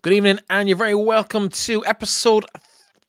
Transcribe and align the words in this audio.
Good 0.00 0.12
evening, 0.12 0.38
and 0.48 0.68
you're 0.68 0.78
very 0.78 0.94
welcome 0.94 1.48
to 1.48 1.84
episode 1.84 2.44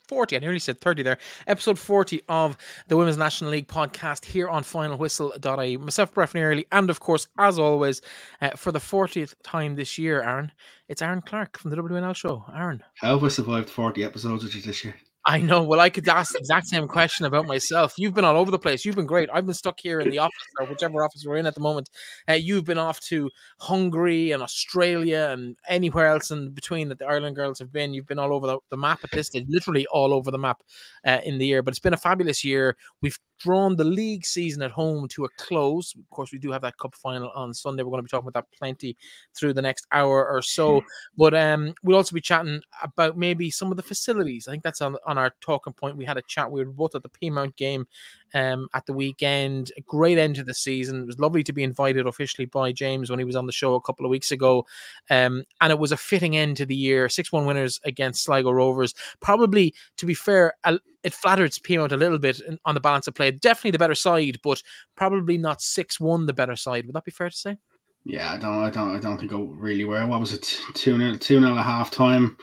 40. 0.08 0.34
I 0.34 0.38
nearly 0.40 0.58
said 0.58 0.80
30 0.80 1.04
there. 1.04 1.18
Episode 1.46 1.78
40 1.78 2.22
of 2.28 2.56
the 2.88 2.96
Women's 2.96 3.16
National 3.16 3.52
League 3.52 3.68
podcast 3.68 4.24
here 4.24 4.48
on 4.48 4.64
finalwhistle.ie. 4.64 5.76
Myself, 5.76 6.12
Breifne 6.12 6.42
Earley, 6.42 6.66
and 6.72 6.90
of 6.90 6.98
course, 6.98 7.28
as 7.38 7.60
always, 7.60 8.02
uh, 8.42 8.50
for 8.56 8.72
the 8.72 8.80
40th 8.80 9.34
time 9.44 9.76
this 9.76 9.98
year, 9.98 10.20
Aaron, 10.20 10.50
it's 10.88 11.00
Aaron 11.00 11.22
Clarke 11.22 11.58
from 11.58 11.70
the 11.70 11.76
WNL 11.76 12.16
show. 12.16 12.44
Aaron. 12.52 12.82
How 12.96 13.14
have 13.14 13.22
I 13.22 13.28
survived 13.28 13.70
40 13.70 14.02
episodes 14.02 14.42
with 14.42 14.56
you 14.56 14.62
this 14.62 14.84
year? 14.84 14.96
I 15.26 15.38
know. 15.38 15.62
Well, 15.62 15.80
I 15.80 15.90
could 15.90 16.08
ask 16.08 16.32
the 16.32 16.38
exact 16.38 16.68
same 16.68 16.88
question 16.88 17.26
about 17.26 17.46
myself. 17.46 17.94
You've 17.98 18.14
been 18.14 18.24
all 18.24 18.38
over 18.38 18.50
the 18.50 18.58
place. 18.58 18.86
You've 18.86 18.96
been 18.96 19.06
great. 19.06 19.28
I've 19.30 19.44
been 19.44 19.54
stuck 19.54 19.78
here 19.78 20.00
in 20.00 20.08
the 20.08 20.18
office 20.18 20.34
or 20.58 20.66
whichever 20.66 21.04
office 21.04 21.24
we're 21.26 21.36
in 21.36 21.44
at 21.44 21.54
the 21.54 21.60
moment. 21.60 21.90
Uh, 22.26 22.34
you've 22.34 22.64
been 22.64 22.78
off 22.78 23.00
to 23.00 23.28
Hungary 23.58 24.32
and 24.32 24.42
Australia 24.42 25.28
and 25.30 25.56
anywhere 25.68 26.06
else 26.06 26.30
in 26.30 26.50
between 26.50 26.88
that 26.88 26.98
the 26.98 27.06
Ireland 27.06 27.36
girls 27.36 27.58
have 27.58 27.70
been. 27.70 27.92
You've 27.92 28.06
been 28.06 28.18
all 28.18 28.32
over 28.32 28.46
the, 28.46 28.58
the 28.70 28.78
map 28.78 29.00
at 29.04 29.10
this 29.10 29.26
stage, 29.26 29.44
literally 29.48 29.86
all 29.88 30.14
over 30.14 30.30
the 30.30 30.38
map 30.38 30.62
uh, 31.06 31.18
in 31.22 31.36
the 31.36 31.46
year. 31.46 31.62
But 31.62 31.72
it's 31.72 31.80
been 31.80 31.94
a 31.94 31.98
fabulous 31.98 32.42
year. 32.42 32.76
We've 33.02 33.18
drawn 33.40 33.74
the 33.74 33.84
league 33.84 34.24
season 34.24 34.62
at 34.62 34.70
home 34.70 35.08
to 35.08 35.24
a 35.24 35.28
close. 35.30 35.94
Of 35.94 36.08
course, 36.10 36.30
we 36.30 36.38
do 36.38 36.52
have 36.52 36.62
that 36.62 36.76
cup 36.78 36.94
final 36.94 37.30
on 37.34 37.52
Sunday. 37.52 37.82
We're 37.82 37.90
going 37.90 38.00
to 38.00 38.04
be 38.04 38.10
talking 38.10 38.28
about 38.28 38.48
that 38.50 38.56
plenty 38.56 38.96
through 39.34 39.54
the 39.54 39.62
next 39.62 39.86
hour 39.92 40.28
or 40.28 40.42
so. 40.42 40.84
But 41.16 41.34
um, 41.34 41.74
we'll 41.82 41.96
also 41.96 42.14
be 42.14 42.20
chatting 42.20 42.60
about 42.82 43.16
maybe 43.16 43.50
some 43.50 43.70
of 43.70 43.76
the 43.76 43.82
facilities. 43.82 44.46
I 44.46 44.52
think 44.52 44.62
that's 44.62 44.82
on, 44.82 44.96
on 45.06 45.18
our 45.18 45.34
talking 45.40 45.72
point. 45.72 45.96
We 45.96 46.04
had 46.04 46.18
a 46.18 46.22
chat. 46.22 46.50
We 46.50 46.64
were 46.64 46.70
both 46.70 46.94
at 46.94 47.02
the 47.02 47.08
Peamount 47.08 47.56
game 47.56 47.86
um, 48.34 48.68
at 48.74 48.86
the 48.86 48.92
weekend. 48.92 49.72
A 49.76 49.80
great 49.82 50.18
end 50.18 50.36
to 50.36 50.44
the 50.44 50.54
season. 50.54 51.02
It 51.02 51.06
was 51.06 51.18
lovely 51.18 51.42
to 51.44 51.52
be 51.52 51.62
invited 51.62 52.06
officially 52.06 52.46
by 52.46 52.72
James 52.72 53.10
when 53.10 53.18
he 53.18 53.24
was 53.24 53.36
on 53.36 53.46
the 53.46 53.52
show 53.52 53.74
a 53.74 53.80
couple 53.80 54.04
of 54.04 54.10
weeks 54.10 54.32
ago. 54.32 54.66
Um, 55.08 55.44
and 55.60 55.70
it 55.70 55.78
was 55.78 55.92
a 55.92 55.96
fitting 55.96 56.36
end 56.36 56.56
to 56.58 56.66
the 56.66 56.76
year. 56.76 57.08
6 57.08 57.32
1 57.32 57.46
winners 57.46 57.80
against 57.84 58.24
Sligo 58.24 58.50
Rovers. 58.50 58.94
Probably, 59.20 59.74
to 59.96 60.06
be 60.06 60.14
fair, 60.14 60.54
it 61.02 61.14
flattered 61.14 61.52
Peamount 61.52 61.92
a 61.92 61.96
little 61.96 62.18
bit 62.18 62.40
on 62.64 62.74
the 62.74 62.80
balance 62.80 63.06
of 63.06 63.14
play. 63.14 63.30
Definitely 63.30 63.72
the 63.72 63.78
better 63.78 63.94
side, 63.94 64.38
but 64.42 64.62
probably 64.96 65.38
not 65.38 65.62
6 65.62 66.00
1 66.00 66.26
the 66.26 66.32
better 66.32 66.56
side. 66.56 66.86
Would 66.86 66.94
that 66.94 67.04
be 67.04 67.10
fair 67.10 67.30
to 67.30 67.36
say? 67.36 67.56
Yeah, 68.04 68.32
I 68.32 68.38
don't, 68.38 68.64
I 68.64 68.70
don't, 68.70 68.96
I 68.96 68.98
don't 68.98 69.18
think 69.18 69.32
it 69.32 69.36
really 69.36 69.84
were. 69.84 70.06
What 70.06 70.20
was 70.20 70.32
it? 70.32 70.58
Two 70.74 70.96
nil, 70.96 71.18
two 71.18 71.38
nil 71.38 71.58
a 71.58 71.62
half 71.62 71.90
time 71.90 72.36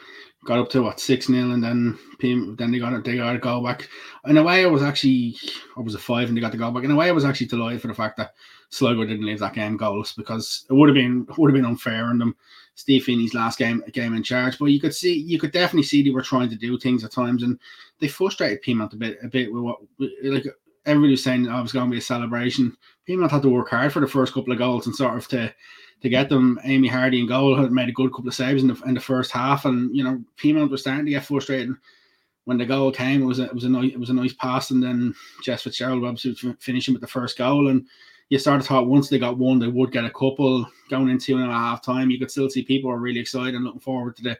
got 0.45 0.59
up 0.59 0.69
to 0.69 0.81
what 0.81 0.99
six 0.99 1.27
0 1.27 1.51
and 1.51 1.63
then 1.63 1.97
then 2.19 2.71
they 2.71 2.79
got 2.79 3.03
they 3.03 3.17
got 3.17 3.35
a 3.35 3.39
goal 3.39 3.63
back. 3.63 3.89
In 4.25 4.37
a 4.37 4.43
way, 4.43 4.63
I 4.63 4.67
was 4.67 4.83
actually, 4.83 5.37
I 5.75 5.81
was 5.81 5.95
a 5.95 5.99
five, 5.99 6.27
and 6.27 6.37
they 6.37 6.41
got 6.41 6.51
the 6.51 6.57
goal 6.57 6.71
back. 6.71 6.83
In 6.83 6.91
a 6.91 6.95
way, 6.95 7.09
I 7.09 7.13
was 7.13 7.25
actually 7.25 7.47
delighted 7.47 7.81
for 7.81 7.87
the 7.87 7.93
fact 7.93 8.17
that 8.17 8.33
Sligo 8.69 9.05
didn't 9.05 9.25
leave 9.25 9.39
that 9.39 9.53
game 9.53 9.77
goalless 9.77 10.15
because 10.15 10.65
it 10.69 10.73
would 10.73 10.89
have 10.89 10.95
been 10.95 11.25
would 11.37 11.49
have 11.49 11.55
been 11.55 11.69
unfair 11.69 12.05
on 12.05 12.17
them. 12.17 12.35
Steve 12.75 13.03
Feeney's 13.03 13.33
last 13.33 13.57
game 13.57 13.83
game 13.91 14.13
in 14.13 14.23
charge, 14.23 14.59
but 14.59 14.65
you 14.65 14.79
could 14.79 14.93
see 14.93 15.13
you 15.13 15.39
could 15.39 15.51
definitely 15.51 15.83
see 15.83 16.03
they 16.03 16.11
were 16.11 16.21
trying 16.21 16.49
to 16.49 16.55
do 16.55 16.77
things 16.77 17.03
at 17.03 17.11
times, 17.11 17.43
and 17.43 17.59
they 17.99 18.07
frustrated 18.07 18.63
Peamount 18.63 18.93
a 18.93 18.97
bit 18.97 19.17
a 19.23 19.27
bit 19.27 19.51
with 19.51 19.63
what 19.63 19.79
like 20.23 20.45
everybody 20.85 21.11
was 21.11 21.23
saying. 21.23 21.47
Oh, 21.47 21.59
it 21.59 21.63
was 21.63 21.73
going 21.73 21.87
to 21.87 21.91
be 21.91 21.97
a 21.97 22.01
celebration. 22.01 22.75
Peamount 23.07 23.31
had 23.31 23.41
to 23.43 23.49
work 23.49 23.69
hard 23.69 23.93
for 23.93 23.99
the 23.99 24.07
first 24.07 24.33
couple 24.33 24.53
of 24.53 24.59
goals 24.59 24.85
and 24.85 24.95
sort 24.95 25.17
of 25.17 25.27
to 25.29 25.53
to 26.01 26.09
get 26.09 26.29
them. 26.29 26.59
Amy 26.63 26.87
Hardy 26.87 27.19
and 27.19 27.29
goal 27.29 27.55
had 27.55 27.71
made 27.71 27.89
a 27.89 27.93
good 27.93 28.11
couple 28.11 28.27
of 28.27 28.35
saves 28.35 28.61
in 28.61 28.69
the 28.69 28.81
in 28.85 28.93
the 28.93 28.99
first 28.99 29.31
half, 29.31 29.65
and 29.65 29.95
you 29.95 30.03
know 30.03 30.23
Peamount 30.37 30.69
was 30.69 30.81
starting 30.81 31.05
to 31.05 31.11
get 31.11 31.25
frustrated. 31.25 31.75
When 32.45 32.57
the 32.57 32.65
goal 32.65 32.91
came, 32.91 33.21
it 33.21 33.25
was 33.25 33.39
a, 33.39 33.43
it 33.43 33.53
was 33.53 33.65
a 33.65 33.69
nice 33.69 33.91
it 33.91 33.99
was 33.99 34.09
a 34.09 34.13
nice 34.13 34.33
pass, 34.33 34.71
and 34.71 34.81
then 34.81 35.13
Jess 35.43 35.63
Fitzgerald 35.63 36.05
obviously 36.05 36.55
finishing 36.59 36.93
with 36.93 37.01
the 37.01 37.07
first 37.07 37.37
goal, 37.37 37.67
and 37.69 37.85
you 38.29 38.37
started 38.37 38.63
to 38.63 38.67
thought 38.67 38.87
once 38.87 39.09
they 39.09 39.19
got 39.19 39.37
one, 39.37 39.59
they 39.59 39.67
would 39.67 39.91
get 39.91 40.05
a 40.05 40.09
couple 40.09 40.67
going 40.89 41.09
into 41.09 41.37
and 41.37 41.49
a 41.49 41.53
half 41.53 41.81
time. 41.81 42.09
You 42.09 42.19
could 42.19 42.31
still 42.31 42.49
see 42.49 42.63
people 42.63 42.91
are 42.91 42.97
really 42.97 43.19
excited 43.19 43.55
and 43.55 43.63
looking 43.63 43.79
forward 43.79 44.17
to 44.17 44.23
the, 44.23 44.37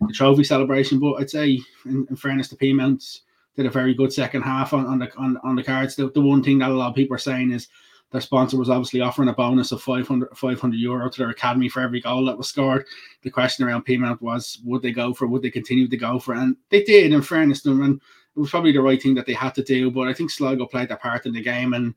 the 0.00 0.12
trophy 0.12 0.42
celebration. 0.42 0.98
But 0.98 1.14
I'd 1.14 1.30
say, 1.30 1.60
in, 1.84 2.06
in 2.10 2.16
fairness 2.16 2.48
to 2.48 2.56
Peamount, 2.56 3.20
did 3.54 3.66
a 3.66 3.70
very 3.70 3.94
good 3.94 4.12
second 4.12 4.42
half 4.42 4.72
on, 4.72 4.86
on 4.86 4.98
the 4.98 5.14
on, 5.16 5.36
on 5.44 5.56
the 5.56 5.62
cards. 5.62 5.94
The, 5.94 6.10
the 6.10 6.20
one 6.20 6.42
thing 6.42 6.58
that 6.58 6.70
a 6.70 6.74
lot 6.74 6.90
of 6.90 6.96
people 6.96 7.14
are 7.14 7.18
saying 7.18 7.52
is 7.52 7.68
their 8.10 8.20
sponsor 8.20 8.56
was 8.56 8.70
obviously 8.70 9.00
offering 9.00 9.28
a 9.28 9.34
bonus 9.34 9.70
of 9.72 9.82
500, 9.82 10.36
500 10.36 10.76
euro 10.76 11.10
to 11.10 11.18
their 11.18 11.30
academy 11.30 11.68
for 11.68 11.80
every 11.80 12.00
goal 12.00 12.24
that 12.24 12.38
was 12.38 12.48
scored. 12.48 12.86
The 13.22 13.30
question 13.30 13.66
around 13.66 13.84
Peamount 13.84 14.22
was, 14.22 14.60
would 14.64 14.80
they 14.80 14.92
go 14.92 15.12
for? 15.12 15.26
Would 15.26 15.42
they 15.42 15.50
continue 15.50 15.88
to 15.88 15.96
go 15.96 16.18
for? 16.18 16.34
And 16.34 16.56
they 16.70 16.82
did, 16.82 17.12
in 17.12 17.20
fairness 17.20 17.62
to 17.62 17.70
them. 17.70 17.82
And 17.82 18.00
it 18.36 18.40
was 18.40 18.50
probably 18.50 18.72
the 18.72 18.80
right 18.80 19.02
thing 19.02 19.14
that 19.16 19.26
they 19.26 19.34
had 19.34 19.54
to 19.56 19.62
do. 19.62 19.90
But 19.90 20.08
I 20.08 20.14
think 20.14 20.30
Sligo 20.30 20.64
played 20.64 20.88
their 20.88 20.96
part 20.96 21.26
in 21.26 21.34
the 21.34 21.42
game. 21.42 21.74
And 21.74 21.94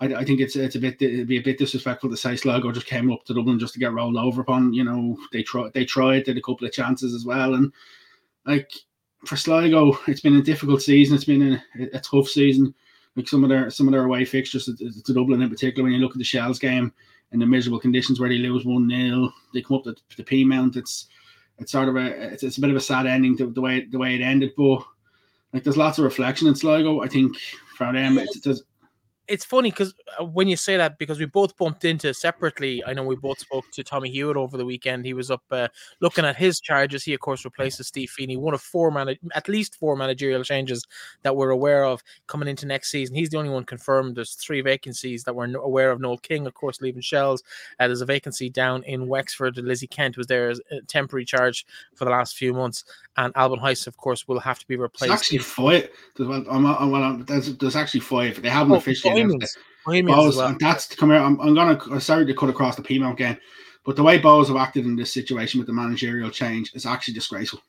I, 0.00 0.16
I 0.16 0.24
think 0.24 0.40
it's 0.40 0.54
it's 0.54 0.76
a 0.76 0.80
bit 0.80 1.00
it'd 1.00 1.26
be 1.26 1.38
a 1.38 1.42
bit 1.42 1.58
disrespectful 1.58 2.10
to 2.10 2.16
say 2.16 2.36
Sligo 2.36 2.70
just 2.70 2.86
came 2.86 3.10
up 3.10 3.24
to 3.24 3.34
Dublin 3.34 3.58
just 3.58 3.72
to 3.72 3.80
get 3.80 3.94
rolled 3.94 4.18
over 4.18 4.42
upon. 4.42 4.74
You 4.74 4.84
know, 4.84 5.16
they 5.32 5.42
tried 5.42 5.72
they 5.72 5.86
tried, 5.86 6.24
did 6.24 6.36
a 6.36 6.42
couple 6.42 6.66
of 6.66 6.74
chances 6.74 7.14
as 7.14 7.24
well. 7.24 7.54
And 7.54 7.72
like 8.44 8.70
for 9.24 9.36
Sligo, 9.36 9.98
it's 10.06 10.20
been 10.20 10.36
a 10.36 10.42
difficult 10.42 10.82
season. 10.82 11.16
It's 11.16 11.24
been 11.24 11.54
a, 11.54 11.84
a 11.94 12.00
tough 12.00 12.28
season 12.28 12.74
like 13.18 13.28
some 13.28 13.42
of 13.42 13.50
their 13.50 13.68
some 13.68 13.88
of 13.88 13.92
their 13.92 14.04
away 14.04 14.24
fixtures 14.24 14.66
to, 14.66 14.76
to 14.76 15.12
Dublin 15.12 15.42
in 15.42 15.50
particular. 15.50 15.82
When 15.82 15.92
you 15.92 15.98
look 15.98 16.12
at 16.12 16.18
the 16.18 16.24
Shells 16.24 16.60
game 16.60 16.92
in 17.32 17.40
the 17.40 17.46
miserable 17.46 17.80
conditions 17.80 18.20
where 18.20 18.28
they 18.28 18.38
lose 18.38 18.64
one 18.64 18.88
0 18.88 19.30
they 19.52 19.60
come 19.60 19.78
up 19.78 19.84
to 19.84 19.94
the 20.16 20.22
Peamount. 20.22 20.76
It's 20.76 21.08
it's 21.58 21.72
sort 21.72 21.88
of 21.88 21.96
a 21.96 22.32
it's, 22.32 22.44
it's 22.44 22.58
a 22.58 22.60
bit 22.60 22.70
of 22.70 22.76
a 22.76 22.80
sad 22.80 23.06
ending 23.06 23.36
to 23.38 23.50
the 23.50 23.60
way 23.60 23.84
the 23.84 23.98
way 23.98 24.14
it 24.14 24.20
ended. 24.20 24.52
But 24.56 24.84
like 25.52 25.64
there's 25.64 25.76
lots 25.76 25.98
of 25.98 26.04
reflection 26.04 26.46
in 26.46 26.54
Sligo. 26.54 27.02
I 27.02 27.08
think 27.08 27.36
for 27.76 27.92
them, 27.92 28.18
it's, 28.18 28.46
it's 28.46 28.62
it's 29.28 29.44
funny 29.44 29.70
because 29.70 29.94
uh, 30.18 30.24
when 30.24 30.48
you 30.48 30.56
say 30.56 30.76
that, 30.76 30.98
because 30.98 31.18
we 31.18 31.26
both 31.26 31.56
bumped 31.56 31.84
into 31.84 32.14
separately. 32.14 32.82
I 32.84 32.94
know 32.94 33.04
we 33.04 33.16
both 33.16 33.38
spoke 33.38 33.70
to 33.72 33.84
Tommy 33.84 34.10
Hewitt 34.10 34.36
over 34.36 34.56
the 34.56 34.64
weekend. 34.64 35.04
He 35.04 35.12
was 35.12 35.30
up 35.30 35.42
uh, 35.50 35.68
looking 36.00 36.24
at 36.24 36.36
his 36.36 36.60
charges. 36.60 37.04
He, 37.04 37.14
of 37.14 37.20
course, 37.20 37.44
replaces 37.44 37.86
Steve 37.86 38.10
Feeney, 38.10 38.36
one 38.36 38.54
of 38.54 38.62
four 38.62 38.90
man, 38.90 39.16
at 39.34 39.48
least 39.48 39.76
four 39.76 39.96
managerial 39.96 40.42
changes 40.42 40.84
that 41.22 41.36
we're 41.36 41.50
aware 41.50 41.84
of 41.84 42.02
coming 42.26 42.48
into 42.48 42.66
next 42.66 42.90
season. 42.90 43.14
He's 43.14 43.28
the 43.28 43.38
only 43.38 43.50
one 43.50 43.64
confirmed. 43.64 44.16
There's 44.16 44.34
three 44.34 44.62
vacancies 44.62 45.24
that 45.24 45.34
we're 45.34 45.54
aware 45.56 45.90
of. 45.90 46.00
Noel 46.00 46.18
King, 46.18 46.46
of 46.46 46.54
course, 46.54 46.80
leaving 46.80 47.02
Shells. 47.02 47.42
Uh, 47.78 47.86
there's 47.86 48.00
a 48.00 48.06
vacancy 48.06 48.48
down 48.48 48.82
in 48.84 49.08
Wexford. 49.08 49.56
Lizzie 49.58 49.86
Kent 49.86 50.16
was 50.16 50.26
there 50.26 50.48
as 50.48 50.60
a 50.70 50.80
temporary 50.82 51.24
charge 51.24 51.66
for 51.94 52.04
the 52.06 52.10
last 52.10 52.36
few 52.36 52.54
months, 52.54 52.84
and 53.16 53.32
Alban 53.36 53.60
Heiss, 53.60 53.86
of 53.86 53.96
course, 53.98 54.26
will 54.26 54.40
have 54.40 54.58
to 54.58 54.66
be 54.66 54.76
replaced. 54.76 55.12
It's 55.12 55.22
actually 55.22 55.38
five. 55.38 55.88
I'm, 56.18 56.66
I'm, 56.66 56.94
I'm, 56.94 57.24
there's, 57.24 57.54
there's 57.56 57.76
actually 57.76 58.00
five. 58.00 58.40
They 58.40 58.48
haven't 58.48 58.72
oh, 58.72 58.76
officially 58.76 59.17
it. 59.20 59.56
well. 60.36 60.56
that's 60.60 60.94
come 60.94 61.10
out. 61.10 61.24
I'm, 61.24 61.40
I'm 61.40 61.54
gonna 61.54 62.00
sorry 62.00 62.26
to 62.26 62.34
cut 62.34 62.50
across 62.50 62.76
the 62.76 62.82
Peamount 62.82 63.16
game, 63.16 63.38
but 63.84 63.96
the 63.96 64.02
way 64.02 64.18
Bohs 64.18 64.48
have 64.48 64.56
acted 64.56 64.84
in 64.84 64.96
this 64.96 65.12
situation 65.12 65.58
with 65.58 65.66
the 65.66 65.72
managerial 65.72 66.30
change 66.30 66.72
is 66.74 66.86
actually 66.86 67.14
disgraceful. 67.14 67.62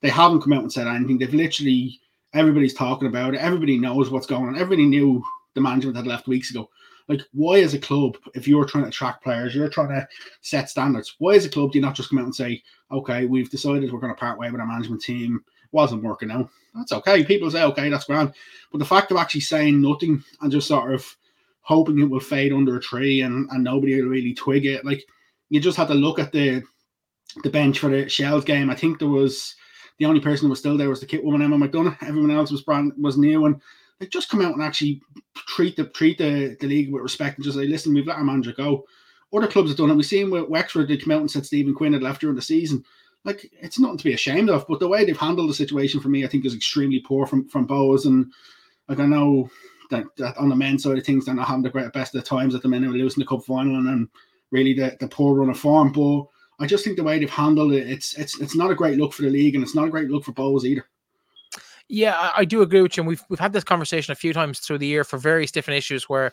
They 0.00 0.10
haven't 0.10 0.42
come 0.42 0.52
out 0.52 0.62
and 0.62 0.72
said 0.72 0.86
anything. 0.86 1.18
They've 1.18 1.32
literally 1.32 2.00
everybody's 2.34 2.74
talking 2.74 3.08
about 3.08 3.34
it. 3.34 3.40
Everybody 3.40 3.78
knows 3.78 4.10
what's 4.10 4.26
going 4.26 4.48
on. 4.48 4.56
Everybody 4.56 4.86
knew 4.86 5.22
the 5.54 5.60
management 5.60 5.96
had 5.96 6.06
left 6.06 6.28
weeks 6.28 6.50
ago. 6.50 6.68
Like, 7.08 7.22
why 7.32 7.60
as 7.60 7.74
a 7.74 7.78
club, 7.78 8.16
if 8.34 8.46
you're 8.46 8.64
trying 8.64 8.84
to 8.84 8.88
attract 8.88 9.24
players, 9.24 9.54
you're 9.54 9.68
trying 9.68 9.88
to 9.88 10.06
set 10.40 10.70
standards, 10.70 11.16
why 11.18 11.34
as 11.34 11.44
a 11.44 11.50
club 11.50 11.72
do 11.72 11.78
you 11.78 11.82
not 11.82 11.94
just 11.94 12.08
come 12.08 12.18
out 12.18 12.24
and 12.24 12.34
say, 12.34 12.62
okay, 12.90 13.26
we've 13.26 13.50
decided 13.50 13.92
we're 13.92 14.00
going 14.00 14.14
to 14.14 14.18
part 14.18 14.38
way 14.38 14.50
with 14.50 14.60
our 14.60 14.66
management 14.66 15.02
team, 15.02 15.42
wasn't 15.72 16.04
working 16.04 16.30
out. 16.30 16.48
That's 16.74 16.92
okay. 16.92 17.24
People 17.24 17.50
say, 17.50 17.64
okay, 17.64 17.88
that's 17.88 18.04
grand. 18.04 18.32
But 18.70 18.78
the 18.78 18.84
fact 18.84 19.10
of 19.10 19.16
actually 19.16 19.42
saying 19.42 19.80
nothing 19.80 20.22
and 20.40 20.52
just 20.52 20.68
sort 20.68 20.94
of 20.94 21.16
hoping 21.60 21.98
it 21.98 22.08
will 22.08 22.20
fade 22.20 22.52
under 22.52 22.76
a 22.76 22.80
tree 22.80 23.22
and, 23.22 23.48
and 23.50 23.64
nobody 23.64 24.00
will 24.00 24.08
really 24.08 24.34
twig 24.34 24.66
it, 24.66 24.84
like, 24.84 25.04
you 25.52 25.60
just 25.60 25.76
had 25.76 25.88
to 25.88 25.94
look 25.94 26.18
at 26.18 26.32
the 26.32 26.62
the 27.42 27.50
bench 27.50 27.78
for 27.78 27.90
the 27.90 28.08
Shells 28.08 28.44
game. 28.44 28.70
I 28.70 28.74
think 28.74 28.98
there 28.98 29.08
was 29.08 29.54
the 29.98 30.06
only 30.06 30.20
person 30.20 30.46
who 30.46 30.50
was 30.50 30.58
still 30.58 30.78
there 30.78 30.88
was 30.88 31.00
the 31.00 31.06
kit 31.06 31.22
woman 31.22 31.42
Emma 31.42 31.56
McDonough. 31.56 31.96
Everyone 32.02 32.30
else 32.30 32.50
was 32.50 32.62
brand 32.62 32.92
was 32.98 33.18
new 33.18 33.44
and 33.44 33.60
like 34.00 34.10
just 34.10 34.30
come 34.30 34.40
out 34.40 34.54
and 34.54 34.62
actually 34.62 35.02
treat 35.34 35.76
the 35.76 35.84
treat 35.84 36.18
the, 36.18 36.56
the 36.60 36.66
league 36.66 36.90
with 36.90 37.02
respect 37.02 37.36
and 37.36 37.44
just 37.44 37.56
say, 37.56 37.66
listen, 37.66 37.92
we've 37.92 38.06
let 38.06 38.16
our 38.16 38.24
manager 38.24 38.52
go. 38.52 38.84
Other 39.32 39.46
clubs 39.46 39.70
have 39.70 39.76
done 39.76 39.90
it. 39.90 39.94
We've 39.94 40.06
seen 40.06 40.30
with 40.30 40.48
Wexford 40.48 40.88
they 40.88 40.96
come 40.96 41.12
out 41.12 41.20
and 41.20 41.30
said 41.30 41.46
Stephen 41.46 41.74
Quinn 41.74 41.92
had 41.92 42.02
left 42.02 42.22
during 42.22 42.36
the 42.36 42.42
season. 42.42 42.84
Like 43.24 43.50
it's 43.60 43.78
nothing 43.78 43.98
to 43.98 44.04
be 44.04 44.14
ashamed 44.14 44.50
of, 44.50 44.66
but 44.68 44.80
the 44.80 44.88
way 44.88 45.04
they've 45.04 45.16
handled 45.16 45.48
the 45.48 45.54
situation 45.54 46.00
for 46.00 46.08
me, 46.08 46.24
I 46.24 46.28
think, 46.28 46.44
is 46.44 46.54
extremely 46.54 47.00
poor 47.00 47.26
from 47.26 47.48
from 47.48 47.66
Bohs. 47.66 48.06
And 48.06 48.32
like 48.88 48.98
I 48.98 49.06
know 49.06 49.48
that, 49.90 50.04
that 50.16 50.36
on 50.38 50.48
the 50.48 50.56
men's 50.56 50.82
side 50.82 50.98
of 50.98 51.04
things, 51.04 51.26
they're 51.26 51.34
not 51.34 51.46
having 51.46 51.62
the 51.62 51.70
great 51.70 51.92
best 51.92 52.14
of 52.14 52.24
times 52.24 52.54
at 52.54 52.62
the 52.62 52.68
minute, 52.68 52.90
We're 52.90 52.96
losing 52.96 53.20
the 53.20 53.28
cup 53.28 53.44
final 53.44 53.76
and 53.76 53.86
then 53.86 54.08
really 54.50 54.74
the, 54.74 54.96
the 54.98 55.08
poor 55.08 55.36
run 55.36 55.50
of 55.50 55.58
form. 55.58 55.92
But 55.92 56.24
I 56.58 56.66
just 56.66 56.84
think 56.84 56.96
the 56.96 57.04
way 57.04 57.18
they've 57.18 57.30
handled 57.30 57.72
it, 57.72 57.88
it's 57.88 58.16
it's 58.18 58.40
it's 58.40 58.56
not 58.56 58.70
a 58.70 58.74
great 58.74 58.98
look 58.98 59.12
for 59.12 59.22
the 59.22 59.30
league, 59.30 59.54
and 59.54 59.62
it's 59.62 59.74
not 59.74 59.86
a 59.86 59.90
great 59.90 60.10
look 60.10 60.24
for 60.24 60.32
Bohs 60.32 60.64
either. 60.64 60.86
Yeah, 61.88 62.16
I, 62.16 62.32
I, 62.38 62.44
do 62.44 62.62
agree 62.62 62.80
with 62.80 62.96
you. 62.96 63.02
And 63.02 63.08
we've 63.08 63.22
we've 63.28 63.38
had 63.38 63.52
this 63.52 63.64
conversation 63.64 64.12
a 64.12 64.16
few 64.16 64.32
times 64.32 64.58
through 64.58 64.78
the 64.78 64.86
year 64.86 65.04
for 65.04 65.18
various 65.18 65.50
different 65.50 65.78
issues 65.78 66.08
where 66.08 66.32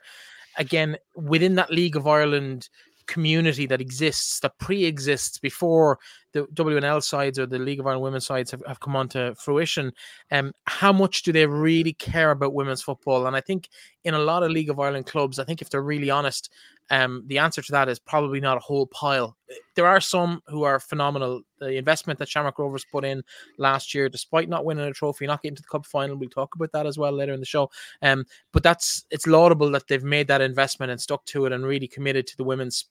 again, 0.57 0.97
within 1.15 1.55
that 1.55 1.71
League 1.71 1.95
of 1.95 2.07
Ireland 2.07 2.69
community 3.09 3.65
that 3.67 3.81
exists, 3.81 4.39
that 4.39 4.57
pre-exists 4.59 5.39
before 5.39 5.97
the 6.31 6.43
WNL 6.53 7.01
sides 7.01 7.39
or 7.39 7.47
the 7.47 7.57
League 7.59 7.79
of 7.79 7.87
Ireland 7.87 8.03
women's 8.03 8.27
sides 8.27 8.51
have, 8.51 8.61
have 8.67 8.79
come 8.79 8.95
on 8.95 9.09
to 9.09 9.33
fruition, 9.35 9.91
um, 10.31 10.53
how 10.65 10.93
much 10.93 11.23
do 11.23 11.31
they 11.31 11.47
really 11.47 11.93
care 11.93 12.31
about 12.31 12.53
women's 12.53 12.83
football? 12.83 13.25
And 13.25 13.35
I 13.35 13.41
think 13.41 13.67
in 14.03 14.13
a 14.13 14.19
lot 14.19 14.43
of 14.43 14.51
League 14.51 14.69
of 14.69 14.79
Ireland 14.79 15.07
clubs, 15.07 15.39
I 15.39 15.43
think 15.43 15.61
if 15.61 15.69
they're 15.69 15.81
really 15.81 16.11
honest, 16.11 16.49
Um, 16.91 17.23
the 17.27 17.37
answer 17.37 17.61
to 17.61 17.71
that 17.71 17.87
is 17.87 17.99
probably 17.99 18.41
not 18.41 18.57
a 18.57 18.65
whole 18.67 18.87
pile. 18.87 19.37
There 19.75 19.85
are 19.85 20.01
some 20.01 20.41
who 20.47 20.63
are 20.63 20.79
phenomenal. 20.79 21.41
The 21.59 21.77
investment 21.77 22.17
that 22.17 22.29
Shamrock 22.29 22.57
Rovers 22.57 22.85
put 22.91 23.05
in 23.05 23.23
last 23.57 23.93
year, 23.93 24.09
despite 24.09 24.49
not 24.49 24.65
winning 24.65 24.87
a 24.87 24.93
trophy, 24.93 25.27
not 25.27 25.41
getting 25.43 25.55
to 25.57 25.61
the 25.61 25.67
cup 25.67 25.85
final, 25.85 26.17
we'll 26.17 26.29
talk 26.29 26.55
about 26.55 26.71
that 26.71 26.87
as 26.87 26.97
well 26.97 27.11
later 27.11 27.33
in 27.33 27.39
the 27.39 27.45
show. 27.45 27.69
Um, 28.01 28.25
but 28.53 28.63
that's 28.63 29.05
it's 29.11 29.27
laudable 29.27 29.71
that 29.71 29.87
they've 29.87 30.03
made 30.03 30.27
that 30.29 30.41
investment 30.41 30.91
and 30.91 30.99
stuck 30.99 31.25
to 31.25 31.45
it 31.45 31.53
and 31.53 31.63
really 31.63 31.87
committed 31.87 32.25
to 32.27 32.37
the 32.37 32.43
women's 32.43 32.89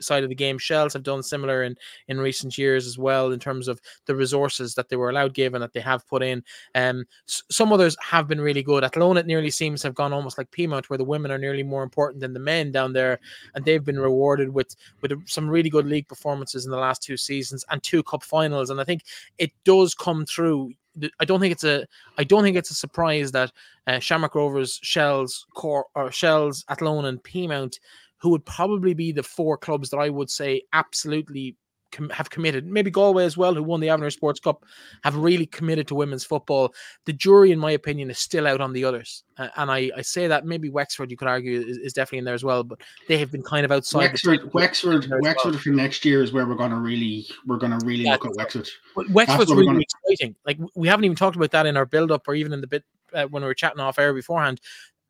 side 0.00 0.22
of 0.22 0.28
the 0.28 0.34
game. 0.34 0.58
Shells 0.58 0.92
have 0.92 1.02
done 1.02 1.22
similar 1.22 1.62
in 1.64 1.76
in 2.08 2.18
recent 2.20 2.56
years 2.58 2.86
as 2.86 2.98
well 2.98 3.32
in 3.32 3.40
terms 3.40 3.68
of 3.68 3.80
the 4.06 4.14
resources 4.14 4.74
that 4.74 4.88
they 4.88 4.96
were 4.96 5.10
allowed 5.10 5.34
given 5.34 5.60
that 5.60 5.72
they 5.72 5.80
have 5.80 6.06
put 6.08 6.22
in. 6.22 6.42
Um, 6.74 7.04
some 7.26 7.72
others 7.72 7.96
have 8.00 8.28
been 8.28 8.40
really 8.40 8.62
good. 8.62 8.84
Athlone 8.84 9.16
it 9.16 9.26
nearly 9.26 9.50
seems 9.50 9.82
have 9.82 9.94
gone 9.94 10.12
almost 10.12 10.38
like 10.38 10.50
Peamount, 10.50 10.86
where 10.86 10.98
the 10.98 11.04
women 11.04 11.30
are 11.30 11.38
nearly 11.38 11.62
more 11.62 11.82
important 11.82 12.20
than 12.20 12.32
the 12.32 12.40
men 12.40 12.72
down 12.72 12.92
there, 12.92 13.18
and 13.54 13.64
they've 13.64 13.84
been 13.84 13.98
rewarded 13.98 14.52
with 14.52 14.74
with 15.00 15.12
some 15.28 15.48
really 15.48 15.70
good 15.70 15.86
league 15.86 16.08
performances 16.08 16.64
in 16.64 16.70
the 16.70 16.76
last 16.76 17.02
two 17.02 17.16
seasons 17.16 17.64
and 17.70 17.82
two 17.82 18.02
cup 18.02 18.22
finals. 18.22 18.70
And 18.70 18.80
I 18.80 18.84
think 18.84 19.04
it 19.38 19.52
does 19.64 19.94
come 19.94 20.26
through 20.26 20.72
I 21.20 21.24
don't 21.24 21.40
think 21.40 21.52
it's 21.52 21.64
a 21.64 21.86
I 22.18 22.24
don't 22.24 22.42
think 22.42 22.56
it's 22.56 22.70
a 22.70 22.74
surprise 22.74 23.32
that 23.32 23.52
uh, 23.86 23.98
Shamrock 23.98 24.34
Rovers, 24.34 24.80
Shells, 24.82 25.46
Core 25.54 25.86
or 25.94 26.10
Shells, 26.10 26.64
Athlone, 26.68 27.06
and 27.06 27.22
Peamount 27.22 27.78
who 28.20 28.30
would 28.30 28.44
probably 28.44 28.94
be 28.94 29.12
the 29.12 29.22
four 29.22 29.56
clubs 29.56 29.90
that 29.90 29.98
I 29.98 30.10
would 30.10 30.30
say 30.30 30.62
absolutely 30.72 31.56
com- 31.90 32.10
have 32.10 32.30
committed. 32.30 32.66
Maybe 32.66 32.90
Galway 32.90 33.24
as 33.24 33.36
well, 33.36 33.54
who 33.54 33.62
won 33.62 33.80
the 33.80 33.88
Avenir 33.88 34.10
Sports 34.10 34.40
Cup, 34.40 34.64
have 35.04 35.16
really 35.16 35.46
committed 35.46 35.88
to 35.88 35.94
women's 35.94 36.24
football. 36.24 36.74
The 37.06 37.12
jury, 37.12 37.52
in 37.52 37.58
my 37.58 37.72
opinion, 37.72 38.10
is 38.10 38.18
still 38.18 38.46
out 38.46 38.60
on 38.60 38.72
the 38.72 38.84
others. 38.84 39.24
Uh, 39.36 39.48
and 39.56 39.70
I, 39.70 39.90
I 39.96 40.02
say 40.02 40.28
that 40.28 40.44
maybe 40.44 40.68
Wexford, 40.68 41.10
you 41.10 41.16
could 41.16 41.28
argue, 41.28 41.60
is, 41.60 41.78
is, 41.78 41.92
definitely 41.92 42.18
in 42.18 42.24
there 42.24 42.34
as 42.34 42.44
well, 42.44 42.62
but 42.62 42.80
they 43.08 43.18
have 43.18 43.32
been 43.32 43.42
kind 43.42 43.64
of 43.64 43.72
outside. 43.72 44.00
Wexford, 44.00 44.52
Wexford, 44.52 45.10
Wexford 45.22 45.52
well. 45.52 45.62
for 45.62 45.70
next 45.70 46.04
year 46.04 46.22
is 46.22 46.32
where 46.32 46.46
we're 46.46 46.54
going 46.54 46.70
to 46.70 46.76
really, 46.76 47.26
we're 47.46 47.56
going 47.56 47.76
to 47.78 47.84
really 47.86 48.04
yeah, 48.04 48.12
look 48.12 48.26
at 48.26 48.36
Wexford. 48.36 48.68
Wexford's 49.10 49.50
really 49.50 49.66
gonna... 49.66 49.80
exciting. 49.80 50.34
Like 50.46 50.58
we 50.74 50.88
haven't 50.88 51.04
even 51.04 51.16
talked 51.16 51.36
about 51.36 51.50
that 51.52 51.66
in 51.66 51.76
our 51.76 51.86
build 51.86 52.10
up 52.10 52.26
or 52.28 52.34
even 52.34 52.52
in 52.52 52.60
the 52.60 52.66
bit 52.66 52.84
uh, 53.14 53.26
when 53.26 53.42
we 53.42 53.46
were 53.46 53.54
chatting 53.54 53.80
off 53.80 53.98
air 53.98 54.12
beforehand. 54.12 54.60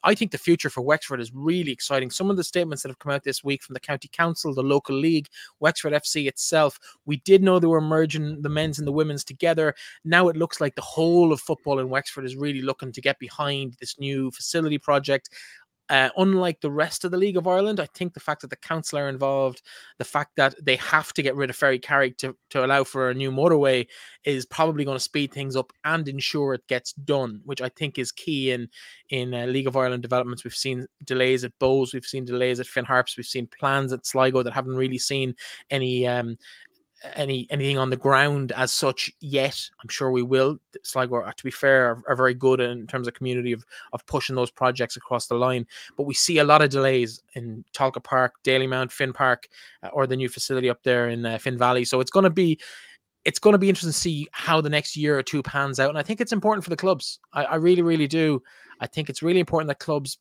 I 0.02 0.14
think 0.14 0.31
the 0.31 0.38
future 0.38 0.70
for 0.70 0.81
Wexford 0.81 1.20
is 1.20 1.32
really 1.35 1.73
exciting. 1.73 2.11
Some 2.11 2.31
of 2.31 2.37
the 2.37 2.44
statements 2.44 2.82
that 2.82 2.88
have 2.88 2.99
come 2.99 3.12
out 3.12 3.25
this 3.25 3.44
week 3.44 3.62
from 3.62 3.75
the 3.75 3.81
county 3.81 4.08
council, 4.12 4.55
the 4.55 4.62
local 4.62 4.97
league, 4.97 5.29
Wexford 5.61 5.93
FC 5.93 6.26
itself, 6.26 6.79
we 7.05 7.19
did 7.19 7.43
know 7.43 7.58
they 7.58 7.67
were 7.67 7.81
merging 7.81 8.41
the 8.41 8.49
men's 8.49 8.79
and 8.79 8.87
the 8.87 8.93
women's 8.93 9.25
together. 9.25 9.75
Now 10.05 10.29
it 10.29 10.37
looks 10.37 10.61
like 10.61 10.75
the 10.75 10.82
whole 10.82 11.32
of 11.32 11.41
football 11.41 11.79
in 11.79 11.91
Wexford 11.91 12.25
is 12.25 12.37
really 12.37 12.62
looking 12.62 12.93
to 12.93 13.00
get 13.00 13.19
behind 13.19 13.76
this 13.81 13.99
new 13.99 14.31
facility 14.31 14.79
project. 14.79 15.31
Uh, 15.90 16.08
unlike 16.19 16.60
the 16.60 16.70
rest 16.70 17.04
of 17.04 17.10
the 17.10 17.16
League 17.16 17.37
of 17.37 17.48
Ireland, 17.48 17.81
I 17.81 17.87
think 17.94 18.14
the 18.14 18.20
fact 18.20 18.42
that 18.42 18.50
the 18.50 18.56
council 18.56 18.96
are 19.00 19.08
involved, 19.08 19.60
the 19.98 20.04
fact 20.04 20.37
that 20.37 20.54
they 20.64 20.76
have 20.76 21.12
to 21.14 21.22
get 21.22 21.34
rid 21.34 21.50
of 21.50 21.58
Ferrycarrig 21.58 22.16
to, 22.19 22.37
to 22.50 22.64
allow 22.64 22.84
for 22.84 23.10
a 23.10 23.14
new 23.14 23.32
motorway 23.32 23.88
is 24.25 24.46
probably 24.46 24.84
going 24.84 24.96
to 24.96 25.02
speed 25.02 25.32
things 25.32 25.56
up 25.56 25.72
and 25.84 26.06
ensure 26.08 26.54
it 26.54 26.66
gets 26.69 26.92
done, 26.92 27.40
which 27.44 27.60
I 27.60 27.70
think 27.70 27.98
is 27.98 28.12
key 28.12 28.52
in 28.52 28.69
in 29.08 29.34
uh, 29.34 29.46
League 29.46 29.66
of 29.66 29.76
Ireland 29.76 30.02
developments. 30.02 30.44
We've 30.44 30.54
seen 30.54 30.87
delays 31.04 31.42
at 31.42 31.58
Bohs, 31.58 31.92
we've 31.92 32.04
seen 32.04 32.25
delays 32.25 32.60
at 32.60 32.69
Finn 32.69 32.84
Harps, 32.84 33.16
we've 33.16 33.26
seen 33.26 33.48
plans 33.58 33.92
at 33.92 34.06
Sligo 34.06 34.44
that 34.44 34.52
haven't 34.52 34.76
really 34.76 34.98
seen 34.98 35.34
any 35.70 36.06
um, 36.06 36.38
any 37.14 37.47
anything 37.50 37.79
on 37.79 37.91
the 37.91 37.97
ground 37.97 38.52
as 38.52 38.73
such 38.73 39.11
yet. 39.20 39.58
I'm 39.82 39.88
sure 39.88 40.11
we 40.11 40.23
will. 40.23 40.58
Sligo, 40.82 41.23
to 41.31 41.44
be 41.44 41.50
fair, 41.50 41.91
are, 41.91 42.02
are, 42.08 42.17
very 42.17 42.35
good 42.35 42.61
in 42.61 42.87
terms 42.87 43.08
of 43.08 43.14
community 43.14 43.52
of 43.52 43.64
of 43.93 44.05
pushing 44.06 44.37
those 44.37 44.50
projects 44.50 44.97
across 44.97 45.26
the 45.26 45.35
line. 45.35 45.67
But 45.97 46.05
we 46.05 46.14
see 46.14 46.38
a 46.38 46.44
lot 46.44 46.62
of 46.62 46.70
delays 46.70 47.23
in 47.35 47.64
Tolka 47.75 48.02
Park, 48.02 48.35
Dalymount, 48.44 48.93
Finn 48.93 49.12
Park, 49.12 49.49
uh, 49.82 49.88
or 49.88 50.06
the 50.06 50.17
new 50.17 50.29
facility 50.29 50.69
up 50.69 50.82
there 50.82 51.08
in 51.08 51.25
uh, 51.25 51.38
Finn 51.38 51.58
Valley. 51.58 51.85
So 51.85 52.00
it's 52.00 52.11
going 52.11 52.25
to 52.25 52.31
be 52.31 52.58
it's 53.25 53.38
going 53.38 53.52
to 53.52 53.58
be 53.58 53.69
interesting 53.69 53.93
to 53.93 53.99
see 53.99 54.29
how 54.32 54.61
the 54.61 54.70
next 54.70 54.97
year 54.97 55.19
or 55.19 55.23
two 55.23 55.43
pans 55.43 55.79
out. 55.79 55.91
And 55.91 55.99
I 55.99 56.02
think 56.02 56.20
it's 56.20 56.32
important 56.32 56.64
for 56.64 56.70
the 56.70 56.76
clubs. 56.76 57.19
I, 57.32 57.44
I 57.44 57.55
really, 57.56 57.82
really 57.82 58.06
do. 58.06 58.43
I 58.81 58.87
think 58.87 59.11
it's 59.11 59.23
really 59.23 59.41
important 59.41 59.69
that 59.69 59.79
clubs 59.79 60.19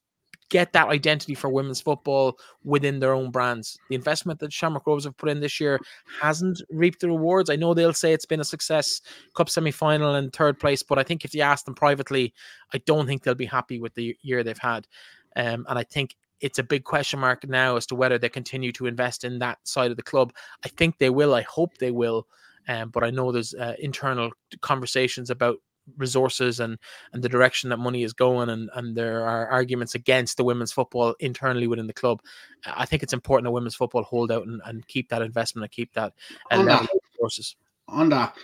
get 0.50 0.74
that 0.74 0.90
identity 0.90 1.36
for 1.36 1.50
women's 1.50 1.81
football 1.81 2.38
within 2.63 3.00
their 3.00 3.13
own 3.13 3.31
brands. 3.31 3.78
The 3.90 3.96
investment 3.96 4.40
that 4.40 4.51
Shamrock 4.51 4.86
Rovers 4.88 5.06
have 5.06 5.18
put 5.18 5.30
in 5.30 5.40
this 5.40 5.60
year 5.60 5.80
hasn't 6.22 6.62
reaped 6.69 7.00
the 7.00 7.07
rewards. 7.07 7.50
I 7.50 7.56
know 7.56 7.74
they'll 7.74 7.94
say 7.94 8.13
it's 8.13 8.25
been 8.25 8.40
a 8.40 8.46
success, 8.46 9.01
cup 9.36 9.50
semi 9.50 9.72
final 9.72 10.16
and 10.16 10.34
third 10.34 10.60
place, 10.60 10.84
but 10.84 11.00
I 11.00 11.04
think 11.04 11.24
if 11.24 11.34
you 11.34 11.42
ask 11.42 11.66
them 11.66 11.75
privately, 11.75 12.34
I 12.74 12.80
don't 12.80 13.07
think 13.07 13.24
they'll 13.24 13.36
be 13.36 13.46
happy 13.46 13.80
with 13.80 13.94
the 13.94 14.18
year 14.22 14.44
they've 14.44 14.57
had. 14.57 14.88
Um, 15.36 15.66
and 15.69 15.78
I 15.78 15.84
think 15.84 16.16
it's 16.42 16.60
a 16.60 16.63
big 16.63 16.84
question 16.84 17.19
mark 17.19 17.48
now 17.48 17.75
as 17.75 17.86
to 17.88 17.95
whether 17.95 18.18
they 18.18 18.30
continue 18.30 18.72
to 18.74 18.88
invest 18.88 19.24
in 19.24 19.40
that 19.40 19.60
side 19.68 19.92
of 19.92 19.98
the 19.98 20.04
club. 20.04 20.34
I 20.66 20.69
think 20.69 20.98
they 20.98 21.10
will. 21.10 21.34
I 21.34 21.42
hope 21.42 21.78
they 21.78 21.92
will. 21.92 22.28
Um, 22.68 22.90
but 22.90 23.04
I 23.04 23.10
know 23.10 23.31
there's 23.31 23.54
uh, 23.54 23.74
internal 23.80 24.31
conversations 24.62 25.30
about 25.30 25.57
resources 25.98 26.60
and 26.60 26.78
and 27.14 27.24
the 27.24 27.30
direction 27.30 27.70
that 27.70 27.78
money 27.78 28.04
is 28.04 28.14
going 28.14 28.50
and 28.50 28.70
and 28.76 28.96
there 28.96 29.26
are 29.26 29.48
arguments 29.48 29.96
against 29.96 30.38
the 30.38 30.44
women's 30.44 30.72
football 30.72 31.16
internally 31.20 31.68
within 31.68 31.88
the 31.88 31.94
club 31.94 32.22
i 32.66 32.86
think 32.86 33.04
it's 33.04 33.14
important 33.14 33.46
that 33.46 33.52
women's 33.52 33.76
football 33.76 34.04
hold 34.04 34.32
out 34.32 34.46
and, 34.46 34.62
and 34.66 34.88
keep 34.88 35.10
that 35.10 35.22
investment 35.22 35.64
and 35.64 35.72
keep 35.72 35.94
that 35.94 36.14
uh, 36.52 36.60
on 36.60 36.66
that, 36.66 36.88
resources. 37.14 37.56
On 37.88 38.10
that 38.10 38.36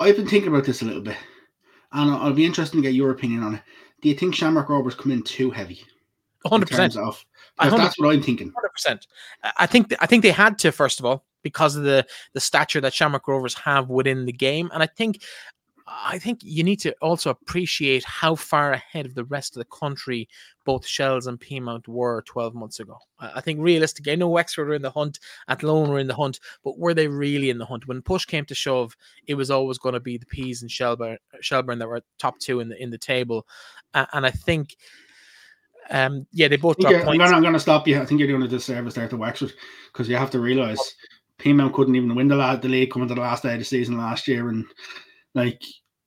i've 0.00 0.16
been 0.16 0.28
thinking 0.28 0.48
about 0.48 0.64
this 0.64 0.82
a 0.82 0.84
little 0.84 1.02
bit 1.02 1.16
and 1.92 2.10
i'll 2.10 2.32
be 2.32 2.46
interested 2.46 2.76
to 2.76 2.82
get 2.82 2.94
your 2.94 3.10
opinion 3.10 3.42
on 3.42 3.54
it. 3.56 3.62
Do 4.02 4.08
you 4.08 4.14
think 4.14 4.34
shamrock 4.34 4.68
rovers 4.68 4.94
come 4.94 5.12
in 5.12 5.22
too 5.22 5.50
heavy 5.50 5.82
100% 6.46 6.96
of 6.96 7.24
that's 7.58 7.98
what 7.98 8.14
i'm 8.14 8.22
thinking? 8.22 8.52
100% 8.86 9.06
i 9.56 9.66
think 9.66 9.94
i 10.00 10.06
think 10.06 10.22
they 10.22 10.30
had 10.30 10.58
to 10.58 10.70
first 10.70 11.00
of 11.00 11.06
all 11.06 11.24
because 11.46 11.76
of 11.76 11.84
the 11.84 12.04
the 12.32 12.40
stature 12.40 12.80
that 12.80 12.92
Shamrock 12.92 13.28
Rovers 13.28 13.54
have 13.54 13.88
within 13.88 14.26
the 14.26 14.32
game. 14.32 14.68
And 14.74 14.82
I 14.82 14.86
think 14.86 15.22
I 15.88 16.18
think 16.18 16.40
you 16.42 16.64
need 16.64 16.80
to 16.80 16.94
also 17.00 17.30
appreciate 17.30 18.04
how 18.04 18.34
far 18.34 18.72
ahead 18.72 19.06
of 19.06 19.14
the 19.14 19.24
rest 19.24 19.56
of 19.56 19.60
the 19.60 19.76
country 19.76 20.28
both 20.64 20.84
Shells 20.84 21.28
and 21.28 21.38
Peamount 21.38 21.86
were 21.86 22.22
12 22.22 22.54
months 22.54 22.80
ago. 22.80 22.98
I 23.20 23.40
think 23.40 23.60
realistically, 23.60 24.12
I 24.12 24.16
know 24.16 24.28
Wexford 24.28 24.66
were 24.66 24.74
in 24.74 24.82
the 24.82 24.90
hunt, 24.90 25.20
Athlone 25.46 25.88
were 25.88 26.00
in 26.00 26.08
the 26.08 26.14
hunt, 26.14 26.40
but 26.64 26.76
were 26.76 26.92
they 26.92 27.06
really 27.06 27.50
in 27.50 27.58
the 27.58 27.66
hunt? 27.66 27.86
When 27.86 28.02
push 28.02 28.24
came 28.24 28.44
to 28.46 28.54
shove, 28.54 28.96
it 29.28 29.34
was 29.34 29.50
always 29.50 29.78
going 29.78 29.92
to 29.92 30.00
be 30.00 30.18
the 30.18 30.26
Peas 30.26 30.62
and 30.62 30.70
Shelburne, 30.70 31.18
Shelbourne 31.40 31.78
that 31.78 31.88
were 31.88 32.02
top 32.18 32.40
two 32.40 32.58
in 32.58 32.68
the 32.68 32.82
in 32.82 32.90
the 32.90 32.98
table. 32.98 33.46
Uh, 33.94 34.06
and 34.12 34.26
I 34.26 34.30
think 34.30 34.76
um, 35.90 36.26
yeah, 36.32 36.48
they 36.48 36.56
both 36.56 36.78
dropped 36.78 37.04
points. 37.04 37.24
I'm 37.24 37.42
going 37.42 37.52
to 37.52 37.60
stop 37.60 37.86
you. 37.86 38.00
I 38.00 38.04
think 38.04 38.18
you're 38.18 38.28
doing 38.28 38.42
a 38.42 38.48
disservice 38.48 38.94
there 38.94 39.08
to 39.08 39.16
Wexford 39.16 39.52
because 39.92 40.08
you 40.08 40.16
have 40.16 40.30
to 40.32 40.40
realize 40.40 40.80
Peamount 41.38 41.74
couldn't 41.74 41.94
even 41.94 42.14
win 42.14 42.28
the, 42.28 42.58
the 42.60 42.68
league 42.68 42.90
coming 42.90 43.08
to 43.08 43.14
the 43.14 43.20
last 43.20 43.42
day 43.42 43.52
of 43.52 43.58
the 43.58 43.64
season 43.64 43.96
last 43.96 44.26
year, 44.26 44.48
and 44.48 44.64
like 45.36 45.62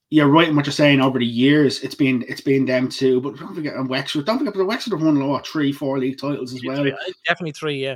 you're 0.10 0.28
right 0.28 0.50
in 0.50 0.56
what 0.56 0.66
you're 0.66 0.74
saying. 0.74 1.00
Over 1.00 1.20
the 1.20 1.26
years, 1.26 1.82
it's 1.82 1.96
been 1.96 2.26
it's 2.28 2.42
been 2.42 2.66
them 2.66 2.90
too. 2.90 3.22
But 3.22 3.38
don't 3.38 3.56
forget, 3.56 3.76
and 3.76 3.88
Wexford. 3.88 4.26
Don't 4.26 4.40
forget, 4.40 4.56
the 4.56 4.66
Wexford 4.66 4.94
have 4.94 5.02
won 5.02 5.26
what 5.26 5.48
three, 5.48 5.72
four 5.72 6.00
league 6.00 6.20
titles 6.20 6.54
as 6.54 6.64
well. 6.66 6.86
Uh, 6.86 6.92
definitely 7.26 7.54
three, 7.54 7.78
yeah. 7.82 7.96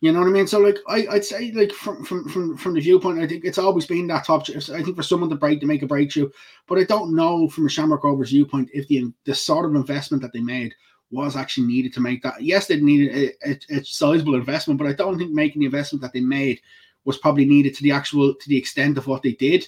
You 0.00 0.12
know 0.12 0.20
what 0.20 0.28
I 0.28 0.30
mean? 0.30 0.46
So 0.46 0.60
like 0.60 0.78
I, 0.86 1.08
I'd 1.10 1.24
say 1.24 1.50
like 1.50 1.72
from 1.72 2.04
from 2.04 2.28
from 2.28 2.56
from 2.56 2.74
the 2.74 2.80
viewpoint, 2.80 3.18
I 3.18 3.26
think 3.26 3.44
it's 3.44 3.58
always 3.58 3.84
been 3.84 4.06
that 4.06 4.24
top. 4.24 4.44
I 4.48 4.82
think 4.82 4.96
for 4.96 5.02
someone 5.02 5.28
to 5.30 5.36
break 5.36 5.60
to 5.60 5.66
make 5.66 5.82
a 5.82 5.86
breakthrough, 5.86 6.30
but 6.68 6.78
I 6.78 6.84
don't 6.84 7.16
know 7.16 7.48
from 7.48 7.66
a 7.66 7.68
Shamrock 7.68 8.04
Rovers 8.04 8.30
viewpoint 8.30 8.70
if 8.72 8.86
the 8.86 9.12
the 9.24 9.34
sort 9.34 9.66
of 9.66 9.74
investment 9.74 10.22
that 10.22 10.32
they 10.32 10.40
made 10.40 10.72
was 11.10 11.34
actually 11.34 11.66
needed 11.66 11.92
to 11.94 12.00
make 12.00 12.22
that. 12.22 12.40
Yes, 12.40 12.68
they 12.68 12.78
needed 12.78 13.34
a, 13.42 13.50
a, 13.50 13.78
a 13.78 13.84
sizable 13.84 14.36
investment, 14.36 14.78
but 14.78 14.86
I 14.86 14.92
don't 14.92 15.18
think 15.18 15.32
making 15.32 15.60
the 15.60 15.66
investment 15.66 16.02
that 16.02 16.12
they 16.12 16.20
made 16.20 16.60
was 17.04 17.18
probably 17.18 17.46
needed 17.46 17.74
to 17.74 17.82
the 17.82 17.90
actual 17.90 18.34
to 18.34 18.48
the 18.48 18.56
extent 18.56 18.98
of 18.98 19.08
what 19.08 19.22
they 19.22 19.32
did. 19.32 19.66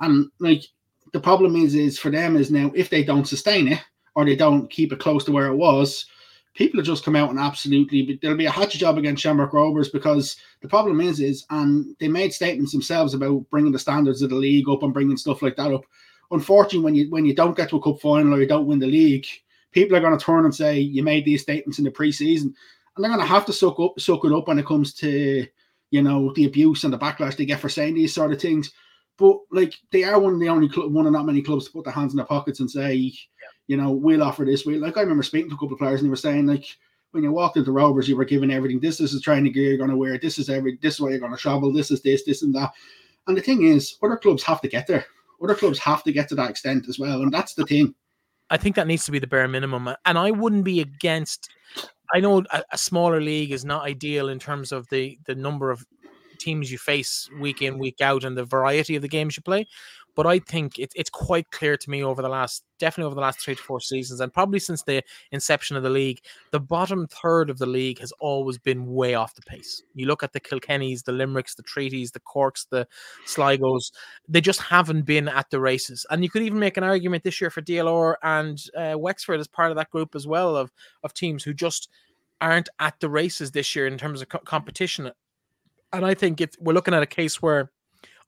And 0.00 0.30
like 0.38 0.64
the 1.12 1.20
problem 1.20 1.56
is, 1.56 1.74
is 1.74 1.98
for 1.98 2.10
them 2.10 2.36
is 2.36 2.50
now 2.50 2.72
if 2.74 2.90
they 2.90 3.04
don't 3.04 3.28
sustain 3.28 3.68
it 3.68 3.80
or 4.14 4.24
they 4.24 4.36
don't 4.36 4.70
keep 4.70 4.92
it 4.92 5.00
close 5.00 5.24
to 5.24 5.32
where 5.32 5.46
it 5.46 5.56
was, 5.56 6.06
people 6.54 6.78
will 6.78 6.84
just 6.84 7.04
come 7.04 7.16
out 7.16 7.30
and 7.30 7.38
absolutely 7.38 8.18
there'll 8.20 8.36
be 8.36 8.46
a 8.46 8.50
hatchet 8.50 8.78
job 8.78 8.98
against 8.98 9.22
Shamrock 9.22 9.52
Rovers 9.52 9.88
because 9.88 10.36
the 10.62 10.68
problem 10.68 11.00
is, 11.00 11.20
is 11.20 11.44
and 11.50 11.94
they 12.00 12.08
made 12.08 12.32
statements 12.32 12.72
themselves 12.72 13.14
about 13.14 13.48
bringing 13.50 13.72
the 13.72 13.78
standards 13.78 14.22
of 14.22 14.30
the 14.30 14.36
league 14.36 14.68
up 14.68 14.82
and 14.82 14.92
bringing 14.92 15.16
stuff 15.16 15.42
like 15.42 15.56
that 15.56 15.72
up. 15.72 15.84
Unfortunately, 16.30 16.84
when 16.84 16.94
you 16.94 17.10
when 17.10 17.24
you 17.24 17.34
don't 17.34 17.56
get 17.56 17.70
to 17.70 17.76
a 17.76 17.82
cup 17.82 18.00
final 18.00 18.34
or 18.34 18.40
you 18.40 18.46
don't 18.46 18.66
win 18.66 18.78
the 18.78 18.86
league, 18.86 19.26
people 19.72 19.96
are 19.96 20.00
going 20.00 20.16
to 20.16 20.24
turn 20.24 20.44
and 20.44 20.54
say 20.54 20.78
you 20.78 21.02
made 21.02 21.24
these 21.24 21.42
statements 21.42 21.78
in 21.78 21.84
the 21.84 21.90
preseason, 21.90 22.52
and 22.96 23.04
they're 23.04 23.10
going 23.10 23.20
to 23.20 23.26
have 23.26 23.46
to 23.46 23.52
suck 23.52 23.78
up 23.80 23.98
suck 23.98 24.24
it 24.24 24.32
up 24.32 24.46
when 24.48 24.58
it 24.58 24.66
comes 24.66 24.94
to 24.94 25.46
you 25.90 26.02
know 26.02 26.32
the 26.34 26.44
abuse 26.44 26.84
and 26.84 26.92
the 26.92 26.98
backlash 26.98 27.36
they 27.36 27.44
get 27.44 27.60
for 27.60 27.68
saying 27.68 27.94
these 27.94 28.14
sort 28.14 28.32
of 28.32 28.40
things. 28.40 28.70
But 29.20 29.36
like 29.52 29.74
they 29.92 30.02
are 30.02 30.18
one 30.18 30.32
of 30.32 30.40
the 30.40 30.48
only 30.48 30.68
club, 30.68 30.92
one 30.92 31.06
of 31.06 31.12
not 31.12 31.26
many 31.26 31.42
clubs 31.42 31.66
to 31.66 31.70
put 31.70 31.84
their 31.84 31.92
hands 31.92 32.12
in 32.12 32.16
their 32.16 32.26
pockets 32.26 32.60
and 32.60 32.70
say, 32.70 32.94
yeah. 32.94 33.12
you 33.68 33.76
know, 33.76 33.92
we'll 33.92 34.22
offer 34.22 34.44
this. 34.44 34.64
We 34.64 34.78
like 34.78 34.96
I 34.96 35.02
remember 35.02 35.22
speaking 35.22 35.50
to 35.50 35.54
a 35.54 35.58
couple 35.58 35.74
of 35.74 35.78
players 35.78 36.00
and 36.00 36.06
they 36.06 36.10
were 36.10 36.16
saying 36.16 36.46
like 36.46 36.64
when 37.10 37.22
you 37.22 37.30
walked 37.30 37.58
into 37.58 37.70
Rovers, 37.70 38.08
you 38.08 38.16
were 38.16 38.24
given 38.24 38.50
everything. 38.50 38.80
This, 38.80 38.96
this 38.96 39.12
is 39.12 39.20
training 39.20 39.52
gear 39.52 39.68
you're 39.68 39.78
going 39.78 39.90
to 39.90 39.96
wear. 39.96 40.16
This 40.16 40.38
is 40.38 40.48
every. 40.48 40.78
This 40.80 40.94
is 40.94 41.00
where 41.00 41.10
you're 41.10 41.20
going 41.20 41.34
to 41.34 41.38
travel. 41.38 41.72
This 41.72 41.90
is 41.90 42.00
this, 42.00 42.24
this 42.24 42.42
and 42.42 42.54
that. 42.54 42.72
And 43.26 43.36
the 43.36 43.42
thing 43.42 43.64
is, 43.64 43.96
other 44.02 44.16
clubs 44.16 44.42
have 44.44 44.62
to 44.62 44.68
get 44.68 44.86
there. 44.86 45.04
Other 45.42 45.54
clubs 45.54 45.78
have 45.80 46.02
to 46.04 46.12
get 46.12 46.28
to 46.30 46.34
that 46.36 46.50
extent 46.50 46.88
as 46.88 46.98
well, 46.98 47.22
and 47.22 47.32
that's 47.32 47.54
the 47.54 47.66
thing. 47.66 47.94
I 48.48 48.56
think 48.56 48.74
that 48.76 48.86
needs 48.86 49.04
to 49.04 49.12
be 49.12 49.18
the 49.18 49.26
bare 49.26 49.48
minimum. 49.48 49.90
And 50.06 50.18
I 50.18 50.30
wouldn't 50.30 50.64
be 50.64 50.80
against 50.80 51.50
I 52.12 52.20
know 52.20 52.42
a, 52.50 52.64
a, 52.72 52.78
smaller 52.78 53.20
league 53.20 53.52
is 53.52 53.64
not 53.64 53.84
ideal 53.84 54.28
in 54.28 54.38
terms 54.38 54.72
of 54.72 54.88
the 54.88 55.18
the 55.26 55.34
number 55.34 55.70
of 55.70 55.84
teams 56.40 56.72
you 56.72 56.78
face 56.78 57.28
week 57.38 57.62
in 57.62 57.78
week 57.78 58.00
out 58.00 58.24
and 58.24 58.36
the 58.36 58.44
variety 58.44 58.96
of 58.96 59.02
the 59.02 59.08
games 59.08 59.36
you 59.36 59.42
play. 59.42 59.66
But 60.16 60.26
I 60.26 60.40
think 60.40 60.78
it, 60.78 60.92
it's 60.96 61.10
quite 61.10 61.50
clear 61.50 61.76
to 61.76 61.90
me 61.90 62.02
over 62.02 62.20
the 62.20 62.28
last, 62.28 62.64
definitely 62.78 63.06
over 63.06 63.14
the 63.14 63.20
last 63.20 63.40
three 63.40 63.54
to 63.54 63.62
four 63.62 63.80
seasons, 63.80 64.20
and 64.20 64.32
probably 64.32 64.58
since 64.58 64.82
the 64.82 65.02
inception 65.32 65.76
of 65.76 65.82
the 65.82 65.90
league, 65.90 66.20
the 66.50 66.60
bottom 66.60 67.06
third 67.06 67.48
of 67.48 67.58
the 67.58 67.66
league 67.66 68.00
has 68.00 68.12
always 68.20 68.58
been 68.58 68.92
way 68.92 69.14
off 69.14 69.34
the 69.34 69.42
pace. 69.42 69.82
You 69.94 70.06
look 70.06 70.22
at 70.22 70.32
the 70.32 70.40
Kilkennys, 70.40 71.04
the 71.04 71.12
Limericks, 71.12 71.54
the 71.54 71.62
Treaties, 71.62 72.10
the 72.10 72.20
Corks, 72.20 72.66
the 72.70 72.86
Sligos, 73.26 73.92
they 74.28 74.40
just 74.40 74.60
haven't 74.60 75.02
been 75.02 75.28
at 75.28 75.48
the 75.50 75.60
races. 75.60 76.04
And 76.10 76.22
you 76.24 76.30
could 76.30 76.42
even 76.42 76.58
make 76.58 76.76
an 76.76 76.84
argument 76.84 77.24
this 77.24 77.40
year 77.40 77.50
for 77.50 77.62
DLR 77.62 78.16
and 78.22 78.62
uh, 78.76 78.98
Wexford 78.98 79.40
as 79.40 79.48
part 79.48 79.70
of 79.70 79.76
that 79.76 79.90
group 79.90 80.14
as 80.14 80.26
well 80.26 80.56
of, 80.56 80.72
of 81.04 81.14
teams 81.14 81.44
who 81.44 81.54
just 81.54 81.88
aren't 82.40 82.68
at 82.78 82.98
the 83.00 83.08
races 83.08 83.50
this 83.50 83.76
year 83.76 83.86
in 83.86 83.98
terms 83.98 84.22
of 84.22 84.28
co- 84.28 84.38
competition. 84.38 85.10
And 85.92 86.06
I 86.06 86.14
think 86.14 86.40
if 86.40 86.50
we're 86.60 86.72
looking 86.72 86.94
at 86.94 87.02
a 87.02 87.06
case 87.06 87.42
where 87.42 87.70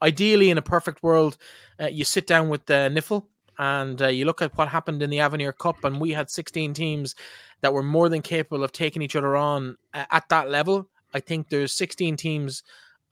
ideally, 0.03 0.51
in 0.51 0.59
a 0.59 0.63
perfect 0.63 1.03
world, 1.03 1.39
uh, 1.81 1.87
you 1.87 2.05
sit 2.05 2.27
down 2.27 2.49
with 2.49 2.67
the 2.67 2.91
NIFL 2.93 3.25
and 3.59 4.03
uh, 4.03 4.09
you 4.09 4.25
look 4.25 4.43
at 4.43 4.57
what 4.57 4.69
happened 4.69 5.03
in 5.03 5.11
the 5.11 5.21
Avenir 5.21 5.53
Cup, 5.53 5.85
and 5.85 6.01
we 6.01 6.11
had 6.11 6.31
16 6.31 6.75
teams 6.75 7.15
that 7.61 7.73
were 7.73 7.83
more 7.83 8.09
than 8.09 8.23
capable 8.23 8.65
of 8.65 8.73
taking 8.73 9.03
each 9.03 9.17
other 9.17 9.37
on 9.37 9.77
uh, 9.95 10.05
at 10.11 10.29
that 10.29 10.51
level. 10.51 10.89
I 11.15 11.21
think 11.21 11.49
there's 11.49 11.73
16 11.73 12.17
teams 12.17 12.63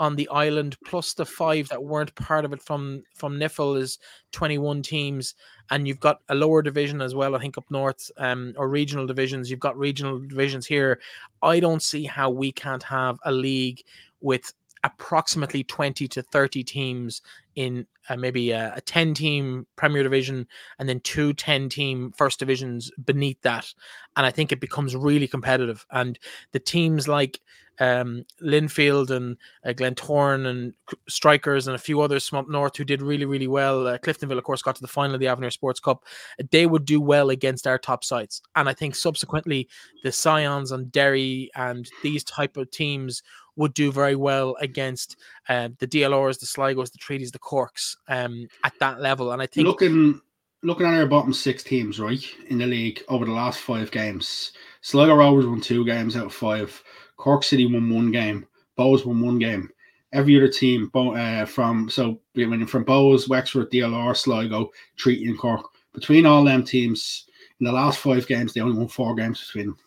on 0.00 0.16
the 0.16 0.28
island 0.30 0.78
plus 0.86 1.12
the 1.12 1.26
five 1.26 1.68
that 1.68 1.84
weren't 1.84 2.14
part 2.14 2.46
of 2.46 2.54
it 2.54 2.62
from 2.62 3.02
from 3.14 3.38
NIFL 3.38 3.78
is 3.78 3.98
21 4.32 4.80
teams 4.80 5.34
and 5.68 5.86
you've 5.86 6.00
got 6.00 6.22
a 6.30 6.34
lower 6.34 6.62
division 6.62 7.02
as 7.02 7.14
well 7.14 7.36
i 7.36 7.38
think 7.38 7.58
up 7.58 7.70
north 7.70 8.10
um, 8.16 8.54
or 8.56 8.70
regional 8.70 9.06
divisions 9.06 9.50
you've 9.50 9.60
got 9.60 9.76
regional 9.76 10.18
divisions 10.18 10.66
here 10.66 10.98
i 11.42 11.60
don't 11.60 11.82
see 11.82 12.04
how 12.04 12.30
we 12.30 12.50
can't 12.50 12.82
have 12.82 13.18
a 13.26 13.30
league 13.30 13.82
with 14.20 14.52
approximately 14.82 15.62
20 15.64 16.08
to 16.08 16.22
30 16.22 16.64
teams 16.64 17.22
in 17.54 17.86
uh, 18.08 18.16
maybe 18.16 18.50
a, 18.50 18.72
a, 18.76 18.80
10 18.80 19.12
team 19.14 19.66
Premier 19.76 20.02
Division 20.02 20.46
and 20.78 20.88
then 20.88 21.00
two 21.00 21.34
10 21.34 21.68
team 21.68 22.12
first 22.16 22.38
divisions 22.38 22.90
beneath 23.04 23.40
that. 23.42 23.72
And 24.16 24.24
I 24.24 24.30
think 24.30 24.52
it 24.52 24.60
becomes 24.60 24.96
really 24.96 25.28
competitive. 25.28 25.84
And 25.90 26.18
the 26.52 26.58
teams 26.58 27.08
like 27.08 27.40
um, 27.80 28.26
Linfield 28.42 29.10
and 29.10 29.36
uh, 29.64 30.48
and 30.48 30.74
Strikers 31.08 31.66
and 31.66 31.74
a 31.74 31.78
few 31.78 32.02
others 32.02 32.28
from 32.28 32.40
up 32.40 32.48
north 32.48 32.76
who 32.76 32.84
did 32.84 33.00
really, 33.00 33.24
really 33.24 33.48
well. 33.48 33.86
Uh, 33.86 33.98
Cliftonville, 33.98 34.36
of 34.36 34.44
course, 34.44 34.62
got 34.62 34.76
to 34.76 34.82
the 34.82 34.88
final 34.88 35.14
of 35.14 35.20
the 35.20 35.28
Avenir 35.28 35.50
Sports 35.50 35.80
Cup. 35.80 36.04
They 36.50 36.66
would 36.66 36.84
do 36.84 37.00
well 37.00 37.30
against 37.30 37.66
our 37.66 37.78
top 37.78 38.04
sides. 38.04 38.42
And 38.54 38.68
I 38.68 38.74
think 38.74 38.94
subsequently 38.94 39.68
the 40.04 40.12
Scions 40.12 40.72
and 40.72 40.92
Derry 40.92 41.50
and 41.54 41.88
these 42.02 42.22
type 42.22 42.58
of 42.58 42.70
teams 42.70 43.22
would 43.60 43.74
do 43.74 43.92
very 43.92 44.16
well 44.16 44.56
against 44.60 45.16
uh, 45.50 45.68
the 45.78 45.86
DLRs, 45.86 46.40
the 46.40 46.46
Sligos, 46.46 46.90
the 46.90 46.98
Treaties, 46.98 47.30
the 47.30 47.38
Corks 47.38 47.94
um, 48.08 48.48
at 48.64 48.72
that 48.80 49.02
level. 49.02 49.32
And 49.32 49.42
I 49.42 49.46
think 49.46 49.66
looking 49.66 50.18
looking 50.62 50.86
at 50.86 50.94
our 50.94 51.06
bottom 51.06 51.34
six 51.34 51.62
teams, 51.62 52.00
right, 52.00 52.24
in 52.48 52.58
the 52.58 52.66
league 52.66 53.02
over 53.08 53.26
the 53.26 53.32
last 53.32 53.60
five 53.60 53.90
games, 53.90 54.52
Sligo 54.80 55.14
Rovers 55.14 55.46
won 55.46 55.60
two 55.60 55.84
games 55.84 56.16
out 56.16 56.26
of 56.26 56.34
five. 56.34 56.82
Cork 57.18 57.44
City 57.44 57.66
won 57.66 57.90
one 57.90 58.10
game. 58.10 58.46
Bohs 58.78 59.04
won 59.04 59.20
one 59.20 59.38
game. 59.38 59.68
Every 60.14 60.36
other 60.38 60.48
team 60.48 60.90
uh, 60.94 61.44
from 61.44 61.90
so 61.90 62.18
when 62.34 62.66
from 62.66 62.86
Bohs, 62.86 63.28
Wexford, 63.28 63.70
DLR, 63.70 64.16
Sligo, 64.16 64.70
Treaty, 64.96 65.26
and 65.26 65.38
Cork. 65.38 65.66
Between 65.92 66.24
all 66.24 66.44
them 66.44 66.64
teams, 66.64 67.26
in 67.60 67.66
the 67.66 67.72
last 67.72 67.98
five 67.98 68.26
games, 68.26 68.54
they 68.54 68.62
only 68.62 68.78
won 68.78 68.88
four 68.88 69.14
games 69.14 69.44
between 69.44 69.66
them. 69.66 69.78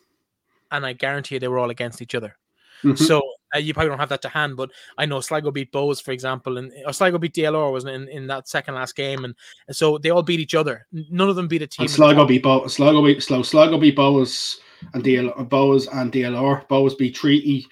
And 0.72 0.86
I 0.86 0.94
guarantee 0.94 1.36
you, 1.36 1.40
they 1.40 1.48
were 1.48 1.58
all 1.58 1.72
against 1.72 2.02
each 2.04 2.14
other. 2.14 2.38
Mm-hmm. 2.84 3.04
So 3.04 3.22
uh, 3.56 3.60
you 3.60 3.74
probably 3.74 3.90
don't 3.90 4.00
have 4.00 4.10
that 4.10 4.22
to 4.24 4.30
hand, 4.30 4.58
but 4.58 4.72
I 4.98 5.06
know 5.06 5.20
Sligo 5.20 5.52
beat 5.52 5.72
Bohs, 5.72 6.02
for 6.02 6.12
example, 6.12 6.58
and 6.58 6.72
or 6.86 6.94
Sligo 6.94 7.18
beat 7.18 7.34
DLR 7.34 7.72
wasn't 7.72 7.96
in, 7.96 8.08
in 8.10 8.28
that 8.28 8.48
second 8.48 8.76
last 8.76 8.96
game, 8.96 9.26
and, 9.26 9.36
and 9.68 9.76
so 9.76 9.98
they 9.98 10.10
all 10.10 10.24
beat 10.24 10.40
each 10.40 10.56
other. 10.56 10.88
None 10.92 11.30
of 11.30 11.36
them 11.36 11.48
beat 11.48 11.62
a 11.62 11.68
team. 11.68 11.84
And 11.84 11.92
Sligo 11.92 12.26
beat 12.26 12.44
Bohs. 12.44 12.72
Sligo 12.72 13.04
beat 13.04 13.22
Sligo. 13.22 13.44
Sligo 13.44 13.78
beat 13.78 13.98
Bohs 13.98 14.58
and 14.94 15.04
DL 15.04 15.50
Bohs 15.50 15.88
and 15.94 16.12
DLR. 16.12 16.68
Bohs 16.68 16.98
beat 16.98 17.16
Treaty, 17.16 17.68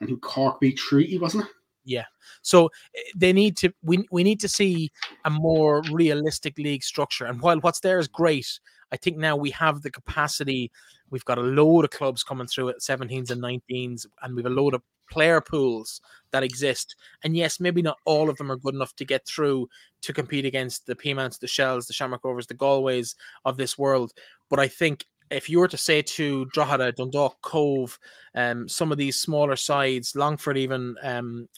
and 0.00 0.20
Cork 0.22 0.60
beat 0.60 0.76
Treaty, 0.76 1.18
wasn't 1.18 1.44
it? 1.44 1.50
Yeah. 1.84 2.04
So 2.42 2.66
eh, 2.94 3.00
they 3.16 3.32
need 3.32 3.56
to 3.58 3.72
we 3.82 4.04
we 4.10 4.22
need 4.22 4.40
to 4.40 4.48
see 4.48 4.90
a 5.24 5.30
more 5.30 5.82
realistic 5.90 6.58
league 6.58 6.82
structure. 6.82 7.26
And 7.26 7.40
while 7.40 7.58
what's 7.60 7.80
there 7.80 7.98
is 7.98 8.08
great, 8.08 8.60
I 8.92 8.96
think 8.96 9.16
now 9.16 9.36
we 9.36 9.50
have 9.50 9.82
the 9.82 9.90
capacity. 9.90 10.70
We've 11.10 11.24
got 11.24 11.38
a 11.38 11.42
load 11.42 11.84
of 11.84 11.90
clubs 11.90 12.22
coming 12.22 12.46
through 12.46 12.70
at 12.70 12.80
17s 12.80 13.30
and 13.30 13.42
19s, 13.42 14.06
and 14.22 14.34
we've 14.34 14.46
a 14.46 14.50
load 14.50 14.74
of 14.74 14.82
player 15.10 15.40
pools 15.40 16.00
that 16.32 16.42
exist. 16.42 16.96
And 17.24 17.36
yes, 17.36 17.60
maybe 17.60 17.82
not 17.82 17.98
all 18.04 18.28
of 18.28 18.36
them 18.36 18.50
are 18.50 18.56
good 18.56 18.74
enough 18.74 18.94
to 18.96 19.04
get 19.04 19.26
through 19.26 19.68
to 20.02 20.12
compete 20.12 20.44
against 20.44 20.86
the 20.86 20.94
Peamount's, 20.94 21.38
the 21.38 21.46
Shells, 21.46 21.86
the 21.86 21.92
Shamrock 21.92 22.24
Rovers, 22.24 22.46
the 22.46 22.54
Galways 22.54 23.14
of 23.44 23.56
this 23.56 23.78
world. 23.78 24.12
But 24.50 24.60
I 24.60 24.68
think 24.68 25.06
if 25.30 25.50
you 25.50 25.58
were 25.58 25.68
to 25.68 25.76
say 25.76 26.02
to 26.02 26.44
Drogheda, 26.46 26.92
Dundalk, 26.92 27.40
Cobh, 27.42 27.98
um, 28.34 28.68
some 28.68 28.92
of 28.92 28.98
these 28.98 29.20
smaller 29.20 29.56
sides, 29.56 30.14
Longford, 30.14 30.56
even 30.58 30.94
um, 31.02 31.48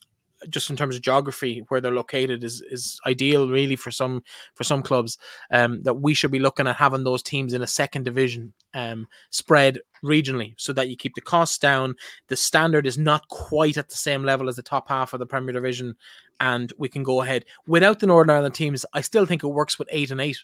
just 0.51 0.71
in 0.71 0.77
terms 0.77 0.97
of 0.97 1.03
geography 1.03 1.65
where 1.69 1.81
they're 1.81 1.93
located 1.93 2.45
is 2.45 2.63
is 2.71 3.01
ideal 3.07 3.49
really 3.49 3.77
for 3.77 3.91
some 3.91 4.23
for 4.55 4.65
some 4.65 4.83
clubs 4.83 5.19
um, 5.51 5.83
that 5.83 5.95
we 5.95 6.15
should 6.15 6.31
be 6.31 6.39
looking 6.39 6.67
at 6.67 6.77
having 6.77 7.05
those 7.05 7.23
teams 7.23 7.53
in 7.53 7.63
a 7.63 7.67
second 7.67 8.05
division 8.05 8.53
um, 8.75 9.07
spread 9.31 9.81
regionally 10.05 10.55
so 10.57 10.73
that 10.73 10.89
you 10.89 10.97
keep 10.97 11.15
the 11.15 11.21
costs 11.21 11.59
down. 11.59 11.95
The 12.29 12.37
standard 12.37 12.87
is 12.87 12.99
not 12.99 13.27
quite 13.29 13.77
at 13.77 13.89
the 13.89 13.97
same 13.97 14.25
level 14.25 14.49
as 14.49 14.57
the 14.57 14.63
top 14.63 14.89
half 14.89 15.13
of 15.13 15.19
the 15.19 15.27
premier 15.27 15.53
division 15.53 15.97
and 16.41 16.73
we 16.79 16.89
can 16.89 17.03
go 17.03 17.23
ahead. 17.23 17.45
Without 17.67 17.99
the 17.99 18.07
northern 18.07 18.31
ireland 18.31 18.55
teams 18.55 18.87
i 18.95 19.01
still 19.01 19.27
think 19.27 19.43
it 19.43 19.49
works 19.49 19.79
with 19.79 19.89
eight 19.91 20.11
and 20.11 20.21
eight. 20.21 20.39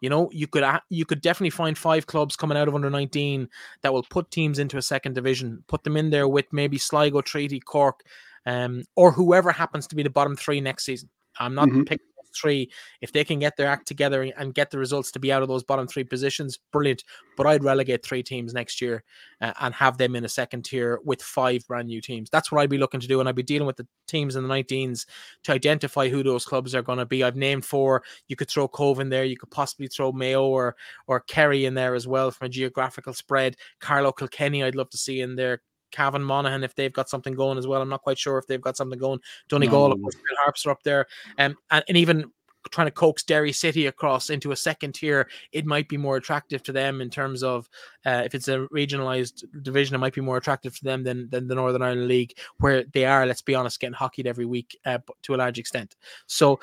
You 0.00 0.10
know, 0.10 0.30
you 0.32 0.46
could 0.46 0.64
you 0.90 1.04
could 1.04 1.20
definitely 1.20 1.50
find 1.50 1.76
five 1.76 2.06
clubs 2.06 2.36
coming 2.36 2.56
out 2.56 2.68
of 2.68 2.74
under 2.74 2.88
19 2.88 3.48
that 3.82 3.92
will 3.92 4.04
put 4.04 4.30
teams 4.30 4.58
into 4.60 4.78
a 4.78 4.82
second 4.82 5.14
division, 5.14 5.64
put 5.66 5.82
them 5.82 5.96
in 5.96 6.10
there 6.10 6.28
with 6.28 6.46
maybe 6.52 6.78
Sligo, 6.78 7.20
Treaty, 7.20 7.58
Cork, 7.58 8.04
um, 8.48 8.82
or 8.96 9.12
whoever 9.12 9.52
happens 9.52 9.86
to 9.88 9.94
be 9.94 10.02
the 10.02 10.10
bottom 10.10 10.34
three 10.34 10.60
next 10.60 10.86
season. 10.86 11.10
I'm 11.38 11.54
not 11.54 11.68
mm-hmm. 11.68 11.82
picking 11.82 12.06
three. 12.34 12.70
If 13.02 13.12
they 13.12 13.24
can 13.24 13.38
get 13.38 13.56
their 13.56 13.68
act 13.68 13.86
together 13.86 14.22
and 14.22 14.54
get 14.54 14.70
the 14.70 14.78
results 14.78 15.10
to 15.12 15.18
be 15.18 15.30
out 15.30 15.42
of 15.42 15.48
those 15.48 15.64
bottom 15.64 15.86
three 15.86 16.04
positions, 16.04 16.58
brilliant. 16.72 17.04
But 17.36 17.46
I'd 17.46 17.62
relegate 17.62 18.04
three 18.04 18.22
teams 18.22 18.54
next 18.54 18.80
year 18.80 19.04
uh, 19.42 19.52
and 19.60 19.74
have 19.74 19.98
them 19.98 20.16
in 20.16 20.24
a 20.24 20.30
second 20.30 20.64
tier 20.64 20.98
with 21.04 21.22
five 21.22 21.66
brand 21.66 21.88
new 21.88 22.00
teams. 22.00 22.30
That's 22.30 22.50
what 22.50 22.62
I'd 22.62 22.70
be 22.70 22.78
looking 22.78 23.00
to 23.00 23.06
do. 23.06 23.20
And 23.20 23.28
I'd 23.28 23.34
be 23.34 23.42
dealing 23.42 23.66
with 23.66 23.76
the 23.76 23.86
teams 24.06 24.34
in 24.34 24.46
the 24.46 24.54
19s 24.54 25.04
to 25.44 25.52
identify 25.52 26.08
who 26.08 26.22
those 26.22 26.46
clubs 26.46 26.74
are 26.74 26.82
going 26.82 26.98
to 26.98 27.06
be. 27.06 27.22
I've 27.22 27.36
named 27.36 27.66
four. 27.66 28.02
You 28.28 28.36
could 28.36 28.48
throw 28.48 28.66
Cobh 28.66 29.00
in 29.00 29.10
there. 29.10 29.24
You 29.24 29.36
could 29.36 29.50
possibly 29.50 29.88
throw 29.88 30.12
Mayo 30.12 30.46
or 30.46 30.74
or 31.06 31.20
Kerry 31.20 31.66
in 31.66 31.74
there 31.74 31.94
as 31.94 32.06
well 32.06 32.30
from 32.30 32.46
a 32.46 32.50
geographical 32.50 33.12
spread. 33.12 33.56
Carlow 33.80 34.12
Kilkenny, 34.12 34.64
I'd 34.64 34.74
love 34.74 34.90
to 34.90 34.98
see 34.98 35.20
in 35.20 35.36
there. 35.36 35.60
Cavan 35.90 36.22
Monaghan 36.22 36.64
if 36.64 36.74
they've 36.74 36.92
got 36.92 37.08
something 37.08 37.34
going 37.34 37.58
as 37.58 37.66
well. 37.66 37.82
I'm 37.82 37.88
not 37.88 38.02
quite 38.02 38.18
sure 38.18 38.38
if 38.38 38.46
they've 38.46 38.60
got 38.60 38.76
something 38.76 38.98
going. 38.98 39.20
Donegal, 39.48 39.88
no. 39.88 39.94
of 39.94 40.02
course, 40.02 40.16
Harps 40.38 40.66
are 40.66 40.70
up 40.70 40.82
there, 40.82 41.06
um, 41.38 41.56
and, 41.70 41.84
and 41.88 41.96
even 41.96 42.30
trying 42.70 42.86
to 42.86 42.92
coax 42.92 43.22
Derry 43.22 43.52
City 43.52 43.86
across 43.86 44.30
into 44.30 44.52
a 44.52 44.56
second 44.56 44.94
tier, 44.94 45.28
it 45.52 45.64
might 45.64 45.88
be 45.88 45.96
more 45.96 46.16
attractive 46.16 46.62
to 46.64 46.72
them 46.72 47.00
in 47.00 47.10
terms 47.10 47.42
of 47.42 47.68
uh, 48.04 48.22
if 48.24 48.34
it's 48.34 48.48
a 48.48 48.66
regionalized 48.72 49.44
division, 49.62 49.94
it 49.94 49.98
might 49.98 50.14
be 50.14 50.20
more 50.20 50.36
attractive 50.36 50.76
to 50.78 50.84
them 50.84 51.02
than 51.04 51.28
than 51.30 51.48
the 51.48 51.54
Northern 51.54 51.82
Ireland 51.82 52.08
League, 52.08 52.34
where 52.58 52.84
they 52.92 53.04
are, 53.04 53.26
let's 53.26 53.42
be 53.42 53.54
honest, 53.54 53.80
getting 53.80 53.94
hockeyed 53.94 54.26
every 54.26 54.46
week 54.46 54.78
uh, 54.84 54.98
to 55.22 55.34
a 55.34 55.36
large 55.36 55.58
extent. 55.58 55.96
So 56.26 56.60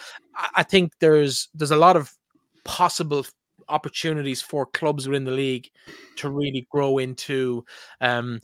I 0.56 0.64
think 0.64 0.94
there's 1.00 1.50
there's 1.54 1.72
a 1.72 1.78
lot 1.78 1.96
of 1.96 2.12
possible 2.64 3.26
opportunities 3.70 4.42
for 4.42 4.66
clubs 4.66 5.08
within 5.08 5.24
the 5.24 5.32
league 5.32 5.70
to 6.18 6.30
really 6.30 6.68
grow 6.70 7.00
into 7.00 7.66
um, 8.02 8.42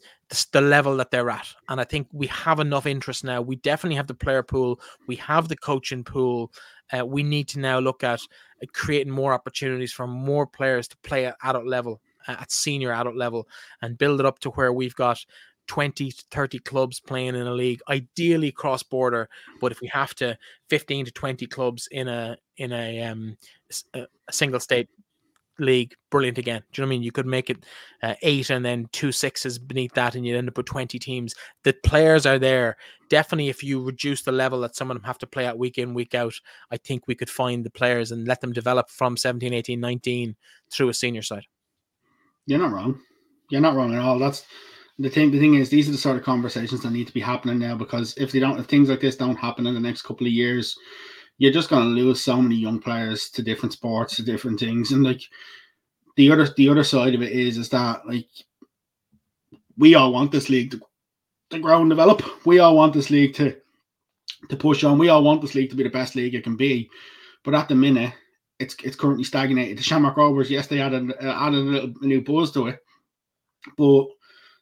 the, 0.52 0.62
level 0.62 0.98
that 0.98 1.12
they're 1.12 1.30
at. 1.30 1.48
And 1.70 1.80
I 1.82 1.84
think 1.84 2.08
we 2.12 2.28
have 2.28 2.60
enough 2.60 2.86
interest 2.86 3.24
now. 3.24 3.42
We 3.42 3.58
definitely 3.58 3.98
have 3.98 4.08
the 4.08 4.14
player 4.14 4.44
pool, 4.44 4.80
we 5.08 5.16
have 5.18 5.48
the 5.48 5.58
coaching 5.58 6.04
pool. 6.04 6.52
Uh, 6.92 7.06
we 7.06 7.24
need 7.24 7.48
to 7.48 7.60
now 7.60 7.80
look 7.80 8.04
at 8.04 8.20
uh, 8.62 8.66
creating 8.74 9.14
more 9.14 9.34
opportunities 9.34 9.94
for 9.94 10.08
more 10.08 10.46
players 10.46 10.90
to 10.90 10.98
play 11.04 11.26
at 11.26 11.38
adult 11.44 11.66
level, 11.66 12.02
uh, 12.28 12.36
at 12.40 12.52
senior 12.52 12.92
adult 12.92 13.16
level, 13.16 13.48
and 13.82 13.98
build 13.98 14.20
it 14.20 14.26
up 14.26 14.40
to 14.40 14.50
where 14.52 14.74
we've 14.74 14.96
got 14.96 15.24
20 15.68 16.12
to 16.12 16.24
30 16.32 16.60
clubs 16.60 17.00
playing 17.00 17.36
in 17.36 17.48
a 17.48 17.54
league 17.54 17.82
ideally 17.88 18.52
cross 18.52 18.84
border 18.84 19.30
but 19.62 19.72
if 19.72 19.80
we 19.80 19.88
have 19.88 20.14
to 20.16 20.38
15 20.70 21.06
to 21.06 21.12
20 21.12 21.46
clubs 21.48 21.88
in 21.92 22.08
a 22.08 22.36
in 22.58 22.74
a 22.74 23.04
um 23.04 23.38
a 23.94 24.06
single 24.32 24.60
state 24.60 24.90
league 25.62 25.94
brilliant 26.10 26.38
again. 26.38 26.62
Do 26.72 26.82
you 26.82 26.86
know 26.86 26.90
what 26.90 26.96
I 26.96 26.96
mean? 26.98 27.04
You 27.04 27.12
could 27.12 27.26
make 27.26 27.50
it 27.50 27.66
uh, 28.04 28.16
eight 28.22 28.50
and 28.50 28.66
then 28.66 28.88
two 28.92 29.12
sixes 29.12 29.58
beneath 29.58 29.94
that, 29.94 30.16
and 30.16 30.26
you'd 30.26 30.38
end 30.38 30.50
up 30.50 30.58
with 30.58 30.66
20 30.66 31.00
teams. 31.00 31.34
The 31.64 31.74
players 31.84 32.26
are 32.26 32.40
there. 32.40 32.78
Definitely, 33.10 33.50
if 33.50 33.64
you 33.64 33.84
reduce 33.84 34.24
the 34.24 34.32
level 34.32 34.62
that 34.62 34.76
some 34.76 34.92
of 34.92 34.98
them 34.98 35.04
have 35.04 35.18
to 35.20 35.28
play 35.28 35.46
at 35.46 35.58
week 35.58 35.78
in, 35.78 35.94
week 35.94 36.16
out, 36.16 36.34
I 36.72 36.78
think 36.78 37.08
we 37.08 37.16
could 37.16 37.30
find 37.30 37.64
the 37.64 37.70
players 37.70 38.12
and 38.12 38.28
let 38.28 38.42
them 38.42 38.54
develop 38.54 38.90
from 38.90 39.16
17, 39.16 39.54
18, 39.54 39.80
19 39.80 40.36
through 40.70 40.90
a 40.90 40.94
senior 40.94 41.22
side. 41.22 41.46
You're 42.46 42.60
not 42.60 42.72
wrong. 42.72 43.00
You're 43.50 43.62
not 43.62 43.76
wrong 43.76 43.94
at 43.94 44.02
all. 44.02 44.18
That's 44.20 44.46
the 45.00 45.10
thing 45.10 45.32
the 45.32 45.40
thing 45.40 45.56
is 45.56 45.70
these 45.70 45.90
are 45.90 45.94
the 45.94 45.98
sort 45.98 46.18
of 46.18 46.24
conversations 46.24 46.82
that 46.82 46.92
need 46.92 47.08
to 47.08 47.14
be 47.14 47.20
happening 47.20 47.58
now 47.58 47.76
because 47.76 48.14
if 48.18 48.32
they 48.32 48.40
don't 48.40 48.60
if 48.60 48.68
things 48.68 48.90
like 48.90 49.00
this 49.00 49.16
don't 49.16 49.38
happen 49.38 49.66
in 49.66 49.74
the 49.74 49.80
next 49.80 50.04
couple 50.04 50.28
of 50.28 50.34
years 50.34 50.78
you're 51.42 51.52
just 51.52 51.70
going 51.70 51.82
to 51.82 52.02
lose 52.02 52.22
so 52.22 52.40
many 52.40 52.56
young 52.56 52.80
players 52.80 53.30
to 53.32 53.42
different 53.42 53.74
sports 53.74 54.16
to 54.16 54.24
different 54.24 54.60
things 54.60 54.92
and 54.92 55.04
like 55.04 55.22
the 56.16 56.32
other 56.32 56.48
the 56.56 56.70
other 56.70 56.84
side 56.84 57.16
of 57.16 57.22
it 57.22 57.32
is 57.32 57.58
is 57.58 57.70
that 57.70 58.06
like 58.08 58.28
we 59.78 59.96
all 59.96 60.14
want 60.14 60.32
this 60.32 60.50
league 60.50 60.70
to, 60.70 60.80
to 61.50 61.60
grow 61.60 61.82
and 61.82 61.90
develop 61.90 62.22
we 62.46 62.60
all 62.60 62.76
want 62.76 62.94
this 62.94 63.10
league 63.10 63.34
to 63.34 63.56
to 64.50 64.56
push 64.56 64.84
on 64.84 65.00
we 65.00 65.10
all 65.10 65.24
want 65.24 65.42
this 65.42 65.56
league 65.56 65.70
to 65.70 65.76
be 65.76 65.84
the 65.84 65.90
best 65.90 66.16
league 66.16 66.36
it 66.36 66.44
can 66.44 66.56
be 66.56 66.90
but 67.44 67.56
at 67.56 67.68
the 67.68 67.76
minute 67.76 68.14
it's 68.60 68.76
it's 68.84 68.96
currently 68.96 69.24
stagnated 69.24 69.78
the 69.78 69.84
shamrock 69.84 70.18
rovers 70.18 70.52
yes 70.52 70.68
they 70.68 70.80
added 70.80 71.12
uh, 71.22 71.38
added 71.40 71.60
a, 71.60 71.72
little, 71.72 71.94
a 72.02 72.06
new 72.06 72.22
buzz 72.22 72.52
to 72.52 72.68
it 72.68 72.80
but 73.78 74.06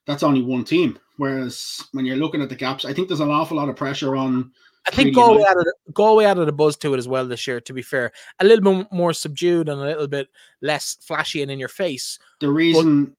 that's 0.09 0.23
only 0.23 0.41
one 0.41 0.63
team. 0.63 0.97
Whereas 1.17 1.83
when 1.91 2.05
you're 2.05 2.17
looking 2.17 2.41
at 2.41 2.49
the 2.49 2.55
gaps, 2.55 2.83
I 2.83 2.93
think 2.93 3.07
there's 3.07 3.19
an 3.19 3.29
awful 3.29 3.57
lot 3.57 3.69
of 3.69 3.75
pressure 3.75 4.15
on. 4.15 4.51
I 4.91 4.95
think 4.95 5.15
Galway 5.15 5.43
added, 5.43 5.67
Galway 5.93 6.25
added 6.25 6.47
a 6.47 6.51
buzz 6.51 6.75
to 6.77 6.93
it 6.93 6.97
as 6.97 7.07
well 7.07 7.27
this 7.27 7.45
year. 7.47 7.61
To 7.61 7.73
be 7.73 7.81
fair, 7.81 8.11
a 8.39 8.45
little 8.45 8.63
bit 8.63 8.91
more 8.91 9.13
subdued 9.13 9.69
and 9.69 9.79
a 9.79 9.85
little 9.85 10.07
bit 10.07 10.27
less 10.61 10.97
flashy 11.01 11.41
and 11.41 11.51
in 11.51 11.59
your 11.59 11.69
face. 11.69 12.19
The 12.39 12.49
reason, 12.49 13.05
but, 13.05 13.13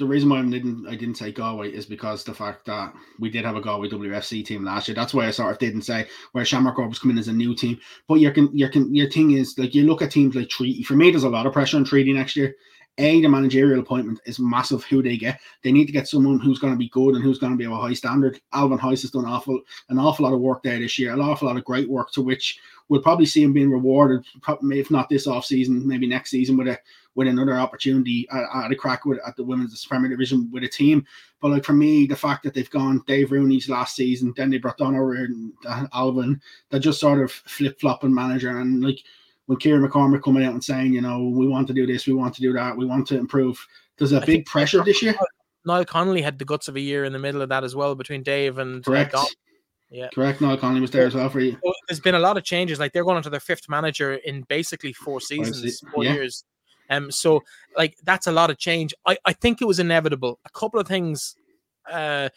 the 0.00 0.06
reason 0.06 0.30
why 0.30 0.40
I 0.40 0.42
didn't, 0.42 0.86
I 0.88 0.96
didn't 0.96 1.16
say 1.16 1.30
Galway 1.30 1.70
is 1.70 1.84
because 1.86 2.24
the 2.24 2.34
fact 2.34 2.64
that 2.66 2.94
we 3.18 3.30
did 3.30 3.44
have 3.44 3.56
a 3.56 3.60
Galway 3.60 3.88
WFC 3.88 4.44
team 4.44 4.64
last 4.64 4.88
year. 4.88 4.94
That's 4.94 5.12
why 5.12 5.26
I 5.26 5.30
sort 5.30 5.52
of 5.52 5.58
didn't 5.58 5.82
say 5.82 6.08
where 6.32 6.44
Shamrock 6.44 6.78
Rovers 6.78 6.98
come 6.98 7.10
in 7.10 7.18
as 7.18 7.28
a 7.28 7.32
new 7.32 7.54
team. 7.54 7.78
But 8.08 8.14
your 8.14 8.32
can 8.32 8.56
your 8.56 8.70
can 8.70 8.92
your 8.94 9.10
thing 9.10 9.32
is 9.32 9.56
like 9.58 9.74
you 9.74 9.84
look 9.84 10.02
at 10.02 10.10
teams 10.10 10.34
like 10.34 10.48
Treaty. 10.48 10.82
For 10.82 10.94
me, 10.94 11.10
there's 11.10 11.24
a 11.24 11.28
lot 11.28 11.46
of 11.46 11.52
pressure 11.52 11.76
on 11.76 11.84
Treaty 11.84 12.12
next 12.12 12.34
year. 12.34 12.54
A, 12.98 13.20
the 13.20 13.28
managerial 13.28 13.80
appointment 13.80 14.20
is 14.26 14.38
massive 14.38 14.84
who 14.84 15.02
they 15.02 15.16
get. 15.16 15.40
They 15.62 15.72
need 15.72 15.86
to 15.86 15.92
get 15.92 16.08
someone 16.08 16.38
who's 16.38 16.58
going 16.58 16.72
to 16.74 16.78
be 16.78 16.90
good 16.90 17.14
and 17.14 17.24
who's 17.24 17.38
going 17.38 17.52
to 17.52 17.58
be 17.58 17.64
of 17.64 17.72
a 17.72 17.76
high 17.76 17.94
standard. 17.94 18.40
Alban 18.52 18.78
Heiss 18.78 19.02
has 19.02 19.10
done 19.10 19.24
awful 19.24 19.60
an 19.88 19.98
awful 19.98 20.24
lot 20.24 20.34
of 20.34 20.40
work 20.40 20.62
there 20.62 20.78
this 20.78 20.98
year, 20.98 21.12
an 21.12 21.20
awful 21.20 21.48
lot 21.48 21.56
of 21.56 21.64
great 21.64 21.88
work 21.88 22.10
to 22.12 22.22
which 22.22 22.58
we'll 22.90 23.00
probably 23.00 23.24
see 23.24 23.42
him 23.42 23.52
being 23.52 23.70
rewarded, 23.70 24.26
if 24.62 24.90
not 24.90 25.08
this 25.08 25.26
off 25.26 25.46
season, 25.46 25.86
maybe 25.86 26.06
next 26.06 26.30
season 26.30 26.56
with 26.56 26.68
a 26.68 26.78
with 27.14 27.26
another 27.26 27.54
opportunity 27.54 28.28
at, 28.30 28.44
at 28.64 28.72
a 28.72 28.76
crack 28.76 29.04
with 29.04 29.18
at 29.26 29.34
the 29.36 29.44
women's 29.44 29.84
Premier 29.86 30.10
Division 30.10 30.50
with 30.52 30.64
a 30.64 30.68
team. 30.68 31.04
But 31.40 31.52
like 31.52 31.64
for 31.64 31.72
me, 31.72 32.06
the 32.06 32.16
fact 32.16 32.42
that 32.44 32.54
they've 32.54 32.70
gone 32.70 33.02
Dave 33.06 33.30
Rooney's 33.30 33.68
last 33.68 33.96
season, 33.96 34.34
then 34.36 34.50
they 34.50 34.58
brought 34.58 34.78
Donna 34.78 35.02
and 35.02 35.52
Alvin, 35.92 36.40
they're 36.68 36.80
just 36.80 37.00
sort 37.00 37.22
of 37.22 37.32
flip 37.32 37.80
flopping 37.80 38.14
manager 38.14 38.58
and 38.58 38.82
like 38.82 39.00
when 39.50 39.58
Kieran 39.58 39.84
McCormick 39.84 40.22
coming 40.22 40.44
out 40.44 40.52
and 40.52 40.62
saying, 40.62 40.92
you 40.92 41.00
know, 41.00 41.24
we 41.24 41.48
want 41.48 41.66
to 41.66 41.74
do 41.74 41.84
this, 41.84 42.06
we 42.06 42.12
want 42.12 42.32
to 42.34 42.40
do 42.40 42.52
that, 42.52 42.76
we 42.76 42.86
want 42.86 43.04
to 43.08 43.18
improve. 43.18 43.58
There's 43.98 44.12
a 44.12 44.22
I 44.22 44.24
big 44.24 44.46
pressure 44.46 44.84
this 44.84 45.02
year. 45.02 45.16
Niall 45.66 45.84
Connolly 45.84 46.22
had 46.22 46.38
the 46.38 46.44
guts 46.44 46.68
of 46.68 46.76
a 46.76 46.80
year 46.80 47.02
in 47.04 47.12
the 47.12 47.18
middle 47.18 47.42
of 47.42 47.48
that 47.48 47.64
as 47.64 47.74
well 47.74 47.96
between 47.96 48.22
Dave 48.22 48.58
and 48.58 48.84
correct. 48.84 49.12
Uh, 49.12 49.24
yeah, 49.90 50.08
correct. 50.14 50.40
Niall 50.40 50.56
Connolly 50.56 50.80
was 50.80 50.92
there 50.92 51.04
as 51.04 51.16
well 51.16 51.28
for 51.28 51.40
you. 51.40 51.58
There's 51.88 51.98
been 51.98 52.14
a 52.14 52.20
lot 52.20 52.36
of 52.36 52.44
changes. 52.44 52.78
Like 52.78 52.92
they're 52.92 53.02
going 53.02 53.16
into 53.16 53.28
their 53.28 53.40
fifth 53.40 53.68
manager 53.68 54.14
in 54.14 54.42
basically 54.42 54.92
four 54.92 55.20
seasons, 55.20 55.82
four 55.92 56.04
yeah. 56.04 56.12
years. 56.12 56.44
Um, 56.88 57.10
so 57.10 57.42
like 57.76 57.96
that's 58.04 58.28
a 58.28 58.32
lot 58.32 58.50
of 58.50 58.58
change. 58.58 58.94
I 59.04 59.18
I 59.24 59.32
think 59.32 59.60
it 59.60 59.64
was 59.64 59.80
inevitable. 59.80 60.38
A 60.44 60.50
couple 60.50 60.78
of 60.78 60.86
things. 60.86 61.34
Uh, 61.90 62.28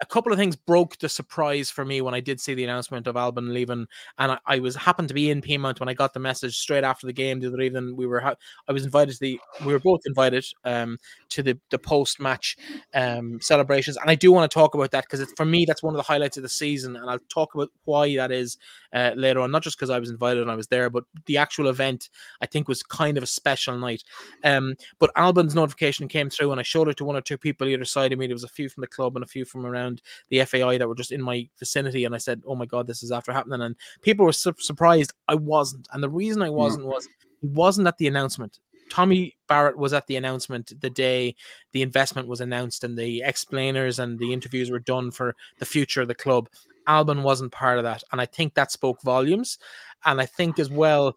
a 0.00 0.06
couple 0.06 0.32
of 0.32 0.38
things 0.38 0.56
broke 0.56 0.98
the 0.98 1.08
surprise 1.08 1.70
for 1.70 1.84
me 1.84 2.00
when 2.00 2.14
I 2.14 2.20
did 2.20 2.40
see 2.40 2.54
the 2.54 2.64
announcement 2.64 3.06
of 3.06 3.16
Alban 3.16 3.52
leaving, 3.52 3.86
and 4.18 4.32
I, 4.32 4.38
I, 4.46 4.58
was 4.58 4.74
happened 4.74 5.08
to 5.08 5.14
be 5.14 5.30
in 5.30 5.42
Peamount 5.42 5.78
when 5.78 5.88
I 5.88 5.94
got 5.94 6.14
the 6.14 6.20
message 6.20 6.56
straight 6.56 6.84
after 6.84 7.06
the 7.06 7.12
game 7.12 7.40
the 7.40 7.48
other 7.48 7.60
evening. 7.60 7.96
We 7.96 8.06
were 8.06 8.20
ha- 8.20 8.36
I 8.68 8.72
was 8.72 8.84
invited 8.84 9.14
to 9.14 9.20
the 9.20 9.40
we 9.64 9.72
were 9.72 9.78
both 9.78 10.00
invited 10.06 10.46
um, 10.64 10.98
to 11.30 11.42
the 11.42 11.58
the 11.70 11.78
post 11.78 12.18
match 12.18 12.56
um, 12.94 13.40
celebrations, 13.40 13.96
and 13.98 14.10
I 14.10 14.14
do 14.14 14.32
want 14.32 14.50
to 14.50 14.54
talk 14.54 14.74
about 14.74 14.90
that 14.92 15.04
because 15.08 15.30
for 15.36 15.44
me 15.44 15.64
that's 15.66 15.82
one 15.82 15.94
of 15.94 15.98
the 15.98 16.02
highlights 16.02 16.36
of 16.36 16.42
the 16.42 16.48
season, 16.48 16.96
and 16.96 17.10
I'll 17.10 17.18
talk 17.28 17.54
about 17.54 17.68
why 17.84 18.16
that 18.16 18.32
is 18.32 18.56
uh, 18.92 19.12
later 19.16 19.40
on. 19.40 19.50
Not 19.50 19.62
just 19.62 19.76
because 19.76 19.90
I 19.90 19.98
was 19.98 20.10
invited 20.10 20.42
and 20.42 20.50
I 20.50 20.56
was 20.56 20.68
there, 20.68 20.88
but 20.88 21.04
the 21.26 21.36
actual 21.36 21.68
event 21.68 22.08
I 22.40 22.46
think 22.46 22.68
was 22.68 22.82
kind 22.82 23.16
of 23.16 23.22
a 23.22 23.26
special 23.26 23.76
night. 23.76 24.04
Um, 24.44 24.76
but 24.98 25.10
Alban's 25.16 25.54
notification 25.54 26.06
came 26.08 26.30
through, 26.30 26.52
and 26.52 26.60
I 26.60 26.64
showed 26.64 26.88
it 26.88 26.96
to 26.98 27.04
one 27.04 27.16
or 27.16 27.20
two 27.20 27.38
people 27.38 27.66
either 27.66 27.84
side 27.84 28.12
of 28.12 28.18
me. 28.18 28.26
There 28.26 28.34
was 28.34 28.44
a 28.44 28.48
few 28.48 28.68
from 28.68 28.82
the 28.82 28.86
club 28.86 29.16
and 29.16 29.24
a 29.24 29.28
few 29.28 29.44
from 29.44 29.66
around 29.66 29.80
around 29.80 30.02
the 30.28 30.44
FAI 30.44 30.78
that 30.78 30.88
were 30.88 30.94
just 30.94 31.12
in 31.12 31.22
my 31.22 31.48
vicinity, 31.58 32.04
and 32.04 32.14
I 32.14 32.18
said, 32.18 32.42
"Oh 32.46 32.54
my 32.54 32.66
god, 32.66 32.86
this 32.86 33.02
is 33.02 33.12
after 33.12 33.32
happening," 33.32 33.62
and 33.62 33.76
people 34.02 34.24
were 34.24 34.32
su- 34.32 34.54
surprised 34.58 35.12
I 35.28 35.34
wasn't, 35.34 35.88
and 35.92 36.02
the 36.02 36.08
reason 36.08 36.42
I 36.42 36.50
wasn't 36.50 36.86
was 36.86 37.08
he 37.40 37.48
wasn't 37.48 37.88
at 37.88 37.98
the 37.98 38.08
announcement. 38.08 38.58
Tommy 38.90 39.36
Barrett 39.48 39.78
was 39.78 39.92
at 39.92 40.08
the 40.08 40.16
announcement 40.16 40.72
the 40.80 40.90
day 40.90 41.36
the 41.72 41.82
investment 41.82 42.26
was 42.26 42.40
announced 42.40 42.82
and 42.82 42.98
the 42.98 43.22
explainers 43.22 44.00
and 44.00 44.18
the 44.18 44.32
interviews 44.32 44.68
were 44.68 44.80
done 44.80 45.12
for 45.12 45.36
the 45.60 45.64
future 45.64 46.02
of 46.02 46.08
the 46.08 46.14
club. 46.14 46.48
Alban 46.90 47.22
wasn't 47.22 47.52
part 47.52 47.78
of 47.78 47.84
that. 47.84 48.02
And 48.10 48.20
I 48.20 48.26
think 48.26 48.54
that 48.54 48.72
spoke 48.72 49.00
volumes. 49.02 49.58
And 50.04 50.20
I 50.20 50.26
think 50.26 50.58
as 50.58 50.68
well 50.68 51.16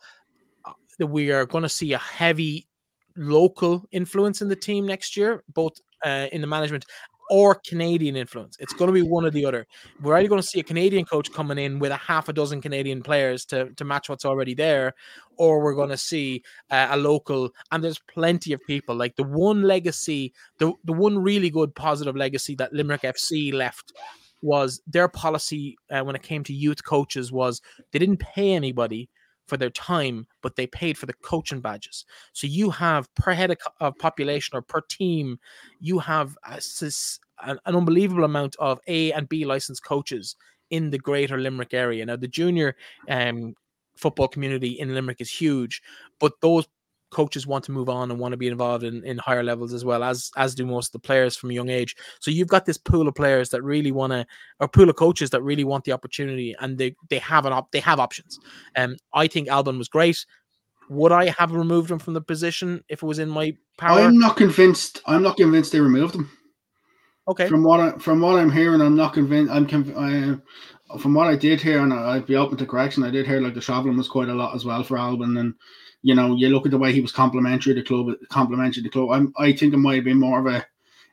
uh, 0.66 0.74
that 1.00 1.08
we 1.08 1.32
are 1.32 1.48
going 1.48 1.64
to 1.64 1.70
see 1.70 1.94
a 1.94 1.98
heavy 1.98 2.68
local 3.18 3.84
influence 3.92 4.42
in 4.42 4.50
the 4.50 4.56
team 4.56 4.86
next 4.86 5.18
year, 5.18 5.44
both 5.52 5.74
uh, 6.06 6.28
in 6.32 6.42
the 6.42 6.48
management 6.48 6.86
or 7.30 7.56
Canadian 7.56 8.16
influence. 8.16 8.56
It's 8.60 8.74
going 8.74 8.90
to 8.90 8.94
be 8.94 9.02
one 9.02 9.26
or 9.26 9.32
the 9.32 9.46
other. 9.46 9.66
We're 10.02 10.16
either 10.18 10.28
going 10.28 10.42
to 10.42 10.48
see 10.48 10.60
a 10.60 10.64
Canadian 10.64 11.06
coach 11.06 11.32
coming 11.32 11.58
in 11.58 11.80
with 11.80 11.92
a 11.92 11.98
half 11.98 12.30
a 12.30 12.34
dozen 12.34 12.62
Canadian 12.62 13.02
players 13.02 13.46
to, 13.46 13.72
to 13.74 13.84
match 13.86 14.10
what's 14.10 14.26
already 14.26 14.54
there, 14.54 14.94
or 15.38 15.64
we're 15.64 15.74
going 15.74 15.90
to 15.90 15.98
see 15.98 16.44
uh, 16.70 16.90
a 16.92 16.98
local. 16.98 17.50
And 17.72 17.84
there's 17.84 18.00
plenty 18.14 18.54
of 18.54 18.62
people. 18.68 18.96
Like 18.96 19.16
the 19.16 19.24
one 19.24 19.64
legacy, 19.64 20.34
the, 20.60 20.74
the 20.84 20.94
one 20.94 21.18
really 21.18 21.50
good 21.50 21.74
positive 21.74 22.16
legacy 22.16 22.56
that 22.56 22.74
Limerick 22.74 23.02
FC 23.02 23.54
left 23.54 23.94
was 24.44 24.82
their 24.86 25.08
policy 25.08 25.76
uh, 25.90 26.04
when 26.04 26.16
it 26.16 26.22
came 26.22 26.44
to 26.44 26.54
youth 26.54 26.84
coaches 26.84 27.32
was 27.32 27.62
they 27.92 28.00
didn't 28.00 28.20
pay 28.20 28.54
anybody 28.54 29.10
for 29.48 29.58
their 29.58 29.70
time, 29.70 30.26
but 30.42 30.56
they 30.56 30.68
paid 30.68 30.98
for 30.98 31.06
the 31.06 31.14
coaching 31.14 31.62
badges. 31.62 32.06
So 32.34 32.48
you 32.48 32.70
have 32.70 33.14
per 33.16 33.34
head 33.34 33.56
of 33.80 33.98
population 33.98 34.56
or 34.58 34.62
per 34.62 34.82
team, 34.90 35.40
you 35.80 36.00
have 36.00 36.38
a, 36.46 36.62
an 37.46 37.60
unbelievable 37.66 38.24
amount 38.24 38.56
of 38.60 38.80
A 38.88 39.12
and 39.14 39.28
B 39.28 39.46
licensed 39.46 39.84
coaches 39.84 40.36
in 40.70 40.90
the 40.90 40.98
greater 40.98 41.38
Limerick 41.38 41.74
area. 41.74 42.06
Now, 42.06 42.16
the 42.16 42.28
junior 42.28 42.76
um, 43.10 43.54
football 43.96 44.28
community 44.28 44.80
in 44.80 44.94
Limerick 44.94 45.22
is 45.22 45.32
huge, 45.32 45.82
but 46.20 46.34
those 46.42 46.68
coaches 47.14 47.48
want 47.48 47.64
to 47.66 47.72
move 47.72 47.90
on 47.90 48.12
and 48.12 48.20
want 48.20 48.34
to 48.34 48.38
be 48.38 48.48
involved 48.48 48.84
in, 48.84 49.04
in 49.06 49.18
higher 49.18 49.44
levels 49.44 49.74
as 49.74 49.86
well 49.86 50.04
as 50.04 50.32
as 50.36 50.56
do 50.56 50.66
most 50.66 50.88
of 50.88 50.92
the 50.94 51.08
players 51.08 51.36
from 51.36 51.52
a 51.52 51.54
young 51.54 51.70
age. 51.70 51.96
So 52.20 52.32
you've 52.32 52.48
got 52.48 52.66
this 52.66 52.78
pool 52.78 53.08
of 53.08 53.16
players 53.16 53.50
that 53.50 53.62
really 53.62 53.92
want 53.92 54.12
to 54.12 54.26
or 54.60 54.68
pool 54.68 54.90
of 54.90 54.96
coaches 54.96 55.30
that 55.30 55.42
really 55.42 55.64
want 55.64 55.86
the 55.86 55.92
opportunity 55.92 56.56
and 56.60 56.78
they 56.78 56.96
they 57.10 57.20
have 57.20 57.46
an 57.46 57.54
op 57.54 57.72
they 57.72 57.80
have 57.80 58.00
options. 58.00 58.40
And 58.76 58.94
um, 58.94 58.98
i 59.14 59.28
think 59.28 59.50
alban 59.50 59.78
was 59.78 59.88
great. 59.88 60.26
Would 60.90 61.12
i 61.12 61.30
have 61.30 61.54
removed 61.54 61.92
him 61.92 62.00
from 62.00 62.14
the 62.14 62.22
position 62.22 62.84
if 62.90 63.04
it 63.04 63.06
was 63.06 63.20
in 63.20 63.30
my 63.30 63.56
power? 63.78 64.00
I'm 64.00 64.20
not 64.20 64.36
convinced 64.36 65.02
i'm 65.06 65.24
not 65.24 65.38
convinced 65.38 65.72
they 65.72 65.82
removed 65.82 66.16
him. 66.16 66.30
Okay. 67.26 67.48
From 67.48 67.64
what 67.64 67.80
I, 67.80 67.92
from 68.00 68.20
what 68.20 68.38
i'm 68.38 68.52
hearing 68.52 68.82
i'm 68.82 68.96
not 68.96 69.14
convinced 69.14 69.52
i'm 69.52 69.66
conv- 69.66 69.96
I, 69.98 70.98
from 70.98 71.14
what 71.14 71.28
i 71.28 71.36
did 71.36 71.62
hear 71.62 71.80
and 71.80 71.94
i'd 71.94 72.26
be 72.26 72.36
open 72.36 72.58
to 72.58 72.66
correction 72.66 73.04
i 73.04 73.10
did 73.10 73.26
hear 73.26 73.40
like 73.40 73.54
the 73.54 73.62
traveling 73.62 73.98
was 73.98 74.10
quite 74.10 74.30
a 74.30 74.34
lot 74.34 74.54
as 74.56 74.66
well 74.66 74.84
for 74.84 74.98
alban 74.98 75.38
and 75.38 75.54
you 76.04 76.14
know, 76.14 76.36
you 76.36 76.50
look 76.50 76.66
at 76.66 76.72
the 76.72 76.78
way 76.78 76.92
he 76.92 77.02
was 77.02 77.14
complimentary 77.14 77.74
the 77.74 77.82
club, 77.82 78.14
complimentary 78.30 78.84
the 78.84 78.90
club. 78.90 79.10
I'm, 79.12 79.34
I 79.38 79.54
think 79.54 79.74
it 79.74 79.78
might 79.78 79.96
have 79.96 80.04
been 80.04 80.20
more 80.20 80.40
of 80.40 80.54
a, 80.54 80.64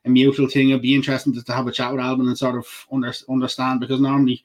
a 0.05 0.11
mutual 0.11 0.49
thing. 0.49 0.71
It'd 0.71 0.83
be 0.83 0.97
interesting 0.97 1.33
to, 1.35 1.45
to 1.45 1.53
have 1.53 1.69
a 1.69 1.73
chat 1.73 1.93
with 1.93 2.01
Alban 2.01 2.27
and 2.27 2.37
sort 2.37 2.57
of 2.57 2.67
under, 2.93 3.15
understand 3.29 3.79
because 3.81 4.01
normally, 4.01 4.45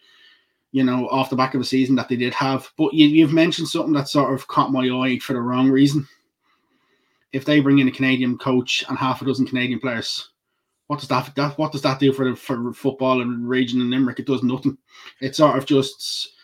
you 0.71 0.83
know, 0.83 1.09
off 1.09 1.31
the 1.31 1.35
back 1.35 1.55
of 1.55 1.61
a 1.61 1.65
season 1.65 1.95
that 1.95 2.09
they 2.09 2.15
did 2.15 2.33
have. 2.35 2.69
But 2.77 2.93
you, 2.93 3.07
you've 3.07 3.33
mentioned 3.33 3.67
something 3.67 3.93
that 3.93 4.07
sort 4.07 4.33
of 4.33 4.47
caught 4.47 4.71
my 4.71 4.87
eye 4.87 5.17
for 5.17 5.33
the 5.33 5.41
wrong 5.41 5.69
reason. 5.69 6.07
If 7.33 7.43
they 7.43 7.59
bring 7.59 7.79
in 7.79 7.87
a 7.87 7.91
Canadian 7.91 8.37
coach 8.37 8.85
and 8.87 8.97
half 8.97 9.21
a 9.23 9.25
dozen 9.25 9.47
Canadian 9.47 9.79
players, 9.79 10.29
what 10.87 10.99
does 10.99 11.09
that, 11.09 11.33
that 11.35 11.57
what 11.57 11.71
does 11.71 11.81
that 11.81 11.99
do 11.99 12.13
for 12.13 12.29
the 12.29 12.35
for 12.35 12.71
football 12.71 13.21
and 13.21 13.49
region 13.49 13.81
in 13.81 13.89
Limerick? 13.89 14.19
It 14.19 14.27
does 14.27 14.43
nothing. 14.43 14.77
It 15.19 15.35
sort 15.35 15.57
of 15.57 15.65
just 15.65 16.35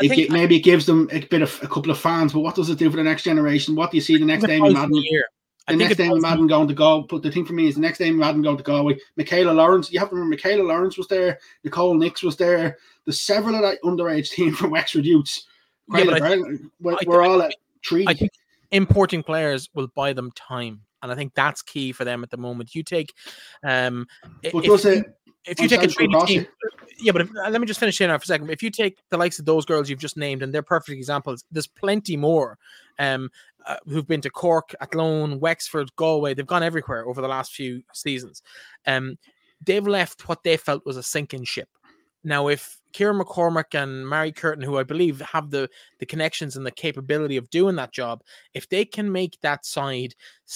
it 0.00 0.08
think, 0.08 0.30
maybe 0.30 0.56
it 0.56 0.60
gives 0.60 0.86
them 0.86 1.08
a 1.12 1.20
bit 1.20 1.42
of 1.42 1.58
a 1.62 1.68
couple 1.68 1.90
of 1.90 1.98
fans, 1.98 2.32
but 2.32 2.40
what 2.40 2.54
does 2.54 2.70
it 2.70 2.78
do 2.78 2.90
for 2.90 2.96
the 2.96 3.02
next 3.02 3.22
generation? 3.22 3.74
What 3.74 3.90
do 3.90 3.96
you 3.96 4.00
see 4.00 4.16
the 4.16 4.24
next 4.24 4.46
Damien 4.46 4.72
Madden? 4.72 4.92
The, 4.92 5.24
the 5.68 5.76
next 5.76 5.96
Damien 5.96 6.20
Madden 6.20 6.46
going 6.46 6.68
to 6.68 6.74
go, 6.74 7.02
but 7.02 7.22
the 7.22 7.30
thing 7.30 7.44
for 7.44 7.52
me 7.52 7.68
is 7.68 7.74
the 7.74 7.80
next 7.80 7.98
Damien 7.98 8.18
Madden 8.18 8.42
going 8.42 8.56
to 8.56 8.62
go 8.62 8.76
away. 8.76 8.98
Michaela 9.16 9.52
Lawrence, 9.52 9.92
you 9.92 9.98
have 9.98 10.08
to 10.10 10.14
remember 10.14 10.34
Michaela 10.34 10.62
Lawrence 10.62 10.96
was 10.96 11.08
there, 11.08 11.38
Nicole 11.64 11.94
Nix 11.94 12.22
was 12.22 12.36
there, 12.36 12.78
there's 13.04 13.20
several 13.20 13.54
of 13.54 13.62
that 13.62 13.78
underage 13.84 14.30
team 14.30 14.54
from 14.54 14.70
Wexford 14.70 15.04
Youths. 15.04 15.46
Yeah, 15.90 16.36
we're, 16.80 16.98
we're 17.06 17.22
all 17.22 17.40
at 17.42 17.54
three. 17.84 18.04
I 18.06 18.14
think 18.14 18.30
importing 18.70 19.22
players 19.22 19.68
will 19.74 19.88
buy 19.94 20.12
them 20.12 20.30
time. 20.32 20.82
And 21.02 21.12
I 21.12 21.14
think 21.14 21.32
that's 21.34 21.62
key 21.62 21.92
for 21.92 22.04
them 22.04 22.22
at 22.22 22.30
the 22.30 22.36
moment. 22.36 22.74
You 22.74 22.82
take 22.82 23.14
um 23.62 24.06
but 24.42 24.54
if, 24.54 24.64
does 24.64 24.84
it 24.84 25.06
if 25.46 25.60
you 25.60 25.68
take 25.68 25.82
a 25.82 25.88
training 25.88 26.26
team, 26.26 26.46
yeah, 26.98 27.12
but 27.12 27.22
if, 27.22 27.30
uh, 27.30 27.50
let 27.50 27.60
me 27.60 27.66
just 27.66 27.80
finish 27.80 27.98
here 27.98 28.08
now 28.08 28.18
for 28.18 28.24
a 28.24 28.26
second. 28.26 28.50
If 28.50 28.62
you 28.62 28.70
take 28.70 28.98
the 29.10 29.16
likes 29.16 29.38
of 29.38 29.44
those 29.44 29.64
girls 29.64 29.88
you've 29.88 29.98
just 29.98 30.16
named, 30.16 30.42
and 30.42 30.52
they're 30.52 30.62
perfect 30.62 30.96
examples, 30.96 31.44
there's 31.50 31.66
plenty 31.66 32.16
more 32.16 32.58
um, 32.98 33.30
uh, 33.66 33.76
who've 33.86 34.06
been 34.06 34.20
to 34.22 34.30
Cork, 34.30 34.74
Athlone, 34.80 35.40
Wexford, 35.40 35.94
Galway. 35.96 36.34
They've 36.34 36.46
gone 36.46 36.62
everywhere 36.62 37.06
over 37.06 37.20
the 37.20 37.28
last 37.28 37.52
few 37.52 37.82
seasons. 37.92 38.42
Um, 38.86 39.16
they've 39.64 39.86
left 39.86 40.28
what 40.28 40.42
they 40.42 40.56
felt 40.56 40.86
was 40.86 40.96
a 40.96 41.02
sinking 41.02 41.44
ship. 41.44 41.68
Now, 42.24 42.48
if 42.48 42.78
Kieran 42.92 43.18
McCormack 43.18 43.80
and 43.80 44.08
Mary 44.08 44.32
Curtin, 44.32 44.64
who 44.64 44.78
I 44.78 44.82
believe 44.82 45.20
have 45.20 45.50
the 45.50 45.68
the 46.00 46.06
connections 46.06 46.56
and 46.56 46.66
the 46.66 46.70
capability 46.70 47.36
of 47.36 47.48
doing 47.50 47.76
that 47.76 47.92
job, 47.92 48.22
if 48.54 48.68
they 48.68 48.84
can 48.84 49.10
make 49.12 49.38
that 49.40 49.64
side, 49.64 50.14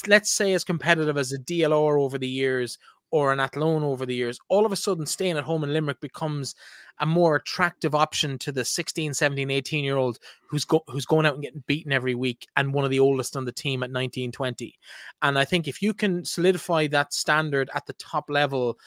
let's 0.08 0.32
say, 0.32 0.54
as 0.54 0.64
competitive 0.64 1.16
as 1.16 1.32
a 1.32 1.38
DLR 1.38 2.00
over 2.00 2.18
the 2.18 2.28
years 2.28 2.78
or 3.12 3.32
an 3.32 3.38
Athlone 3.38 3.84
over 3.84 4.04
the 4.04 4.14
years, 4.14 4.40
all 4.48 4.66
of 4.66 4.72
a 4.72 4.76
sudden 4.76 5.06
staying 5.06 5.36
at 5.36 5.44
home 5.44 5.62
in 5.62 5.72
Limerick 5.72 6.00
becomes 6.00 6.54
a 6.98 7.06
more 7.06 7.36
attractive 7.36 7.94
option 7.94 8.38
to 8.38 8.50
the 8.50 8.64
16, 8.64 9.14
17, 9.14 9.50
18 9.50 9.84
year 9.84 9.96
old 9.96 10.18
who's 10.48 10.64
go, 10.64 10.82
who's 10.88 11.06
going 11.06 11.26
out 11.26 11.34
and 11.34 11.42
getting 11.42 11.62
beaten 11.66 11.92
every 11.92 12.14
week 12.14 12.46
and 12.56 12.72
one 12.72 12.84
of 12.84 12.90
the 12.90 13.00
oldest 13.00 13.36
on 13.36 13.44
the 13.44 13.52
team 13.52 13.82
at 13.82 13.90
19, 13.90 14.32
20. 14.32 14.78
And 15.20 15.38
I 15.38 15.44
think 15.44 15.68
if 15.68 15.82
you 15.82 15.94
can 15.94 16.24
solidify 16.24 16.86
that 16.88 17.12
standard 17.12 17.70
at 17.74 17.86
the 17.86 17.92
top 17.94 18.30
level 18.30 18.78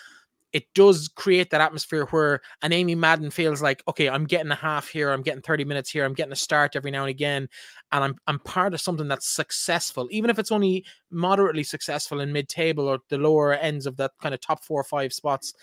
it 0.54 0.66
does 0.74 1.10
create 1.10 1.50
that 1.50 1.62
atmosphere 1.62 2.06
where 2.06 2.42
an 2.62 2.72
Amy 2.72 2.96
Madden 2.96 3.30
feels 3.30 3.62
like, 3.62 3.84
okay, 3.88 4.08
I'm 4.08 4.26
getting 4.26 4.52
a 4.52 4.56
half 4.56 4.88
here, 4.88 5.12
I'm 5.12 5.22
getting 5.22 5.42
30 5.42 5.66
minutes 5.66 5.90
here, 5.90 6.06
I'm 6.06 6.14
getting 6.14 6.32
a 6.32 6.38
start 6.38 6.76
every 6.76 6.92
now 6.92 7.02
and 7.02 7.10
again, 7.10 7.50
and 7.92 8.04
I'm 8.04 8.16
I'm 8.28 8.40
part 8.40 8.74
of 8.74 8.82
something 8.82 9.08
that's 9.08 9.28
successful, 9.28 10.08
even 10.12 10.30
if 10.30 10.40
it's 10.40 10.52
only 10.52 10.86
moderately 11.12 11.64
successful 11.64 12.22
in 12.22 12.32
mid-table 12.32 12.88
or 12.88 13.00
the 13.10 13.18
lower 13.18 13.54
ends 13.54 13.86
of 13.86 13.98
that 13.98 14.12
kind 14.22 14.34
of 14.34 14.42
top 14.42 14.64
four 14.64 14.80
or 14.80 14.86
five 14.86 15.14
spots. 15.14 15.54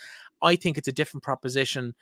I 0.41 0.55
think 0.55 0.77
it's 0.77 0.87
a 0.87 0.93
different 0.93 1.23
proposition. 1.23 1.95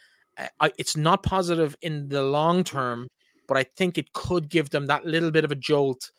I, 0.59 0.71
it's 0.77 0.97
not 0.97 1.23
positive 1.23 1.75
in 1.81 2.09
the 2.09 2.23
long 2.23 2.63
term, 2.63 3.07
but 3.47 3.57
I 3.57 3.63
think 3.63 3.97
it 3.97 4.13
could 4.13 4.49
give 4.49 4.69
them 4.69 4.87
that 4.87 5.05
little 5.05 5.31
bit 5.31 5.45
of 5.45 5.51
a 5.51 5.55
jolt, 5.55 6.11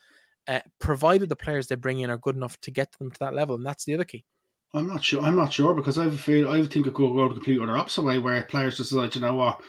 uh, 0.48 0.60
provided 0.78 1.28
the 1.28 1.36
players 1.36 1.66
they 1.66 1.74
bring 1.74 2.00
in 2.00 2.10
are 2.10 2.18
good 2.18 2.36
enough 2.36 2.60
to 2.60 2.70
get 2.70 2.92
them 2.98 3.10
to 3.10 3.18
that 3.20 3.34
level, 3.34 3.56
and 3.56 3.66
that's 3.66 3.84
the 3.84 3.94
other 3.94 4.04
key. 4.04 4.24
I'm 4.74 4.86
not 4.86 5.04
sure. 5.04 5.22
I'm 5.22 5.36
not 5.36 5.52
sure 5.52 5.74
because 5.74 5.98
I 5.98 6.10
feel 6.10 6.50
I 6.50 6.60
think 6.60 6.86
it 6.86 6.94
could 6.94 6.94
go 6.94 7.28
the 7.28 7.34
complete 7.34 7.60
other 7.60 7.76
opposite 7.76 8.02
way 8.02 8.18
where 8.18 8.42
players 8.44 8.78
just 8.78 8.92
like 8.92 9.14
you 9.14 9.20
know 9.20 9.34
what 9.34 9.60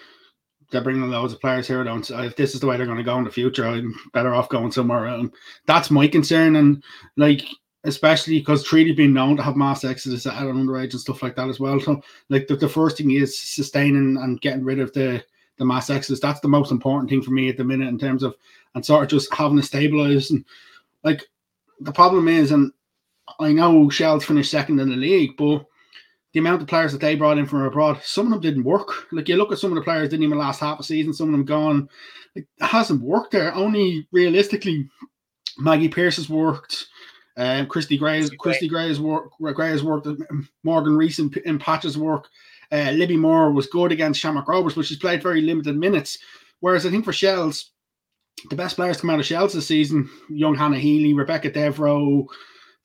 they're 0.72 0.82
bringing 0.82 1.10
loads 1.10 1.34
of 1.34 1.42
players 1.42 1.68
here. 1.68 1.84
Don't 1.84 2.10
if 2.10 2.36
this 2.36 2.54
is 2.54 2.62
the 2.62 2.68
way 2.68 2.78
they're 2.78 2.86
going 2.86 2.98
to 2.98 3.04
go 3.04 3.18
in 3.18 3.26
the 3.26 3.32
future, 3.32 3.66
I'm 3.66 3.94
better 4.14 4.34
off 4.34 4.50
going 4.50 4.72
somewhere. 4.72 5.08
else. 5.08 5.28
that's 5.66 5.92
my 5.92 6.08
concern. 6.08 6.56
And 6.56 6.84
like 7.18 7.46
especially 7.84 8.40
because 8.40 8.64
Treaty 8.64 8.94
being 8.94 9.14
known 9.14 9.36
to 9.36 9.44
have 9.44 9.58
mass 9.58 9.84
exodus 9.84 10.26
out 10.26 10.48
on 10.48 10.56
underage 10.56 10.92
and 10.92 11.02
stuff 11.02 11.22
like 11.22 11.36
that 11.36 11.50
as 11.50 11.60
well. 11.60 11.80
So 11.82 12.02
like 12.30 12.48
the, 12.48 12.56
the 12.56 12.70
first 12.70 12.98
thing 12.98 13.12
is 13.12 13.38
sustaining 13.38 14.18
and 14.18 14.40
getting 14.40 14.64
rid 14.64 14.80
of 14.80 14.94
the 14.94 15.24
the 15.58 15.66
mass 15.66 15.90
exodus. 15.90 16.22
That's 16.22 16.40
the 16.40 16.48
most 16.48 16.72
important 16.72 17.10
thing 17.10 17.22
for 17.22 17.32
me 17.32 17.50
at 17.50 17.58
the 17.58 17.64
minute 17.64 17.90
in 17.90 18.00
terms 18.00 18.24
of 18.24 18.36
and 18.74 18.86
sort 18.86 19.04
of 19.04 19.10
just 19.10 19.34
having 19.34 19.58
to 19.58 19.64
stabilize 19.64 20.32
and 20.32 20.46
like 21.04 21.24
the 21.82 21.92
problem 21.92 22.28
is 22.28 22.52
and 22.52 22.72
I 23.40 23.54
know 23.54 23.90
Shells 23.90 24.26
finished 24.26 24.52
second 24.52 24.80
in 24.80 24.90
the 24.90 24.96
league, 24.96 25.38
but 25.38 25.66
the 26.34 26.40
amount 26.40 26.62
of 26.62 26.68
players 26.68 26.92
that 26.92 27.02
they 27.02 27.16
brought 27.16 27.38
in 27.38 27.46
from 27.46 27.62
abroad, 27.62 28.02
some 28.04 28.26
of 28.26 28.32
them 28.32 28.42
didn't 28.42 28.64
work. 28.64 29.12
Like 29.12 29.30
you 29.30 29.38
look 29.38 29.52
at 29.52 29.60
some 29.60 29.72
of 29.72 29.76
the 29.76 29.84
players 29.84 30.10
didn't 30.10 30.24
even 30.24 30.38
last 30.38 30.60
half 30.60 30.80
a 30.80 30.84
season, 30.84 31.14
some 31.14 31.30
of 31.30 31.32
them 31.34 31.46
gone. 31.46 31.88
It 32.36 32.48
hasn't 32.60 33.02
worked 33.02 33.32
there. 33.32 33.54
Only 33.54 34.08
realistically, 34.12 34.90
Maggie 35.58 35.90
Pierce 35.90 36.16
has 36.16 36.30
worked. 36.30 36.88
Um, 37.38 37.68
Christy 37.68 37.98
Gray, 37.98 38.18
has, 38.18 38.30
Christy 38.32 38.68
Gray 38.68 38.88
has 38.88 39.00
worked. 39.00 39.36
Gray 39.40 39.70
has 39.70 39.84
worked. 39.84 40.08
Morgan 40.64 40.98
Reese 40.98 41.20
in, 41.20 41.32
in 41.46 41.60
patches 41.60 41.98
work. 41.98 42.28
Uh, 42.72 42.92
Libby 42.92 43.18
Moore 43.18 43.52
was 43.52 43.68
good 43.68 43.92
against 43.92 44.20
Shamrock 44.20 44.48
Rovers, 44.48 44.74
but 44.74 44.86
she's 44.86 44.98
played 44.98 45.22
very 45.22 45.42
limited 45.42 45.78
minutes. 45.78 46.18
Whereas 46.60 46.86
I 46.86 46.90
think 46.90 47.06
for 47.06 47.14
Shells, 47.14 47.72
the 48.50 48.56
best 48.56 48.76
players 48.76 49.00
come 49.00 49.12
out 49.12 49.20
of 49.20 49.26
Shells 49.26 49.54
this 49.54 49.68
season: 49.68 50.10
young 50.30 50.56
Hannah 50.56 50.80
Healy, 50.80 51.14
Rebecca 51.14 51.52
Devereaux, 51.52 52.28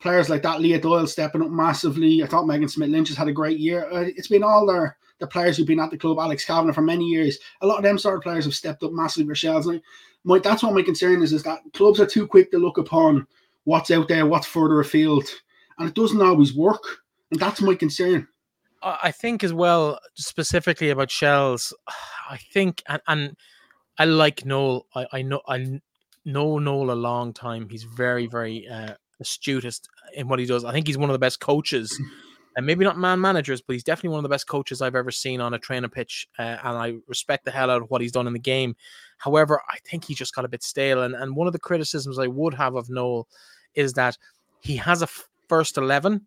players 0.00 0.28
like 0.28 0.42
that, 0.42 0.60
Leah 0.60 0.80
Doyle 0.80 1.06
stepping 1.06 1.42
up 1.42 1.50
massively. 1.50 2.22
I 2.22 2.26
thought 2.26 2.46
Megan 2.46 2.68
Smyth 2.68 2.90
Lynch 2.90 3.08
has 3.08 3.16
had 3.16 3.28
a 3.28 3.32
great 3.32 3.58
year. 3.58 3.88
Uh, 3.90 4.06
it's 4.16 4.28
been 4.28 4.42
all 4.42 4.66
their 4.66 4.96
the 5.18 5.26
players 5.26 5.56
who've 5.56 5.66
been 5.66 5.80
at 5.80 5.90
the 5.90 5.98
club, 5.98 6.18
Alex 6.18 6.44
Kavanagh 6.44 6.72
for 6.72 6.82
many 6.82 7.04
years. 7.04 7.38
A 7.60 7.66
lot 7.66 7.78
of 7.78 7.82
them 7.82 7.98
sort 7.98 8.16
of 8.16 8.22
players 8.22 8.44
have 8.44 8.54
stepped 8.54 8.84
up 8.84 8.92
massively 8.92 9.34
Shels. 9.34 9.66
Like, 9.66 9.82
my, 10.22 10.38
that's 10.38 10.62
what 10.62 10.74
my 10.74 10.82
concern 10.82 11.22
is: 11.22 11.32
is 11.32 11.42
that 11.42 11.60
clubs 11.74 12.00
are 12.00 12.06
too 12.06 12.26
quick 12.26 12.50
to 12.52 12.58
look 12.58 12.78
upon 12.78 13.26
what's 13.64 13.90
out 13.90 14.08
there, 14.08 14.26
what's 14.26 14.46
further 14.46 14.80
afield, 14.80 15.24
and 15.78 15.88
it 15.88 15.94
doesn't 15.94 16.22
always 16.22 16.54
work. 16.54 16.82
And 17.30 17.40
that's 17.40 17.60
my 17.60 17.74
concern. 17.74 18.26
I 18.82 19.10
think 19.10 19.42
as 19.42 19.52
well, 19.52 19.98
specifically 20.14 20.90
about 20.90 21.10
shells. 21.10 21.74
I 22.30 22.36
think 22.52 22.82
and, 22.88 23.02
and 23.08 23.36
I 23.98 24.04
like 24.04 24.44
Noel. 24.44 24.86
I, 24.94 25.06
I 25.12 25.22
know 25.22 25.40
I 25.48 25.80
know 26.24 26.58
Noel 26.58 26.90
a 26.90 26.92
long 26.92 27.32
time. 27.32 27.68
He's 27.68 27.84
very, 27.84 28.26
very 28.26 28.68
uh, 28.68 28.94
astutest 29.22 29.88
in 30.14 30.28
what 30.28 30.38
he 30.38 30.46
does. 30.46 30.64
I 30.64 30.72
think 30.72 30.86
he's 30.86 30.98
one 30.98 31.10
of 31.10 31.14
the 31.14 31.18
best 31.18 31.40
coaches, 31.40 32.00
and 32.56 32.66
maybe 32.66 32.84
not 32.84 32.98
man 32.98 33.20
managers, 33.20 33.60
but 33.60 33.74
he's 33.74 33.84
definitely 33.84 34.10
one 34.10 34.18
of 34.18 34.22
the 34.24 34.28
best 34.34 34.46
coaches 34.46 34.82
I've 34.82 34.94
ever 34.94 35.10
seen 35.10 35.40
on 35.40 35.54
a 35.54 35.58
training 35.58 35.90
pitch. 35.90 36.28
Uh, 36.38 36.56
and 36.62 36.78
I 36.78 36.94
respect 37.06 37.44
the 37.44 37.50
hell 37.50 37.70
out 37.70 37.82
of 37.82 37.90
what 37.90 38.00
he's 38.00 38.12
done 38.12 38.26
in 38.26 38.32
the 38.32 38.38
game. 38.38 38.74
However, 39.18 39.60
I 39.70 39.78
think 39.84 40.04
he 40.04 40.14
just 40.14 40.34
got 40.34 40.44
a 40.44 40.48
bit 40.48 40.62
stale. 40.62 41.02
And 41.02 41.14
and 41.14 41.36
one 41.36 41.46
of 41.46 41.52
the 41.52 41.58
criticisms 41.58 42.18
I 42.18 42.26
would 42.26 42.54
have 42.54 42.74
of 42.74 42.90
Noel 42.90 43.28
is 43.74 43.92
that 43.94 44.16
he 44.60 44.76
has 44.76 45.02
a 45.02 45.08
first 45.48 45.76
eleven, 45.78 46.26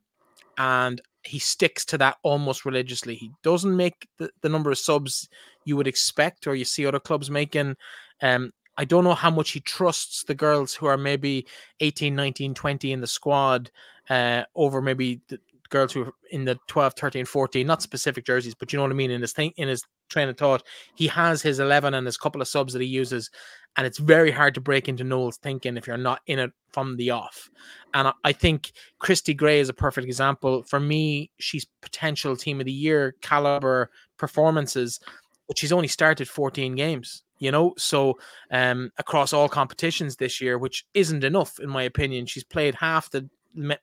and 0.58 1.02
he 1.24 1.38
sticks 1.40 1.86
to 1.86 1.98
that 2.00 2.18
almost 2.24 2.66
religiously. 2.66 3.16
He 3.16 3.32
doesn't 3.44 3.76
make 3.76 4.08
the, 4.18 4.32
the 4.42 4.50
number 4.50 4.72
of 4.72 4.78
subs 4.78 5.30
you 5.66 5.78
would 5.78 5.88
expect 5.88 6.48
or 6.48 6.56
you 6.56 6.66
see 6.66 6.86
other 6.86 7.00
clubs 7.00 7.30
making. 7.30 7.76
Um, 8.24 8.52
I 8.78 8.86
don't 8.86 9.04
know 9.04 9.14
how 9.14 9.30
much 9.30 9.52
he 9.52 9.60
trusts 9.60 10.24
the 10.24 10.36
girls 10.36 10.74
who 10.74 10.86
are 10.86 10.98
maybe 10.98 11.46
18, 11.80 12.16
19, 12.16 12.54
20 12.54 12.92
in 12.92 13.02
the 13.02 13.08
squad 13.08 13.70
uh, 14.10 14.44
over 14.56 14.82
maybe 14.82 15.22
the 15.28 15.40
girls 15.70 15.94
who 15.94 16.04
are 16.04 16.14
in 16.32 16.46
the 16.46 16.60
12, 16.68 16.94
13, 16.94 17.26
14, 17.26 17.66
not 17.66 17.82
specific 17.82 18.26
jerseys, 18.26 18.54
but 18.54 18.72
you 18.72 18.78
know 18.78 18.84
what 18.84 18.92
I 18.92 18.96
mean? 18.96 19.10
In 19.10 19.22
his 19.22 19.34
thing, 19.34 19.54
in 19.58 19.68
his 19.68 19.84
train 20.10 20.30
of 20.30 20.38
thought, 20.38 20.64
he 20.96 21.08
has 21.08 21.42
his 21.42 21.60
11 21.60 21.94
and 21.94 22.06
his 22.06 22.18
couple 22.18 22.42
of 22.42 22.48
subs 22.48 22.74
that 22.74 22.82
he 22.82 22.88
uses. 22.88 23.32
And 23.78 23.88
it's 23.88 23.98
very 23.98 24.32
hard 24.32 24.54
to 24.56 24.62
break 24.62 24.90
into 24.90 25.04
Noel's 25.04 25.38
thinking 25.38 25.78
if 25.78 25.88
you're 25.88 25.98
not 25.98 26.22
in 26.28 26.40
it 26.40 26.52
from 26.72 26.98
the 26.98 27.12
off. 27.12 27.50
And 27.94 28.12
I 28.24 28.34
think 28.34 28.74
Christy 29.00 29.34
Gray 29.34 29.60
is 29.60 29.70
a 29.70 29.74
perfect 29.74 30.06
example. 30.06 30.64
For 30.64 30.80
me, 30.80 31.32
she's 31.40 31.66
potential 31.82 32.36
team 32.36 32.60
of 32.60 32.66
the 32.66 32.72
year 32.72 33.16
caliber 33.22 33.90
performances, 34.18 35.00
but 35.48 35.58
she's 35.58 35.72
only 35.72 35.88
started 35.88 36.28
14 36.28 36.76
games 36.76 37.24
you 37.42 37.52
know 37.52 37.74
so 37.78 38.18
um 38.52 38.92
across 38.98 39.34
all 39.34 39.50
competitions 39.50 40.16
this 40.16 40.40
year 40.40 40.58
which 40.58 40.86
isn't 40.94 41.26
enough 41.26 41.60
in 41.60 41.68
my 41.70 41.84
opinion 41.84 42.26
she's 42.26 42.46
played 42.46 42.76
half 42.76 43.10
the 43.10 43.30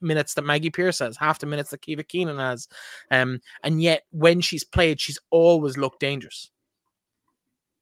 minutes 0.01 0.33
that 0.33 0.47
Maggie 0.47 0.71
Pierce 0.71 1.01
has 1.01 1.19
half 1.19 1.41
the 1.41 1.45
minutes 1.47 1.69
that 1.71 1.83
Keeva 1.83 2.07
Keenan 2.07 2.39
has 2.39 2.69
um 3.11 3.41
and 3.63 3.83
yet 3.83 4.05
when 4.13 4.41
she's 4.41 4.65
played 4.65 4.99
she's 4.99 5.19
always 5.31 5.77
looked 5.77 6.01
dangerous 6.01 6.51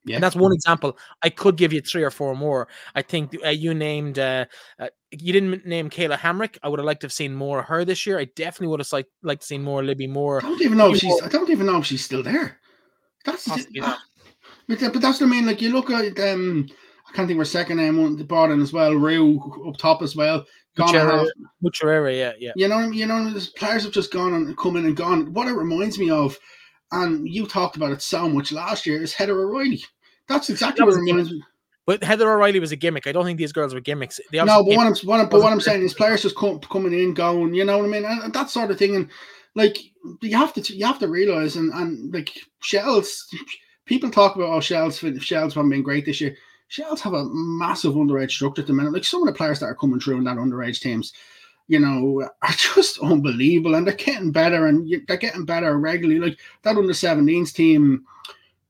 yeah. 0.06 0.14
And 0.14 0.22
that's 0.22 0.36
one 0.36 0.52
example. 0.52 0.96
I 1.22 1.30
could 1.30 1.56
give 1.56 1.72
you 1.72 1.80
three 1.80 2.04
or 2.04 2.12
four 2.12 2.36
more. 2.36 2.68
I 2.94 3.02
think 3.02 3.36
uh, 3.44 3.48
you 3.48 3.74
named, 3.74 4.20
uh, 4.20 4.44
uh, 4.78 4.86
you 5.10 5.32
didn't 5.32 5.66
name 5.66 5.90
Kayla 5.90 6.16
Hamrick. 6.16 6.58
I 6.62 6.68
would 6.68 6.78
have 6.78 6.86
liked 6.86 7.00
to 7.00 7.06
have 7.06 7.12
seen 7.12 7.34
more 7.34 7.58
of 7.58 7.66
her 7.66 7.84
this 7.84 8.06
year. 8.06 8.16
I 8.16 8.26
definitely 8.36 8.68
would 8.68 8.78
have 8.78 8.92
liked, 8.92 9.10
liked 9.24 9.40
to 9.40 9.46
see 9.48 9.58
more 9.58 9.82
Libby 9.82 10.06
Moore. 10.06 10.38
I 10.38 10.42
don't 10.42 10.62
even 10.62 10.78
know 10.78 10.92
if 10.92 10.98
she's. 10.98 11.20
I 11.22 11.28
don't 11.28 11.50
even 11.50 11.66
know 11.66 11.78
if 11.78 11.86
she's 11.86 12.04
still 12.04 12.22
there. 12.22 12.60
That's 13.24 13.48
but, 14.68 14.80
but 14.80 15.00
that's 15.02 15.20
what 15.20 15.28
I 15.28 15.30
mean. 15.30 15.46
Like 15.46 15.60
you 15.62 15.72
look 15.72 15.90
at 15.90 16.18
um, 16.20 16.68
I 17.08 17.12
can't 17.12 17.28
think 17.28 17.40
of 17.40 17.48
second 17.48 17.78
name 17.78 18.00
one 18.00 18.16
brought 18.24 18.50
in 18.50 18.60
as 18.60 18.72
well. 18.72 18.94
Rue 18.94 19.40
up 19.68 19.76
top 19.76 20.02
as 20.02 20.16
well. 20.16 20.44
Gone 20.76 21.28
Muchera, 21.64 22.16
yeah, 22.16 22.32
yeah. 22.38 22.52
You 22.54 22.68
know, 22.68 22.90
you 22.90 23.06
know, 23.06 23.30
the 23.30 23.48
players 23.56 23.84
have 23.84 23.92
just 23.92 24.12
gone 24.12 24.34
and 24.34 24.56
come 24.58 24.76
in 24.76 24.84
and 24.84 24.96
gone. 24.96 25.32
What 25.32 25.48
it 25.48 25.52
reminds 25.52 25.98
me 25.98 26.10
of, 26.10 26.38
and 26.92 27.26
you 27.26 27.46
talked 27.46 27.76
about 27.76 27.92
it 27.92 28.02
so 28.02 28.28
much 28.28 28.52
last 28.52 28.86
year, 28.86 29.02
is 29.02 29.14
Heather 29.14 29.40
O'Reilly. 29.40 29.82
That's 30.28 30.50
exactly 30.50 30.82
that 30.82 30.86
what 30.86 30.96
it 30.96 31.00
reminds 31.00 31.30
me. 31.30 31.42
But 31.86 32.02
Heather 32.02 32.30
O'Reilly 32.30 32.60
was 32.60 32.72
a 32.72 32.76
gimmick. 32.76 33.06
I 33.06 33.12
don't 33.12 33.24
think 33.24 33.38
these 33.38 33.52
girls 33.52 33.72
were 33.72 33.80
gimmicks. 33.80 34.20
no, 34.32 34.44
but 34.44 34.66
what 34.66 34.86
I'm, 34.86 34.94
what 35.04 35.20
I'm, 35.20 35.28
but 35.28 35.40
what 35.40 35.52
I'm 35.52 35.60
saying 35.60 35.82
is 35.82 35.94
players 35.94 36.22
just 36.22 36.36
come, 36.36 36.58
coming 36.58 36.92
in, 36.92 37.14
going, 37.14 37.54
you 37.54 37.64
know 37.64 37.78
what 37.78 37.86
I 37.86 37.88
mean, 37.88 38.04
and, 38.04 38.24
and 38.24 38.34
that 38.34 38.50
sort 38.50 38.70
of 38.70 38.78
thing. 38.78 38.96
And 38.96 39.08
like 39.54 39.78
you 40.20 40.36
have 40.36 40.52
to, 40.54 40.76
you 40.76 40.84
have 40.84 40.98
to 40.98 41.08
realize, 41.08 41.56
and 41.56 41.72
and 41.72 42.12
like 42.12 42.38
Shels 42.60 43.26
people 43.86 44.10
talk 44.10 44.36
about 44.36 44.50
oh 44.50 44.60
shells 44.60 45.02
shells 45.20 45.54
haven't 45.54 45.70
been 45.70 45.82
great 45.82 46.04
this 46.04 46.20
year. 46.20 46.36
Shells 46.68 47.00
have 47.00 47.14
a 47.14 47.24
massive 47.30 47.94
underage 47.94 48.32
structure 48.32 48.60
at 48.60 48.66
the 48.66 48.72
minute. 48.72 48.92
Like 48.92 49.04
some 49.04 49.22
of 49.22 49.32
the 49.32 49.38
players 49.38 49.60
that 49.60 49.66
are 49.66 49.74
coming 49.74 50.00
through 50.00 50.18
in 50.18 50.24
that 50.24 50.36
underage 50.36 50.80
teams, 50.80 51.12
you 51.68 51.78
know, 51.78 52.28
are 52.42 52.50
just 52.74 52.98
unbelievable, 52.98 53.76
and 53.76 53.86
they're 53.86 53.94
getting 53.94 54.32
better, 54.32 54.66
and 54.66 54.92
they're 55.06 55.16
getting 55.16 55.44
better 55.44 55.78
regularly. 55.78 56.20
Like 56.20 56.38
that 56.62 56.76
under 56.76 56.92
17s 56.92 57.54
team 57.54 58.04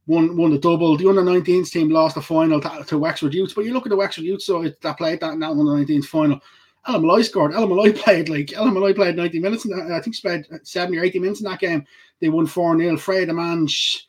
won 0.06 0.36
won 0.36 0.50
the 0.50 0.58
double. 0.58 0.96
The 0.96 1.08
under 1.08 1.22
19s 1.22 1.70
team 1.70 1.88
lost 1.88 2.14
the 2.14 2.22
final 2.22 2.60
to, 2.60 2.84
to 2.86 2.98
Wexford 2.98 3.34
Youths, 3.34 3.54
but 3.54 3.64
you 3.64 3.72
look 3.72 3.86
at 3.86 3.90
the 3.90 3.96
Wexford 3.96 4.24
Youths 4.24 4.46
so 4.46 4.62
that 4.62 4.98
played 4.98 5.20
that 5.20 5.32
in 5.32 5.40
that 5.40 5.50
under 5.50 5.64
19s 5.64 6.04
final. 6.04 6.40
Ella 6.86 7.00
Malloy 7.00 7.22
scored. 7.22 7.52
Ella 7.52 7.66
Malloy 7.66 7.92
played 8.04 8.28
like 8.28 8.52
Ella 8.52 8.70
Malloy 8.70 8.94
played 8.94 9.16
90 9.16 9.38
minutes. 9.40 9.64
and 9.64 9.92
I 9.92 10.00
think 10.00 10.20
played 10.20 10.46
70 10.62 10.98
or 10.98 11.04
80 11.04 11.18
minutes 11.18 11.40
in 11.40 11.50
that 11.50 11.60
game. 11.60 11.84
They 12.20 12.28
won 12.28 12.46
4 12.46 12.78
0. 12.78 12.96
Freya 12.96 13.26
Manch, 13.26 14.02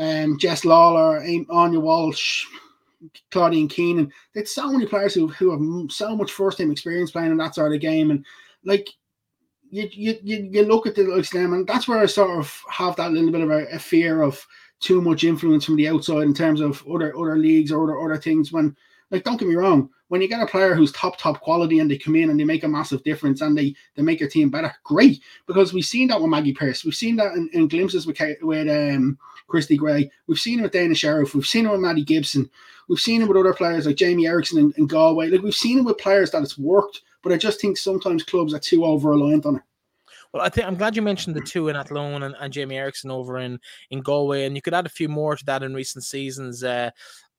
um, 0.00 0.38
Jess 0.38 0.64
Lawler, 0.64 1.22
Anya 1.50 1.78
Walsh, 1.78 2.46
Claudine 3.30 3.68
Keenan. 3.68 4.10
There's 4.34 4.54
so 4.54 4.72
many 4.72 4.86
players 4.86 5.14
who, 5.14 5.28
who 5.28 5.50
have 5.50 5.92
so 5.92 6.16
much 6.16 6.32
first 6.32 6.58
team 6.58 6.70
experience 6.70 7.10
playing 7.10 7.30
in 7.30 7.36
that 7.36 7.54
sort 7.54 7.74
of 7.74 7.80
game. 7.80 8.10
And 8.10 8.24
like 8.64 8.88
you, 9.70 9.88
you, 9.92 10.18
you, 10.22 10.48
you 10.50 10.62
look 10.64 10.86
at 10.86 10.94
the 10.94 11.02
likes 11.04 11.30
them, 11.30 11.52
and 11.52 11.66
that's 11.66 11.86
where 11.86 11.98
I 11.98 12.06
sort 12.06 12.38
of 12.38 12.62
have 12.70 12.96
that 12.96 13.12
little 13.12 13.30
bit 13.30 13.42
of 13.42 13.50
a, 13.50 13.66
a, 13.66 13.78
fear 13.78 14.22
of 14.22 14.44
too 14.80 15.02
much 15.02 15.22
influence 15.22 15.66
from 15.66 15.76
the 15.76 15.88
outside 15.88 16.22
in 16.22 16.34
terms 16.34 16.60
of 16.60 16.82
other 16.88 17.16
other 17.16 17.36
leagues 17.36 17.70
or 17.70 17.84
other, 17.84 18.00
other 18.00 18.20
things. 18.20 18.52
When, 18.52 18.74
like, 19.10 19.24
don't 19.24 19.38
get 19.38 19.48
me 19.48 19.56
wrong, 19.56 19.90
when 20.08 20.20
you 20.20 20.28
get 20.28 20.42
a 20.42 20.46
player 20.46 20.74
who's 20.74 20.90
top 20.92 21.16
top 21.18 21.40
quality 21.40 21.78
and 21.78 21.90
they 21.90 21.96
come 21.96 22.16
in 22.16 22.30
and 22.30 22.38
they 22.38 22.44
make 22.44 22.64
a 22.64 22.68
massive 22.68 23.02
difference 23.04 23.40
and 23.40 23.56
they 23.56 23.74
they 23.94 24.02
make 24.02 24.18
your 24.18 24.28
team 24.28 24.50
better, 24.50 24.74
great. 24.84 25.22
Because 25.46 25.72
we've 25.72 25.84
seen 25.84 26.08
that 26.08 26.20
with 26.20 26.30
Maggie 26.30 26.52
Pierce, 26.52 26.84
we've 26.84 26.94
seen 26.94 27.16
that 27.16 27.34
in, 27.34 27.48
in 27.52 27.68
glimpses 27.68 28.06
with 28.06 28.20
with 28.42 28.68
um, 28.68 29.16
Christy 29.46 29.76
Gray, 29.76 30.10
we've 30.26 30.38
seen 30.38 30.58
it 30.58 30.62
with 30.62 30.72
Dana 30.72 30.94
Scheriff, 30.94 31.34
we've 31.34 31.46
seen 31.46 31.66
it 31.66 31.70
with 31.70 31.80
Maddie 31.80 32.04
Gibson, 32.04 32.50
we've 32.88 33.00
seen 33.00 33.22
it 33.22 33.28
with 33.28 33.36
other 33.36 33.54
players 33.54 33.86
like 33.86 33.96
Jamie 33.96 34.26
Erickson 34.26 34.58
and, 34.58 34.74
and 34.76 34.88
Galway. 34.88 35.28
Like 35.28 35.42
we've 35.42 35.54
seen 35.54 35.78
it 35.78 35.84
with 35.84 35.98
players 35.98 36.32
that 36.32 36.42
it's 36.42 36.58
worked, 36.58 37.02
but 37.22 37.32
I 37.32 37.36
just 37.36 37.60
think 37.60 37.76
sometimes 37.76 38.24
clubs 38.24 38.52
are 38.52 38.58
too 38.58 38.84
over 38.84 39.10
reliant 39.10 39.46
on 39.46 39.56
it. 39.56 39.62
Well, 40.32 40.42
I 40.42 40.48
think 40.48 40.66
I'm 40.66 40.76
glad 40.76 40.94
you 40.94 41.02
mentioned 41.02 41.34
the 41.34 41.40
two 41.40 41.68
in 41.68 41.76
Athlone 41.76 42.22
and, 42.22 42.36
and 42.40 42.52
Jamie 42.52 42.78
Erickson 42.78 43.10
over 43.10 43.38
in 43.38 43.58
in 43.90 44.00
Galway, 44.00 44.44
and 44.44 44.56
you 44.56 44.62
could 44.62 44.74
add 44.74 44.86
a 44.86 44.90
few 44.90 45.08
more 45.08 45.36
to 45.36 45.44
that 45.46 45.62
in 45.62 45.74
recent 45.74 46.04
seasons. 46.04 46.62
Uh, 46.62 46.90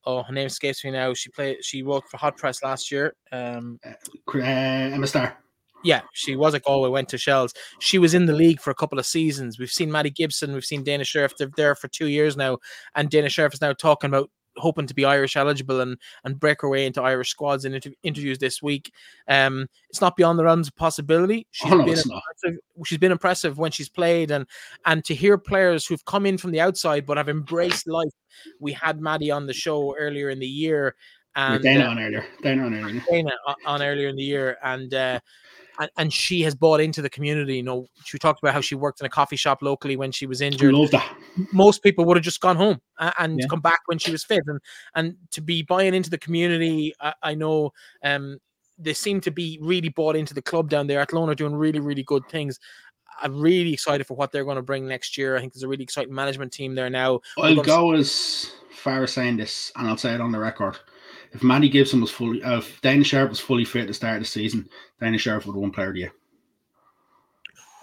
oh, 0.06 0.24
her 0.24 0.34
name 0.34 0.48
escapes 0.48 0.84
me 0.84 0.92
now. 0.92 1.14
She 1.14 1.30
played. 1.30 1.64
She 1.64 1.84
worked 1.84 2.10
for 2.10 2.18
Hot 2.18 2.38
Press 2.38 2.64
last 2.64 2.92
year. 2.92 3.16
Um, 3.32 3.80
uh, 3.86 3.94
Emma 4.40 5.08
Starr. 5.08 5.38
Yeah, 5.84 6.02
she 6.14 6.36
was 6.36 6.54
at 6.54 6.64
Galway, 6.64 6.90
went 6.90 7.10
to 7.10 7.18
Shells. 7.18 7.54
She 7.80 7.98
was 7.98 8.14
in 8.14 8.28
the 8.28 8.34
league 8.34 8.62
for 8.62 8.70
a 8.70 8.76
couple 8.76 9.00
of 9.00 9.06
seasons. 9.06 9.58
We've 9.58 9.72
seen 9.72 9.92
Maddie 9.92 10.12
Gibson, 10.12 10.54
we've 10.54 10.64
seen 10.64 10.84
Dana 10.84 11.04
Scheriff. 11.04 11.36
They're 11.38 11.50
there 11.56 11.74
for 11.74 11.88
two 11.88 12.08
years 12.08 12.38
now, 12.38 12.60
and 12.96 13.10
Dana 13.10 13.30
Scheriff 13.30 13.54
is 13.54 13.62
now 13.62 13.74
talking 13.74 14.10
about 14.10 14.30
hoping 14.58 14.88
to 14.88 14.94
be 14.94 15.06
Irish 15.06 15.36
eligible 15.36 15.82
and 15.82 15.98
and 16.24 16.40
break 16.40 16.62
her 16.62 16.70
way 16.70 16.86
into 16.86 17.02
Irish 17.02 17.30
squads 17.30 17.66
in 17.66 17.74
inter- 17.74 17.92
interviews 18.04 18.40
this 18.40 18.62
week. 18.62 18.92
Um, 19.28 19.68
it's 19.90 20.02
not 20.02 20.16
beyond 20.16 20.40
the 20.40 20.44
realms 20.44 20.68
of 20.68 20.76
possibility. 20.76 21.48
She's 21.52 21.72
oh, 21.72 21.78
no, 21.78 21.86
been 21.86 21.98
impressive. 21.98 22.60
She's 22.86 22.98
been 22.98 23.12
impressive 23.12 23.58
when 23.58 23.72
she's 23.72 23.90
played, 23.90 24.32
and 24.32 24.46
and 24.86 25.04
to 25.06 25.16
hear 25.16 25.38
players 25.38 25.86
who've 25.86 26.06
come 26.06 26.26
in 26.26 26.38
from 26.38 26.52
the 26.52 26.62
outside 26.62 27.06
but 27.06 27.18
have 27.18 27.30
embraced 27.30 27.88
life. 27.88 28.14
We 28.60 28.74
had 28.74 29.02
Maddie 29.02 29.32
on 29.32 29.48
the 29.48 29.54
show 29.54 29.96
earlier 29.98 30.30
in 30.30 30.40
the 30.40 30.48
year. 30.48 30.96
And, 31.36 31.64
Dana 31.64 31.86
uh, 31.86 31.90
on 31.92 32.00
earlier. 32.00 32.26
Dana 32.42 32.66
on 32.66 32.74
earlier. 32.74 33.04
Dana 33.10 33.32
on 33.66 33.82
earlier 33.82 34.10
in 34.10 34.18
the 34.18 34.24
year, 34.24 34.58
and 34.64 34.94
uh, 34.94 35.20
and, 35.80 35.90
and 35.98 36.14
she 36.14 36.42
has 36.42 36.56
bought 36.56 36.80
into 36.80 37.02
the 37.02 37.10
community. 37.10 37.58
You 37.58 37.64
know, 37.64 37.88
she 38.04 38.18
talked 38.18 38.42
about 38.42 38.54
how 38.54 38.62
she 38.62 38.76
worked 38.76 39.00
in 39.00 39.06
a 39.06 39.10
coffee 39.10 39.36
shop 39.36 39.62
locally 39.62 39.96
when 39.96 40.12
she 40.12 40.26
was 40.26 40.42
injured. 40.42 40.74
I 40.74 40.78
love 40.78 40.92
that. 40.92 41.18
Most 41.54 41.84
people 41.84 42.06
would 42.06 42.18
have 42.18 42.24
just 42.24 42.42
gone 42.42 42.56
home 42.56 42.82
and, 43.00 43.14
and 43.20 43.40
yeah. 43.40 43.48
come 43.50 43.62
back 43.62 43.80
when 43.86 44.00
she 44.00 44.12
was 44.12 44.24
fit, 44.24 44.44
and 44.48 44.60
and 44.96 45.16
to 45.32 45.42
be 45.42 45.64
buying 45.64 45.94
into 45.94 46.10
the 46.10 46.18
community, 46.18 46.94
I, 47.00 47.14
I 47.24 47.36
know 47.36 47.72
um 48.04 48.40
they 48.78 48.94
seem 48.94 49.22
to 49.22 49.32
be 49.32 49.60
really 49.62 49.90
bought 49.90 50.16
into 50.16 50.34
the 50.34 50.42
club 50.42 50.70
down 50.70 50.88
there. 50.88 51.00
Athlone 51.00 51.30
are 51.30 51.36
doing 51.36 51.54
really, 51.54 51.80
really 51.80 52.04
good 52.04 52.28
things. 52.30 52.60
I'm 53.22 53.40
really 53.40 53.74
excited 53.74 54.08
for 54.08 54.16
what 54.16 54.32
they're 54.32 54.46
going 54.46 54.56
to 54.56 54.64
bring 54.64 54.88
next 54.88 55.18
year. 55.18 55.36
I 55.36 55.40
think 55.40 55.54
there's 55.54 55.62
a 55.62 55.68
really 55.68 55.84
exciting 55.84 56.16
management 56.16 56.52
team 56.52 56.74
there 56.74 56.90
now. 56.90 57.20
I'll 57.38 57.62
go 57.62 57.94
as 57.94 58.52
far 58.72 59.04
as 59.04 59.14
saying 59.14 59.38
this, 59.38 59.72
and 59.76 59.88
I'll 59.88 59.98
say 59.98 60.16
it 60.16 60.22
on 60.22 60.32
the 60.32 60.40
record 60.40 60.80
if 61.32 61.44
Maddie 61.44 61.70
Gibson 61.70 62.02
was 62.02 62.12
fully, 62.12 62.44
uh, 62.44 62.58
if 62.58 62.82
Dana 62.82 63.04
Scheriff 63.04 63.30
was 63.30 63.40
fully 63.40 63.66
fit 63.66 63.84
at 63.84 63.88
the 63.88 63.94
start 63.94 64.18
of 64.18 64.24
the 64.24 64.28
season, 64.28 64.70
Dana 65.00 65.18
Scheriff 65.18 65.46
would 65.46 65.54
have 65.54 65.62
won 65.62 65.72
Player 65.72 65.88
of 65.88 65.94
the 65.94 66.00
Year. 66.02 66.14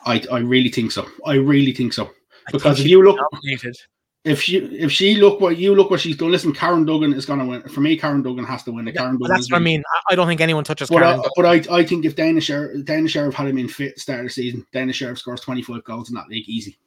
I, 0.05 0.23
I 0.31 0.39
really 0.39 0.71
think 0.71 0.93
so. 0.93 1.07
I 1.27 1.35
really 1.35 1.73
think 1.73 1.93
so. 1.93 2.11
Because 2.53 2.81
if 2.81 2.87
you 2.87 3.03
look, 3.03 3.19
nominated. 3.33 3.77
if 4.25 4.41
she 4.41 4.57
if 4.57 4.91
she 4.91 5.17
look 5.17 5.41
what 5.41 5.59
you 5.59 5.75
look 5.75 5.91
what 5.91 6.01
she's 6.01 6.17
done, 6.17 6.31
listen, 6.31 6.53
Karen 6.53 6.87
Duggan 6.87 7.13
is 7.13 7.27
going 7.27 7.41
to 7.41 7.45
win. 7.45 7.63
For 7.63 7.81
me, 7.81 7.97
Karen 7.97 8.23
Duggan 8.23 8.45
has 8.45 8.63
to 8.65 8.73
win. 8.73 8.87
The 8.87 8.93
yeah, 8.93 9.01
Karen 9.01 9.19
Duggan 9.19 9.35
that's 9.35 9.51
what 9.51 9.59
I 9.59 9.65
mean. 9.65 9.83
I 10.11 10.15
don't 10.15 10.27
think 10.27 10.41
anyone 10.41 10.65
touches 10.65 10.89
but 10.89 11.01
Karen. 11.01 11.21
I, 11.21 11.29
but 11.37 11.47
I, 11.47 11.77
I 11.79 11.85
think 11.85 12.07
if 12.07 12.17
Dana 12.17 12.41
Scheriff, 12.41 12.85
Dana 12.85 13.09
Scheriff 13.09 13.35
had 13.35 13.49
him 13.49 13.59
in 13.59 13.69
fit 13.69 13.99
start 13.99 14.21
of 14.21 14.27
the 14.27 14.31
season, 14.31 14.67
Dana 14.73 14.93
Scheriff 14.93 15.19
scores 15.19 15.41
twenty 15.41 15.63
five 15.63 15.85
goals 15.85 16.09
in 16.09 16.15
that 16.15 16.29
league 16.29 16.49
easy. 16.49 16.79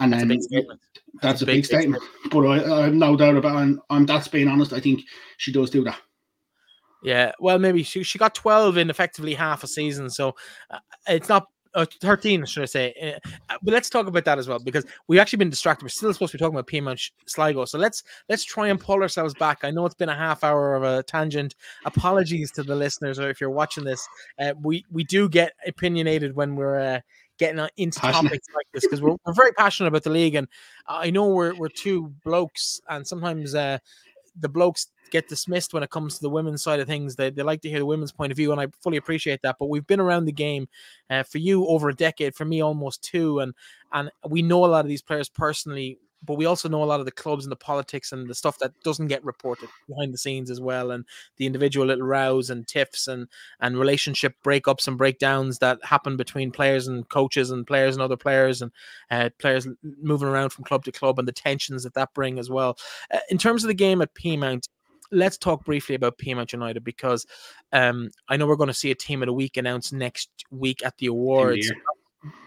And 0.00 0.12
that's 0.12 0.24
a 0.24 0.26
big 0.26 0.40
that's, 0.50 0.80
that's, 1.22 1.42
a 1.42 1.46
big, 1.46 1.56
big 1.56 1.64
statement. 1.64 2.02
statement. 2.02 2.32
But 2.32 2.46
I, 2.46 2.80
I 2.80 2.84
have 2.84 2.94
no 2.94 3.16
doubt 3.16 3.36
about 3.36 3.56
it. 3.56 3.62
And 3.62 3.80
I'm 3.88 4.06
that's 4.06 4.28
being 4.28 4.48
honest. 4.48 4.72
I 4.72 4.80
think 4.80 5.02
she 5.38 5.52
does 5.52 5.70
do 5.70 5.84
that. 5.84 5.98
Yeah, 7.02 7.32
well, 7.38 7.58
maybe 7.58 7.82
she, 7.82 8.02
she 8.02 8.18
got 8.18 8.34
12 8.34 8.78
in 8.78 8.90
effectively 8.90 9.34
half 9.34 9.62
a 9.62 9.68
season, 9.68 10.10
so 10.10 10.34
uh, 10.70 10.78
it's 11.06 11.28
not 11.28 11.46
uh, 11.76 11.84
13, 12.00 12.44
should 12.46 12.62
I 12.62 12.66
say? 12.66 13.20
Uh, 13.48 13.56
but 13.62 13.74
let's 13.74 13.90
talk 13.90 14.06
about 14.06 14.24
that 14.24 14.38
as 14.38 14.48
well 14.48 14.58
because 14.58 14.84
we've 15.06 15.20
actually 15.20 15.36
been 15.36 15.50
distracted. 15.50 15.84
We're 15.84 15.90
still 15.90 16.12
supposed 16.12 16.32
to 16.32 16.38
be 16.38 16.42
talking 16.42 16.58
about 16.58 16.66
Peamount 16.66 17.10
Sligo, 17.26 17.64
so 17.66 17.78
let's 17.78 18.02
let's 18.28 18.44
try 18.44 18.68
and 18.68 18.80
pull 18.80 19.02
ourselves 19.02 19.34
back. 19.34 19.58
I 19.62 19.70
know 19.70 19.84
it's 19.84 19.94
been 19.94 20.08
a 20.08 20.16
half 20.16 20.42
hour 20.42 20.74
of 20.74 20.82
a 20.82 21.02
tangent. 21.02 21.54
Apologies 21.84 22.50
to 22.52 22.62
the 22.62 22.74
listeners, 22.74 23.18
or 23.18 23.28
if 23.28 23.40
you're 23.40 23.50
watching 23.50 23.84
this, 23.84 24.04
uh, 24.40 24.54
we 24.62 24.84
we 24.90 25.04
do 25.04 25.28
get 25.28 25.52
opinionated 25.66 26.34
when 26.34 26.56
we're 26.56 26.80
uh, 26.80 27.00
getting 27.38 27.66
into 27.76 28.00
passionate. 28.00 28.28
topics 28.28 28.46
like 28.54 28.66
this 28.72 28.84
because 28.84 29.00
we're, 29.00 29.16
we're 29.26 29.32
very 29.32 29.52
passionate 29.52 29.88
about 29.88 30.04
the 30.04 30.10
league, 30.10 30.34
and 30.34 30.48
I 30.86 31.10
know 31.10 31.28
we're 31.28 31.54
we're 31.54 31.68
two 31.68 32.12
blokes, 32.24 32.80
and 32.88 33.06
sometimes 33.06 33.54
uh, 33.54 33.78
the 34.38 34.48
blokes 34.48 34.88
get 35.10 35.28
dismissed 35.28 35.72
when 35.72 35.82
it 35.82 35.90
comes 35.90 36.16
to 36.16 36.22
the 36.22 36.30
women's 36.30 36.62
side 36.62 36.80
of 36.80 36.86
things. 36.86 37.16
They, 37.16 37.30
they 37.30 37.42
like 37.42 37.60
to 37.62 37.68
hear 37.68 37.78
the 37.78 37.86
women's 37.86 38.12
point 38.12 38.32
of 38.32 38.36
view, 38.36 38.52
and 38.52 38.60
I 38.60 38.66
fully 38.82 38.96
appreciate 38.96 39.40
that. 39.42 39.56
But 39.58 39.68
we've 39.68 39.86
been 39.86 40.00
around 40.00 40.24
the 40.24 40.32
game 40.32 40.68
uh, 41.10 41.22
for 41.22 41.38
you 41.38 41.66
over 41.66 41.88
a 41.88 41.94
decade, 41.94 42.34
for 42.34 42.44
me 42.44 42.62
almost 42.62 43.02
two, 43.02 43.40
and 43.40 43.54
and 43.92 44.10
we 44.28 44.42
know 44.42 44.64
a 44.64 44.66
lot 44.66 44.84
of 44.84 44.88
these 44.88 45.02
players 45.02 45.28
personally 45.28 45.98
but 46.26 46.34
we 46.34 46.44
also 46.44 46.68
know 46.68 46.82
a 46.82 46.84
lot 46.84 47.00
of 47.00 47.06
the 47.06 47.12
clubs 47.12 47.44
and 47.44 47.52
the 47.52 47.56
politics 47.56 48.12
and 48.12 48.28
the 48.28 48.34
stuff 48.34 48.58
that 48.58 48.72
doesn't 48.82 49.06
get 49.06 49.24
reported 49.24 49.68
behind 49.88 50.12
the 50.12 50.18
scenes 50.18 50.50
as 50.50 50.60
well, 50.60 50.90
and 50.90 51.04
the 51.36 51.46
individual 51.46 51.86
little 51.86 52.06
rows 52.06 52.50
and 52.50 52.66
tiffs 52.66 53.08
and 53.08 53.28
and 53.60 53.78
relationship 53.78 54.34
breakups 54.44 54.88
and 54.88 54.98
breakdowns 54.98 55.58
that 55.58 55.78
happen 55.84 56.16
between 56.16 56.50
players 56.50 56.88
and 56.88 57.08
coaches 57.08 57.50
and 57.50 57.66
players 57.66 57.94
and 57.94 58.02
other 58.02 58.16
players 58.16 58.62
and 58.62 58.72
uh, 59.10 59.30
players 59.38 59.66
moving 60.02 60.28
around 60.28 60.50
from 60.50 60.64
club 60.64 60.84
to 60.84 60.92
club 60.92 61.18
and 61.18 61.28
the 61.28 61.32
tensions 61.32 61.84
that 61.84 61.94
that 61.94 62.12
bring 62.14 62.38
as 62.38 62.50
well. 62.50 62.76
Uh, 63.12 63.18
in 63.30 63.38
terms 63.38 63.64
of 63.64 63.68
the 63.68 63.74
game 63.74 64.02
at 64.02 64.14
Peamount, 64.14 64.68
let's 65.12 65.38
talk 65.38 65.64
briefly 65.64 65.94
about 65.94 66.18
Peamount 66.18 66.52
United 66.52 66.82
because 66.84 67.26
um, 67.72 68.10
I 68.28 68.36
know 68.36 68.46
we're 68.46 68.56
going 68.56 68.68
to 68.68 68.74
see 68.74 68.90
a 68.90 68.94
team 68.94 69.22
of 69.22 69.26
the 69.26 69.32
week 69.32 69.56
announced 69.56 69.92
next 69.92 70.30
week 70.50 70.84
at 70.84 70.96
the 70.98 71.06
awards 71.06 71.70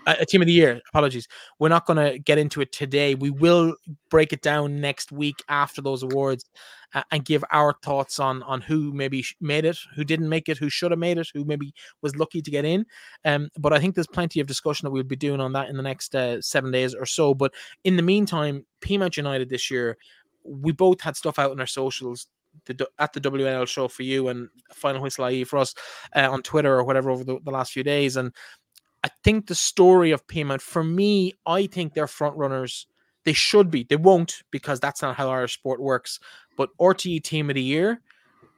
a 0.06 0.26
team 0.26 0.42
of 0.42 0.48
the 0.48 0.54
year. 0.54 0.82
Apologies. 0.90 1.28
We're 1.60 1.70
not 1.70 1.86
going 1.86 1.98
to 1.98 2.20
get 2.20 2.38
into 2.38 2.62
it 2.62 2.72
today. 2.72 3.16
We 3.16 3.30
will 3.30 3.76
break 4.10 4.34
it 4.34 4.42
down 4.42 4.82
next 4.82 5.12
week 5.12 5.44
after 5.50 5.82
those 5.82 6.04
awards 6.04 6.46
uh, 6.94 7.04
and 7.12 7.24
give 7.24 7.44
our 7.52 7.76
thoughts 7.84 8.20
on 8.20 8.42
on 8.44 8.62
who 8.62 8.92
maybe 8.92 9.24
made 9.40 9.66
it, 9.66 9.78
who 9.96 10.04
didn't 10.04 10.30
make 10.30 10.50
it, 10.50 10.58
who 10.58 10.70
should 10.70 10.92
have 10.92 11.00
made 11.00 11.18
it, 11.18 11.28
who 11.34 11.46
maybe 11.46 11.74
was 12.02 12.16
lucky 12.16 12.42
to 12.42 12.52
get 12.52 12.66
in. 12.66 12.86
Um, 13.26 13.50
but 13.60 13.74
I 13.74 13.80
think 13.80 13.96
there's 13.96 14.08
plenty 14.08 14.40
of 14.40 14.48
discussion 14.48 14.86
that 14.86 14.92
we'll 14.92 15.04
be 15.04 15.16
doing 15.16 15.40
on 15.40 15.54
that 15.54 15.70
in 15.70 15.78
the 15.78 15.84
next 15.84 16.16
uh, 16.16 16.42
seven 16.42 16.72
days 16.72 16.96
or 16.96 17.06
so. 17.06 17.34
But 17.34 17.54
in 17.84 17.96
the 17.96 18.04
meantime, 18.04 18.66
Peamount 18.82 19.18
United 19.18 19.50
this 19.50 19.70
year, 19.70 19.98
we 20.44 20.72
both 20.72 21.02
had 21.02 21.16
stuff 21.16 21.38
out 21.38 21.52
on 21.52 21.60
our 21.60 21.68
socials 21.68 22.28
the, 22.66 22.88
at 22.98 23.14
the 23.14 23.22
WNL 23.22 23.68
show 23.68 23.88
for 23.88 24.04
you 24.04 24.28
and 24.28 24.50
Final 24.74 25.02
Whistle 25.02 25.30
IE 25.30 25.44
for 25.44 25.58
us 25.58 25.74
uh, 26.16 26.30
on 26.30 26.42
Twitter 26.42 26.78
or 26.78 26.84
whatever 26.84 27.10
over 27.10 27.24
the, 27.24 27.40
the, 27.44 27.52
last 27.52 27.72
few 27.72 27.84
days. 27.84 28.18
And 28.18 28.34
I 29.04 29.10
think 29.24 29.48
the 29.48 29.56
story 29.56 30.12
of 30.12 30.28
Peamount, 30.28 30.62
for 30.62 30.84
me, 30.84 31.34
I 31.46 31.68
think 31.68 31.94
they're 31.94 32.08
front 32.08 32.36
runners. 32.36 32.88
They 33.26 33.34
should 33.34 33.70
be. 33.72 33.84
They 33.84 33.96
won't 33.96 34.44
because 34.52 34.80
that's 34.80 35.02
not 35.02 35.16
how 35.16 35.30
Irish 35.30 35.54
sport 35.54 35.82
works. 35.82 36.20
But 36.58 36.70
RTE 36.80 37.24
Team 37.24 37.50
of 37.50 37.56
the 37.56 37.62
Year, 37.62 38.02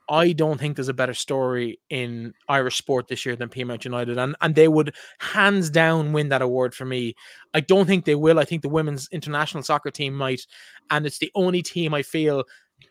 I 0.10 0.34
don't 0.34 0.60
think 0.60 0.76
there's 0.76 0.90
a 0.90 0.94
better 0.94 1.14
story 1.14 1.80
in 1.90 2.34
Irish 2.50 2.78
sport 2.78 3.08
this 3.08 3.26
year 3.26 3.36
than 3.36 3.50
Peamount 3.50 3.86
United, 3.86 4.18
and 4.18 4.36
and 4.42 4.56
they 4.56 4.68
would 4.68 4.94
hands 5.20 5.70
down 5.70 6.12
win 6.12 6.30
that 6.30 6.42
award 6.42 6.76
for 6.76 6.86
me. 6.86 7.16
I 7.54 7.62
don't 7.62 7.86
think 7.86 8.04
they 8.06 8.16
will. 8.16 8.38
I 8.38 8.44
think 8.44 8.62
the 8.62 8.70
women's 8.70 9.08
international 9.12 9.64
soccer 9.64 9.90
team 9.90 10.14
might, 10.14 10.46
and 10.90 11.06
it's 11.06 11.20
the 11.20 11.32
only 11.34 11.62
team 11.62 11.94
I 11.94 12.02
feel 12.02 12.44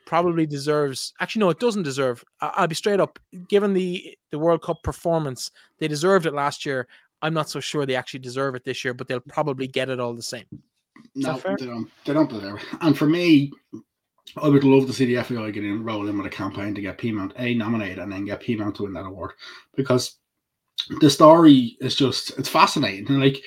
probably 0.07 0.47
deserves. 0.47 1.13
Actually, 1.21 1.41
no, 1.41 1.51
it 1.51 1.61
doesn't 1.61 1.83
deserve. 1.83 2.25
I'll 2.41 2.67
be 2.67 2.75
straight 2.75 3.01
up. 3.01 3.19
Given 3.49 3.75
the 3.75 4.17
the 4.31 4.39
World 4.39 4.63
Cup 4.63 4.83
performance, 4.83 5.51
they 5.79 5.89
deserved 5.89 6.25
it 6.25 6.33
last 6.33 6.65
year. 6.65 6.89
I'm 7.23 7.35
not 7.35 7.51
so 7.51 7.61
sure 7.61 7.87
they 7.87 7.97
actually 7.97 8.21
deserve 8.21 8.55
it 8.55 8.65
this 8.65 8.85
year, 8.85 8.95
but 8.95 9.09
they'll 9.09 9.21
probably 9.21 9.67
get 9.67 9.89
it 9.89 10.01
all 10.01 10.15
the 10.15 10.23
same. 10.23 10.47
Is 11.15 11.25
no, 11.25 11.37
they 11.37 11.67
don't. 11.67 11.91
They 12.05 12.13
don't 12.13 12.31
deserve 12.31 12.61
it. 12.61 12.79
And 12.81 12.97
for 12.97 13.07
me, 13.07 13.53
I 14.37 14.49
would 14.49 14.65
love 14.65 14.87
to 14.87 14.93
see 14.93 15.07
the 15.07 15.23
FAI 15.23 15.51
get 15.51 15.65
in, 15.65 15.83
roll 15.83 16.09
in 16.09 16.17
with 16.17 16.27
a 16.27 16.31
campaign 16.31 16.75
to 16.75 16.81
get 16.81 16.99
Peamount 16.99 17.33
A 17.39 17.55
nominated 17.55 17.99
and 17.99 18.13
then 18.13 18.25
get 18.25 18.43
Peamount 18.43 18.77
to 18.77 18.85
win 18.85 18.93
that 18.95 19.07
award 19.07 19.33
because 19.77 20.17
the 21.01 21.11
story 21.11 21.77
is 21.81 21.95
just 21.95 22.39
it's 22.39 22.49
fascinating. 22.49 23.09
And 23.09 23.21
like 23.21 23.43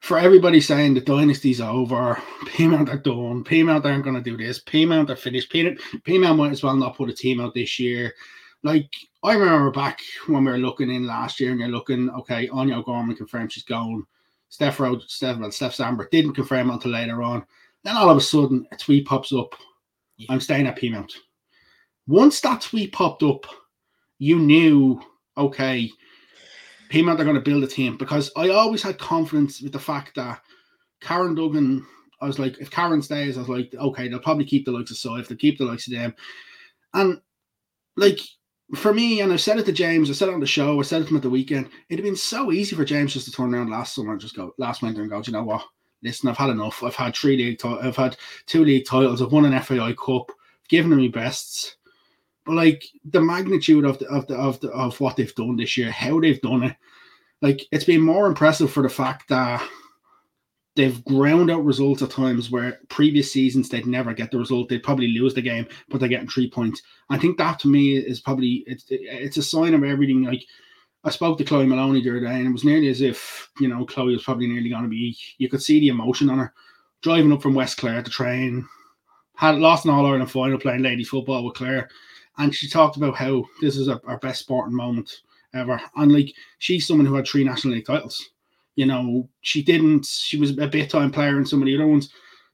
for 0.00 0.18
everybody 0.18 0.60
saying 0.60 0.94
the 0.94 1.00
dynasty's 1.00 1.60
over, 1.60 2.14
Peamount 2.44 2.88
are 2.88 2.98
done, 2.98 3.44
Peamount 3.44 3.84
aren't 3.84 4.04
going 4.04 4.16
to 4.16 4.22
do 4.22 4.36
this, 4.36 4.62
Peamount 4.62 5.10
are 5.10 5.16
finished, 5.16 5.52
Peamount 5.52 6.36
might 6.36 6.52
as 6.52 6.62
well 6.62 6.76
not 6.76 6.96
put 6.96 7.10
a 7.10 7.14
team 7.14 7.40
out 7.40 7.54
this 7.54 7.78
year. 7.78 8.14
Like 8.62 8.90
I 9.26 9.34
remember 9.34 9.72
back 9.72 10.02
when 10.28 10.44
we 10.44 10.52
were 10.52 10.58
looking 10.58 10.88
in 10.88 11.04
last 11.04 11.40
year, 11.40 11.50
and 11.50 11.58
you're 11.58 11.68
looking, 11.68 12.08
okay, 12.10 12.48
Anya 12.48 12.76
O'Gorman 12.76 13.16
confirmed 13.16 13.52
she's 13.52 13.64
going. 13.64 14.06
Steph 14.50 14.78
Rhodes, 14.78 15.12
Steph, 15.12 15.38
well, 15.38 15.50
Steph 15.50 15.74
Sambert 15.74 16.12
didn't 16.12 16.34
confirm 16.34 16.70
until 16.70 16.92
later 16.92 17.24
on. 17.24 17.44
Then 17.82 17.96
all 17.96 18.08
of 18.08 18.16
a 18.16 18.20
sudden, 18.20 18.68
a 18.70 18.76
tweet 18.76 19.04
pops 19.04 19.32
up. 19.32 19.52
Yeah. 20.16 20.28
I'm 20.30 20.38
staying 20.38 20.68
at 20.68 20.78
Peamount. 20.78 21.12
Once 22.06 22.40
that 22.42 22.60
tweet 22.60 22.92
popped 22.92 23.24
up, 23.24 23.46
you 24.20 24.38
knew, 24.38 25.02
okay, 25.36 25.90
Peamount 26.88 27.18
are 27.18 27.24
going 27.24 27.34
to 27.34 27.40
build 27.40 27.64
a 27.64 27.66
team 27.66 27.96
because 27.96 28.30
I 28.36 28.50
always 28.50 28.80
had 28.80 28.96
confidence 28.96 29.60
with 29.60 29.72
the 29.72 29.80
fact 29.80 30.14
that 30.14 30.40
Karen 31.00 31.34
Duggan. 31.34 31.84
I 32.20 32.26
was 32.26 32.38
like, 32.38 32.58
if 32.58 32.70
Karen 32.70 33.02
stays, 33.02 33.36
I 33.36 33.40
was 33.40 33.48
like, 33.48 33.74
okay, 33.74 34.06
they'll 34.06 34.20
probably 34.20 34.44
keep 34.44 34.64
the 34.64 34.70
likes 34.70 34.92
of 34.92 34.96
Sife, 34.96 35.26
they'll 35.26 35.36
keep 35.36 35.58
the 35.58 35.64
likes 35.64 35.88
of 35.88 35.94
them, 35.94 36.14
and 36.94 37.20
like 37.96 38.20
for 38.74 38.92
me, 38.92 39.20
and 39.20 39.32
I 39.32 39.36
said 39.36 39.58
it 39.58 39.66
to 39.66 39.72
James, 39.72 40.10
I 40.10 40.12
said 40.12 40.28
it 40.28 40.34
on 40.34 40.40
the 40.40 40.46
show, 40.46 40.78
I 40.78 40.82
said 40.82 41.02
it 41.02 41.04
to 41.04 41.10
him 41.10 41.16
at 41.16 41.22
the 41.22 41.30
weekend. 41.30 41.68
It'd 41.88 42.04
been 42.04 42.16
so 42.16 42.50
easy 42.50 42.74
for 42.74 42.84
James 42.84 43.12
just 43.12 43.26
to 43.26 43.32
turn 43.32 43.54
around 43.54 43.70
last 43.70 43.94
summer 43.94 44.12
and 44.12 44.20
just 44.20 44.34
go 44.34 44.54
last 44.58 44.82
winter 44.82 45.02
and 45.02 45.10
go, 45.10 45.22
you 45.24 45.32
know 45.32 45.44
what? 45.44 45.64
Listen, 46.02 46.28
I've 46.28 46.36
had 46.36 46.50
enough. 46.50 46.82
I've 46.82 46.94
had 46.94 47.14
three 47.14 47.36
league, 47.36 47.58
t- 47.58 47.78
I've 47.80 47.96
had 47.96 48.16
two 48.46 48.64
league 48.64 48.86
titles. 48.86 49.22
I've 49.22 49.32
won 49.32 49.44
an 49.44 49.60
FAI 49.60 49.94
Cup. 49.94 50.30
I've 50.30 50.68
given 50.68 50.90
them 50.90 51.00
my 51.00 51.08
bests. 51.08 51.76
But 52.44 52.54
like 52.54 52.84
the 53.04 53.20
magnitude 53.20 53.84
of 53.84 53.98
the, 53.98 54.06
of 54.08 54.26
the 54.26 54.36
of 54.36 54.60
the 54.60 54.70
of 54.70 55.00
what 55.00 55.16
they've 55.16 55.34
done 55.34 55.56
this 55.56 55.76
year, 55.76 55.90
how 55.90 56.20
they've 56.20 56.40
done 56.40 56.62
it, 56.64 56.76
like 57.42 57.62
it's 57.72 57.84
been 57.84 58.00
more 58.00 58.26
impressive 58.26 58.70
for 58.70 58.82
the 58.82 58.88
fact 58.88 59.28
that 59.28 59.68
they've 60.76 61.04
ground 61.06 61.50
out 61.50 61.64
results 61.64 62.02
at 62.02 62.10
times 62.10 62.50
where 62.50 62.80
previous 62.88 63.32
seasons 63.32 63.68
they'd 63.68 63.86
never 63.86 64.12
get 64.12 64.30
the 64.30 64.38
result. 64.38 64.68
They'd 64.68 64.82
probably 64.82 65.08
lose 65.08 65.34
the 65.34 65.42
game, 65.42 65.66
but 65.88 65.98
they're 65.98 66.08
getting 66.08 66.28
three 66.28 66.48
points. 66.48 66.82
I 67.10 67.18
think 67.18 67.38
that 67.38 67.58
to 67.60 67.68
me 67.68 67.96
is 67.96 68.20
probably 68.20 68.62
it's 68.66 68.84
it's 68.88 69.38
a 69.38 69.42
sign 69.42 69.74
of 69.74 69.82
everything. 69.82 70.22
Like 70.22 70.44
I 71.02 71.10
spoke 71.10 71.38
to 71.38 71.44
Chloe 71.44 71.66
Maloney 71.66 72.02
the 72.02 72.10
other 72.10 72.20
day, 72.20 72.34
and 72.34 72.46
it 72.46 72.52
was 72.52 72.64
nearly 72.64 72.88
as 72.88 73.00
if 73.00 73.50
you 73.58 73.68
know 73.68 73.84
Chloe 73.86 74.12
was 74.12 74.24
probably 74.24 74.46
nearly 74.46 74.68
going 74.68 74.84
to 74.84 74.88
be. 74.88 75.16
You 75.38 75.48
could 75.48 75.62
see 75.62 75.80
the 75.80 75.88
emotion 75.88 76.30
on 76.30 76.38
her 76.38 76.54
driving 77.02 77.32
up 77.32 77.42
from 77.42 77.54
West 77.54 77.78
Clare 77.78 78.02
to 78.02 78.10
train. 78.10 78.68
Had 79.36 79.56
lost 79.56 79.84
an 79.84 79.90
All 79.90 80.06
Ireland 80.06 80.30
final 80.30 80.58
playing 80.58 80.82
ladies 80.82 81.08
football 81.08 81.44
with 81.44 81.54
Clare, 81.54 81.88
and 82.38 82.54
she 82.54 82.68
talked 82.68 82.96
about 82.96 83.16
how 83.16 83.44
this 83.60 83.76
is 83.76 83.88
our, 83.88 84.00
our 84.06 84.18
best 84.18 84.40
sporting 84.40 84.76
moment 84.76 85.22
ever. 85.54 85.80
And 85.96 86.12
like 86.12 86.34
she's 86.58 86.86
someone 86.86 87.06
who 87.06 87.14
had 87.14 87.26
three 87.26 87.44
national 87.44 87.74
league 87.74 87.86
titles. 87.86 88.30
You 88.76 88.86
know, 88.86 89.28
she 89.40 89.62
didn't. 89.62 90.06
She 90.06 90.38
was 90.38 90.56
a 90.56 90.66
bit 90.68 90.90
time 90.90 91.10
player 91.10 91.38
in 91.38 91.46
some 91.46 91.60
of 91.60 91.66
the 91.66 91.74
other 91.74 91.86
ones, 91.86 92.10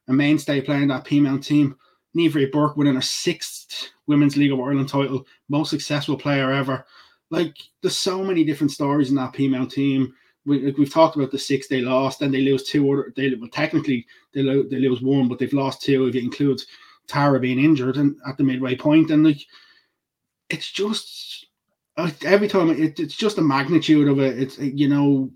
a 0.08 0.12
mainstay 0.12 0.60
playing 0.60 0.88
that 0.88 1.04
Peamount 1.04 1.44
team. 1.44 1.76
Niamh 2.16 2.52
Burke 2.52 2.76
winning 2.76 2.94
her 2.94 3.02
sixth 3.02 3.90
Women's 4.06 4.36
League 4.36 4.52
of 4.52 4.60
Ireland 4.60 4.88
title, 4.88 5.26
most 5.48 5.70
successful 5.70 6.16
player 6.16 6.52
ever. 6.52 6.84
Like, 7.30 7.56
there's 7.80 7.96
so 7.96 8.22
many 8.22 8.44
different 8.44 8.70
stories 8.70 9.08
in 9.08 9.16
that 9.16 9.32
Peamount 9.32 9.72
team. 9.72 10.14
We, 10.44 10.60
like 10.60 10.76
we've 10.76 10.92
talked 10.92 11.16
about 11.16 11.30
the 11.30 11.38
six 11.38 11.68
they 11.68 11.80
lost, 11.80 12.20
and 12.20 12.32
they 12.32 12.42
lose 12.42 12.64
two 12.64 12.90
other. 12.92 13.12
They 13.16 13.34
well, 13.34 13.48
technically 13.50 14.06
they, 14.34 14.42
lo- 14.42 14.64
they 14.68 14.78
lose 14.78 15.00
one, 15.00 15.28
but 15.28 15.38
they've 15.38 15.52
lost 15.52 15.82
two 15.82 16.06
if 16.06 16.14
you 16.14 16.20
include 16.20 16.60
Tara 17.06 17.40
being 17.40 17.58
injured 17.58 17.96
and 17.96 18.16
at 18.26 18.36
the 18.36 18.44
midway 18.44 18.76
point. 18.76 19.10
And 19.10 19.24
like, 19.24 19.40
it's 20.50 20.70
just 20.70 21.46
every 21.96 22.48
time 22.48 22.70
it, 22.70 22.98
it's 22.98 23.16
just 23.16 23.36
the 23.36 23.42
magnitude 23.42 24.08
of 24.08 24.18
it. 24.18 24.38
It's 24.38 24.58
you 24.58 24.88
know 24.88 25.30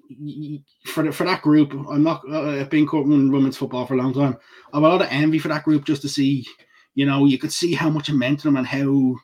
for 0.87 1.03
the, 1.03 1.13
for 1.13 1.25
that 1.25 1.43
group. 1.43 1.73
I'm 1.73 2.03
not 2.03 2.23
uh, 2.31 2.61
I've 2.61 2.71
been 2.71 2.89
covering 2.89 3.31
women's 3.31 3.57
football 3.57 3.87
for 3.87 3.95
a 3.95 3.99
long 3.99 4.15
time. 4.15 4.37
I 4.73 4.77
have 4.77 4.85
a 4.85 4.89
lot 4.89 5.03
of 5.03 5.09
envy 5.11 5.39
for 5.39 5.49
that 5.49 5.65
group 5.65 5.85
just 5.85 6.03
to 6.03 6.09
see. 6.09 6.47
You 6.95 7.05
know, 7.05 7.27
you 7.27 7.39
could 7.39 7.53
see 7.53 7.75
how 7.75 7.91
much 7.91 8.09
it 8.09 8.15
meant 8.15 8.41
to 8.41 8.49
them 8.49 8.57
and 8.57 8.67
how 8.67 9.17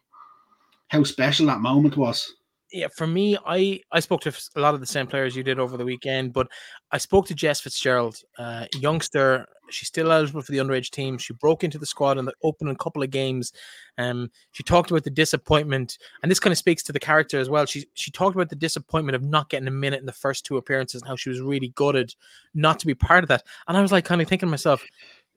how 0.89 1.03
special 1.05 1.47
that 1.47 1.61
moment 1.61 1.97
was 1.97 2.35
yeah, 2.73 2.89
for 2.97 3.07
me, 3.07 3.37
I 3.47 3.81
I 3.93 4.01
spoke 4.01 4.23
to 4.23 4.35
a 4.57 4.61
lot 4.61 4.75
of 4.75 4.81
the 4.81 4.87
same 4.87 5.07
players 5.07 5.37
you 5.37 5.43
did 5.43 5.59
over 5.59 5.77
the 5.77 5.85
weekend, 5.85 6.33
but 6.33 6.49
I 6.91 6.99
spoke 6.99 7.27
to 7.27 7.35
Jess 7.35 7.61
Fitzgerald, 7.61 8.17
uh, 8.39 8.67
youngster. 8.79 9.47
She's 9.71 9.89
still 9.89 10.13
eligible 10.13 10.43
for 10.43 10.53
the 10.53 10.59
underage 10.59 10.91
team. 10.91 11.17
She 11.19 11.33
broke 11.33 11.65
into 11.65 11.79
the 11.79 11.87
squad 11.87 12.19
in 12.19 12.25
the 12.25 12.35
opening 12.43 12.77
couple 12.77 13.03
of 13.03 13.11
games. 13.11 13.53
Um, 13.97 14.31
she 14.53 14.63
talked 14.63 14.91
about 14.91 15.05
the 15.05 15.11
disappointment, 15.11 15.99
and 16.23 16.31
this 16.31 16.41
kind 16.41 16.53
of 16.53 16.59
speaks 16.59 16.83
to 16.85 16.93
the 16.93 17.01
character 17.01 17.39
as 17.39 17.51
well. 17.51 17.67
She 17.67 17.87
she 17.95 18.11
talked 18.11 18.35
about 18.35 18.49
the 18.49 18.57
disappointment 18.57 19.17
of 19.17 19.23
not 19.23 19.51
getting 19.51 19.69
a 19.69 19.73
minute 19.73 20.01
in 20.01 20.07
the 20.07 20.13
first 20.13 20.47
two 20.47 20.57
appearances 20.57 21.03
and 21.03 21.09
how 21.09 21.17
she 21.17 21.29
was 21.29 21.41
really 21.41 21.69
gutted 21.69 22.15
not 22.55 22.79
to 22.81 22.87
be 22.87 22.95
part 22.95 23.25
of 23.25 23.29
that. 23.29 23.45
And 23.69 23.77
I 23.77 23.83
was 23.83 23.93
like, 23.93 24.05
kind 24.05 24.23
of 24.23 24.29
thinking 24.29 24.47
to 24.47 24.51
myself, 24.51 24.83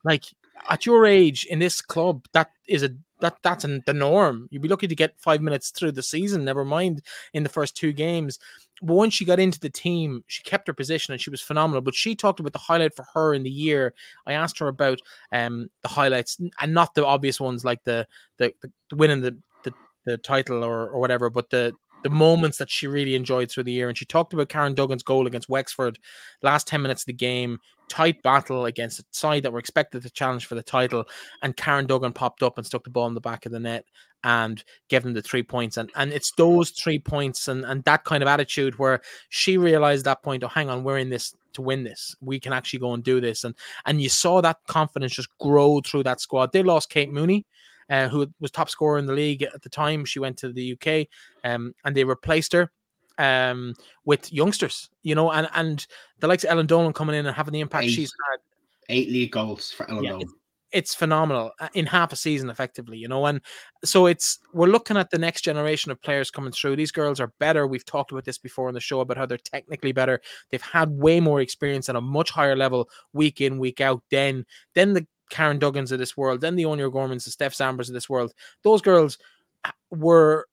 like 0.04 0.26
at 0.69 0.86
your 0.86 1.06
age 1.06 1.45
in 1.45 1.60
this 1.60 1.82
club, 1.82 2.26
that 2.32 2.52
is 2.67 2.84
a 2.84 2.89
that 3.25 3.38
that's 3.41 3.63
an, 3.63 3.81
the 3.85 3.93
norm. 3.93 4.47
You'd 4.51 4.61
be 4.61 4.67
lucky 4.67 4.88
to 4.88 4.95
get 4.95 5.19
five 5.19 5.41
minutes 5.41 5.71
through 5.71 5.93
the 5.93 6.03
season, 6.03 6.45
never 6.45 6.63
mind 6.63 7.01
in 7.33 7.43
the 7.43 7.49
first 7.49 7.75
two 7.75 7.91
games. 7.91 8.38
But 8.81 8.93
once 8.93 9.13
she 9.13 9.25
got 9.25 9.39
into 9.39 9.59
the 9.59 9.69
team, 9.69 10.23
she 10.27 10.43
kept 10.43 10.67
her 10.67 10.73
position 10.73 11.13
and 11.13 11.21
she 11.21 11.31
was 11.31 11.41
phenomenal. 11.41 11.81
But 11.81 11.95
she 11.95 12.15
talked 12.15 12.39
about 12.39 12.53
the 12.53 12.59
highlight 12.59 12.95
for 12.95 13.05
her 13.13 13.33
in 13.33 13.43
the 13.43 13.49
year. 13.49 13.93
I 14.27 14.33
asked 14.33 14.59
her 14.59 14.67
about 14.67 14.99
um 15.31 15.69
the 15.81 15.89
highlights 15.89 16.39
and 16.61 16.73
not 16.73 16.93
the 16.93 17.05
obvious 17.05 17.39
ones 17.39 17.65
like 17.65 17.83
the 17.83 18.07
the, 18.38 18.53
the 18.61 18.95
winning 18.95 19.21
the, 19.21 19.38
the 19.63 19.73
the 20.05 20.17
title 20.17 20.63
or 20.63 20.89
or 20.89 20.99
whatever, 20.99 21.29
but 21.29 21.49
the 21.49 21.73
the 22.03 22.09
moments 22.11 22.59
that 22.59 22.69
she 22.69 22.85
really 22.85 23.15
enjoyed 23.15 23.49
through 23.49 23.63
the 23.63 23.71
year. 23.71 23.89
And 23.89 23.97
she 23.97 24.05
talked 24.05 24.31
about 24.31 24.49
Karen 24.49 24.75
Duggan's 24.75 25.01
goal 25.01 25.25
against 25.25 25.49
Wexford, 25.49 25.97
last 26.43 26.67
10 26.67 26.79
minutes 26.83 27.01
of 27.01 27.07
the 27.07 27.13
game, 27.13 27.57
tight 27.89 28.21
battle 28.24 28.65
against 28.65 29.00
a 29.00 29.06
side 29.12 29.43
that 29.43 29.54
were 29.54 29.60
expected 29.60 30.04
to 30.04 30.10
challenge 30.10 30.45
for 30.45 30.56
the 30.56 30.63
title. 30.63 31.06
And 31.41 31.56
Karen 31.56 31.88
Duggan 31.88 32.13
popped 32.13 32.43
up 32.43 32.58
and 32.58 32.65
stuck 32.65 32.84
the 32.84 32.89
ball 32.89 33.08
in 33.08 33.13
the 33.13 33.21
back 33.21 33.45
of 33.45 33.52
the 33.52 33.60
net 33.60 33.86
and 34.24 34.63
gave 34.89 35.04
them 35.04 35.13
the 35.13 35.21
three 35.21 35.43
points. 35.43 35.78
And 35.78 35.91
and 35.95 36.12
it's 36.12 36.32
those 36.38 36.71
three 36.71 37.00
points 37.00 37.48
and, 37.48 37.63
and 37.65 37.84
that 37.84 38.04
kind 38.04 38.24
of 38.24 38.28
attitude 38.28 38.80
where 38.80 39.02
she 39.30 39.58
realized 39.58 40.06
that 40.06 40.24
point, 40.24 40.43
oh, 40.43 40.48
hang 40.48 40.69
on, 40.69 40.84
we're 40.84 40.98
in 40.98 41.10
this 41.10 41.34
to 41.54 41.62
win 41.62 41.84
this. 41.84 42.15
We 42.21 42.39
can 42.39 42.54
actually 42.54 42.80
go 42.80 42.93
and 42.93 43.04
do 43.04 43.21
this. 43.21 43.43
And 43.43 43.56
and 43.86 44.02
you 44.02 44.10
saw 44.10 44.41
that 44.41 44.58
confidence 44.67 45.13
just 45.13 45.30
grow 45.39 45.82
through 45.82 46.04
that 46.04 46.21
squad. 46.21 46.52
They 46.52 46.63
lost 46.63 46.89
Kate 46.89 47.12
Mooney 47.12 47.45
uh, 47.89 48.08
who 48.08 48.28
was 48.39 48.52
top 48.52 48.69
scorer 48.69 48.98
in 48.98 49.06
the 49.06 49.13
league 49.13 49.43
at 49.43 49.62
the 49.62 49.69
time. 49.69 50.06
She 50.06 50.19
went 50.19 50.38
to 50.38 50.52
the 50.52 50.74
UK, 50.74 51.08
um, 51.43 51.74
and 51.84 51.95
they 51.95 52.04
replaced 52.04 52.54
her 52.54 52.71
um, 53.17 53.73
with 54.06 54.32
youngsters. 54.32 54.89
You 55.04 55.15
know, 55.15 55.32
and 55.32 55.49
and 55.54 55.86
the 56.19 56.28
likes 56.28 56.43
of 56.43 56.51
Ellen 56.51 56.67
Dolan 56.67 56.93
coming 56.93 57.15
in 57.15 57.25
and 57.25 57.36
having 57.36 57.54
the 57.54 57.60
impact 57.60 57.86
eight, 57.86 57.91
she's 57.91 58.13
had. 58.32 58.39
Eight 58.88 59.10
league 59.10 59.32
goals 59.32 59.71
for 59.71 59.89
Ellen 59.89 60.04
yeah, 60.04 60.10
Dolan. 60.12 60.21
It's, 60.23 60.34
it's 60.71 60.95
phenomenal 60.95 61.51
uh, 61.60 61.69
in 61.73 61.86
half 61.86 62.12
a 62.12 62.15
season, 62.15 62.49
effectively. 62.49 62.97
You 62.97 63.08
know, 63.08 63.25
and 63.25 63.41
so 63.84 64.06
it's 64.06 64.39
we're 64.54 64.67
looking 64.67 64.97
at 64.97 65.10
the 65.10 65.17
next 65.17 65.41
generation 65.41 65.91
of 65.91 66.01
players 66.01 66.30
coming 66.30 66.51
through. 66.51 66.75
These 66.75 66.91
girls 66.91 67.19
are 67.19 67.32
better. 67.39 67.65
We've 67.65 67.86
talked 67.86 68.12
about 68.12 68.25
this 68.25 68.38
before 68.38 68.67
on 68.67 68.73
the 68.73 68.80
show 68.80 68.99
about 68.99 69.17
how 69.17 69.25
they're 69.25 69.38
technically 69.38 69.91
better. 69.91 70.21
They've 70.51 70.62
had 70.62 70.91
way 70.91 71.19
more 71.19 71.41
experience 71.41 71.89
at 71.89 71.95
a 71.95 72.01
much 72.01 72.30
higher 72.30 72.56
level 72.56 72.89
week 73.13 73.41
in, 73.41 73.58
week 73.58 73.82
out. 73.82 74.04
Then, 74.12 74.45
then 74.73 74.93
the 74.93 75.08
Karen 75.30 75.60
Duggans 75.60 75.91
of 75.91 75.99
this 75.99 76.15
world, 76.15 76.41
then 76.41 76.56
the 76.56 76.63
Áine 76.63 76.82
O'Gormans, 76.82 77.25
the 77.25 77.32
Steph 77.32 77.56
Zambras 77.56 77.88
of 77.88 77.93
this 77.93 78.10
world, 78.10 78.34
those 78.63 78.82
girls 78.82 79.17
uh, 79.63 79.71
were 79.89 80.47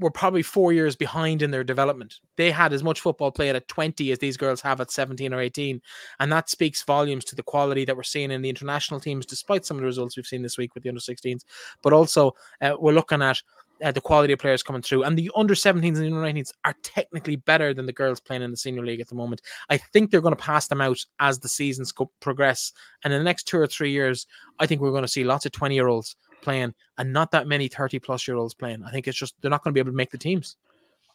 were 0.00 0.10
probably 0.10 0.42
four 0.42 0.72
years 0.72 0.94
behind 0.94 1.42
in 1.42 1.50
their 1.50 1.64
development. 1.64 2.20
They 2.36 2.50
had 2.50 2.72
as 2.72 2.84
much 2.84 3.00
football 3.00 3.32
played 3.32 3.56
at 3.56 3.68
20 3.68 4.12
as 4.12 4.18
these 4.18 4.36
girls 4.36 4.60
have 4.60 4.80
at 4.80 4.90
17 4.90 5.32
or 5.34 5.40
18. 5.40 5.80
And 6.20 6.32
that 6.32 6.48
speaks 6.48 6.82
volumes 6.82 7.24
to 7.26 7.36
the 7.36 7.42
quality 7.42 7.84
that 7.84 7.96
we're 7.96 8.04
seeing 8.04 8.30
in 8.30 8.42
the 8.42 8.48
international 8.48 9.00
teams, 9.00 9.26
despite 9.26 9.66
some 9.66 9.76
of 9.76 9.80
the 9.80 9.86
results 9.86 10.16
we've 10.16 10.26
seen 10.26 10.42
this 10.42 10.58
week 10.58 10.74
with 10.74 10.84
the 10.84 10.88
under 10.88 11.00
16s. 11.00 11.44
But 11.82 11.92
also, 11.92 12.34
uh, 12.60 12.74
we're 12.78 12.92
looking 12.92 13.22
at 13.22 13.40
uh, 13.82 13.92
the 13.92 14.00
quality 14.00 14.32
of 14.32 14.38
players 14.38 14.62
coming 14.62 14.82
through. 14.82 15.04
And 15.04 15.18
the 15.18 15.30
under 15.36 15.54
17s 15.54 15.84
and 15.84 15.96
the 15.96 16.06
under 16.06 16.20
19s 16.20 16.52
are 16.64 16.74
technically 16.82 17.36
better 17.36 17.74
than 17.74 17.86
the 17.86 17.92
girls 17.92 18.20
playing 18.20 18.42
in 18.42 18.50
the 18.50 18.56
senior 18.56 18.84
league 18.84 19.00
at 19.00 19.08
the 19.08 19.14
moment. 19.14 19.42
I 19.70 19.76
think 19.76 20.10
they're 20.10 20.20
going 20.20 20.34
to 20.34 20.42
pass 20.42 20.68
them 20.68 20.80
out 20.80 21.04
as 21.20 21.38
the 21.38 21.48
seasons 21.48 21.92
go, 21.92 22.10
progress. 22.20 22.72
And 23.04 23.12
in 23.12 23.20
the 23.20 23.24
next 23.24 23.44
two 23.44 23.58
or 23.58 23.66
three 23.66 23.90
years, 23.90 24.26
I 24.58 24.66
think 24.66 24.80
we're 24.80 24.90
going 24.90 25.02
to 25.02 25.08
see 25.08 25.24
lots 25.24 25.46
of 25.46 25.52
20 25.52 25.74
year 25.74 25.88
olds 25.88 26.16
playing 26.40 26.74
and 26.96 27.12
not 27.12 27.30
that 27.32 27.46
many 27.46 27.68
30 27.68 27.98
plus 27.98 28.26
year 28.26 28.36
olds 28.36 28.54
playing. 28.54 28.82
I 28.84 28.90
think 28.90 29.08
it's 29.08 29.18
just 29.18 29.34
they're 29.40 29.50
not 29.50 29.62
going 29.62 29.72
to 29.72 29.74
be 29.74 29.80
able 29.80 29.92
to 29.92 29.96
make 29.96 30.10
the 30.10 30.18
teams. 30.18 30.56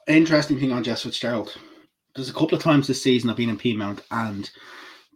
Interesting 0.07 0.59
thing 0.59 0.71
on 0.71 0.83
Jess 0.83 1.03
Fitzgerald. 1.03 1.57
There's 2.15 2.29
a 2.29 2.33
couple 2.33 2.55
of 2.55 2.63
times 2.63 2.87
this 2.87 3.01
season 3.01 3.29
I've 3.29 3.37
been 3.37 3.49
in 3.49 3.57
Peamount 3.57 4.01
and 4.11 4.49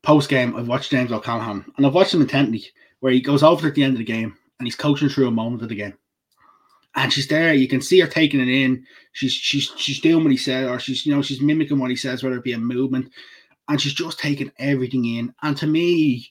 post 0.04 0.30
game 0.30 0.56
I've 0.56 0.68
watched 0.68 0.92
James 0.92 1.12
O'Callaghan 1.12 1.66
and 1.76 1.86
I've 1.86 1.94
watched 1.94 2.14
him 2.14 2.22
intently 2.22 2.66
where 3.00 3.12
he 3.12 3.22
goes 3.22 3.44
over 3.44 3.68
at 3.68 3.76
the 3.76 3.84
end 3.84 3.94
of 3.94 4.00
the 4.00 4.06
game 4.06 4.36
and 4.60 4.68
he's 4.68 4.76
coaching 4.76 5.10
through 5.10 5.28
a 5.28 5.32
moment 5.32 5.62
of 5.62 5.70
the 5.70 5.76
game 5.76 5.94
and 6.98 7.14
she's 7.14 7.28
there. 7.28 7.54
You 7.54 7.68
can 7.68 7.82
see 7.82 8.00
her 8.00 8.08
taking 8.08 8.42
it 8.42 8.50
in. 8.50 8.86
She's 9.14 9.32
she's 9.32 9.72
she's 9.78 10.02
doing 10.02 10.24
what 10.24 10.32
he 10.32 10.38
said, 10.38 10.68
or 10.68 10.80
she's 10.80 11.06
you 11.06 11.16
know 11.16 11.22
she's 11.22 11.42
mimicking 11.42 11.80
what 11.80 11.92
he 11.92 11.96
says, 11.96 12.24
whether 12.24 12.38
it 12.38 12.44
be 12.44 12.54
a 12.54 12.58
movement, 12.58 13.12
and 13.70 13.80
she's 13.80 13.94
just 13.94 14.20
taking 14.20 14.52
everything 14.58 15.06
in. 15.06 15.34
And 15.44 15.56
to 15.58 15.68
me, 15.68 16.30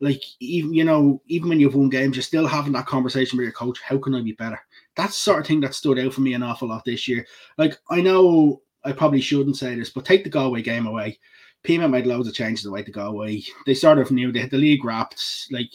like 0.00 0.22
even 0.40 0.74
you 0.74 0.84
know 0.84 1.22
even 1.26 1.48
when 1.48 1.60
you've 1.60 1.74
won 1.74 1.88
games, 1.88 2.16
you're 2.16 2.22
still 2.22 2.46
having 2.46 2.72
that 2.72 2.86
conversation 2.86 3.36
with 3.36 3.44
your 3.44 3.52
coach. 3.52 3.80
How 3.80 3.98
can 3.98 4.14
I 4.14 4.22
be 4.22 4.32
better? 4.32 4.60
That's 4.96 5.16
sort 5.16 5.40
of 5.40 5.46
thing 5.46 5.60
that 5.60 5.74
stood 5.74 5.98
out 5.98 6.12
for 6.12 6.20
me 6.20 6.34
an 6.34 6.42
awful 6.42 6.68
lot 6.68 6.84
this 6.84 7.08
year. 7.08 7.26
Like 7.58 7.78
I 7.90 8.00
know 8.00 8.62
I 8.84 8.92
probably 8.92 9.20
shouldn't 9.20 9.56
say 9.56 9.74
this, 9.74 9.90
but 9.90 10.04
take 10.04 10.24
the 10.24 10.30
Galway 10.30 10.62
game 10.62 10.86
away. 10.86 11.18
Peamount 11.64 11.90
made 11.90 12.06
loads 12.06 12.28
of 12.28 12.34
changes 12.34 12.66
away 12.66 12.82
to 12.82 12.90
Galway. 12.90 13.42
They 13.64 13.74
sort 13.74 13.98
of 13.98 14.10
knew 14.10 14.30
they 14.30 14.40
had 14.40 14.50
the 14.50 14.58
league 14.58 14.84
wrapped. 14.84 15.46
Like 15.50 15.70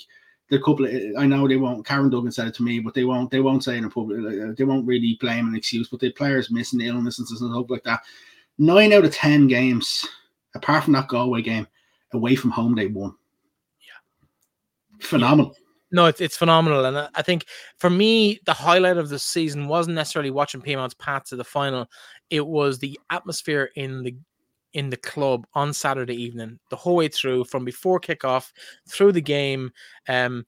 the 0.49 0.59
couple 0.59 0.86
of, 0.86 0.93
I 1.17 1.26
know 1.26 1.47
they 1.47 1.57
won't 1.57 1.86
Karen 1.86 2.09
Duggan 2.09 2.32
said 2.32 2.47
it 2.47 2.53
to 2.55 2.63
me, 2.63 2.80
but 2.80 2.93
they 2.93 3.05
won't 3.05 3.32
they 3.32 3.39
won't 3.39 3.63
say 3.63 3.78
in 3.78 3.86
a 3.86 3.89
public 3.89 4.20
uh, 4.20 4.53
they 4.57 4.63
won't 4.63 4.88
really 4.88 5.17
blame 5.20 5.47
an 5.47 5.55
excuse, 5.55 5.88
but 5.89 5.99
the 5.99 6.11
players 6.11 6.51
missing 6.51 6.82
illnesses 6.82 7.32
and 7.32 7.51
stuff 7.51 7.70
like 7.70 7.84
that. 7.84 8.01
Nine 8.57 8.93
out 8.93 9.05
of 9.05 9.13
ten 9.13 9.47
games, 9.47 10.05
apart 10.55 10.84
from 10.84 10.93
that 10.93 11.07
Galway 11.07 11.41
game, 11.41 11.67
away 12.13 12.36
from 12.36 12.51
home 12.51 12.76
they 12.76 12.88
won. 12.88 13.15
Phenomenal. 15.01 15.55
No, 15.91 16.05
it's, 16.05 16.21
it's 16.21 16.37
phenomenal. 16.37 16.85
And 16.85 17.09
I 17.15 17.21
think 17.21 17.45
for 17.77 17.89
me, 17.89 18.39
the 18.45 18.53
highlight 18.53 18.97
of 18.97 19.09
the 19.09 19.17
season 19.17 19.67
wasn't 19.67 19.95
necessarily 19.95 20.29
watching 20.29 20.61
Peamount's 20.61 20.93
path 20.93 21.25
to 21.25 21.35
the 21.35 21.43
final. 21.43 21.87
It 22.29 22.45
was 22.45 22.77
the 22.77 22.99
atmosphere 23.09 23.71
in 23.75 24.03
the 24.03 24.15
in 24.73 24.91
the 24.91 24.97
club 24.97 25.47
on 25.55 25.73
Saturday 25.73 26.13
evening, 26.13 26.59
the 26.69 26.75
whole 26.75 26.95
way 26.95 27.07
through, 27.07 27.43
from 27.45 27.65
before 27.65 27.99
kickoff 27.99 28.51
through 28.87 29.11
the 29.11 29.21
game. 29.21 29.71
Um, 30.07 30.45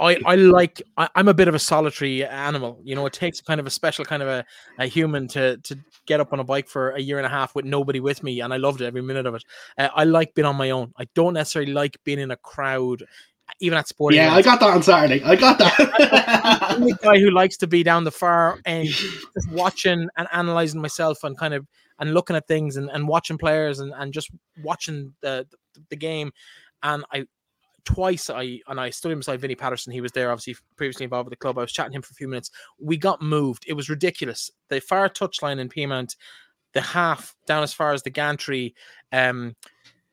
I, 0.00 0.18
I 0.24 0.34
like 0.34 0.82
I, 0.96 1.08
am 1.14 1.28
a 1.28 1.34
bit 1.34 1.46
of 1.46 1.54
a 1.54 1.58
solitary 1.58 2.24
animal. 2.24 2.80
You 2.82 2.94
know, 2.94 3.04
it 3.04 3.12
takes 3.12 3.40
kind 3.42 3.60
of 3.60 3.66
a 3.66 3.70
special 3.70 4.04
kind 4.04 4.22
of 4.22 4.28
a, 4.28 4.44
a 4.78 4.86
human 4.86 5.28
to 5.28 5.58
to 5.58 5.78
get 6.06 6.20
up 6.20 6.32
on 6.32 6.40
a 6.40 6.44
bike 6.44 6.68
for 6.68 6.90
a 6.92 7.00
year 7.00 7.18
and 7.18 7.26
a 7.26 7.30
half 7.30 7.54
with 7.54 7.66
nobody 7.66 8.00
with 8.00 8.22
me, 8.22 8.40
and 8.40 8.52
I 8.52 8.56
loved 8.56 8.80
it 8.80 8.86
every 8.86 9.02
minute 9.02 9.26
of 9.26 9.34
it. 9.34 9.44
Uh, 9.76 9.88
I 9.94 10.04
like 10.04 10.34
being 10.34 10.46
on 10.46 10.56
my 10.56 10.70
own. 10.70 10.92
I 10.96 11.06
don't 11.14 11.34
necessarily 11.34 11.72
like 11.72 11.98
being 12.02 12.18
in 12.18 12.30
a 12.30 12.36
crowd, 12.36 13.04
even 13.60 13.78
at 13.78 13.88
sporting. 13.88 14.18
Yeah, 14.18 14.28
events. 14.28 14.46
I 14.46 14.50
got 14.50 14.60
that 14.60 14.74
on 14.74 14.82
Saturday. 14.82 15.22
I 15.22 15.36
got 15.36 15.58
that. 15.58 16.62
I'm 16.62 16.82
the 16.82 16.96
guy 17.02 17.18
who 17.18 17.30
likes 17.30 17.56
to 17.58 17.66
be 17.66 17.82
down 17.82 18.04
the 18.04 18.10
far 18.10 18.58
end, 18.64 18.88
just 18.88 19.50
watching 19.50 20.08
and 20.16 20.28
analyzing 20.32 20.80
myself 20.80 21.22
and 21.24 21.38
kind 21.38 21.54
of 21.54 21.66
and 21.98 22.14
looking 22.14 22.36
at 22.36 22.48
things 22.48 22.76
and, 22.76 22.90
and 22.90 23.06
watching 23.06 23.38
players 23.38 23.78
and, 23.78 23.92
and 23.96 24.12
just 24.12 24.30
watching 24.62 25.12
the, 25.20 25.46
the, 25.74 25.80
the 25.90 25.96
game. 25.96 26.32
And 26.82 27.04
I 27.12 27.26
twice 27.84 28.30
I 28.30 28.60
and 28.66 28.80
I 28.80 28.90
stood 28.90 29.16
beside 29.16 29.40
Vinny 29.40 29.54
Patterson. 29.54 29.92
He 29.92 30.00
was 30.00 30.12
there, 30.12 30.30
obviously 30.30 30.56
previously 30.76 31.04
involved 31.04 31.26
with 31.26 31.38
the 31.38 31.42
club. 31.42 31.58
I 31.58 31.62
was 31.62 31.72
chatting 31.72 31.92
to 31.92 31.96
him 31.96 32.02
for 32.02 32.12
a 32.12 32.14
few 32.14 32.28
minutes. 32.28 32.50
We 32.78 32.96
got 32.96 33.22
moved. 33.22 33.64
It 33.66 33.74
was 33.74 33.90
ridiculous. 33.90 34.50
The 34.68 34.80
far 34.80 35.08
touchline 35.08 35.58
in 35.58 35.68
Peamount, 35.68 36.16
the 36.72 36.80
half 36.80 37.34
down 37.46 37.62
as 37.62 37.72
far 37.72 37.92
as 37.92 38.02
the 38.02 38.10
gantry, 38.10 38.74
um, 39.12 39.56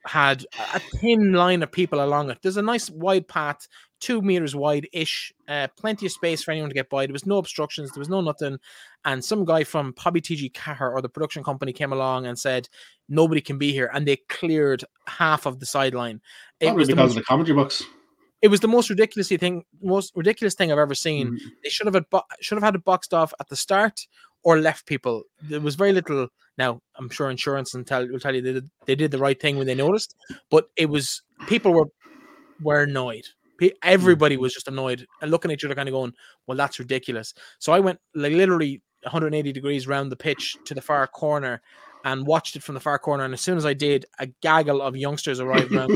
had 0.08 0.46
a 0.74 0.80
thin 0.80 1.34
line 1.34 1.64
of 1.64 1.72
people 1.72 2.04
along 2.04 2.30
it. 2.30 2.40
There's 2.42 2.58
a 2.58 2.62
nice 2.62 2.90
wide 2.90 3.28
path, 3.28 3.68
two 4.00 4.22
meters 4.22 4.56
wide 4.56 4.88
ish, 4.94 5.34
uh, 5.48 5.68
plenty 5.78 6.06
of 6.06 6.12
space 6.12 6.44
for 6.44 6.52
anyone 6.52 6.70
to 6.70 6.74
get 6.74 6.90
by. 6.90 7.06
There 7.06 7.14
was 7.14 7.26
no 7.26 7.38
obstructions, 7.38 7.92
there 7.92 8.02
was 8.02 8.10
no 8.10 8.22
nothing. 8.22 8.58
And 9.06 9.24
some 9.24 9.46
guy 9.46 9.64
from 9.64 9.94
Pobby 9.94 10.22
TG 10.22 10.54
Car 10.54 10.92
or 10.92 11.02
the 11.02 11.10
production 11.10 11.44
company 11.44 11.74
came 11.74 11.94
along 11.94 12.26
and 12.26 12.38
said, 12.38 12.68
Nobody 13.10 13.42
can 13.42 13.58
be 13.58 13.72
here. 13.72 13.90
And 13.94 14.06
they 14.06 14.18
cleared 14.28 14.84
half 15.08 15.46
of 15.46 15.60
the 15.60 15.66
sideline. 15.66 16.22
It 16.60 16.76
was 16.76 16.88
because 16.88 16.98
most, 16.98 17.10
of 17.12 17.16
the 17.16 17.24
commentary 17.24 17.56
box. 17.56 17.84
It 18.42 18.50
was 18.50 18.60
the 18.60 18.68
most 18.68 18.90
ridiculous 18.90 19.30
thing, 19.30 19.64
most 19.82 20.12
ridiculous 20.16 20.54
thing 20.54 20.72
I've 20.72 20.78
ever 20.78 20.96
seen. 20.96 21.32
Mm. 21.32 21.40
They 21.64 21.70
should 21.70 21.88
have 21.88 21.96
had 21.96 22.06
should 22.42 22.58
have 22.58 22.64
had 22.64 22.76
it 22.76 22.84
boxed 22.84 23.14
off 23.14 23.34
at 23.40 23.48
the 23.50 23.56
start 23.56 24.08
or 24.48 24.62
left 24.62 24.86
people. 24.86 25.24
There 25.42 25.60
was 25.60 25.76
very 25.76 25.92
little. 25.92 26.30
Now 26.58 26.80
I'm 26.96 27.10
sure 27.10 27.30
insurance 27.30 27.74
and 27.74 27.86
tell 27.86 28.08
will 28.08 28.18
tell 28.18 28.34
you 28.34 28.42
they 28.42 28.54
did, 28.54 28.70
they 28.86 28.96
did 28.96 29.12
the 29.12 29.18
right 29.18 29.40
thing 29.40 29.58
when 29.58 29.68
they 29.68 29.76
noticed, 29.76 30.16
but 30.50 30.70
it 30.78 30.86
was 30.86 31.22
people 31.48 31.74
were 31.74 31.90
were 32.62 32.84
annoyed. 32.84 33.26
Hmm. 33.60 33.68
Everybody 33.84 34.38
was 34.38 34.54
just 34.54 34.70
annoyed 34.70 35.06
and 35.22 35.32
looking 35.32 35.52
at 35.52 35.56
each 35.56 35.66
other, 35.66 35.76
kind 35.76 35.90
of 35.90 35.94
going, 35.94 36.14
"Well, 36.48 36.56
that's 36.56 36.80
ridiculous." 36.80 37.34
So 37.60 37.74
I 37.74 37.82
went 37.82 38.00
like 38.16 38.32
literally 38.32 38.82
180 39.04 39.52
degrees 39.52 39.86
around 39.86 40.10
the 40.10 40.16
pitch 40.16 40.56
to 40.64 40.74
the 40.74 40.82
far 40.82 41.06
corner 41.08 41.62
and 42.06 42.26
watched 42.26 42.56
it 42.56 42.64
from 42.64 42.76
the 42.76 42.80
far 42.80 42.98
corner. 42.98 43.26
And 43.26 43.34
as 43.34 43.42
soon 43.42 43.58
as 43.58 43.66
I 43.66 43.74
did, 43.74 44.06
a 44.18 44.28
gaggle 44.42 44.82
of 44.82 44.96
youngsters 44.96 45.42
arrived 45.42 45.74
around. 45.74 45.92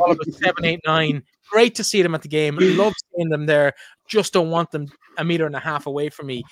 all 0.00 0.10
of 0.10 0.18
us, 0.20 0.38
seven, 0.42 0.64
eight, 0.64 0.80
nine. 0.86 1.22
Great 1.50 1.74
to 1.74 1.84
see 1.84 2.00
them 2.00 2.14
at 2.14 2.22
the 2.22 2.28
game. 2.28 2.56
Love 2.58 2.94
seeing 3.14 3.28
them 3.28 3.44
there. 3.44 3.74
Just 4.06 4.32
don't 4.32 4.50
want 4.50 4.70
them 4.70 4.86
a 5.18 5.24
meter 5.24 5.46
and 5.46 5.56
a 5.56 5.60
half 5.60 5.86
away 5.86 6.08
from 6.08 6.26
me, 6.26 6.42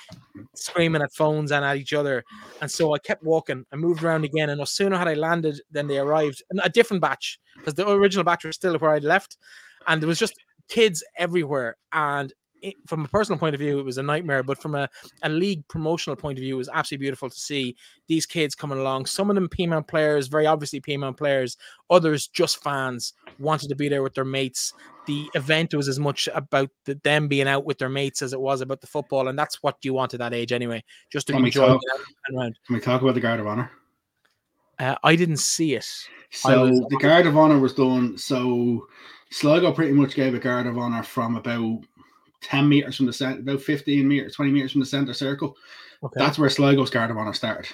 screaming 0.54 1.02
at 1.02 1.12
phones 1.12 1.52
and 1.52 1.64
at 1.64 1.76
each 1.76 1.92
other. 1.92 2.24
And 2.60 2.70
so 2.70 2.94
I 2.94 2.98
kept 2.98 3.22
walking. 3.22 3.64
I 3.72 3.76
moved 3.76 4.02
around 4.02 4.24
again, 4.24 4.50
and 4.50 4.58
no 4.58 4.64
sooner 4.64 4.96
had 4.96 5.08
I 5.08 5.14
landed 5.14 5.60
than 5.70 5.86
they 5.86 5.98
arrived. 5.98 6.42
And 6.50 6.60
a 6.64 6.68
different 6.68 7.02
batch 7.02 7.38
because 7.56 7.74
the 7.74 7.88
original 7.88 8.24
batch 8.24 8.44
was 8.44 8.56
still 8.56 8.78
where 8.78 8.92
I'd 8.92 9.04
left, 9.04 9.36
and 9.86 10.00
there 10.00 10.08
was 10.08 10.18
just 10.18 10.34
kids 10.68 11.04
everywhere. 11.18 11.76
And 11.92 12.32
it, 12.62 12.76
from 12.86 13.04
a 13.04 13.08
personal 13.08 13.38
point 13.38 13.54
of 13.54 13.60
view, 13.60 13.78
it 13.78 13.84
was 13.84 13.98
a 13.98 14.02
nightmare. 14.02 14.42
But 14.42 14.60
from 14.60 14.74
a, 14.74 14.88
a 15.22 15.28
league 15.28 15.66
promotional 15.68 16.16
point 16.16 16.38
of 16.38 16.42
view, 16.42 16.54
it 16.54 16.58
was 16.58 16.70
absolutely 16.72 17.04
beautiful 17.04 17.28
to 17.28 17.38
see 17.38 17.76
these 18.06 18.24
kids 18.24 18.54
coming 18.54 18.78
along. 18.78 19.06
Some 19.06 19.30
of 19.30 19.34
them 19.34 19.48
Peamount 19.48 19.88
players, 19.88 20.28
very 20.28 20.46
obviously 20.46 20.80
Peamount 20.80 21.16
players. 21.16 21.56
Others 21.90 22.28
just 22.28 22.62
fans 22.62 23.14
wanted 23.38 23.68
to 23.68 23.74
be 23.74 23.88
there 23.88 24.02
with 24.02 24.14
their 24.14 24.24
mates. 24.24 24.72
The 25.06 25.28
event 25.34 25.74
was 25.74 25.88
as 25.88 25.98
much 25.98 26.28
about 26.34 26.70
the, 26.84 26.94
them 27.02 27.28
being 27.28 27.48
out 27.48 27.64
with 27.64 27.78
their 27.78 27.88
mates 27.88 28.22
as 28.22 28.32
it 28.32 28.40
was 28.40 28.60
about 28.60 28.80
the 28.80 28.86
football, 28.86 29.28
and 29.28 29.38
that's 29.38 29.62
what 29.62 29.76
you 29.82 29.94
want 29.94 30.14
at 30.14 30.20
that 30.20 30.32
age 30.32 30.52
anyway. 30.52 30.84
Just 31.10 31.26
to 31.26 31.32
can 31.32 31.44
enjoy. 31.44 31.66
talk, 31.66 31.80
Can 32.28 32.54
we 32.70 32.80
talk 32.80 33.02
about 33.02 33.14
the 33.14 33.20
Guard 33.20 33.40
of 33.40 33.46
Honor? 33.46 33.70
Uh, 34.78 34.96
I 35.02 35.16
didn't 35.16 35.36
see 35.38 35.74
it. 35.74 35.88
So 36.30 36.68
was, 36.68 36.80
the 36.88 36.96
Guard 36.96 37.26
of 37.26 37.36
Honor 37.36 37.58
was 37.58 37.74
done. 37.74 38.16
So 38.16 38.86
Sligo 39.30 39.72
pretty 39.72 39.92
much 39.92 40.14
gave 40.14 40.34
a 40.34 40.38
Guard 40.38 40.66
of 40.66 40.78
Honor 40.78 41.02
from 41.02 41.36
about 41.36 41.80
10 42.42 42.68
meters 42.68 42.96
from 42.96 43.06
the 43.06 43.12
center, 43.12 43.40
about 43.40 43.62
15 43.62 44.06
meters, 44.06 44.34
20 44.34 44.50
meters 44.50 44.72
from 44.72 44.80
the 44.80 44.86
center 44.86 45.14
circle. 45.14 45.56
Okay. 46.02 46.18
That's 46.18 46.38
where 46.38 46.50
Sligo's 46.50 46.90
Guard 46.90 47.10
of 47.10 47.16
Honor 47.16 47.32
started. 47.32 47.70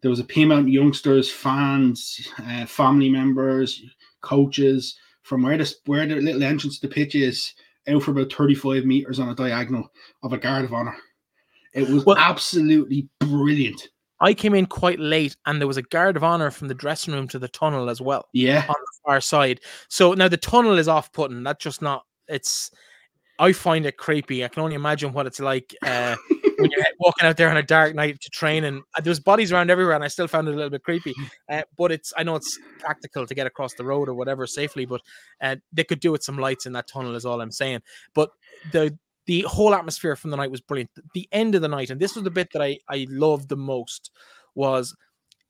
There 0.00 0.10
was 0.10 0.20
a 0.20 0.24
Peamount 0.24 0.70
youngsters, 0.70 1.30
fans, 1.30 2.28
uh, 2.38 2.66
family 2.66 3.08
members, 3.08 3.82
coaches 4.20 4.96
from 5.22 5.42
where 5.42 5.58
the 5.58 5.74
where 5.86 6.06
the 6.06 6.16
little 6.16 6.42
entrance 6.42 6.78
to 6.78 6.86
the 6.86 6.94
pitch 6.94 7.14
is 7.14 7.52
out 7.88 8.02
for 8.02 8.12
about 8.12 8.32
35 8.32 8.84
meters 8.84 9.18
on 9.18 9.28
a 9.28 9.34
diagonal 9.34 9.90
of 10.22 10.32
a 10.32 10.38
Guard 10.38 10.64
of 10.64 10.72
Honor. 10.72 10.96
It 11.74 11.88
was 11.88 12.04
well, 12.04 12.16
absolutely 12.18 13.08
brilliant. 13.20 13.88
I 14.20 14.34
came 14.34 14.54
in 14.54 14.66
quite 14.66 14.98
late, 14.98 15.36
and 15.46 15.60
there 15.60 15.68
was 15.68 15.76
a 15.76 15.82
guard 15.82 16.16
of 16.16 16.24
honor 16.24 16.50
from 16.50 16.66
the 16.66 16.74
dressing 16.74 17.14
room 17.14 17.28
to 17.28 17.38
the 17.38 17.48
tunnel 17.48 17.88
as 17.88 18.00
well. 18.00 18.28
Yeah, 18.32 18.64
on 18.68 18.74
the 18.74 18.98
far 19.04 19.20
side. 19.20 19.60
So 19.88 20.14
now 20.14 20.28
the 20.28 20.36
tunnel 20.36 20.78
is 20.78 20.88
off-putting. 20.88 21.42
That's 21.42 21.62
just 21.62 21.82
not. 21.82 22.04
It's 22.26 22.70
I 23.38 23.52
find 23.52 23.86
it 23.86 23.96
creepy. 23.96 24.44
I 24.44 24.48
can 24.48 24.62
only 24.62 24.74
imagine 24.74 25.12
what 25.12 25.26
it's 25.26 25.38
like 25.38 25.74
uh, 25.82 26.16
when 26.58 26.70
you're 26.70 26.84
walking 26.98 27.26
out 27.26 27.36
there 27.36 27.50
on 27.50 27.56
a 27.56 27.62
dark 27.62 27.94
night 27.94 28.20
to 28.20 28.30
train, 28.30 28.64
and 28.64 28.82
uh, 28.96 29.00
there's 29.00 29.20
bodies 29.20 29.52
around 29.52 29.70
everywhere, 29.70 29.94
and 29.94 30.02
I 30.02 30.08
still 30.08 30.26
found 30.26 30.48
it 30.48 30.52
a 30.52 30.56
little 30.56 30.70
bit 30.70 30.82
creepy. 30.82 31.14
Uh, 31.48 31.62
but 31.76 31.92
it's 31.92 32.12
I 32.16 32.24
know 32.24 32.36
it's 32.36 32.58
practical 32.80 33.26
to 33.26 33.34
get 33.34 33.46
across 33.46 33.74
the 33.74 33.84
road 33.84 34.08
or 34.08 34.14
whatever 34.14 34.46
safely, 34.46 34.86
but 34.86 35.02
uh, 35.40 35.56
they 35.72 35.84
could 35.84 36.00
do 36.00 36.12
with 36.12 36.24
some 36.24 36.38
lights 36.38 36.66
in 36.66 36.72
that 36.72 36.88
tunnel, 36.88 37.14
is 37.14 37.24
all 37.24 37.40
I'm 37.40 37.52
saying. 37.52 37.82
But 38.14 38.30
the 38.72 38.96
the 39.26 39.42
whole 39.42 39.74
atmosphere 39.74 40.16
from 40.16 40.30
the 40.30 40.36
night 40.36 40.50
was 40.50 40.60
brilliant. 40.60 40.90
The 41.14 41.28
end 41.32 41.54
of 41.54 41.62
the 41.62 41.68
night, 41.68 41.90
and 41.90 42.00
this 42.00 42.14
was 42.14 42.24
the 42.24 42.30
bit 42.30 42.52
that 42.52 42.62
I 42.62 42.78
I 42.88 43.06
loved 43.08 43.48
the 43.48 43.56
most, 43.56 44.10
was 44.54 44.96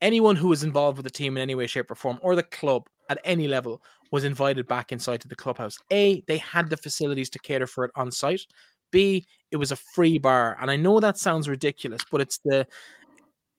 anyone 0.02 0.36
who 0.36 0.48
was 0.48 0.62
involved 0.62 0.98
with 0.98 1.04
the 1.04 1.10
team 1.10 1.36
in 1.36 1.42
any 1.42 1.54
way, 1.54 1.66
shape, 1.66 1.90
or 1.90 1.94
form, 1.94 2.18
or 2.22 2.36
the 2.36 2.42
club 2.42 2.86
at 3.08 3.18
any 3.24 3.48
level 3.48 3.82
was 4.10 4.24
invited 4.24 4.66
back 4.66 4.92
inside 4.92 5.20
to 5.20 5.28
the 5.28 5.36
clubhouse. 5.36 5.78
A, 5.90 6.22
they 6.26 6.38
had 6.38 6.70
the 6.70 6.76
facilities 6.76 7.30
to 7.30 7.38
cater 7.38 7.66
for 7.66 7.84
it 7.84 7.90
on 7.94 8.10
site. 8.10 8.46
B, 8.90 9.26
it 9.50 9.56
was 9.56 9.72
a 9.72 9.76
free 9.76 10.18
bar. 10.18 10.56
And 10.60 10.70
I 10.70 10.76
know 10.76 11.00
that 11.00 11.18
sounds 11.18 11.48
ridiculous, 11.48 12.02
but 12.10 12.20
it's 12.20 12.38
the 12.44 12.66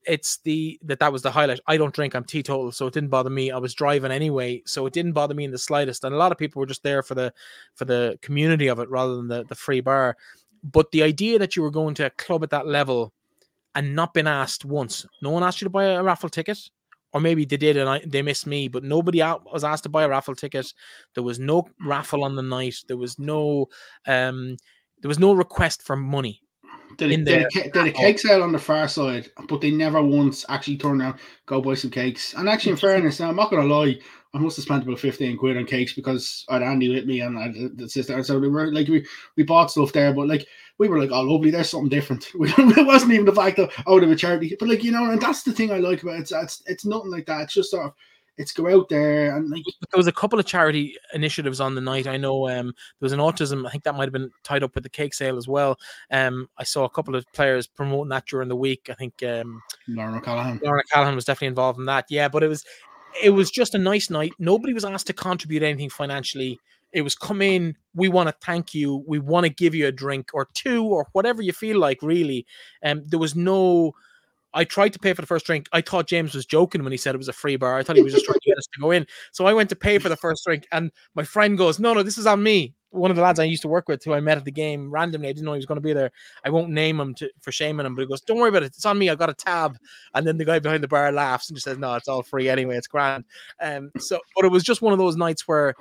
it's 0.05 0.37
the 0.43 0.79
that 0.83 0.99
that 0.99 1.11
was 1.11 1.21
the 1.21 1.31
highlight. 1.31 1.59
I 1.67 1.77
don't 1.77 1.93
drink, 1.93 2.15
I'm 2.15 2.23
teetotal, 2.23 2.71
so 2.71 2.87
it 2.87 2.93
didn't 2.93 3.09
bother 3.09 3.29
me. 3.29 3.51
I 3.51 3.57
was 3.57 3.73
driving 3.73 4.11
anyway, 4.11 4.63
so 4.65 4.85
it 4.85 4.93
didn't 4.93 5.11
bother 5.11 5.35
me 5.35 5.43
in 5.43 5.51
the 5.51 5.57
slightest. 5.57 6.03
And 6.03 6.15
a 6.15 6.17
lot 6.17 6.31
of 6.31 6.37
people 6.37 6.59
were 6.59 6.65
just 6.65 6.83
there 6.83 7.03
for 7.03 7.15
the 7.15 7.33
for 7.75 7.85
the 7.85 8.17
community 8.21 8.67
of 8.67 8.79
it 8.79 8.89
rather 8.89 9.15
than 9.15 9.27
the, 9.27 9.43
the 9.45 9.55
free 9.55 9.81
bar. 9.81 10.17
But 10.63 10.91
the 10.91 11.03
idea 11.03 11.39
that 11.39 11.55
you 11.55 11.61
were 11.61 11.71
going 11.71 11.93
to 11.95 12.07
a 12.07 12.11
club 12.11 12.43
at 12.43 12.49
that 12.49 12.67
level 12.67 13.13
and 13.75 13.95
not 13.95 14.13
been 14.13 14.27
asked 14.27 14.65
once, 14.65 15.05
no 15.21 15.29
one 15.29 15.43
asked 15.43 15.61
you 15.61 15.65
to 15.65 15.69
buy 15.69 15.85
a 15.85 16.03
raffle 16.03 16.29
ticket 16.29 16.69
or 17.13 17.21
maybe 17.21 17.45
they 17.45 17.57
did 17.57 17.77
and 17.77 17.89
I, 17.89 18.01
they 18.05 18.21
missed 18.21 18.47
me, 18.47 18.67
but 18.67 18.83
nobody 18.83 19.19
was 19.19 19.63
asked 19.63 19.83
to 19.83 19.89
buy 19.89 20.03
a 20.03 20.09
raffle 20.09 20.35
ticket. 20.35 20.73
There 21.15 21.23
was 21.23 21.39
no 21.39 21.67
raffle 21.85 22.23
on 22.23 22.35
the 22.35 22.41
night. 22.41 22.75
There 22.87 22.97
was 22.97 23.17
no 23.17 23.67
um, 24.07 24.57
there 25.01 25.09
was 25.09 25.19
no 25.19 25.33
request 25.33 25.81
for 25.81 25.95
money. 25.95 26.41
Did, 26.97 27.23
did, 27.23 27.45
a, 27.55 27.69
did 27.69 27.87
a 27.87 27.91
cake 27.91 28.19
sale 28.19 28.43
on 28.43 28.51
the 28.51 28.59
far 28.59 28.87
side, 28.87 29.29
but 29.47 29.61
they 29.61 29.71
never 29.71 30.01
once 30.01 30.43
actually 30.49 30.77
turned 30.77 31.01
around, 31.01 31.19
go 31.45 31.61
buy 31.61 31.75
some 31.75 31.91
cakes. 31.91 32.33
And 32.33 32.49
actually, 32.49 32.73
in 32.73 32.77
fairness, 32.77 33.19
now 33.19 33.29
I'm 33.29 33.35
not 33.37 33.51
gonna 33.51 33.73
lie, 33.73 33.97
I 34.33 34.37
must 34.39 34.57
have 34.57 34.65
spent 34.65 34.83
about 34.83 34.99
15 34.99 35.37
quid 35.37 35.55
on 35.55 35.65
cakes 35.65 35.93
because 35.93 36.45
I 36.49 36.53
had 36.55 36.63
Andy 36.63 36.93
with 36.93 37.05
me 37.05 37.21
and 37.21 37.39
I 37.39 37.53
the 37.75 37.87
sister. 37.87 38.15
And 38.15 38.25
so 38.25 38.37
we 38.37 38.49
were 38.49 38.71
like, 38.71 38.87
we, 38.87 39.05
we 39.37 39.43
bought 39.43 39.71
stuff 39.71 39.93
there, 39.93 40.13
but 40.13 40.27
like, 40.27 40.45
we 40.79 40.87
were 40.87 40.99
like, 40.99 41.11
oh, 41.11 41.21
lovely, 41.21 41.51
there's 41.51 41.69
something 41.69 41.89
different. 41.89 42.31
it 42.33 42.87
wasn't 42.87 43.11
even 43.11 43.25
the 43.25 43.35
fact 43.35 43.57
that 43.57 43.71
out 43.87 44.01
of 44.01 44.09
a 44.09 44.15
charity, 44.15 44.55
but 44.59 44.69
like, 44.69 44.83
you 44.83 44.91
know, 44.91 45.11
and 45.11 45.21
that's 45.21 45.43
the 45.43 45.51
thing 45.51 45.71
I 45.71 45.77
like 45.77 46.01
about 46.01 46.15
it. 46.15 46.21
It's, 46.21 46.31
it's, 46.31 46.63
it's 46.65 46.85
nothing 46.85 47.11
like 47.11 47.25
that. 47.27 47.41
It's 47.41 47.53
just 47.53 47.71
sort 47.71 47.85
of, 47.85 47.93
it's 48.37 48.53
go 48.53 48.73
out 48.73 48.87
there 48.87 49.35
and 49.35 49.49
like 49.49 49.63
there 49.65 49.97
was 49.97 50.07
a 50.07 50.13
couple 50.13 50.39
of 50.39 50.45
charity 50.45 50.95
initiatives 51.13 51.59
on 51.59 51.75
the 51.75 51.81
night. 51.81 52.07
I 52.07 52.15
know 52.15 52.47
um 52.47 52.67
there 52.67 53.05
was 53.05 53.11
an 53.11 53.19
autism, 53.19 53.67
I 53.67 53.69
think 53.69 53.83
that 53.83 53.95
might 53.95 54.05
have 54.05 54.13
been 54.13 54.31
tied 54.43 54.63
up 54.63 54.73
with 54.75 54.85
the 54.85 54.89
cake 54.89 55.13
sale 55.13 55.35
as 55.35 55.49
well. 55.49 55.77
Um 56.09 56.47
I 56.57 56.63
saw 56.63 56.85
a 56.85 56.89
couple 56.89 57.17
of 57.17 57.25
players 57.33 57.67
promoting 57.67 58.07
that 58.09 58.25
during 58.27 58.47
the 58.47 58.55
week. 58.55 58.87
I 58.89 58.93
think 58.93 59.21
um 59.23 59.61
Lauren 59.89 60.15
O'Callaghan. 60.15 60.61
Lauren 60.63 60.81
O'Callaghan 60.89 61.15
was 61.15 61.25
definitely 61.25 61.49
involved 61.49 61.79
in 61.79 61.85
that. 61.87 62.05
Yeah, 62.09 62.29
but 62.29 62.41
it 62.41 62.47
was 62.47 62.63
it 63.21 63.31
was 63.31 63.51
just 63.51 63.75
a 63.75 63.77
nice 63.77 64.09
night. 64.09 64.31
Nobody 64.39 64.73
was 64.73 64.85
asked 64.85 65.07
to 65.07 65.13
contribute 65.13 65.61
anything 65.61 65.89
financially. 65.89 66.61
It 66.91 67.01
was 67.01 67.15
come 67.15 67.41
in, 67.41 67.75
we 67.93 68.09
want 68.09 68.29
to 68.29 68.35
thank 68.43 68.73
you, 68.73 69.03
we 69.07 69.19
want 69.19 69.45
to 69.45 69.49
give 69.49 69.75
you 69.75 69.87
a 69.87 69.91
drink 69.91 70.29
or 70.33 70.47
two 70.53 70.85
or 70.85 71.07
whatever 71.13 71.41
you 71.41 71.53
feel 71.53 71.79
like, 71.79 72.01
really. 72.01 72.45
And 72.81 73.01
um, 73.01 73.05
there 73.07 73.19
was 73.19 73.35
no 73.35 73.93
I 74.53 74.63
tried 74.63 74.93
to 74.93 74.99
pay 74.99 75.13
for 75.13 75.21
the 75.21 75.27
first 75.27 75.45
drink. 75.45 75.67
I 75.73 75.81
thought 75.81 76.07
James 76.07 76.33
was 76.33 76.45
joking 76.45 76.83
when 76.83 76.91
he 76.91 76.97
said 76.97 77.13
it 77.13 77.19
was 77.19 77.27
a 77.27 77.33
free 77.33 77.55
bar. 77.55 77.77
I 77.77 77.83
thought 77.83 77.95
he 77.95 78.01
was 78.01 78.13
just 78.13 78.25
trying 78.25 78.39
to 78.39 78.49
get 78.49 78.57
us 78.57 78.67
to 78.73 78.81
go 78.81 78.91
in. 78.91 79.05
So 79.31 79.45
I 79.45 79.53
went 79.53 79.69
to 79.69 79.75
pay 79.75 79.99
for 79.99 80.09
the 80.09 80.17
first 80.17 80.43
drink, 80.45 80.67
and 80.71 80.91
my 81.15 81.23
friend 81.23 81.57
goes, 81.57 81.79
"No, 81.79 81.93
no, 81.93 82.03
this 82.03 82.17
is 82.17 82.25
on 82.25 82.41
me." 82.41 82.73
One 82.91 83.11
of 83.11 83.17
the 83.17 83.21
lads 83.21 83.39
I 83.39 83.43
used 83.43 83.61
to 83.61 83.67
work 83.67 83.87
with, 83.87 84.03
who 84.03 84.13
I 84.13 84.19
met 84.19 84.39
at 84.39 84.45
the 84.45 84.51
game 84.51 84.89
randomly, 84.89 85.29
I 85.29 85.33
didn't 85.33 85.45
know 85.45 85.53
he 85.53 85.59
was 85.59 85.67
going 85.67 85.77
to 85.77 85.81
be 85.81 85.93
there. 85.93 86.09
I 86.43 86.49
won't 86.49 86.71
name 86.71 86.99
him 86.99 87.13
to, 87.15 87.29
for 87.39 87.51
shaming 87.51 87.85
him, 87.85 87.93
but 87.93 88.01
he 88.01 88.07
goes, 88.07 88.21
"Don't 88.21 88.37
worry 88.37 88.49
about 88.49 88.63
it. 88.63 88.73
It's 88.75 88.85
on 88.85 88.97
me. 88.97 89.09
I 89.09 89.15
got 89.15 89.29
a 89.29 89.35
tab." 89.35 89.77
And 90.15 90.25
then 90.25 90.37
the 90.37 90.45
guy 90.45 90.57
behind 90.57 90.83
the 90.83 90.87
bar 90.87 91.11
laughs 91.11 91.49
and 91.49 91.55
just 91.55 91.65
says, 91.65 91.77
"No, 91.77 91.93
it's 91.95 92.07
all 92.07 92.23
free 92.23 92.49
anyway. 92.49 92.77
It's 92.77 92.87
grand." 92.87 93.25
Um, 93.61 93.91
so, 93.99 94.19
but 94.35 94.45
it 94.45 94.51
was 94.51 94.63
just 94.63 94.81
one 94.81 94.93
of 94.93 94.99
those 94.99 95.15
nights 95.15 95.47
where 95.47 95.75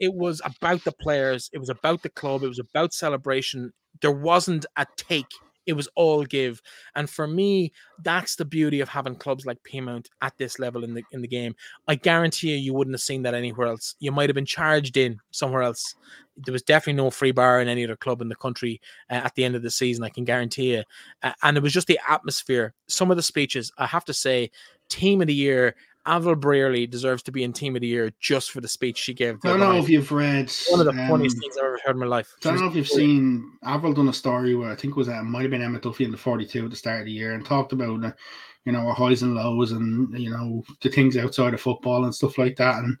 it 0.00 0.14
was 0.14 0.40
about 0.44 0.84
the 0.84 0.92
players, 0.92 1.50
it 1.52 1.58
was 1.58 1.68
about 1.68 2.02
the 2.02 2.08
club, 2.08 2.42
it 2.42 2.48
was 2.48 2.58
about 2.58 2.92
celebration. 2.92 3.72
There 4.00 4.12
wasn't 4.12 4.66
a 4.76 4.86
take 4.96 5.32
it 5.68 5.76
was 5.76 5.88
all 5.94 6.24
give. 6.24 6.62
And 6.96 7.08
for 7.08 7.28
me, 7.28 7.72
that's 8.02 8.36
the 8.36 8.46
beauty 8.46 8.80
of 8.80 8.88
having 8.88 9.14
clubs 9.14 9.44
like 9.44 9.62
Peamount 9.62 10.06
at 10.22 10.36
this 10.38 10.58
level 10.58 10.82
in 10.82 10.94
the 10.94 11.02
in 11.12 11.20
the 11.20 11.28
game. 11.28 11.54
I 11.86 11.94
guarantee 11.94 12.52
you, 12.52 12.56
you 12.56 12.74
wouldn't 12.74 12.94
have 12.94 13.02
seen 13.02 13.22
that 13.22 13.34
anywhere 13.34 13.68
else. 13.68 13.94
You 14.00 14.10
might 14.10 14.30
have 14.30 14.34
been 14.34 14.46
charged 14.46 14.96
in 14.96 15.20
somewhere 15.30 15.62
else. 15.62 15.94
There 16.38 16.52
was 16.52 16.62
definitely 16.62 16.94
no 16.94 17.10
free 17.10 17.32
bar 17.32 17.60
in 17.60 17.68
any 17.68 17.84
other 17.84 17.96
club 17.96 18.22
in 18.22 18.30
the 18.30 18.34
country 18.34 18.80
uh, 19.10 19.14
at 19.14 19.34
the 19.34 19.44
end 19.44 19.56
of 19.56 19.62
the 19.62 19.70
season. 19.70 20.04
I 20.04 20.08
can 20.08 20.24
guarantee 20.24 20.72
you. 20.72 20.84
Uh, 21.22 21.32
and 21.42 21.58
it 21.58 21.62
was 21.62 21.74
just 21.74 21.86
the 21.86 22.00
atmosphere. 22.08 22.72
Some 22.86 23.10
of 23.10 23.18
the 23.18 23.22
speeches, 23.22 23.70
I 23.76 23.86
have 23.86 24.06
to 24.06 24.14
say, 24.14 24.50
team 24.88 25.20
of 25.20 25.26
the 25.26 25.34
year 25.34 25.74
Avril 26.08 26.36
Brearley 26.36 26.86
deserves 26.86 27.22
to 27.24 27.32
be 27.32 27.44
in 27.44 27.52
Team 27.52 27.76
of 27.76 27.82
the 27.82 27.86
Year 27.86 28.10
just 28.18 28.50
for 28.50 28.62
the 28.62 28.68
speech 28.68 28.96
she 28.96 29.12
gave. 29.12 29.38
I 29.44 29.48
don't 29.48 29.60
know 29.60 29.76
if 29.76 29.88
you've 29.88 30.10
read 30.10 30.50
one 30.70 30.80
of 30.80 30.86
the 30.86 31.02
um, 31.02 31.08
funniest 31.08 31.38
things 31.38 31.56
I've 31.58 31.64
ever 31.64 31.78
heard 31.84 31.96
in 31.96 32.00
my 32.00 32.06
life. 32.06 32.34
I 32.38 32.48
don't 32.48 32.60
know 32.60 32.66
if 32.66 32.74
you've 32.74 32.88
seen 32.88 33.52
Avril 33.62 33.92
done 33.92 34.08
a 34.08 34.12
story 34.12 34.54
where 34.54 34.70
I 34.70 34.74
think 34.74 34.92
it 34.92 34.96
was 34.96 35.10
uh, 35.10 35.22
might 35.22 35.42
have 35.42 35.50
been 35.50 35.62
Emma 35.62 35.78
Duffy 35.78 36.04
in 36.04 36.10
the 36.10 36.16
42 36.16 36.64
at 36.64 36.70
the 36.70 36.76
start 36.76 37.00
of 37.00 37.06
the 37.06 37.12
year 37.12 37.34
and 37.34 37.44
talked 37.44 37.72
about 37.72 38.02
uh, 38.02 38.12
you 38.64 38.72
know 38.72 38.86
our 38.86 38.94
highs 38.94 39.22
and 39.22 39.34
lows 39.34 39.72
and 39.72 40.18
you 40.18 40.30
know 40.30 40.64
the 40.80 40.88
things 40.88 41.16
outside 41.16 41.52
of 41.52 41.60
football 41.60 42.04
and 42.04 42.14
stuff 42.14 42.38
like 42.38 42.56
that. 42.56 42.82
And 42.82 42.96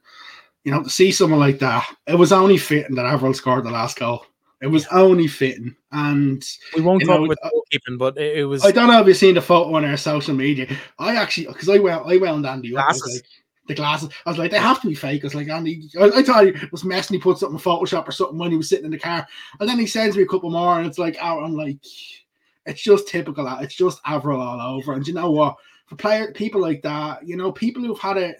you 0.64 0.72
know 0.72 0.82
to 0.82 0.90
see 0.90 1.10
someone 1.10 1.40
like 1.40 1.58
that, 1.60 1.88
it 2.06 2.14
was 2.16 2.32
only 2.32 2.58
fitting 2.58 2.94
that 2.96 3.06
Avril 3.06 3.32
scored 3.32 3.64
the 3.64 3.70
last 3.70 3.98
goal. 3.98 4.26
It 4.60 4.66
was 4.66 4.86
only 4.88 5.28
fitting, 5.28 5.76
and 5.92 6.44
we 6.74 6.82
won't 6.82 7.02
talk 7.02 7.20
know, 7.20 7.24
about 7.26 7.38
uh, 7.44 7.50
goalkeeping, 7.50 7.96
but 7.96 8.18
it, 8.18 8.38
it, 8.38 8.44
was. 8.44 8.64
I 8.64 8.72
don't 8.72 8.88
know 8.88 9.00
if 9.00 9.06
you've 9.06 9.16
seen 9.16 9.36
the 9.36 9.40
photo 9.40 9.76
on 9.76 9.84
our 9.84 9.96
social 9.96 10.34
media. 10.34 10.66
I 10.98 11.14
actually, 11.14 11.46
because 11.46 11.68
I 11.68 11.78
went, 11.78 12.02
I 12.04 12.16
wound 12.16 12.44
Andy 12.44 12.70
glasses. 12.70 13.02
Up, 13.02 13.12
like, 13.12 13.24
the 13.68 13.74
glasses. 13.74 14.08
I 14.26 14.30
was 14.30 14.38
like, 14.38 14.50
they 14.50 14.58
have 14.58 14.80
to 14.80 14.88
be 14.88 14.94
fake. 14.94 15.22
I 15.22 15.26
was 15.26 15.34
like, 15.34 15.48
Andy, 15.48 15.88
I, 16.00 16.04
I 16.06 16.22
thought 16.22 16.46
he 16.46 16.54
was 16.72 16.84
messing. 16.84 17.14
He 17.14 17.20
put 17.20 17.38
something 17.38 17.56
in 17.56 17.62
Photoshop 17.62 18.08
or 18.08 18.12
something 18.12 18.38
when 18.38 18.50
he 18.50 18.56
was 18.56 18.68
sitting 18.68 18.86
in 18.86 18.90
the 18.90 18.98
car, 18.98 19.26
and 19.60 19.68
then 19.68 19.78
he 19.78 19.86
sends 19.86 20.16
me 20.16 20.24
a 20.24 20.26
couple 20.26 20.50
more, 20.50 20.78
and 20.78 20.86
it's 20.86 20.98
like, 20.98 21.16
oh, 21.22 21.44
I'm 21.44 21.54
like, 21.54 21.78
it's 22.66 22.82
just 22.82 23.06
typical. 23.06 23.46
It's 23.60 23.76
just 23.76 24.00
Avril 24.04 24.40
all 24.40 24.76
over. 24.76 24.94
And 24.94 25.06
you 25.06 25.14
know 25.14 25.30
what? 25.30 25.56
For 25.86 25.96
player 25.96 26.32
people 26.32 26.60
like 26.60 26.82
that, 26.82 27.26
you 27.26 27.36
know, 27.36 27.52
people 27.52 27.82
who've 27.82 27.98
had 27.98 28.16
it 28.16 28.36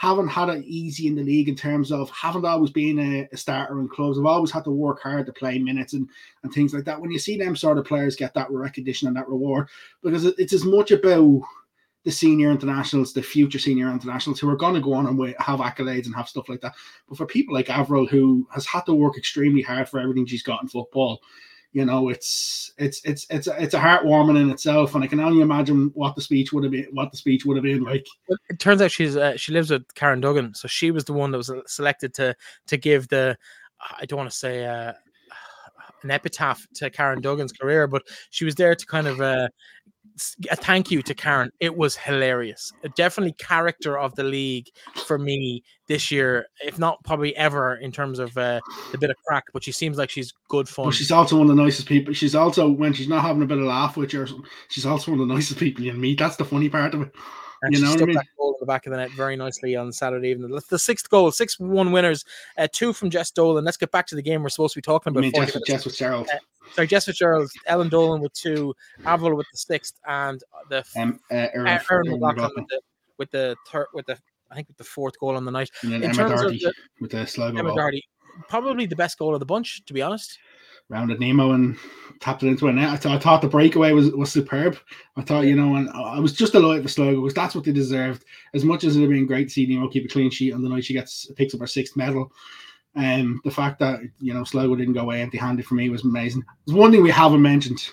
haven't 0.00 0.28
had 0.28 0.48
it 0.48 0.64
easy 0.64 1.08
in 1.08 1.14
the 1.14 1.22
league 1.22 1.50
in 1.50 1.54
terms 1.54 1.92
of 1.92 2.08
haven't 2.08 2.46
always 2.46 2.70
been 2.70 2.98
a, 2.98 3.28
a, 3.32 3.36
starter 3.36 3.78
in 3.80 3.86
clubs. 3.86 4.18
I've 4.18 4.24
always 4.24 4.50
had 4.50 4.64
to 4.64 4.70
work 4.70 5.02
hard 5.02 5.26
to 5.26 5.32
play 5.32 5.58
minutes 5.58 5.92
and, 5.92 6.08
and 6.42 6.50
things 6.50 6.72
like 6.72 6.86
that. 6.86 6.98
When 6.98 7.10
you 7.10 7.18
see 7.18 7.36
them 7.36 7.54
sort 7.54 7.76
of 7.76 7.84
players 7.84 8.16
get 8.16 8.32
that 8.32 8.50
recognition 8.50 9.08
and 9.08 9.16
that 9.18 9.28
reward, 9.28 9.68
because 10.02 10.24
it's 10.24 10.54
as 10.54 10.64
much 10.64 10.90
about 10.90 11.42
the 12.04 12.10
senior 12.10 12.50
internationals, 12.50 13.12
the 13.12 13.22
future 13.22 13.58
senior 13.58 13.90
internationals 13.90 14.40
who 14.40 14.48
are 14.48 14.56
going 14.56 14.72
to 14.72 14.80
go 14.80 14.94
on 14.94 15.06
and 15.06 15.34
have 15.38 15.60
accolades 15.60 16.06
and 16.06 16.14
have 16.14 16.30
stuff 16.30 16.48
like 16.48 16.62
that. 16.62 16.72
But 17.06 17.18
for 17.18 17.26
people 17.26 17.54
like 17.54 17.68
Avril, 17.68 18.06
who 18.06 18.48
has 18.54 18.64
had 18.64 18.86
to 18.86 18.94
work 18.94 19.18
extremely 19.18 19.60
hard 19.60 19.86
for 19.86 20.00
everything 20.00 20.24
she's 20.24 20.42
got 20.42 20.62
in 20.62 20.68
football, 20.68 21.20
you 21.72 21.84
know, 21.84 22.08
it's 22.08 22.72
it's 22.78 23.00
it's 23.04 23.26
it's 23.30 23.46
it's 23.46 23.74
a 23.74 23.78
heartwarming 23.78 24.40
in 24.40 24.50
itself, 24.50 24.94
and 24.94 25.04
I 25.04 25.06
can 25.06 25.20
only 25.20 25.40
imagine 25.40 25.90
what 25.94 26.16
the 26.16 26.22
speech 26.22 26.52
would 26.52 26.64
have 26.64 26.72
been. 26.72 26.88
What 26.92 27.12
the 27.12 27.16
speech 27.16 27.44
would 27.44 27.56
have 27.56 27.64
been 27.64 27.84
like. 27.84 28.04
It 28.48 28.58
turns 28.58 28.82
out 28.82 28.90
she's 28.90 29.16
uh, 29.16 29.36
she 29.36 29.52
lives 29.52 29.70
with 29.70 29.94
Karen 29.94 30.20
Duggan, 30.20 30.54
so 30.54 30.66
she 30.66 30.90
was 30.90 31.04
the 31.04 31.12
one 31.12 31.30
that 31.30 31.38
was 31.38 31.52
selected 31.66 32.12
to 32.14 32.34
to 32.66 32.76
give 32.76 33.08
the. 33.08 33.36
I 33.98 34.04
don't 34.06 34.18
want 34.18 34.30
to 34.30 34.36
say. 34.36 34.66
Uh, 34.66 34.92
an 36.02 36.10
epitaph 36.10 36.66
to 36.74 36.88
Karen 36.88 37.20
Duggan's 37.20 37.52
career, 37.52 37.86
but 37.86 38.02
she 38.30 38.46
was 38.46 38.54
there 38.54 38.74
to 38.74 38.86
kind 38.86 39.06
of 39.06 39.20
uh, 39.20 39.48
a 40.50 40.56
thank 40.56 40.90
you 40.90 41.02
to 41.02 41.14
Karen. 41.14 41.50
It 41.60 41.76
was 41.76 41.96
hilarious. 41.96 42.72
Definitely 42.94 43.32
character 43.32 43.98
of 43.98 44.14
the 44.16 44.24
league 44.24 44.66
for 45.06 45.18
me 45.18 45.62
this 45.88 46.10
year, 46.10 46.46
if 46.64 46.78
not 46.78 47.02
probably 47.04 47.34
ever 47.36 47.76
in 47.76 47.92
terms 47.92 48.18
of 48.18 48.36
uh, 48.36 48.60
the 48.92 48.98
bit 48.98 49.10
of 49.10 49.16
crack. 49.26 49.44
But 49.52 49.64
she 49.64 49.72
seems 49.72 49.98
like 49.98 50.10
she's 50.10 50.32
good 50.48 50.68
fun. 50.68 50.86
But 50.86 50.94
she's 50.94 51.10
also 51.10 51.38
one 51.38 51.50
of 51.50 51.56
the 51.56 51.62
nicest 51.62 51.88
people. 51.88 52.14
She's 52.14 52.34
also 52.34 52.68
when 52.68 52.92
she's 52.92 53.08
not 53.08 53.22
having 53.22 53.42
a 53.42 53.46
bit 53.46 53.58
of 53.58 53.64
laugh 53.64 53.96
with 53.96 54.12
you, 54.12 54.26
she's 54.68 54.86
also 54.86 55.12
one 55.12 55.20
of 55.20 55.28
the 55.28 55.34
nicest 55.34 55.58
people 55.58 55.84
you 55.84 55.92
meet. 55.92 56.18
That's 56.18 56.36
the 56.36 56.44
funny 56.44 56.68
part 56.68 56.94
of 56.94 57.02
it. 57.02 57.12
And 57.62 57.74
you 57.74 57.82
know 57.82 57.90
what 57.90 58.02
I 58.02 58.04
mean? 58.06 58.16
That 58.16 58.26
goal 58.38 58.54
in 58.54 58.56
the 58.60 58.66
back 58.66 58.86
of 58.86 58.92
the 58.92 58.96
net 58.96 59.10
very 59.12 59.36
nicely 59.36 59.76
on 59.76 59.92
Saturday 59.92 60.28
evening. 60.28 60.58
The 60.68 60.78
sixth 60.78 61.08
goal, 61.10 61.30
six 61.30 61.58
one 61.58 61.92
winners, 61.92 62.24
uh, 62.56 62.68
two 62.72 62.92
from 62.92 63.10
Jess 63.10 63.30
Dolan. 63.30 63.64
Let's 63.64 63.76
get 63.76 63.90
back 63.90 64.06
to 64.08 64.14
the 64.14 64.22
game 64.22 64.42
we're 64.42 64.48
supposed 64.48 64.74
to 64.74 64.78
be 64.78 64.82
talking 64.82 65.10
about. 65.10 65.20
I 65.20 65.22
mean, 65.22 65.32
Jess, 65.32 65.56
Jess 65.66 65.84
Fitzgerald. 65.84 66.28
Uh, 66.32 66.38
sorry, 66.74 66.88
Jess 66.88 67.04
Fitzgerald, 67.04 67.50
Ellen 67.66 67.88
Dolan 67.88 68.20
with 68.20 68.32
two, 68.32 68.74
Avril 69.04 69.36
with 69.36 69.46
the 69.52 69.58
sixth, 69.58 69.98
and 70.06 70.42
the 70.68 70.84
um, 70.98 71.20
uh, 71.30 71.48
Erin, 71.54 71.66
uh, 71.66 71.80
Erin 71.90 72.10
McLaughlin 72.10 72.50
with 72.56 72.68
the 72.68 72.80
with 73.18 73.30
the 73.30 73.56
third 73.68 73.86
with 73.92 74.06
the 74.06 74.18
I 74.50 74.54
think 74.54 74.68
with 74.68 74.78
the 74.78 74.84
fourth 74.84 75.18
goal 75.18 75.36
on 75.36 75.44
the 75.44 75.50
night. 75.50 75.70
And 75.82 75.92
then 75.92 76.02
In 76.02 76.10
Emma 76.10 76.28
Doherty 76.30 76.58
the, 76.58 76.72
with 77.00 77.10
the 77.10 77.26
Sligo 77.26 77.58
Emma 77.58 77.74
Doherty, 77.74 78.02
probably 78.48 78.86
the 78.86 78.96
best 78.96 79.18
goal 79.18 79.34
of 79.34 79.40
the 79.40 79.46
bunch, 79.46 79.84
to 79.84 79.92
be 79.92 80.02
honest 80.02 80.38
rounded 80.90 81.20
Nemo 81.20 81.52
and 81.52 81.78
tapped 82.20 82.42
it 82.42 82.48
into 82.48 82.68
a 82.68 82.72
net. 82.72 82.90
I, 82.90 82.96
th- 82.96 83.14
I 83.14 83.18
thought 83.18 83.40
the 83.40 83.48
breakaway 83.48 83.92
was, 83.92 84.10
was 84.10 84.30
superb. 84.30 84.76
I 85.16 85.22
thought, 85.22 85.46
you 85.46 85.56
know, 85.56 85.76
and 85.76 85.88
I 85.90 86.18
was 86.18 86.34
just 86.34 86.52
delighted 86.52 86.82
for 86.82 86.88
Sligo 86.88 87.22
because 87.22 87.34
that's 87.34 87.54
what 87.54 87.64
they 87.64 87.72
deserved. 87.72 88.24
As 88.52 88.64
much 88.64 88.84
as 88.84 88.96
it 88.96 89.00
would 89.00 89.06
have 89.06 89.10
been 89.10 89.26
great 89.26 89.48
to 89.48 89.54
see 89.54 89.66
Nemo 89.66 89.88
keep 89.88 90.04
a 90.04 90.08
clean 90.08 90.30
sheet 90.30 90.52
on 90.52 90.62
the 90.62 90.68
night 90.68 90.84
she 90.84 90.92
gets 90.92 91.26
picks 91.36 91.54
up 91.54 91.60
her 91.60 91.66
sixth 91.66 91.96
medal. 91.96 92.30
And 92.96 93.22
um, 93.22 93.40
the 93.44 93.52
fact 93.52 93.78
that 93.78 94.00
you 94.18 94.34
know 94.34 94.42
Sligo 94.42 94.74
didn't 94.74 94.94
go 94.94 95.02
away 95.02 95.22
empty-handed 95.22 95.64
for 95.64 95.74
me 95.74 95.88
was 95.88 96.04
amazing. 96.04 96.42
There's 96.66 96.76
one 96.76 96.90
thing 96.90 97.02
we 97.02 97.10
haven't 97.10 97.40
mentioned. 97.40 97.88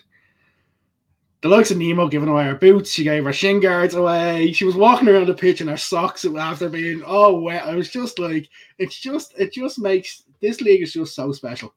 The 1.41 1.49
likes 1.49 1.69
of 1.69 1.77
Nemo 1.77 2.07
giving 2.07 2.29
away 2.29 2.45
her 2.45 2.55
boots, 2.55 2.91
she 2.91 3.03
gave 3.03 3.23
her 3.25 3.31
shin 3.31 3.59
guards 3.59 3.93
away. 3.93 4.51
She 4.53 4.65
was 4.65 4.75
walking 4.75 5.07
around 5.07 5.27
the 5.27 5.35
pitch 5.35 5.61
in 5.61 5.67
her 5.67 5.77
socks 5.77 6.25
after 6.25 6.67
being 6.67 7.03
oh 7.05 7.39
wet. 7.39 7.63
I 7.63 7.75
was 7.75 7.91
just 7.91 8.17
like, 8.17 8.49
it's 8.79 8.99
just 8.99 9.35
it 9.37 9.53
just 9.53 9.77
makes 9.77 10.23
this 10.41 10.61
league 10.61 10.81
is 10.81 10.93
just 10.93 11.13
so 11.13 11.31
special 11.31 11.75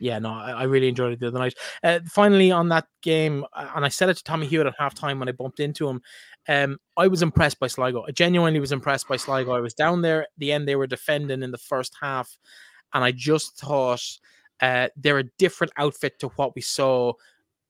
yeah, 0.00 0.18
no, 0.18 0.30
I, 0.32 0.50
I, 0.50 0.62
really 0.64 0.88
enjoyed 0.88 1.12
it 1.12 1.20
the 1.20 1.28
other 1.28 1.38
night. 1.38 1.54
Uh, 1.82 2.00
finally, 2.06 2.50
on 2.50 2.68
that 2.70 2.86
game, 3.02 3.44
and 3.54 3.84
I 3.84 3.88
said 3.88 4.08
it 4.08 4.16
to 4.16 4.24
Tommy 4.24 4.46
Hewitt 4.46 4.66
at 4.66 4.78
halftime 4.78 5.18
when 5.18 5.28
I 5.28 5.32
bumped 5.32 5.60
into 5.60 5.88
him. 5.88 6.02
Um, 6.48 6.78
I 6.96 7.06
was 7.06 7.22
impressed 7.22 7.60
by 7.60 7.68
Sligo. 7.68 8.04
I 8.06 8.10
genuinely 8.10 8.60
was 8.60 8.72
impressed 8.72 9.08
by 9.08 9.16
Sligo. 9.16 9.52
I 9.52 9.60
was 9.60 9.74
down 9.74 10.02
there 10.02 10.22
at 10.22 10.28
the 10.36 10.52
end; 10.52 10.68
they 10.68 10.76
were 10.76 10.86
defending 10.86 11.42
in 11.42 11.50
the 11.50 11.58
first 11.58 11.94
half, 12.00 12.36
and 12.92 13.04
I 13.04 13.12
just 13.12 13.58
thought 13.58 14.02
uh, 14.60 14.88
they're 14.96 15.18
a 15.18 15.30
different 15.38 15.72
outfit 15.76 16.18
to 16.20 16.28
what 16.28 16.54
we 16.54 16.62
saw 16.62 17.12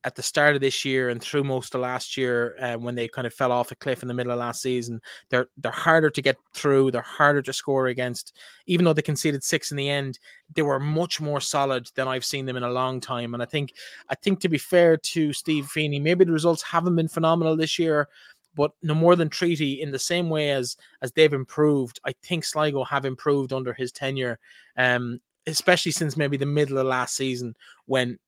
at 0.04 0.14
the 0.14 0.22
start 0.22 0.54
of 0.54 0.60
this 0.60 0.84
year 0.84 1.08
and 1.08 1.20
through 1.20 1.44
most 1.44 1.74
of 1.74 1.80
last 1.80 2.16
year, 2.16 2.56
uh, 2.60 2.74
when 2.74 2.94
they 2.94 3.08
kind 3.08 3.26
of 3.26 3.32
fell 3.32 3.50
off 3.50 3.72
a 3.72 3.74
cliff 3.74 4.02
in 4.02 4.08
the 4.08 4.14
middle 4.14 4.32
of 4.32 4.38
last 4.38 4.60
season, 4.60 5.00
they're 5.30 5.48
they're 5.56 5.72
harder 5.72 6.10
to 6.10 6.22
get 6.22 6.36
through. 6.52 6.90
They're 6.90 7.00
harder 7.02 7.40
to 7.42 7.52
score 7.52 7.86
against. 7.86 8.36
Even 8.66 8.84
though 8.84 8.92
they 8.92 9.02
conceded 9.02 9.42
six 9.42 9.70
in 9.70 9.76
the 9.76 9.88
end, 9.88 10.18
they 10.54 10.62
were 10.62 10.78
much 10.78 11.20
more 11.20 11.40
solid 11.40 11.88
than 11.94 12.06
I've 12.06 12.24
seen 12.24 12.44
them 12.44 12.56
in 12.56 12.62
a 12.62 12.70
long 12.70 13.00
time. 13.00 13.34
And 13.34 13.42
I 13.42 13.46
think 13.46 13.72
I 14.10 14.14
think 14.14 14.40
to 14.40 14.48
be 14.48 14.58
fair 14.58 14.96
to 14.96 15.32
Steve 15.32 15.66
Feeney, 15.66 15.98
maybe 15.98 16.24
the 16.24 16.32
results 16.32 16.62
haven't 16.62 16.96
been 16.96 17.08
phenomenal 17.08 17.56
this 17.56 17.78
year, 17.78 18.08
but 18.54 18.72
no 18.82 18.94
more 18.94 19.16
than 19.16 19.30
treaty 19.30 19.80
in 19.80 19.90
the 19.90 19.98
same 19.98 20.28
way 20.28 20.50
as 20.50 20.76
as 21.02 21.10
they've 21.12 21.32
improved 21.32 22.00
i 22.04 22.12
think 22.22 22.44
sligo 22.44 22.84
have 22.84 23.04
improved 23.04 23.52
under 23.52 23.72
his 23.72 23.90
tenure 23.90 24.38
um 24.76 25.20
especially 25.46 25.92
since 25.92 26.16
maybe 26.16 26.36
the 26.36 26.46
middle 26.46 26.78
of 26.78 26.86
last 26.86 27.16
season 27.16 27.54
when 27.86 28.18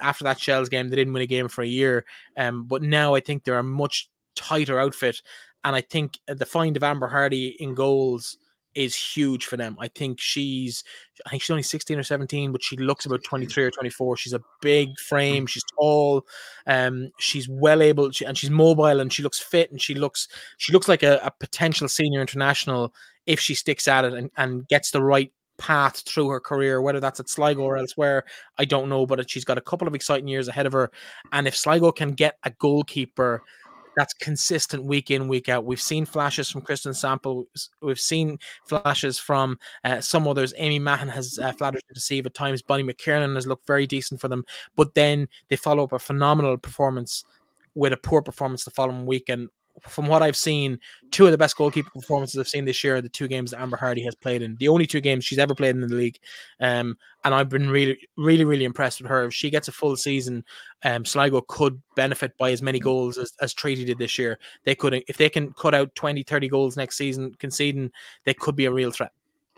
after 0.00 0.24
that 0.24 0.40
Shells 0.40 0.68
game, 0.68 0.88
they 0.88 0.96
didn't 0.96 1.12
win 1.12 1.22
a 1.22 1.26
game 1.26 1.48
for 1.48 1.62
a 1.62 1.66
year. 1.66 2.04
Um, 2.36 2.64
but 2.64 2.82
now 2.82 3.14
I 3.14 3.20
think 3.20 3.44
they're 3.44 3.58
a 3.58 3.62
much 3.62 4.08
tighter 4.36 4.78
outfit, 4.78 5.22
and 5.64 5.74
I 5.74 5.80
think 5.80 6.18
the 6.26 6.46
find 6.46 6.76
of 6.76 6.82
Amber 6.82 7.08
Hardy 7.08 7.56
in 7.60 7.74
goals 7.74 8.36
is 8.74 8.94
huge 8.94 9.46
for 9.46 9.56
them. 9.56 9.76
I 9.78 9.88
think 9.88 10.20
she's, 10.20 10.82
I 11.26 11.30
think 11.30 11.42
she's 11.42 11.50
only 11.50 11.62
16 11.62 11.98
or 11.98 12.02
17, 12.02 12.52
but 12.52 12.62
she 12.62 12.76
looks 12.76 13.06
about 13.06 13.22
23 13.22 13.64
or 13.64 13.70
24. 13.70 14.16
She's 14.16 14.32
a 14.32 14.42
big 14.60 14.98
frame. 14.98 15.46
She's 15.46 15.62
tall. 15.78 16.26
Um, 16.66 17.10
she's 17.18 17.48
well 17.48 17.82
able, 17.82 18.10
she, 18.10 18.24
and 18.24 18.36
she's 18.36 18.50
mobile, 18.50 19.00
and 19.00 19.12
she 19.12 19.22
looks 19.22 19.38
fit, 19.38 19.70
and 19.70 19.80
she 19.80 19.94
looks, 19.94 20.28
she 20.58 20.72
looks 20.72 20.88
like 20.88 21.02
a, 21.02 21.20
a 21.22 21.30
potential 21.30 21.88
senior 21.88 22.20
international 22.20 22.92
if 23.26 23.40
she 23.40 23.54
sticks 23.54 23.88
at 23.88 24.04
it 24.04 24.12
and, 24.12 24.30
and 24.36 24.68
gets 24.68 24.90
the 24.90 25.02
right 25.02 25.32
path 25.58 26.00
through 26.00 26.28
her 26.28 26.40
career, 26.40 26.80
whether 26.82 27.00
that's 27.00 27.20
at 27.20 27.28
Sligo 27.28 27.62
or 27.62 27.76
elsewhere, 27.76 28.24
I 28.58 28.64
don't 28.64 28.88
know. 28.88 29.06
But 29.06 29.28
she's 29.30 29.44
got 29.44 29.58
a 29.58 29.62
couple 29.62 29.88
of 29.88 29.94
exciting 29.94 30.28
years 30.28 30.48
ahead 30.48 30.66
of 30.66 30.72
her. 30.72 30.90
And 31.32 31.46
if 31.46 31.56
Sligo 31.56 31.92
can 31.92 32.12
get 32.12 32.38
a 32.44 32.50
goalkeeper 32.50 33.42
that's 33.96 34.14
consistent 34.14 34.84
week 34.84 35.10
in, 35.10 35.28
week 35.28 35.48
out, 35.48 35.64
we've 35.64 35.80
seen 35.80 36.04
flashes 36.04 36.50
from 36.50 36.62
Kristen 36.62 36.94
Sample, 36.94 37.46
we've 37.80 38.00
seen 38.00 38.38
flashes 38.66 39.18
from 39.18 39.58
uh, 39.84 40.00
some 40.00 40.26
others. 40.26 40.52
Amy 40.56 40.78
Mahan 40.78 41.08
has 41.08 41.38
uh, 41.38 41.52
flattered 41.52 41.82
to 41.88 41.94
deceive 41.94 42.26
at 42.26 42.34
times. 42.34 42.62
Bonnie 42.62 42.82
McKiernan 42.82 43.34
has 43.36 43.46
looked 43.46 43.66
very 43.66 43.86
decent 43.86 44.20
for 44.20 44.28
them, 44.28 44.44
but 44.74 44.94
then 44.94 45.28
they 45.48 45.56
follow 45.56 45.84
up 45.84 45.92
a 45.92 45.98
phenomenal 45.98 46.58
performance 46.58 47.24
with 47.76 47.92
a 47.92 47.96
poor 47.96 48.22
performance 48.22 48.64
the 48.64 48.70
following 48.70 49.06
week. 49.06 49.28
And 49.28 49.48
from 49.82 50.06
what 50.06 50.22
I've 50.22 50.36
seen, 50.36 50.78
two 51.10 51.26
of 51.26 51.32
the 51.32 51.38
best 51.38 51.56
goalkeeper 51.56 51.90
performances 51.90 52.38
I've 52.38 52.48
seen 52.48 52.64
this 52.64 52.82
year 52.84 52.96
are 52.96 53.00
the 53.00 53.08
two 53.08 53.28
games 53.28 53.50
that 53.50 53.60
Amber 53.60 53.76
Hardy 53.76 54.02
has 54.04 54.14
played 54.14 54.42
in. 54.42 54.56
The 54.56 54.68
only 54.68 54.86
two 54.86 55.00
games 55.00 55.24
she's 55.24 55.38
ever 55.38 55.54
played 55.54 55.74
in 55.74 55.80
the 55.80 55.94
league. 55.94 56.18
Um, 56.60 56.96
and 57.24 57.34
I've 57.34 57.48
been 57.48 57.68
really, 57.68 57.98
really, 58.16 58.44
really 58.44 58.64
impressed 58.64 59.00
with 59.00 59.10
her. 59.10 59.24
If 59.24 59.34
she 59.34 59.50
gets 59.50 59.68
a 59.68 59.72
full 59.72 59.96
season, 59.96 60.44
um, 60.84 61.04
Sligo 61.04 61.40
could 61.42 61.82
benefit 61.96 62.36
by 62.38 62.52
as 62.52 62.62
many 62.62 62.78
goals 62.78 63.18
as, 63.18 63.32
as 63.40 63.52
Treaty 63.52 63.84
did 63.84 63.98
this 63.98 64.18
year. 64.18 64.38
They 64.64 64.74
could, 64.74 65.02
if 65.08 65.16
they 65.16 65.28
can 65.28 65.52
cut 65.52 65.74
out 65.74 65.94
20, 65.94 66.22
30 66.22 66.48
goals 66.48 66.76
next 66.76 66.96
season, 66.96 67.34
conceding, 67.38 67.90
they 68.24 68.34
could 68.34 68.56
be 68.56 68.66
a 68.66 68.72
real 68.72 68.90
threat. 68.90 69.12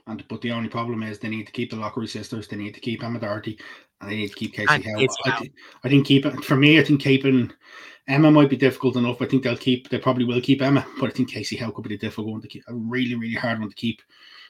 And 0.08 0.26
but 0.28 0.40
the 0.40 0.52
only 0.52 0.68
problem 0.68 1.02
is 1.02 1.18
they 1.18 1.28
need 1.28 1.46
to 1.46 1.52
keep 1.52 1.70
the 1.70 1.76
Lockery 1.76 2.06
sisters, 2.06 2.46
they 2.46 2.56
need 2.56 2.74
to 2.74 2.80
keep 2.80 3.02
Emma 3.02 3.18
Doherty, 3.18 3.58
and 4.00 4.10
they 4.10 4.16
need 4.16 4.28
to 4.28 4.34
keep 4.34 4.54
Casey 4.54 4.82
Howe. 4.82 5.06
I, 5.24 5.48
I 5.84 5.88
think 5.88 6.06
keeping 6.06 6.40
for 6.42 6.56
me, 6.56 6.78
I 6.78 6.84
think 6.84 7.00
keeping 7.00 7.52
Emma 8.08 8.30
might 8.30 8.50
be 8.50 8.56
difficult 8.56 8.96
enough. 8.96 9.20
I 9.20 9.26
think 9.26 9.42
they'll 9.42 9.56
keep. 9.56 9.88
They 9.88 9.98
probably 9.98 10.24
will 10.24 10.40
keep 10.40 10.62
Emma, 10.62 10.86
but 11.00 11.10
I 11.10 11.12
think 11.12 11.30
Casey 11.30 11.56
Howe 11.56 11.70
could 11.70 11.88
be 11.88 11.94
a 11.94 11.98
difficult 11.98 12.28
one 12.28 12.40
to 12.40 12.48
keep. 12.48 12.62
A 12.68 12.74
really, 12.74 13.14
really 13.14 13.34
hard 13.34 13.58
one 13.58 13.68
to 13.68 13.74
keep. 13.74 14.02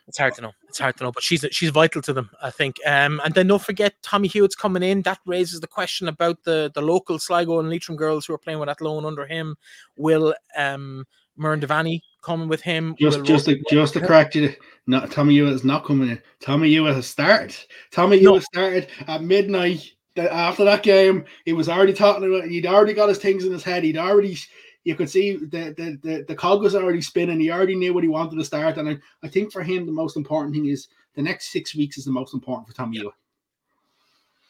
It's 0.08 0.18
hard 0.18 0.34
to 0.34 0.42
know. 0.42 0.52
It's 0.68 0.78
hard 0.78 0.96
to 0.98 1.04
know, 1.04 1.12
but 1.12 1.22
she's 1.22 1.44
she's 1.50 1.70
vital 1.70 2.02
to 2.02 2.12
them, 2.12 2.30
I 2.42 2.50
think. 2.50 2.76
Um, 2.86 3.20
and 3.24 3.34
then 3.34 3.48
don't 3.48 3.62
forget 3.62 3.94
Tommy 4.02 4.28
Hewitt's 4.28 4.54
coming 4.54 4.82
in. 4.82 5.02
That 5.02 5.18
raises 5.26 5.60
the 5.60 5.66
question 5.66 6.08
about 6.08 6.44
the 6.44 6.70
the 6.74 6.82
local 6.82 7.18
Sligo 7.18 7.58
and 7.58 7.70
Leitrim 7.70 7.96
girls 7.96 8.26
who 8.26 8.34
are 8.34 8.38
playing 8.38 8.60
with 8.60 8.68
that 8.68 8.80
loan 8.80 9.04
under 9.04 9.26
him. 9.26 9.56
Will 9.96 10.34
um 10.56 11.06
Muireann 11.38 11.60
Devaney 11.60 12.00
coming 12.26 12.48
with 12.48 12.60
him? 12.60 12.94
Just 12.98 13.24
just 13.24 13.46
to, 13.46 13.62
just 13.70 13.94
to 13.94 14.00
correct 14.00 14.34
you, 14.34 14.52
not 14.86 15.10
Tommy 15.10 15.34
Hewitt 15.34 15.54
is 15.54 15.64
not 15.64 15.84
coming 15.84 16.10
in. 16.10 16.20
Tommy 16.40 16.68
Hewitt 16.68 16.94
has 16.94 17.06
started. 17.06 17.56
Tommy 17.90 18.20
no. 18.20 18.38
started 18.40 18.88
at 19.06 19.22
midnight 19.22 19.92
after 20.18 20.64
that 20.64 20.82
game, 20.82 21.24
he 21.44 21.52
was 21.52 21.68
already 21.68 21.92
talking 21.92 22.24
about. 22.24 22.48
He'd 22.48 22.66
already 22.66 22.94
got 22.94 23.08
his 23.08 23.18
things 23.18 23.44
in 23.44 23.52
his 23.52 23.64
head. 23.64 23.84
He'd 23.84 23.98
already, 23.98 24.38
you 24.84 24.94
could 24.94 25.10
see 25.10 25.36
the 25.36 25.74
the 25.76 25.98
the, 26.02 26.24
the 26.28 26.34
cog 26.34 26.62
was 26.62 26.74
already 26.74 27.00
spinning. 27.00 27.40
He 27.40 27.50
already 27.50 27.76
knew 27.76 27.94
what 27.94 28.04
he 28.04 28.08
wanted 28.08 28.36
to 28.36 28.44
start. 28.44 28.78
And 28.78 28.88
I, 28.88 28.98
I 29.22 29.28
think 29.28 29.52
for 29.52 29.62
him, 29.62 29.86
the 29.86 29.92
most 29.92 30.16
important 30.16 30.54
thing 30.54 30.66
is 30.66 30.88
the 31.14 31.22
next 31.22 31.52
six 31.52 31.74
weeks 31.74 31.98
is 31.98 32.04
the 32.04 32.12
most 32.12 32.34
important 32.34 32.68
for 32.68 32.74
Tommy 32.74 32.98
yeah. 32.98 33.10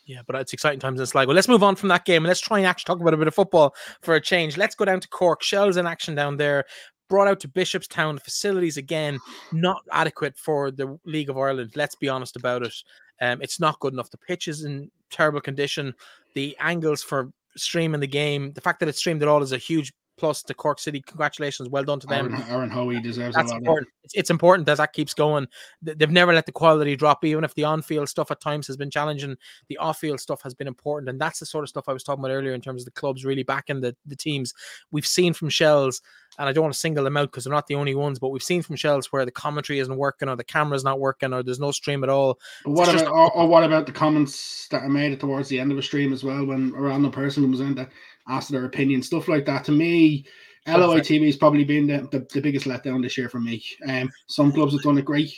Yeah, 0.04 0.20
but 0.24 0.36
it's 0.36 0.52
exciting 0.52 0.78
times 0.78 1.00
in 1.00 1.06
Sligo. 1.06 1.32
Let's 1.32 1.48
move 1.48 1.64
on 1.64 1.74
from 1.74 1.88
that 1.88 2.04
game 2.04 2.22
and 2.22 2.28
let's 2.28 2.40
try 2.40 2.58
and 2.58 2.66
actually 2.66 2.84
talk 2.84 3.00
about 3.00 3.12
a 3.12 3.16
bit 3.16 3.26
of 3.26 3.34
football 3.34 3.74
for 4.02 4.14
a 4.14 4.20
change. 4.20 4.56
Let's 4.56 4.76
go 4.76 4.84
down 4.84 5.00
to 5.00 5.08
Cork. 5.08 5.42
Shells 5.42 5.76
in 5.76 5.86
action 5.86 6.14
down 6.14 6.36
there. 6.36 6.64
Brought 7.08 7.28
out 7.28 7.40
to 7.40 7.48
Bishopstown. 7.48 8.20
Facilities 8.20 8.76
again 8.76 9.18
not 9.52 9.82
adequate 9.92 10.36
for 10.36 10.70
the 10.70 10.98
League 11.04 11.30
of 11.30 11.38
Ireland. 11.38 11.72
Let's 11.76 11.94
be 11.94 12.08
honest 12.08 12.36
about 12.36 12.62
it. 12.62 12.74
Um, 13.20 13.40
it's 13.40 13.60
not 13.60 13.80
good 13.80 13.92
enough. 13.92 14.10
The 14.10 14.18
pitch 14.18 14.48
is 14.48 14.64
in 14.64 14.90
terrible 15.10 15.40
condition. 15.40 15.94
The 16.34 16.56
angles 16.60 17.02
for 17.02 17.30
streaming 17.56 18.00
the 18.00 18.06
game, 18.06 18.52
the 18.52 18.60
fact 18.60 18.80
that 18.80 18.88
it's 18.88 18.98
streamed 18.98 19.22
at 19.22 19.28
all 19.28 19.42
is 19.42 19.52
a 19.52 19.58
huge 19.58 19.92
plus 20.16 20.42
to 20.44 20.54
Cork 20.54 20.78
City. 20.78 21.00
Congratulations, 21.00 21.68
well 21.68 21.84
done 21.84 22.00
to 22.00 22.06
them. 22.06 22.32
Aaron, 22.34 22.44
Aaron 22.48 22.70
Hoey 22.70 23.00
deserves 23.00 23.36
That's 23.36 23.52
important. 23.52 23.88
It's, 24.04 24.14
it's, 24.14 24.30
important 24.30 24.66
that 24.66 24.78
that 24.78 24.92
keeps 24.92 25.14
going. 25.14 25.46
They've 25.82 26.10
never 26.10 26.32
let 26.32 26.46
the 26.46 26.52
quality 26.52 26.96
drop, 26.96 27.24
even 27.24 27.44
if 27.44 27.54
the 27.54 27.64
on-field 27.64 28.08
stuff 28.08 28.30
at 28.30 28.40
times 28.40 28.66
has 28.66 28.76
been 28.76 28.90
challenging. 28.90 29.36
The 29.68 29.78
off-field 29.78 30.20
stuff 30.20 30.42
has 30.42 30.54
been 30.54 30.68
important, 30.68 31.10
and 31.10 31.20
that's 31.20 31.40
the 31.40 31.46
sort 31.46 31.64
of 31.64 31.68
stuff 31.68 31.88
I 31.88 31.92
was 31.92 32.02
talking 32.02 32.24
about 32.24 32.32
earlier 32.32 32.54
in 32.54 32.60
terms 32.60 32.82
of 32.82 32.86
the 32.86 32.92
clubs 32.92 33.24
really 33.24 33.42
backing 33.42 33.80
the 33.80 33.96
the 34.06 34.16
teams. 34.16 34.54
We've 34.90 35.06
seen 35.06 35.32
from 35.32 35.48
Shells, 35.48 36.02
and 36.38 36.48
I 36.48 36.52
don't 36.52 36.62
want 36.62 36.74
to 36.74 36.80
single 36.80 37.04
them 37.04 37.16
out 37.16 37.30
because 37.30 37.44
they're 37.44 37.52
not 37.52 37.66
the 37.66 37.74
only 37.74 37.94
ones, 37.94 38.18
but 38.18 38.28
we've 38.28 38.42
seen 38.42 38.62
from 38.62 38.76
Shells 38.76 39.12
where 39.12 39.24
the 39.24 39.30
commentary 39.30 39.78
isn't 39.80 39.96
working, 39.96 40.28
or 40.28 40.36
the 40.36 40.44
camera's 40.44 40.84
not 40.84 41.00
working, 41.00 41.32
or 41.32 41.42
there's 41.42 41.60
no 41.60 41.72
stream 41.72 42.04
at 42.04 42.10
all. 42.10 42.38
what 42.64 42.88
about, 42.88 43.08
or, 43.08 43.32
or, 43.32 43.48
what 43.48 43.64
about 43.64 43.86
the 43.86 43.92
comments 43.92 44.68
that 44.68 44.82
are 44.82 44.88
made 44.88 45.18
towards 45.18 45.48
the 45.48 45.58
end 45.58 45.72
of 45.72 45.78
a 45.78 45.82
stream 45.82 46.12
as 46.12 46.24
well 46.24 46.44
when 46.44 46.72
a 46.76 46.80
random 46.80 47.10
person 47.10 47.50
was 47.50 47.60
in 47.60 47.74
that 47.74 47.90
ask 48.28 48.48
their 48.48 48.64
opinion, 48.64 49.02
stuff 49.02 49.28
like 49.28 49.44
that. 49.46 49.64
To 49.64 49.72
me, 49.72 50.24
LOI 50.66 51.00
TV 51.00 51.26
has 51.26 51.36
probably 51.36 51.64
been 51.64 51.86
the, 51.86 52.08
the, 52.10 52.26
the, 52.32 52.40
biggest 52.40 52.66
letdown 52.66 53.02
this 53.02 53.16
year 53.16 53.28
for 53.28 53.40
me. 53.40 53.62
Um, 53.88 54.10
some 54.26 54.52
clubs 54.52 54.72
have 54.72 54.82
done 54.82 54.98
it 54.98 55.04
great. 55.04 55.32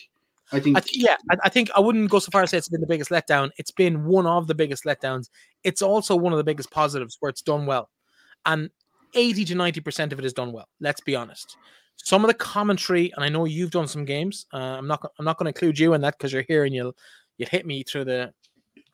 I 0.52 0.60
think, 0.60 0.78
I 0.78 0.80
th- 0.80 0.96
yeah, 0.96 1.16
I, 1.30 1.36
I, 1.44 1.48
think 1.50 1.70
I 1.76 1.80
wouldn't 1.80 2.10
go 2.10 2.18
so 2.18 2.30
far 2.30 2.42
as 2.42 2.50
to 2.50 2.54
say 2.54 2.58
it's 2.58 2.68
been 2.70 2.80
the 2.80 2.86
biggest 2.86 3.10
letdown. 3.10 3.50
It's 3.58 3.70
been 3.70 4.04
one 4.04 4.26
of 4.26 4.46
the 4.46 4.54
biggest 4.54 4.84
letdowns. 4.84 5.28
It's 5.62 5.82
also 5.82 6.16
one 6.16 6.32
of 6.32 6.38
the 6.38 6.44
biggest 6.44 6.70
positives 6.70 7.18
where 7.20 7.28
it's 7.28 7.42
done 7.42 7.66
well, 7.66 7.90
and 8.46 8.70
eighty 9.14 9.44
to 9.44 9.54
ninety 9.54 9.80
percent 9.80 10.12
of 10.14 10.18
it 10.18 10.24
is 10.24 10.32
done 10.32 10.52
well. 10.52 10.68
Let's 10.80 11.02
be 11.02 11.14
honest. 11.14 11.58
Some 11.96 12.24
of 12.24 12.28
the 12.28 12.34
commentary, 12.34 13.12
and 13.14 13.24
I 13.24 13.28
know 13.28 13.44
you've 13.44 13.72
done 13.72 13.88
some 13.88 14.06
games. 14.06 14.46
Uh, 14.54 14.76
I'm 14.78 14.86
not. 14.86 15.12
I'm 15.18 15.24
not 15.26 15.36
going 15.36 15.52
to 15.52 15.56
include 15.56 15.78
you 15.78 15.92
in 15.92 16.00
that 16.00 16.16
because 16.16 16.32
you're 16.32 16.44
here 16.48 16.64
and 16.64 16.74
you'll 16.74 16.96
you'll 17.36 17.50
hit 17.50 17.66
me 17.66 17.82
through 17.82 18.06
the 18.06 18.32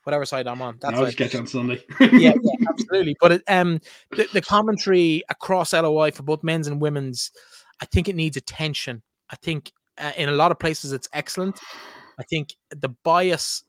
whatever 0.05 0.25
side 0.25 0.47
I'm 0.47 0.61
on. 0.61 0.77
That's 0.79 0.95
I'll 0.95 1.05
just 1.05 1.17
catch 1.17 1.35
on 1.35 1.47
Sunday. 1.47 1.83
yeah, 1.99 2.33
yeah, 2.41 2.55
absolutely. 2.69 3.17
But 3.19 3.31
it, 3.33 3.43
um, 3.47 3.79
the, 4.11 4.27
the 4.33 4.41
commentary 4.41 5.23
across 5.29 5.73
LOI 5.73 6.11
for 6.11 6.23
both 6.23 6.43
men's 6.43 6.67
and 6.67 6.79
women's, 6.79 7.31
I 7.81 7.85
think 7.85 8.07
it 8.07 8.15
needs 8.15 8.37
attention. 8.37 9.01
I 9.31 9.35
think 9.37 9.71
uh, 9.97 10.11
in 10.15 10.29
a 10.29 10.33
lot 10.33 10.51
of 10.51 10.59
places 10.59 10.93
it's 10.93 11.09
excellent. 11.11 11.59
I 12.19 12.23
think 12.23 12.55
the 12.69 12.89
bias, 12.89 13.63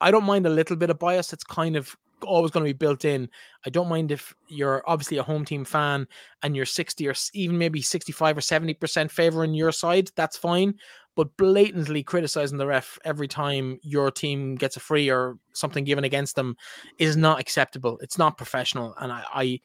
I 0.00 0.10
don't 0.10 0.24
mind 0.24 0.44
a 0.46 0.50
little 0.50 0.76
bit 0.76 0.90
of 0.90 0.98
bias. 0.98 1.32
It's 1.32 1.44
kind 1.44 1.76
of 1.76 1.96
always 2.24 2.50
going 2.50 2.64
to 2.64 2.68
be 2.68 2.76
built 2.76 3.04
in. 3.04 3.28
I 3.64 3.70
don't 3.70 3.88
mind 3.88 4.10
if 4.10 4.34
you're 4.48 4.82
obviously 4.86 5.18
a 5.18 5.22
home 5.22 5.44
team 5.44 5.64
fan 5.64 6.08
and 6.42 6.56
you're 6.56 6.66
60 6.66 7.06
or 7.06 7.14
even 7.32 7.58
maybe 7.58 7.80
65 7.80 8.38
or 8.38 8.40
70% 8.40 9.10
favoring 9.10 9.54
your 9.54 9.72
side. 9.72 10.10
That's 10.16 10.36
fine 10.36 10.74
but 11.16 11.36
blatantly 11.36 12.02
criticizing 12.02 12.58
the 12.58 12.66
ref 12.66 12.98
every 13.04 13.28
time 13.28 13.78
your 13.82 14.10
team 14.10 14.54
gets 14.56 14.76
a 14.76 14.80
free 14.80 15.10
or 15.10 15.38
something 15.52 15.84
given 15.84 16.04
against 16.04 16.36
them 16.36 16.56
is 16.98 17.16
not 17.16 17.40
acceptable. 17.40 17.98
It's 18.02 18.18
not 18.18 18.36
professional. 18.36 18.94
And 19.00 19.12
I, 19.12 19.24
I 19.32 19.60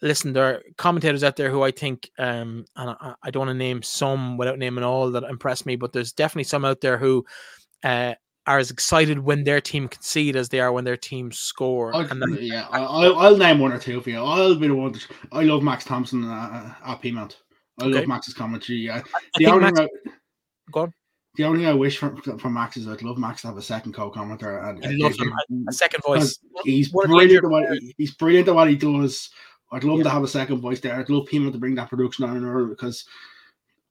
listen, 0.00 0.32
there 0.32 0.44
are 0.44 0.62
commentators 0.76 1.24
out 1.24 1.36
there 1.36 1.50
who 1.50 1.62
I 1.62 1.70
think, 1.70 2.10
um, 2.18 2.64
and 2.76 2.90
I, 2.90 3.14
I 3.22 3.30
don't 3.30 3.46
want 3.46 3.50
to 3.50 3.54
name 3.54 3.82
some 3.82 4.36
without 4.36 4.58
naming 4.58 4.84
all 4.84 5.10
that 5.10 5.24
impress 5.24 5.66
me, 5.66 5.76
but 5.76 5.92
there's 5.92 6.12
definitely 6.12 6.44
some 6.44 6.64
out 6.64 6.80
there 6.80 6.98
who 6.98 7.24
uh, 7.84 8.14
are 8.46 8.58
as 8.58 8.70
excited 8.70 9.18
when 9.18 9.44
their 9.44 9.60
team 9.60 9.88
concede 9.88 10.36
as 10.36 10.48
they 10.48 10.60
are 10.60 10.72
when 10.72 10.84
their 10.84 10.96
team 10.96 11.30
score. 11.30 11.94
I'll, 11.94 12.10
and 12.10 12.22
then, 12.22 12.38
yeah, 12.40 12.66
I'll, 12.70 13.18
I'll 13.18 13.36
name 13.36 13.58
one 13.58 13.72
or 13.72 13.78
two 13.78 14.00
for 14.00 14.10
you. 14.10 14.22
I'll 14.22 14.54
be 14.54 14.68
the 14.68 14.74
one. 14.74 14.92
To, 14.92 15.00
I 15.32 15.42
love 15.42 15.62
Max 15.62 15.84
Thompson 15.84 16.24
uh, 16.24 16.74
at 16.86 17.02
Peamount. 17.02 17.36
I 17.80 17.84
okay. 17.84 17.98
love 17.98 18.08
Max's 18.08 18.34
commentary. 18.34 18.78
Yeah, 18.78 19.02
the 19.36 19.46
only 19.46 19.70
Max, 19.70 19.80
Go 20.72 20.80
on. 20.80 20.94
The 21.36 21.44
only 21.44 21.60
thing 21.60 21.68
I 21.68 21.74
wish 21.74 21.98
for, 21.98 22.16
for 22.16 22.50
Max 22.50 22.76
is 22.76 22.88
I'd 22.88 23.02
love 23.02 23.16
Max 23.16 23.42
to 23.42 23.48
have 23.48 23.56
a 23.56 23.62
second 23.62 23.92
co-commentator 23.94 24.58
and 24.58 24.84
him, 24.84 25.66
a 25.68 25.72
second 25.72 26.02
voice. 26.02 26.38
He's 26.64 26.92
what 26.92 27.06
brilliant 27.06 27.44
at 27.44 27.50
what 27.50 27.78
he, 27.78 27.94
he's 27.96 28.14
brilliant 28.14 28.48
at 28.48 28.54
what 28.54 28.68
he 28.68 28.76
does. 28.76 29.30
I'd 29.70 29.84
love 29.84 29.98
yeah. 29.98 30.04
to 30.04 30.10
have 30.10 30.24
a 30.24 30.28
second 30.28 30.60
voice 30.60 30.80
there. 30.80 30.98
I'd 30.98 31.10
love 31.10 31.28
him 31.28 31.52
to 31.52 31.58
bring 31.58 31.76
that 31.76 31.90
production 31.90 32.24
on 32.24 32.44
early 32.44 32.70
because 32.70 33.04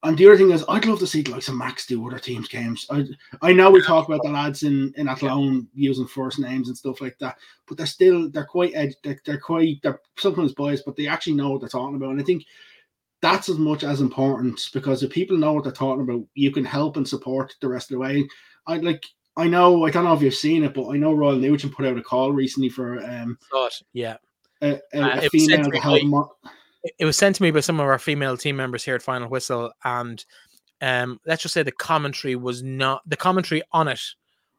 and 0.03 0.17
the 0.17 0.28
other 0.28 0.38
thing 0.38 0.51
is 0.51 0.63
I'd 0.69 0.86
love 0.86 0.99
to 0.99 1.07
see 1.07 1.23
like 1.23 1.41
some 1.41 1.57
Max 1.57 1.88
do 1.88 2.05
other 2.05 2.19
teams' 2.19 2.47
games. 2.47 2.86
I 2.89 3.05
I 3.41 3.51
know 3.53 3.71
we 3.71 3.82
talk 3.82 4.07
about 4.07 4.21
the 4.23 4.30
lads 4.30 4.63
in, 4.63 4.93
in 4.95 5.07
Athlone 5.07 5.67
using 5.73 6.07
first 6.07 6.39
names 6.39 6.67
and 6.67 6.78
stuff 6.78 7.01
like 7.01 7.17
that, 7.19 7.38
but 7.67 7.78
they're 7.78 7.86
still 7.86 8.30
they're 8.30 8.45
quite 8.45 8.75
ed, 8.75 8.93
they're, 9.03 9.19
they're 9.25 9.39
quite 9.39 9.82
they're 9.82 9.99
sometimes 10.17 10.53
biased, 10.53 10.86
but 10.86 10.95
they 10.95 11.07
actually 11.07 11.34
know 11.34 11.49
what 11.51 11.61
they're 11.61 11.69
talking 11.69 11.95
about. 11.95 12.11
And 12.11 12.21
I 12.21 12.23
think 12.23 12.43
that's 13.22 13.49
as 13.49 13.57
much 13.57 13.84
as 13.84 14.01
important 14.01 14.70
because 14.74 15.03
if 15.03 15.11
people 15.11 15.38
know 15.38 15.53
what 15.53 15.63
they're 15.63 15.74
talking 15.74 16.03
about, 16.03 16.24
you 16.36 16.51
can 16.51 16.65
help 16.65 16.97
and 16.97 17.07
support 17.07 17.55
the 17.61 17.68
rest 17.68 17.89
of 17.91 17.95
the 17.95 17.99
way. 17.99 18.28
I 18.68 18.78
like 18.78 19.03
I 19.36 19.47
know 19.47 19.86
I 19.86 19.91
don't 19.91 20.03
know 20.03 20.13
if 20.13 20.22
you've 20.22 20.36
seen 20.36 20.63
it, 20.63 20.74
but 20.74 20.89
I 20.89 20.97
know 20.97 21.13
Ryle 21.13 21.36
Nugent 21.36 21.74
put 21.74 21.86
out 21.86 21.97
a 21.97 22.01
call 22.01 22.32
recently 22.32 22.70
for 22.70 23.03
um 23.03 23.38
yeah 23.93 24.18
a, 24.61 24.80
a, 24.93 25.01
uh, 25.01 25.22
a 25.24 25.30
female 25.30 25.72
to 25.72 25.80
help. 25.80 26.01
By, 26.11 26.49
it 26.99 27.05
was 27.05 27.18
sent 27.18 27.36
to 27.38 27.43
me 27.43 27.51
by 27.51 27.59
some 27.59 27.80
of 27.80 27.86
our 27.86 27.99
female 27.99 28.38
team 28.38 28.55
members 28.55 28.84
here 28.84 28.95
at 28.95 29.01
Final 29.01 29.30
Whistle, 29.30 29.72
and 29.84 30.24
um 30.82 31.20
let's 31.26 31.41
just 31.41 31.53
say 31.53 31.63
the 31.63 31.72
commentary 31.72 32.36
was 32.36 32.61
not 32.61 33.01
the 33.07 33.18
commentary 33.18 33.63
on 33.72 33.88
it 33.88 34.01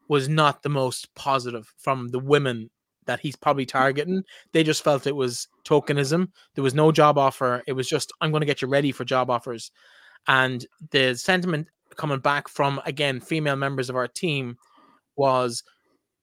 was 0.08 0.28
not 0.28 0.62
the 0.62 0.68
most 0.68 1.14
positive 1.14 1.72
from 1.76 2.08
the 2.08 2.18
women 2.18 2.70
that 3.08 3.18
he's 3.18 3.34
probably 3.34 3.66
mm. 3.66 3.70
targeting. 3.70 4.22
They 4.52 4.62
just 4.62 4.84
felt 4.84 5.08
it 5.08 5.16
was 5.16 5.48
tokenism. 5.64 6.28
There 6.54 6.62
was 6.62 6.74
no 6.74 6.92
job 6.92 7.18
offer. 7.18 7.64
It 7.66 7.72
was 7.72 7.88
just, 7.88 8.12
I'm 8.20 8.30
going 8.30 8.42
to 8.42 8.46
get 8.46 8.62
you 8.62 8.68
ready 8.68 8.92
for 8.92 9.04
job 9.04 9.30
offers. 9.30 9.72
And 10.28 10.64
the 10.92 11.14
sentiment 11.16 11.68
coming 11.96 12.20
back 12.20 12.48
from, 12.48 12.80
again, 12.84 13.18
female 13.18 13.56
members 13.56 13.90
of 13.90 13.96
our 13.96 14.06
team 14.06 14.56
was 15.16 15.64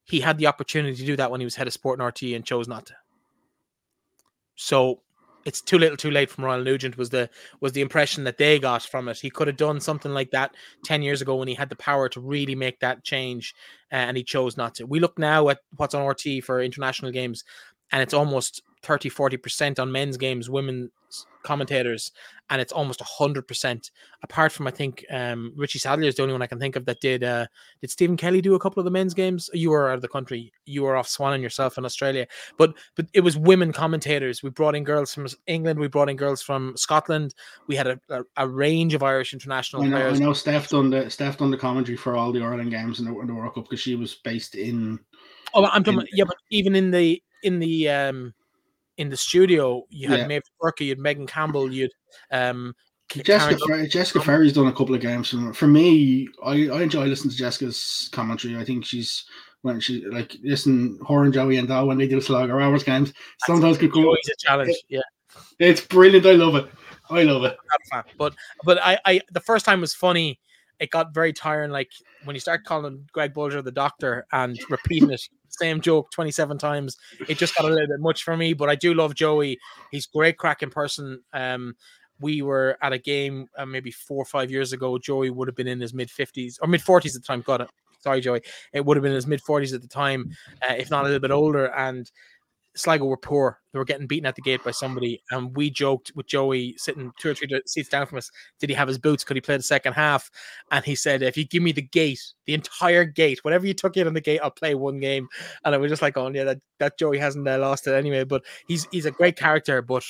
he 0.06 0.22
had 0.22 0.38
the 0.38 0.48
opportunity 0.48 0.96
to 0.96 1.06
do 1.06 1.16
that 1.18 1.32
when 1.32 1.42
he 1.42 1.46
was 1.46 1.56
head 1.56 1.68
of 1.68 1.74
sport 1.74 2.00
in 2.00 2.06
RT 2.06 2.24
and 2.24 2.46
chose 2.46 2.68
not 2.68 2.86
to. 2.86 2.94
So 4.56 5.02
it's 5.46 5.62
too 5.62 5.78
little 5.78 5.96
too 5.96 6.10
late 6.10 6.30
from 6.30 6.44
Ryle 6.44 6.64
Nugent 6.64 6.98
was 6.98 7.12
the 7.12 7.30
was 7.62 7.72
the 7.72 7.82
impression 7.82 8.24
that 8.24 8.38
they 8.38 8.60
got 8.60 8.82
from 8.82 9.08
it. 9.08 9.20
He 9.20 9.30
could 9.30 9.48
have 9.48 9.58
done 9.58 9.80
something 9.80 10.12
like 10.12 10.32
that 10.32 10.56
10 10.84 11.04
years 11.04 11.22
ago 11.22 11.36
when 11.36 11.48
he 11.48 11.54
had 11.54 11.70
the 11.70 11.76
power 11.76 12.10
to 12.10 12.20
really 12.20 12.56
make 12.56 12.80
that 12.80 13.04
change 13.04 13.54
uh, 13.92 13.96
and 13.96 14.18
he 14.18 14.24
chose 14.24 14.58
not 14.58 14.76
to. 14.76 14.86
We 14.86 15.00
look 15.00 15.20
now 15.20 15.50
at 15.50 15.60
what's 15.78 15.94
on 15.94 16.06
RT 16.06 16.44
for 16.44 16.62
international 16.62 17.12
games 17.12 17.44
and 17.92 18.02
it's 18.02 18.14
almost 18.14 18.62
30 18.84 19.10
40% 19.10 19.80
on 19.80 19.92
men's 19.92 20.18
games 20.18 20.50
women's 20.50 20.92
commentators 21.44 22.12
and 22.50 22.62
it's 22.62 22.72
almost 22.72 23.00
100% 23.00 23.92
apart 24.24 24.52
from 24.52 24.68
i 24.68 24.72
think 24.72 25.06
um, 25.10 25.54
richie 25.56 25.80
sadlier 25.80 26.10
is 26.10 26.16
the 26.16 26.22
only 26.22 26.34
one 26.34 26.42
i 26.42 26.48
can 26.48 26.60
think 26.60 26.76
of 26.76 26.86
that 26.86 27.00
did 27.00 27.24
uh, 27.24 27.46
did 27.82 27.90
stephen 27.90 28.18
kelly 28.18 28.42
do 28.42 28.54
a 28.54 28.60
couple 28.60 28.80
of 28.80 28.86
the 28.86 28.92
men's 28.92 29.14
games? 29.14 29.50
You 29.54 29.72
were 29.72 29.90
out 29.90 29.96
of 29.96 30.02
the 30.02 30.08
country. 30.08 30.52
You 30.66 30.84
were 30.84 30.96
off 30.96 31.08
swanning 31.08 31.42
yourself 31.42 31.78
in 31.78 31.86
australia. 31.86 32.28
But 32.58 32.74
but 32.96 33.08
it 33.14 33.22
was 33.22 33.38
women 33.38 33.72
commentators. 33.72 34.44
We 34.44 34.50
brought 34.50 34.76
in 34.76 34.84
girls 34.84 35.14
from 35.14 35.28
england. 35.48 35.80
We 35.80 35.88
brought 35.88 36.10
in 36.10 36.18
girls 36.18 36.42
from 36.42 36.76
scotland. 36.76 37.34
We 37.68 37.76
had 37.76 37.88
a, 37.88 38.00
a, 38.10 38.24
a 38.38 38.48
range 38.48 38.94
of 38.94 39.04
irish 39.04 39.34
international 39.34 39.84
I 39.84 39.88
know, 39.88 39.98
players. 39.98 40.22
I 40.22 40.24
know 40.24 40.34
Steph 40.34 40.70
done 40.70 40.90
the 40.90 41.10
Steph 41.10 41.38
done 41.38 41.52
the 41.52 41.58
commentary 41.58 41.98
for 41.98 42.16
all 42.16 42.32
the 42.32 42.42
Ireland 42.42 42.72
games 42.72 43.00
in 43.00 43.06
the, 43.06 43.20
in 43.20 43.28
the 43.28 43.34
World 43.34 43.54
Cup 43.54 43.66
because 43.66 43.80
she 43.80 43.96
was 43.96 44.16
based 44.16 44.56
in 44.56 45.00
oh 45.54 45.66
i'm 45.66 45.84
talking 45.84 45.94
in- 45.94 46.00
about, 46.00 46.10
yeah 46.14 46.24
but 46.26 46.38
even 46.50 46.76
in 46.76 46.92
the 46.92 47.22
in 47.46 47.60
the 47.60 47.90
um 47.90 48.34
in 48.98 49.10
the 49.10 49.18
studio 49.18 49.84
you 49.90 50.08
had 50.10 50.20
Yeah. 50.20 50.28
Maeve 50.28 50.44
you 50.80 50.90
had 50.90 51.00
Megan 51.00 51.28
Campbell, 51.28 51.72
you'd 51.72 51.92
um 52.32 52.74
Jessica, 53.10 53.60
Fer- 53.68 53.86
Jessica 53.86 54.20
Ferry's 54.20 54.54
done 54.54 54.66
a 54.66 54.74
couple 54.74 54.96
of 54.96 55.02
games. 55.02 55.30
For, 55.30 55.54
for 55.54 55.68
me, 55.68 56.28
I, 56.44 56.70
I 56.70 56.82
enjoy 56.82 57.06
listening 57.06 57.32
to 57.32 57.38
Jessica's 57.38 58.10
commentary. 58.12 58.58
I 58.58 58.66
think 58.66 58.84
she's 58.84 59.26
when 59.62 59.80
she 59.80 60.04
like 60.06 60.36
listen 60.44 61.00
her 61.08 61.24
and 61.24 61.34
Joey 61.34 61.58
and 61.58 61.68
Dal 61.68 61.88
when 61.88 61.98
they 61.98 62.08
do 62.08 62.20
Sligo 62.20 62.60
Hours 62.60 62.84
games. 62.84 63.14
Sometimes 63.46 63.78
could 63.78 63.92
go. 63.92 64.06
always 64.06 64.28
a 64.28 64.36
challenge. 64.38 64.76
Yeah, 64.90 65.02
It's 65.60 65.82
brilliant. 65.82 66.26
I 66.26 66.32
love 66.32 66.56
it. 66.56 66.68
I 67.10 67.24
love 67.24 67.44
it. 67.44 67.56
not 67.70 67.80
a 67.80 68.04
fan. 68.04 68.14
But 68.18 68.36
but 68.64 68.80
I, 68.82 69.00
I 69.06 69.22
the 69.32 69.40
first 69.40 69.66
time 69.66 69.82
was 69.82 69.94
funny. 69.94 70.40
It 70.80 70.90
got 70.90 71.14
very 71.14 71.32
tiring. 71.32 71.72
Like 71.72 71.92
when 72.26 72.36
you 72.36 72.40
start 72.40 72.64
calling 72.66 73.08
Greg 73.12 73.34
Bolger 73.34 73.64
the 73.64 73.72
doctor 73.72 74.26
and 74.32 74.60
repeating 74.70 75.12
it, 75.12 75.22
same 75.58 75.82
joke 75.82 76.12
27 76.12 76.58
times, 76.58 76.98
it 77.28 77.38
just 77.38 77.56
got 77.56 77.66
a 77.66 77.70
little 77.70 77.88
bit 77.88 78.00
much 78.00 78.24
for 78.24 78.36
me. 78.38 78.54
But 78.54 78.70
I 78.70 78.76
do 78.76 78.94
love 78.94 79.16
Joey. 79.16 79.60
He's 79.92 80.06
great 80.06 80.38
crack 80.38 80.64
in 80.64 80.70
person. 80.70 81.22
Um, 81.34 81.76
we 82.20 82.42
were 82.42 82.78
at 82.82 82.94
a 82.94 82.98
game 82.98 83.48
uh, 83.58 83.66
maybe 83.66 83.92
four 83.92 84.22
or 84.22 84.26
five 84.26 84.50
years 84.50 84.74
ago. 84.74 84.98
Joey 84.98 85.30
would 85.30 85.48
have 85.48 85.56
been 85.56 85.68
in 85.68 85.80
his 85.80 85.94
mid 85.94 86.10
50s 86.10 86.58
or 86.62 86.68
mid 86.68 86.82
40s 86.82 87.16
at 87.16 87.22
the 87.22 87.28
time. 87.28 87.42
Got 87.42 87.62
it. 87.62 87.70
Sorry, 88.00 88.22
Joey. 88.22 88.42
It 88.72 88.86
would 88.86 88.98
have 88.98 89.02
been 89.02 89.12
in 89.12 89.16
his 89.16 89.28
mid 89.28 89.42
40s 89.42 89.74
at 89.74 89.82
the 89.82 89.88
time, 89.88 90.32
uh, 90.62 90.76
if 90.78 90.92
not 90.92 91.02
a 91.02 91.06
little 91.06 91.20
bit 91.20 91.32
older. 91.32 91.74
And 91.76 92.10
Sligo 92.76 93.06
were 93.06 93.18
poor. 93.18 93.60
They 93.72 93.80
were 93.80 93.86
getting 93.86 94.08
beaten 94.08 94.26
at 94.26 94.36
the 94.36 94.42
gate 94.42 94.64
by 94.64 94.72
somebody, 94.72 95.22
and 95.32 95.56
we 95.56 95.70
joked 95.70 96.12
with 96.16 96.28
Joey 96.28 96.76
sitting 96.78 97.12
two 97.20 97.32
or 97.32 97.34
three 97.34 97.48
seats 97.66 97.90
down 97.90 98.06
from 98.06 98.18
us. 98.18 98.30
Did 98.60 98.70
he 98.70 98.76
have 98.76 98.88
his 98.88 98.98
boots? 98.98 99.24
Could 99.24 99.38
he 99.38 99.42
play 99.42 99.58
the 99.58 99.64
second 99.64 99.94
half? 99.94 100.30
And 100.72 100.84
he 100.84 100.96
said, 100.96 101.22
"If 101.22 101.38
you 101.38 101.46
give 101.46 101.64
me 101.64 101.72
the 101.72 101.82
gate, 101.82 102.22
the 102.46 102.54
entire 102.54 103.06
gate, 103.06 103.44
whatever 103.44 103.66
you 103.66 103.74
took 103.74 103.98
in 103.98 104.08
on 104.08 104.14
the 104.14 104.22
gate, 104.22 104.40
I'll 104.44 104.52
play 104.52 104.76
one 104.76 105.00
game." 105.00 105.28
And 105.64 105.74
I 105.74 105.78
was 105.78 105.90
just 105.90 106.02
like, 106.02 106.18
"Oh 106.18 106.30
yeah, 106.30 106.44
that, 106.44 106.60
that 106.80 106.98
Joey 106.98 107.18
hasn't 107.18 107.48
uh, 107.48 107.58
lost 107.58 107.88
it 107.88 107.94
anyway." 107.94 108.24
But 108.24 108.44
he's 108.68 108.88
he's 108.92 109.06
a 109.06 109.12
great 109.12 109.38
character, 109.38 109.82
but 109.82 110.04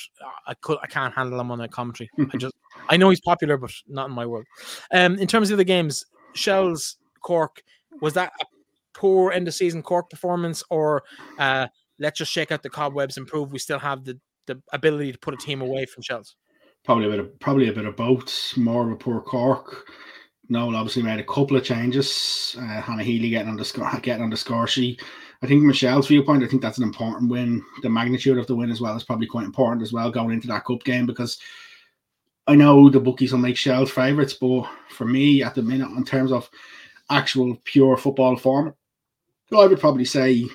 I 0.46 0.54
could 0.54 0.78
I 0.82 0.86
can't 0.86 1.14
handle 1.14 1.40
him 1.40 1.50
on 1.50 1.60
a 1.60 1.68
commentary. 1.68 2.10
I 2.18 2.36
just 2.36 2.54
I 2.88 2.96
know 2.96 3.10
he's 3.10 3.20
popular, 3.20 3.56
but 3.56 3.72
not 3.88 4.08
in 4.08 4.14
my 4.14 4.26
world. 4.26 4.46
Um, 4.92 5.18
in 5.18 5.26
terms 5.26 5.50
of 5.50 5.58
the 5.58 5.64
games, 5.64 6.04
Shells 6.34 6.96
Cork 7.20 7.62
was 8.00 8.14
that 8.14 8.32
a 8.40 8.44
poor 8.92 9.30
end 9.32 9.46
of 9.46 9.54
season 9.54 9.82
Cork 9.82 10.10
performance, 10.10 10.62
or 10.70 11.02
uh, 11.38 11.68
let's 11.98 12.18
just 12.18 12.32
shake 12.32 12.52
out 12.52 12.62
the 12.62 12.70
cobwebs 12.70 13.16
and 13.16 13.26
prove 13.26 13.52
we 13.52 13.58
still 13.58 13.78
have 13.78 14.04
the, 14.04 14.18
the 14.46 14.60
ability 14.72 15.12
to 15.12 15.18
put 15.18 15.34
a 15.34 15.36
team 15.36 15.60
away 15.60 15.86
from 15.86 16.02
Shells. 16.02 16.36
Probably 16.84 17.06
a 17.06 17.10
bit 17.10 17.18
of 17.18 17.40
probably 17.40 17.68
a 17.68 17.72
bit 17.72 17.84
of 17.84 17.96
both. 17.96 18.56
More 18.56 18.86
of 18.86 18.92
a 18.92 18.96
poor 18.96 19.20
Cork. 19.20 19.86
Noel 20.48 20.76
obviously 20.76 21.02
made 21.02 21.18
a 21.18 21.24
couple 21.24 21.56
of 21.56 21.64
changes. 21.64 22.56
Uh, 22.58 22.80
Hannah 22.80 23.02
Healy 23.02 23.30
getting 23.30 23.48
on 23.48 23.56
the 23.56 23.64
score, 23.64 23.90
getting 24.02 24.22
on 24.22 24.30
the 24.30 24.36
score 24.36 24.68
sheet. 24.68 25.02
I 25.42 25.46
think 25.46 25.62
Michelle's 25.62 26.06
viewpoint. 26.06 26.44
I 26.44 26.46
think 26.46 26.62
that's 26.62 26.78
an 26.78 26.84
important 26.84 27.30
win. 27.30 27.62
The 27.82 27.90
magnitude 27.90 28.38
of 28.38 28.46
the 28.46 28.54
win 28.54 28.70
as 28.70 28.80
well 28.80 28.96
is 28.96 29.04
probably 29.04 29.26
quite 29.26 29.44
important 29.44 29.82
as 29.82 29.92
well 29.92 30.10
going 30.10 30.32
into 30.32 30.46
that 30.48 30.64
cup 30.64 30.84
game 30.84 31.04
because 31.04 31.38
I 32.46 32.54
know 32.54 32.88
the 32.88 33.00
bookies 33.00 33.32
will 33.32 33.40
make 33.40 33.56
Shell's 33.56 33.90
favourites, 33.90 34.34
but 34.34 34.68
for 34.90 35.04
me 35.04 35.42
at 35.42 35.54
the 35.54 35.62
minute, 35.62 35.90
in 35.90 36.04
terms 36.04 36.30
of 36.30 36.48
actual 37.10 37.56
pure 37.64 37.96
football 37.96 38.36
form, 38.36 38.74
I 39.56 39.66
would 39.66 39.80
probably 39.80 40.04
say 40.04 40.46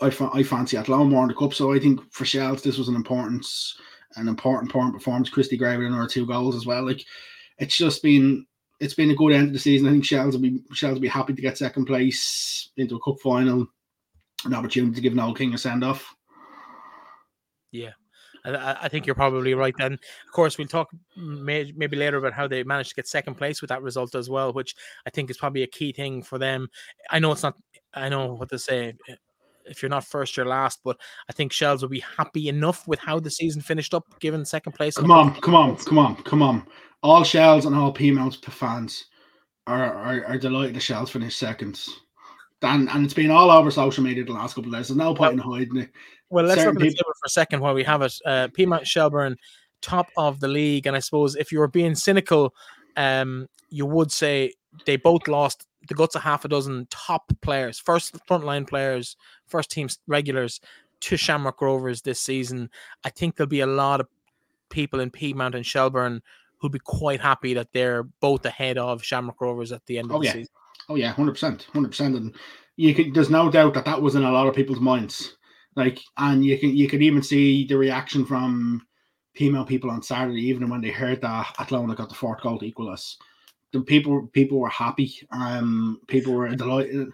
I, 0.00 0.10
fa- 0.10 0.30
I 0.32 0.42
fancy 0.42 0.76
Athlone 0.76 1.10
more 1.10 1.22
in 1.22 1.28
the 1.28 1.34
cup. 1.34 1.54
So 1.54 1.72
I 1.72 1.78
think 1.78 2.00
for 2.12 2.24
Shells 2.24 2.62
this 2.62 2.78
was 2.78 2.88
an 2.88 2.96
important 2.96 3.46
an 4.16 4.28
important 4.28 4.68
important 4.68 4.94
performance. 4.94 5.28
Christy 5.28 5.56
Gray 5.56 5.76
with 5.76 5.86
another 5.86 6.08
two 6.08 6.26
goals 6.26 6.56
as 6.56 6.66
well. 6.66 6.86
Like 6.86 7.04
it's 7.58 7.76
just 7.76 8.02
been 8.02 8.46
it's 8.80 8.94
been 8.94 9.10
a 9.10 9.14
good 9.14 9.32
end 9.32 9.48
of 9.48 9.52
the 9.52 9.58
season. 9.58 9.88
I 9.88 9.90
think 9.92 10.04
Shells 10.04 10.34
will 10.34 10.42
be 10.42 10.62
Shells 10.72 10.94
will 10.94 11.00
be 11.00 11.08
happy 11.08 11.34
to 11.34 11.42
get 11.42 11.58
second 11.58 11.86
place 11.86 12.70
into 12.76 12.96
a 12.96 13.00
cup 13.00 13.20
final. 13.22 13.66
An 14.44 14.54
opportunity 14.54 14.94
to 14.94 15.00
give 15.00 15.14
Noel 15.14 15.34
King 15.34 15.54
a 15.54 15.58
send 15.58 15.82
off. 15.82 16.14
Yeah, 17.72 17.92
I, 18.44 18.76
I 18.82 18.88
think 18.88 19.06
you're 19.06 19.14
probably 19.14 19.54
right. 19.54 19.74
Then, 19.76 19.94
of 19.94 20.32
course, 20.32 20.58
we'll 20.58 20.68
talk 20.68 20.88
may, 21.16 21.72
maybe 21.74 21.96
later 21.96 22.18
about 22.18 22.34
how 22.34 22.46
they 22.46 22.62
managed 22.62 22.90
to 22.90 22.94
get 22.94 23.08
second 23.08 23.36
place 23.36 23.60
with 23.60 23.70
that 23.70 23.82
result 23.82 24.14
as 24.14 24.28
well, 24.28 24.52
which 24.52 24.74
I 25.06 25.10
think 25.10 25.30
is 25.30 25.38
probably 25.38 25.62
a 25.62 25.68
key 25.68 25.92
thing 25.92 26.22
for 26.22 26.38
them. 26.38 26.68
I 27.10 27.18
know 27.18 27.32
it's 27.32 27.42
not. 27.42 27.56
I 27.94 28.08
know 28.08 28.34
what 28.34 28.50
to 28.50 28.58
say. 28.58 28.94
If 29.68 29.82
you're 29.82 29.90
not 29.90 30.04
first, 30.04 30.36
you're 30.36 30.46
last. 30.46 30.80
But 30.84 30.98
I 31.28 31.32
think 31.32 31.52
Shells 31.52 31.82
will 31.82 31.88
be 31.88 32.04
happy 32.16 32.48
enough 32.48 32.86
with 32.86 33.00
how 33.00 33.20
the 33.20 33.30
season 33.30 33.62
finished 33.62 33.94
up, 33.94 34.04
given 34.20 34.44
second 34.44 34.72
place. 34.72 34.96
Come 34.96 35.10
on, 35.10 35.40
come 35.40 35.54
on, 35.54 35.76
come 35.76 35.98
on, 35.98 36.16
come 36.22 36.42
on. 36.42 36.66
All 37.02 37.24
Shells 37.24 37.66
and 37.66 37.76
all 37.76 37.92
Peamounts 37.92 38.36
fans 38.36 39.06
are, 39.66 39.94
are, 39.94 40.24
are 40.26 40.38
delighted 40.38 40.76
the 40.76 40.80
Shells 40.80 41.10
finished 41.10 41.38
seconds. 41.38 41.88
And, 42.62 42.88
and 42.88 43.04
it's 43.04 43.14
been 43.14 43.30
all 43.30 43.50
over 43.50 43.70
social 43.70 44.02
media 44.02 44.24
the 44.24 44.32
last 44.32 44.54
couple 44.54 44.72
of 44.72 44.78
days. 44.78 44.88
There's 44.88 44.96
no 44.96 45.14
point 45.14 45.34
in 45.34 45.38
hiding 45.38 45.76
it. 45.76 45.90
Well, 46.30 46.44
let's 46.44 46.60
certain 46.60 46.74
look 46.74 46.84
at 46.84 46.90
the 46.90 46.96
table 46.96 47.12
for 47.20 47.26
a 47.26 47.30
second 47.30 47.60
while 47.60 47.74
we 47.74 47.84
have 47.84 48.02
it. 48.02 48.14
Uh, 48.24 48.48
Peamount 48.48 48.86
Shelbourne, 48.86 49.36
top 49.82 50.08
of 50.16 50.40
the 50.40 50.48
league, 50.48 50.86
and 50.86 50.96
I 50.96 51.00
suppose 51.00 51.36
if 51.36 51.52
you 51.52 51.58
were 51.58 51.68
being 51.68 51.94
cynical, 51.94 52.54
um, 52.96 53.46
you 53.68 53.86
would 53.86 54.10
say 54.10 54.52
they 54.84 54.96
both 54.96 55.28
lost 55.28 55.66
the 55.88 55.94
guts 55.94 56.14
of 56.14 56.22
half 56.22 56.44
a 56.44 56.48
dozen 56.48 56.86
top 56.90 57.32
players, 57.40 57.78
first 57.78 58.16
frontline 58.26 58.66
players, 58.68 59.16
first 59.46 59.70
team 59.70 59.88
regulars 60.06 60.60
to 61.00 61.16
Shamrock 61.16 61.60
Rovers 61.60 62.02
this 62.02 62.20
season. 62.20 62.70
I 63.04 63.10
think 63.10 63.36
there'll 63.36 63.48
be 63.48 63.60
a 63.60 63.66
lot 63.66 64.00
of 64.00 64.08
people 64.68 65.00
in 65.00 65.10
Peamount 65.10 65.54
and 65.54 65.64
Shelbourne 65.64 66.22
who'll 66.58 66.70
be 66.70 66.78
quite 66.78 67.20
happy 67.20 67.54
that 67.54 67.72
they're 67.72 68.04
both 68.20 68.44
ahead 68.46 68.78
of 68.78 69.04
Shamrock 69.04 69.40
Rovers 69.40 69.72
at 69.72 69.84
the 69.86 69.98
end 69.98 70.10
of 70.10 70.16
Oh, 70.16 70.20
the 70.20 70.26
yeah. 70.26 70.32
season. 70.32 70.52
Oh 70.88 70.94
yeah, 70.94 71.12
hundred 71.12 71.32
percent, 71.32 71.66
hundred 71.72 71.88
percent, 71.88 72.16
and 72.16 72.34
you 72.76 72.94
can. 72.94 73.12
There's 73.12 73.30
no 73.30 73.50
doubt 73.50 73.74
that 73.74 73.84
that 73.86 74.00
was 74.00 74.14
in 74.14 74.22
a 74.22 74.30
lot 74.30 74.46
of 74.46 74.54
people's 74.54 74.80
minds. 74.80 75.36
Like, 75.74 76.00
and 76.16 76.44
you 76.44 76.58
can 76.58 76.76
you 76.76 76.88
can 76.88 77.02
even 77.02 77.22
see 77.22 77.66
the 77.66 77.76
reaction 77.76 78.24
from 78.24 78.86
female 79.34 79.64
people 79.64 79.90
on 79.90 80.02
Saturday 80.02 80.40
evening 80.40 80.70
when 80.70 80.80
they 80.80 80.90
heard 80.90 81.20
that 81.22 81.54
Athlone 81.58 81.92
got 81.94 82.08
the 82.08 82.14
fourth 82.14 82.40
goal 82.40 82.58
to 82.58 82.64
equal 82.64 82.88
us. 82.88 83.18
The 83.72 83.80
people 83.80 84.28
people 84.32 84.58
were 84.58 84.68
happy. 84.68 85.12
Um, 85.32 86.00
people 86.06 86.34
were 86.34 86.48
delighted. 86.54 87.08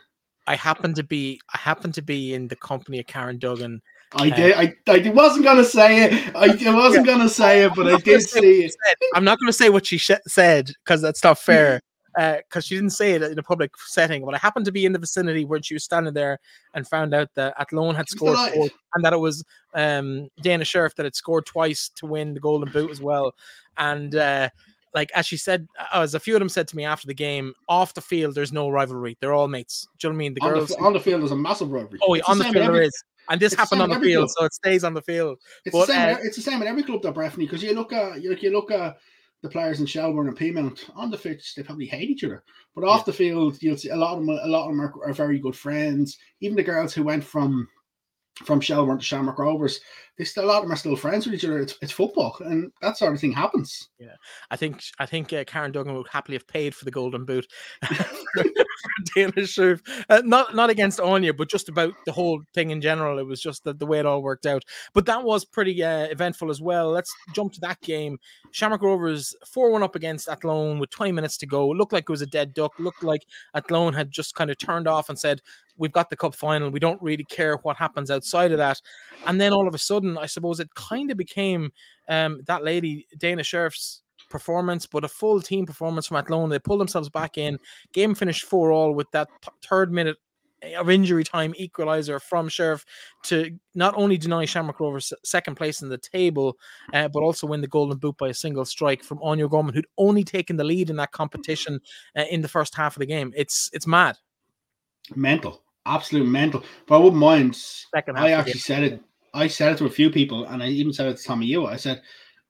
I 0.46 0.56
happened 0.56 0.96
to 0.96 1.02
be 1.02 1.40
I 1.54 1.58
happen 1.58 1.92
to 1.92 2.02
be 2.02 2.34
in 2.34 2.48
the 2.48 2.56
company 2.56 2.98
of 3.00 3.06
Karen 3.06 3.38
Duggan 3.38 3.80
I 4.14 4.30
did. 4.30 4.54
I, 4.54 4.74
I 4.88 5.10
wasn't 5.10 5.44
gonna 5.44 5.64
say 5.64 6.04
it. 6.04 6.36
I, 6.36 6.70
I 6.70 6.74
wasn't 6.74 7.06
gonna 7.06 7.28
say 7.28 7.64
it, 7.64 7.72
but 7.74 7.92
I 7.92 7.98
did 7.98 8.22
see 8.22 8.64
it. 8.64 8.74
I'm 9.14 9.24
not 9.24 9.38
going 9.38 9.48
to 9.48 9.52
say 9.52 9.68
what 9.68 9.86
she 9.86 9.98
sh- 9.98 10.10
said 10.26 10.70
because 10.84 11.00
that's 11.00 11.22
not 11.22 11.38
fair. 11.38 11.80
Because 12.14 12.66
she 12.66 12.74
didn't 12.74 12.90
say 12.90 13.12
it 13.12 13.22
in 13.22 13.38
a 13.38 13.42
public 13.42 13.70
setting, 13.86 14.22
but 14.22 14.34
I 14.34 14.36
happened 14.36 14.66
to 14.66 14.70
be 14.70 14.84
in 14.84 14.92
the 14.92 14.98
vicinity 14.98 15.46
where 15.46 15.62
she 15.62 15.72
was 15.72 15.82
standing 15.82 16.12
there 16.12 16.40
and 16.74 16.86
found 16.86 17.14
out 17.14 17.30
that 17.36 17.54
Athlone 17.58 17.94
had 17.94 18.06
scored 18.06 18.36
four, 18.52 18.68
and 18.92 19.02
that 19.02 19.14
it 19.14 19.18
was 19.18 19.42
um, 19.72 20.28
Dana 20.42 20.62
Scheriff 20.62 20.94
that 20.96 21.04
had 21.04 21.14
scored 21.14 21.46
twice 21.46 21.88
to 21.96 22.04
win 22.04 22.34
the 22.34 22.40
Golden 22.40 22.70
Boot 22.70 22.90
as 22.90 23.00
well. 23.00 23.32
And 23.78 24.14
uh, 24.14 24.50
like 24.94 25.10
as 25.14 25.26
she 25.26 25.36
said, 25.36 25.66
as 25.92 26.14
a 26.14 26.20
few 26.20 26.34
of 26.34 26.40
them 26.40 26.48
said 26.48 26.68
to 26.68 26.76
me 26.76 26.84
after 26.84 27.06
the 27.06 27.14
game, 27.14 27.54
off 27.68 27.94
the 27.94 28.00
field 28.00 28.34
there's 28.34 28.52
no 28.52 28.68
rivalry; 28.68 29.16
they're 29.20 29.32
all 29.32 29.48
mates. 29.48 29.86
Do 29.98 30.06
you 30.08 30.12
know 30.12 30.16
what 30.16 30.16
I 30.16 30.24
mean? 30.24 30.34
The 30.34 30.40
On 30.42 30.52
girls. 30.52 30.68
the, 30.68 30.78
on 30.78 30.92
the 30.92 31.00
field, 31.00 31.20
there's 31.22 31.30
a 31.32 31.36
massive 31.36 31.70
rivalry. 31.70 31.98
oh, 32.06 32.14
yeah, 32.14 32.18
It's 32.20 32.26
the 32.26 32.30
on 32.32 32.38
the 32.38 32.44
same 32.44 32.52
field 32.54 32.66
every- 32.66 32.86
is, 32.86 33.04
and 33.30 33.40
this 33.40 33.54
happened 33.54 33.82
on 33.82 33.88
the 33.90 34.00
field, 34.00 34.28
club. 34.28 34.36
so 34.38 34.44
it 34.46 34.52
stays 34.54 34.84
on 34.84 34.94
the 34.94 35.02
field. 35.02 35.38
It's 35.64 35.72
But, 35.72 35.86
the 35.86 35.92
same. 35.92 36.16
uh, 36.16 36.18
it's 36.22 36.36
the 36.36 36.42
same 36.42 36.60
in 36.62 36.68
every 36.68 36.82
club, 36.82 37.02
though, 37.02 37.12
Breifne, 37.12 37.36
because 37.38 37.62
you 37.62 37.72
look 37.74 37.92
at 37.92 38.20
you, 38.22 38.36
you 38.40 38.50
look 38.50 38.70
at 38.70 38.98
the 39.42 39.48
players 39.48 39.80
in 39.80 39.86
Shelbourne 39.86 40.28
and 40.28 40.36
Peamount 40.38 40.88
on 40.94 41.10
the 41.10 41.16
pitch, 41.18 41.54
they 41.56 41.62
probably 41.64 41.86
hate 41.86 42.08
each 42.10 42.22
other, 42.24 42.44
but 42.74 42.84
off 42.84 43.04
the 43.04 43.12
field, 43.12 43.60
you'll 43.62 43.76
see 43.76 43.88
a 43.88 43.96
lot 43.96 44.12
of 44.18 44.24
them. 44.24 44.28
A 44.28 44.46
lot 44.46 44.64
of 44.66 44.70
them 44.70 44.80
are, 44.80 44.92
are 45.04 45.12
very 45.12 45.38
good 45.38 45.56
friends. 45.56 46.18
Even 46.40 46.56
the 46.56 46.62
girls 46.62 46.92
who 46.94 47.02
went 47.02 47.24
from 47.24 47.66
from 48.44 48.60
Shelbourne 48.60 48.98
to 48.98 49.04
Shamrock 49.04 49.38
Rovers, 49.38 49.80
they 50.18 50.26
a 50.36 50.42
lot 50.44 50.58
of 50.58 50.64
them 50.64 50.72
are 50.72 50.76
still 50.76 50.96
friends 50.96 51.26
with 51.26 51.34
each 51.34 51.44
other. 51.44 51.58
It's, 51.58 51.76
it's 51.80 51.92
football, 51.92 52.36
and 52.40 52.70
that 52.82 52.98
sort 52.98 53.14
of 53.14 53.20
thing 53.20 53.32
happens. 53.32 53.88
Yeah, 53.98 54.14
I 54.50 54.56
think 54.56 54.82
I 54.98 55.06
think 55.06 55.32
uh, 55.32 55.44
Karen 55.44 55.72
Duggan 55.72 55.94
would 55.94 56.08
happily 56.08 56.36
have 56.36 56.46
paid 56.46 56.74
for 56.74 56.84
the 56.84 56.90
Golden 56.90 57.24
Boot. 57.24 57.46
Uh, 59.16 60.22
not 60.24 60.54
not 60.54 60.70
against 60.70 60.98
Áine, 60.98 61.36
but 61.36 61.48
just 61.48 61.68
about 61.68 61.94
the 62.06 62.12
whole 62.12 62.40
thing 62.54 62.70
in 62.70 62.80
general. 62.80 63.18
It 63.18 63.26
was 63.26 63.40
just 63.40 63.64
the, 63.64 63.74
the 63.74 63.86
way 63.86 63.98
it 63.98 64.06
all 64.06 64.22
worked 64.22 64.46
out. 64.46 64.62
But 64.94 65.06
that 65.06 65.22
was 65.22 65.44
pretty 65.44 65.82
uh, 65.82 66.06
eventful 66.06 66.50
as 66.50 66.60
well. 66.60 66.90
Let's 66.90 67.12
jump 67.34 67.52
to 67.54 67.60
that 67.60 67.80
game. 67.80 68.18
Shamrock 68.50 68.82
Rovers 68.82 69.34
4 69.46 69.70
1 69.70 69.82
up 69.82 69.96
against 69.96 70.28
Athlone 70.28 70.78
with 70.78 70.90
20 70.90 71.12
minutes 71.12 71.36
to 71.38 71.46
go. 71.46 71.68
Looked 71.68 71.92
like 71.92 72.04
it 72.04 72.10
was 72.10 72.22
a 72.22 72.26
dead 72.26 72.54
duck. 72.54 72.72
Looked 72.78 73.02
like 73.02 73.22
Athlone 73.54 73.92
had 73.92 74.10
just 74.10 74.34
kind 74.34 74.50
of 74.50 74.58
turned 74.58 74.88
off 74.88 75.08
and 75.08 75.18
said, 75.18 75.40
We've 75.78 75.92
got 75.92 76.10
the 76.10 76.16
cup 76.16 76.34
final. 76.34 76.70
We 76.70 76.80
don't 76.80 77.00
really 77.02 77.24
care 77.24 77.56
what 77.62 77.76
happens 77.78 78.10
outside 78.10 78.52
of 78.52 78.58
that. 78.58 78.80
And 79.26 79.40
then 79.40 79.52
all 79.52 79.66
of 79.66 79.74
a 79.74 79.78
sudden, 79.78 80.01
I 80.18 80.26
suppose 80.26 80.60
it 80.60 80.74
kind 80.74 81.10
of 81.10 81.16
became 81.16 81.72
um, 82.08 82.42
that 82.46 82.64
lady, 82.64 83.06
Dana 83.18 83.42
Scheriff's 83.42 84.02
performance, 84.30 84.86
but 84.86 85.04
a 85.04 85.08
full 85.08 85.40
team 85.40 85.66
performance 85.66 86.06
from 86.06 86.16
Athlone. 86.16 86.48
They 86.48 86.58
pulled 86.58 86.80
themselves 86.80 87.08
back 87.08 87.38
in. 87.38 87.58
Game 87.92 88.14
finished 88.14 88.44
4 88.44 88.72
all 88.72 88.94
with 88.94 89.10
that 89.12 89.28
third 89.62 89.92
minute 89.92 90.16
of 90.76 90.90
injury 90.90 91.24
time 91.24 91.52
equalizer 91.56 92.20
from 92.20 92.48
Scheriff 92.48 92.84
to 93.24 93.50
not 93.74 93.94
only 93.96 94.16
deny 94.16 94.44
Shamrock 94.44 94.80
Rovers 94.80 95.12
second 95.24 95.56
place 95.56 95.82
in 95.82 95.88
the 95.88 95.98
table, 95.98 96.56
uh, 96.92 97.08
but 97.08 97.22
also 97.22 97.46
win 97.46 97.60
the 97.60 97.66
Golden 97.66 97.98
Boot 97.98 98.16
by 98.16 98.28
a 98.28 98.34
single 98.34 98.64
strike 98.64 99.02
from 99.02 99.18
Áine 99.18 99.42
O'Gorman, 99.42 99.74
who'd 99.74 99.86
only 99.98 100.24
taken 100.24 100.56
the 100.56 100.64
lead 100.64 100.90
in 100.90 100.96
that 100.96 101.12
competition 101.12 101.80
uh, 102.16 102.24
in 102.30 102.42
the 102.42 102.48
first 102.48 102.74
half 102.74 102.96
of 102.96 103.00
the 103.00 103.06
game. 103.06 103.32
It's 103.36 103.70
it's 103.72 103.86
mad, 103.86 104.16
mental, 105.14 105.62
absolute 105.86 106.26
mental. 106.26 106.62
But 106.86 106.96
I 106.96 106.98
wouldn't 106.98 107.20
mind. 107.20 107.56
Second 107.56 108.18
I 108.18 108.30
actually 108.30 108.60
said 108.60 108.84
it. 108.84 109.02
I 109.34 109.46
said 109.46 109.72
it 109.72 109.78
to 109.78 109.86
a 109.86 109.90
few 109.90 110.10
people, 110.10 110.44
and 110.44 110.62
I 110.62 110.68
even 110.68 110.92
said 110.92 111.08
it 111.08 111.16
to 111.16 111.24
Tommy 111.24 111.46
you. 111.46 111.66
I 111.66 111.76
said 111.76 112.02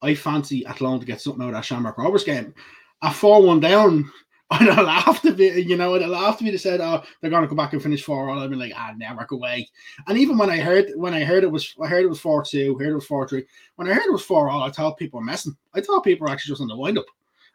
I 0.02 0.14
fancy 0.14 0.66
Athlone 0.66 1.00
to 1.00 1.06
get 1.06 1.20
something 1.20 1.42
out 1.42 1.48
of 1.48 1.54
that 1.54 1.64
Shamrock 1.64 1.96
Rovers 1.96 2.24
game. 2.24 2.54
A 3.02 3.12
4 3.12 3.42
1 3.42 3.60
down, 3.60 4.10
I'd 4.50 4.68
have 4.68 4.84
laughed 4.84 5.24
a 5.24 5.32
bit, 5.32 5.66
you 5.66 5.76
know, 5.76 5.94
I'd 5.94 6.02
have 6.02 6.10
laughed 6.10 6.42
if 6.42 6.50
they 6.50 6.58
said, 6.58 6.80
oh, 6.80 7.02
they're 7.20 7.30
going 7.30 7.42
to 7.42 7.48
come 7.48 7.56
back 7.56 7.72
and 7.72 7.82
finish 7.82 8.02
4 8.02 8.28
all. 8.28 8.40
I'd 8.40 8.50
be 8.50 8.56
like, 8.56 8.72
ah, 8.76 8.92
never 8.96 9.24
go 9.24 9.36
away. 9.36 9.68
And 10.08 10.18
even 10.18 10.36
when 10.36 10.50
I 10.50 10.58
heard, 10.58 10.90
when 10.96 11.14
I 11.14 11.24
heard 11.24 11.44
it 11.44 11.50
was, 11.50 11.74
I 11.80 11.86
heard 11.86 12.04
it 12.04 12.08
was 12.08 12.20
4 12.20 12.44
2, 12.44 12.78
heard 12.78 12.90
it 12.90 12.94
was 12.94 13.06
4 13.06 13.28
3. 13.28 13.44
When 13.76 13.88
I 13.88 13.94
heard 13.94 14.06
it 14.06 14.12
was 14.12 14.24
4 14.24 14.50
all, 14.50 14.62
I 14.62 14.70
thought 14.70 14.98
people 14.98 15.20
were 15.20 15.24
messing. 15.24 15.56
I 15.74 15.80
thought 15.80 16.04
people 16.04 16.26
were 16.26 16.32
actually 16.32 16.52
just 16.52 16.62
on 16.62 16.68
the 16.68 16.76
wind 16.76 16.98
up. 16.98 17.06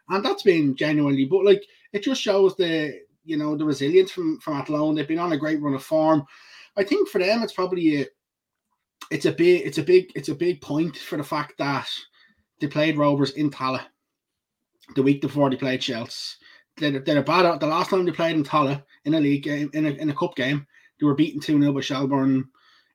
And 0.08 0.24
that's 0.24 0.42
been 0.42 0.74
genuinely, 0.74 1.26
but 1.26 1.44
like, 1.44 1.62
it 1.92 2.02
just 2.02 2.22
shows 2.22 2.56
the, 2.56 2.98
you 3.24 3.36
know, 3.36 3.56
the 3.56 3.64
resilience 3.64 4.10
from, 4.10 4.40
from 4.40 4.54
Athlone. 4.54 4.94
They've 4.94 5.06
been 5.06 5.18
on 5.18 5.32
a 5.32 5.38
great 5.38 5.60
run 5.60 5.74
of 5.74 5.82
form. 5.82 6.24
I 6.78 6.84
think 6.84 7.08
for 7.08 7.18
them, 7.18 7.42
it's 7.42 7.52
probably 7.52 8.02
a, 8.02 8.06
it's 9.10 9.26
a 9.26 9.32
big, 9.32 9.62
it's 9.66 9.78
a 9.78 9.82
big, 9.82 10.12
it's 10.14 10.28
a 10.28 10.34
big 10.34 10.60
point 10.60 10.96
for 10.96 11.16
the 11.16 11.24
fact 11.24 11.54
that 11.58 11.88
they 12.60 12.66
played 12.66 12.96
Rovers 12.96 13.30
in 13.32 13.50
Tallaght 13.50 13.86
the 14.94 15.02
week 15.02 15.20
before 15.20 15.50
they 15.50 15.56
played 15.56 15.82
Shels. 15.82 16.36
They're, 16.76 17.00
they're 17.00 17.22
bad. 17.22 17.60
The 17.60 17.66
last 17.66 17.90
time 17.90 18.04
they 18.04 18.12
played 18.12 18.36
in 18.36 18.44
Tallaght 18.44 18.84
in 19.04 19.14
a 19.14 19.20
league 19.20 19.42
game, 19.42 19.70
in 19.74 19.86
a, 19.86 19.90
in 19.90 20.10
a 20.10 20.14
cup 20.14 20.36
game, 20.36 20.66
they 21.00 21.06
were 21.06 21.14
beaten 21.14 21.40
2 21.40 21.60
0 21.60 21.72
by 21.72 21.80
Shelbourne 21.80 22.48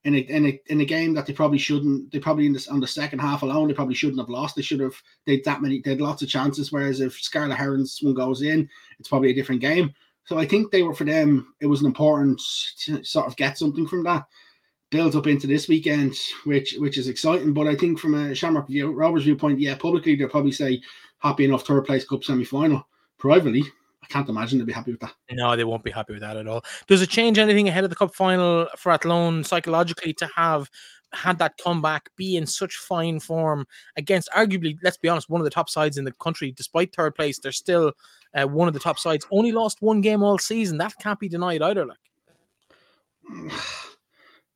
in 0.05 0.15
a, 0.15 0.17
in 0.17 0.45
a 0.45 0.61
in 0.67 0.81
a 0.81 0.85
game 0.85 1.13
that 1.13 1.25
they 1.25 1.33
probably 1.33 1.57
shouldn't. 1.57 2.11
They 2.11 2.19
probably 2.19 2.45
in 2.45 2.53
this 2.53 2.67
on 2.67 2.79
the 2.79 2.87
second 2.87 3.19
half 3.19 3.41
alone, 3.41 3.67
they 3.67 3.73
probably 3.73 3.95
shouldn't 3.95 4.19
have 4.19 4.29
lost. 4.29 4.55
They 4.55 4.61
should 4.61 4.81
have. 4.81 4.95
They 5.25 5.39
that 5.41 5.61
many. 5.61 5.81
They 5.81 5.91
had 5.91 6.01
lots 6.01 6.21
of 6.21 6.29
chances. 6.29 6.71
Whereas 6.71 6.99
if 6.99 7.13
Scarlett 7.13 7.57
Herons 7.57 7.99
one 8.01 8.13
goes 8.13 8.41
in, 8.41 8.69
it's 8.99 9.09
probably 9.09 9.31
a 9.31 9.35
different 9.35 9.61
game. 9.61 9.93
So 10.25 10.37
I 10.37 10.45
think 10.45 10.71
they 10.71 10.83
were 10.83 10.93
for 10.93 11.03
them. 11.05 11.53
It 11.61 11.67
was 11.67 11.81
an 11.81 11.87
important 11.87 12.41
to 12.79 13.03
sort 13.03 13.27
of 13.27 13.35
get 13.35 13.57
something 13.57 13.87
from 13.87 14.03
that 14.03 14.25
built 14.93 15.15
up 15.15 15.25
into 15.25 15.47
this 15.47 15.67
weekend, 15.67 16.15
which 16.45 16.75
which 16.77 16.99
is 16.99 17.07
exciting. 17.07 17.51
But 17.51 17.67
I 17.67 17.75
think 17.75 17.97
from 17.99 18.13
a 18.13 18.35
Shamrock 18.35 18.67
view, 18.67 18.91
Robert's 18.91 19.25
viewpoint, 19.25 19.59
yeah, 19.59 19.75
publicly 19.75 20.15
they'll 20.15 20.29
probably 20.29 20.51
say 20.51 20.81
happy 21.17 21.45
enough 21.45 21.65
third 21.65 21.85
place 21.85 22.05
cup 22.05 22.23
semi 22.23 22.43
final. 22.45 22.87
Privately, 23.17 23.63
I 24.03 24.07
can't 24.07 24.29
imagine 24.29 24.59
they'll 24.59 24.67
be 24.67 24.73
happy 24.73 24.91
with 24.91 25.01
that. 25.01 25.15
No, 25.31 25.55
they 25.55 25.63
won't 25.63 25.83
be 25.83 25.89
happy 25.89 26.13
with 26.13 26.21
that 26.21 26.37
at 26.37 26.47
all. 26.47 26.63
Does 26.87 27.01
it 27.01 27.09
change 27.09 27.39
anything 27.39 27.67
ahead 27.67 27.83
of 27.83 27.89
the 27.89 27.95
cup 27.95 28.13
final 28.13 28.67
for 28.77 28.91
Athlone 28.91 29.43
psychologically 29.43 30.13
to 30.13 30.29
have 30.35 30.69
had 31.11 31.39
that 31.39 31.57
comeback, 31.57 32.09
be 32.15 32.37
in 32.37 32.45
such 32.45 32.75
fine 32.77 33.19
form 33.19 33.65
against 33.97 34.29
arguably, 34.29 34.77
let's 34.83 34.97
be 34.97 35.09
honest, 35.09 35.29
one 35.29 35.41
of 35.41 35.45
the 35.45 35.51
top 35.51 35.69
sides 35.69 35.97
in 35.97 36.05
the 36.05 36.11
country, 36.13 36.51
despite 36.51 36.93
third 36.93 37.15
place, 37.15 37.39
they're 37.39 37.51
still 37.51 37.93
uh, 38.35 38.45
one 38.45 38.67
of 38.67 38.73
the 38.73 38.79
top 38.79 38.99
sides. 38.99 39.25
Only 39.31 39.51
lost 39.51 39.81
one 39.81 40.01
game 40.01 40.23
all 40.23 40.37
season. 40.37 40.77
That 40.77 40.93
can't 40.99 41.19
be 41.19 41.29
denied 41.29 41.61
either. 41.61 41.85
Like 41.85 41.97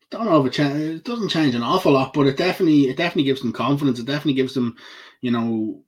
don't 0.09 0.25
know 0.25 0.45
if 0.45 0.59
it, 0.59 0.59
it 0.59 1.03
doesn't 1.03 1.29
change 1.29 1.55
an 1.55 1.63
awful 1.63 1.91
lot, 1.91 2.13
but 2.13 2.27
it 2.27 2.37
definitely 2.37 2.89
it 2.89 2.97
definitely 2.97 3.23
gives 3.23 3.41
them 3.41 3.53
confidence. 3.53 3.99
It 3.99 4.05
definitely 4.05 4.33
gives 4.33 4.53
them, 4.53 4.75
you 5.21 5.31
know, 5.31 5.81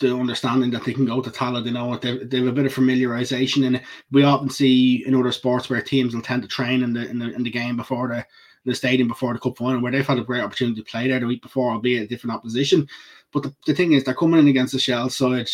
the 0.00 0.14
understanding 0.14 0.70
that 0.70 0.84
they 0.84 0.94
can 0.94 1.04
go 1.04 1.20
to 1.20 1.30
Tallaght. 1.30 1.64
They 1.64 1.70
know 1.70 1.96
they, 1.96 2.18
they 2.18 2.38
have 2.38 2.46
a 2.46 2.52
bit 2.52 2.66
of 2.66 2.74
familiarization, 2.74 3.66
and 3.66 3.82
we 4.10 4.24
often 4.24 4.48
see 4.48 5.04
in 5.06 5.14
other 5.14 5.32
sports 5.32 5.68
where 5.68 5.82
teams 5.82 6.14
will 6.14 6.22
tend 6.22 6.42
to 6.42 6.48
train 6.48 6.82
in 6.82 6.92
the 6.92 7.08
in 7.08 7.18
the, 7.18 7.34
in 7.34 7.42
the 7.42 7.50
game 7.50 7.76
before 7.76 8.08
the 8.08 8.26
the 8.64 8.74
stadium 8.74 9.08
before 9.08 9.32
the 9.32 9.40
cup 9.40 9.58
final, 9.58 9.80
where 9.80 9.90
they've 9.92 10.06
had 10.06 10.18
a 10.18 10.24
great 10.24 10.42
opportunity 10.42 10.80
to 10.80 10.90
play 10.90 11.08
there 11.08 11.18
the 11.20 11.26
week 11.26 11.42
before, 11.42 11.72
albeit 11.72 12.04
a 12.04 12.06
different 12.06 12.34
opposition. 12.34 12.86
But 13.32 13.42
the, 13.42 13.54
the 13.66 13.74
thing 13.74 13.92
is, 13.92 14.04
they're 14.04 14.14
coming 14.14 14.38
in 14.38 14.48
against 14.48 14.72
the 14.72 14.78
Shell 14.78 15.10
side 15.10 15.48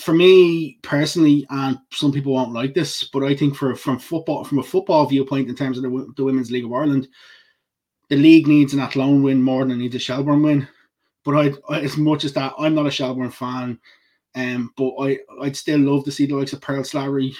for 0.00 0.14
me 0.14 0.78
personally, 0.82 1.46
and 1.50 1.78
some 1.92 2.12
people 2.12 2.32
won't 2.32 2.52
like 2.52 2.74
this, 2.74 3.04
but 3.04 3.22
I 3.22 3.34
think 3.34 3.54
for 3.54 3.74
from 3.76 3.98
football, 3.98 4.44
from 4.44 4.58
a 4.58 4.62
football 4.62 5.06
viewpoint, 5.06 5.48
in 5.48 5.54
terms 5.54 5.76
of 5.76 5.84
the, 5.84 6.12
the 6.16 6.24
Women's 6.24 6.50
League 6.50 6.64
of 6.64 6.72
Ireland, 6.72 7.08
the 8.08 8.16
league 8.16 8.46
needs 8.46 8.74
an 8.74 8.80
Athlone 8.80 9.22
win 9.22 9.42
more 9.42 9.64
than 9.64 9.72
it 9.72 9.76
needs 9.76 9.94
a 9.94 9.98
Shelbourne 9.98 10.42
win. 10.42 10.68
But 11.24 11.58
I, 11.70 11.76
as 11.76 11.96
much 11.96 12.24
as 12.24 12.32
that, 12.32 12.54
I'm 12.58 12.74
not 12.74 12.86
a 12.86 12.90
Shelbourne 12.90 13.30
fan, 13.30 13.78
um, 14.34 14.72
but 14.76 14.94
I, 14.98 15.18
I'd 15.42 15.56
still 15.56 15.80
love 15.80 16.04
to 16.04 16.12
see 16.12 16.26
the 16.26 16.34
likes 16.34 16.52
of 16.52 16.60
Pearl 16.60 16.82
Slattery 16.82 17.34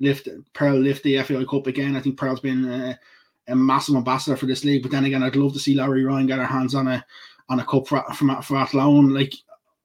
lift 0.00 0.28
Pearl 0.52 0.78
lift 0.78 1.02
the 1.02 1.22
FAI 1.22 1.44
Cup 1.44 1.66
again. 1.66 1.96
I 1.96 2.00
think 2.00 2.18
Pearl's 2.18 2.40
been 2.40 2.64
a, 2.70 2.98
a 3.48 3.56
massive 3.56 3.96
ambassador 3.96 4.36
for 4.36 4.46
this 4.46 4.64
league. 4.64 4.82
But 4.82 4.92
then 4.92 5.04
again, 5.04 5.22
I'd 5.22 5.36
love 5.36 5.52
to 5.52 5.58
see 5.58 5.74
Laurie 5.74 6.04
Ryan 6.04 6.26
get 6.26 6.38
her 6.38 6.44
hands 6.44 6.74
on 6.74 6.88
a 6.88 7.04
on 7.48 7.60
a 7.60 7.64
cup 7.64 7.86
for 7.86 8.02
for, 8.14 8.42
for 8.42 8.56
Athlone. 8.56 9.12
Like 9.12 9.34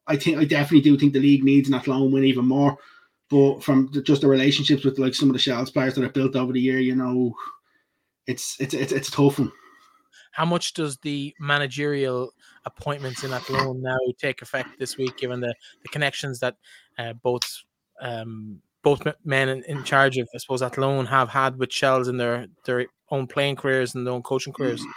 I 0.09 0.17
think 0.17 0.37
I 0.37 0.43
definitely 0.43 0.81
do 0.81 0.97
think 0.97 1.13
the 1.13 1.19
league 1.19 1.43
needs 1.43 1.69
an 1.69 1.75
Athlone 1.75 2.11
win 2.11 2.25
even 2.25 2.45
more. 2.45 2.77
But 3.29 3.63
from 3.63 3.89
the, 3.93 4.01
just 4.01 4.21
the 4.21 4.27
relationships 4.27 4.83
with 4.83 4.97
like 4.97 5.13
some 5.13 5.29
of 5.29 5.33
the 5.33 5.39
Shells 5.39 5.69
players 5.69 5.93
that 5.95 6.03
are 6.03 6.09
built 6.09 6.35
over 6.35 6.51
the 6.51 6.59
year, 6.59 6.79
you 6.79 6.95
know, 6.95 7.35
it's 8.25 8.59
it's 8.59 8.73
it's 8.73 8.91
it's 8.91 9.11
tough 9.11 9.39
one. 9.39 9.51
How 10.31 10.45
much 10.45 10.73
does 10.73 10.97
the 10.97 11.33
managerial 11.39 12.31
appointments 12.65 13.23
in 13.23 13.33
Athlone 13.33 13.81
now 13.81 13.97
take 14.17 14.41
effect 14.41 14.79
this 14.79 14.97
week, 14.97 15.17
given 15.17 15.41
the, 15.41 15.53
the 15.83 15.89
connections 15.89 16.39
that 16.39 16.55
uh, 16.97 17.13
both 17.13 17.43
um, 18.01 18.61
both 18.81 19.05
men 19.25 19.49
in, 19.49 19.63
in, 19.65 19.83
charge 19.83 20.17
of, 20.17 20.27
I 20.33 20.37
suppose, 20.37 20.61
Athlone 20.61 21.05
have 21.07 21.29
had 21.29 21.57
with 21.57 21.71
Shells 21.71 22.07
in 22.07 22.17
their 22.17 22.47
their 22.65 22.85
own 23.11 23.27
playing 23.27 23.57
careers 23.57 23.93
and 23.93 24.07
their 24.07 24.13
own 24.13 24.23
coaching 24.23 24.53
careers? 24.53 24.81
Mm. 24.81 24.91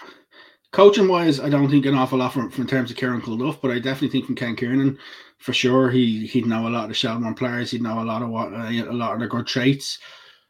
Coaching 0.72 1.06
wise, 1.06 1.38
I 1.38 1.50
don't 1.50 1.70
think 1.70 1.84
an 1.84 1.94
awful 1.94 2.18
lot 2.18 2.32
from, 2.32 2.50
from 2.50 2.66
terms 2.66 2.90
of 2.90 2.96
Kieran 2.96 3.20
Clodagh, 3.20 3.60
but 3.60 3.70
I 3.70 3.78
definitely 3.78 4.08
think 4.08 4.24
from 4.24 4.36
Ken 4.36 4.56
Kiernan, 4.56 4.98
for 5.36 5.52
sure, 5.52 5.90
he 5.90 6.26
he'd 6.26 6.46
know 6.46 6.66
a 6.66 6.70
lot 6.70 6.84
of 6.84 6.88
the 6.88 6.94
Shelbourne 6.94 7.34
players. 7.34 7.70
He'd 7.70 7.82
know 7.82 8.00
a 8.00 8.04
lot 8.04 8.22
of 8.22 8.30
what 8.30 8.54
uh, 8.54 8.70
a 8.70 8.84
lot 8.92 9.12
of 9.12 9.20
the 9.20 9.26
good 9.26 9.46
traits. 9.46 9.98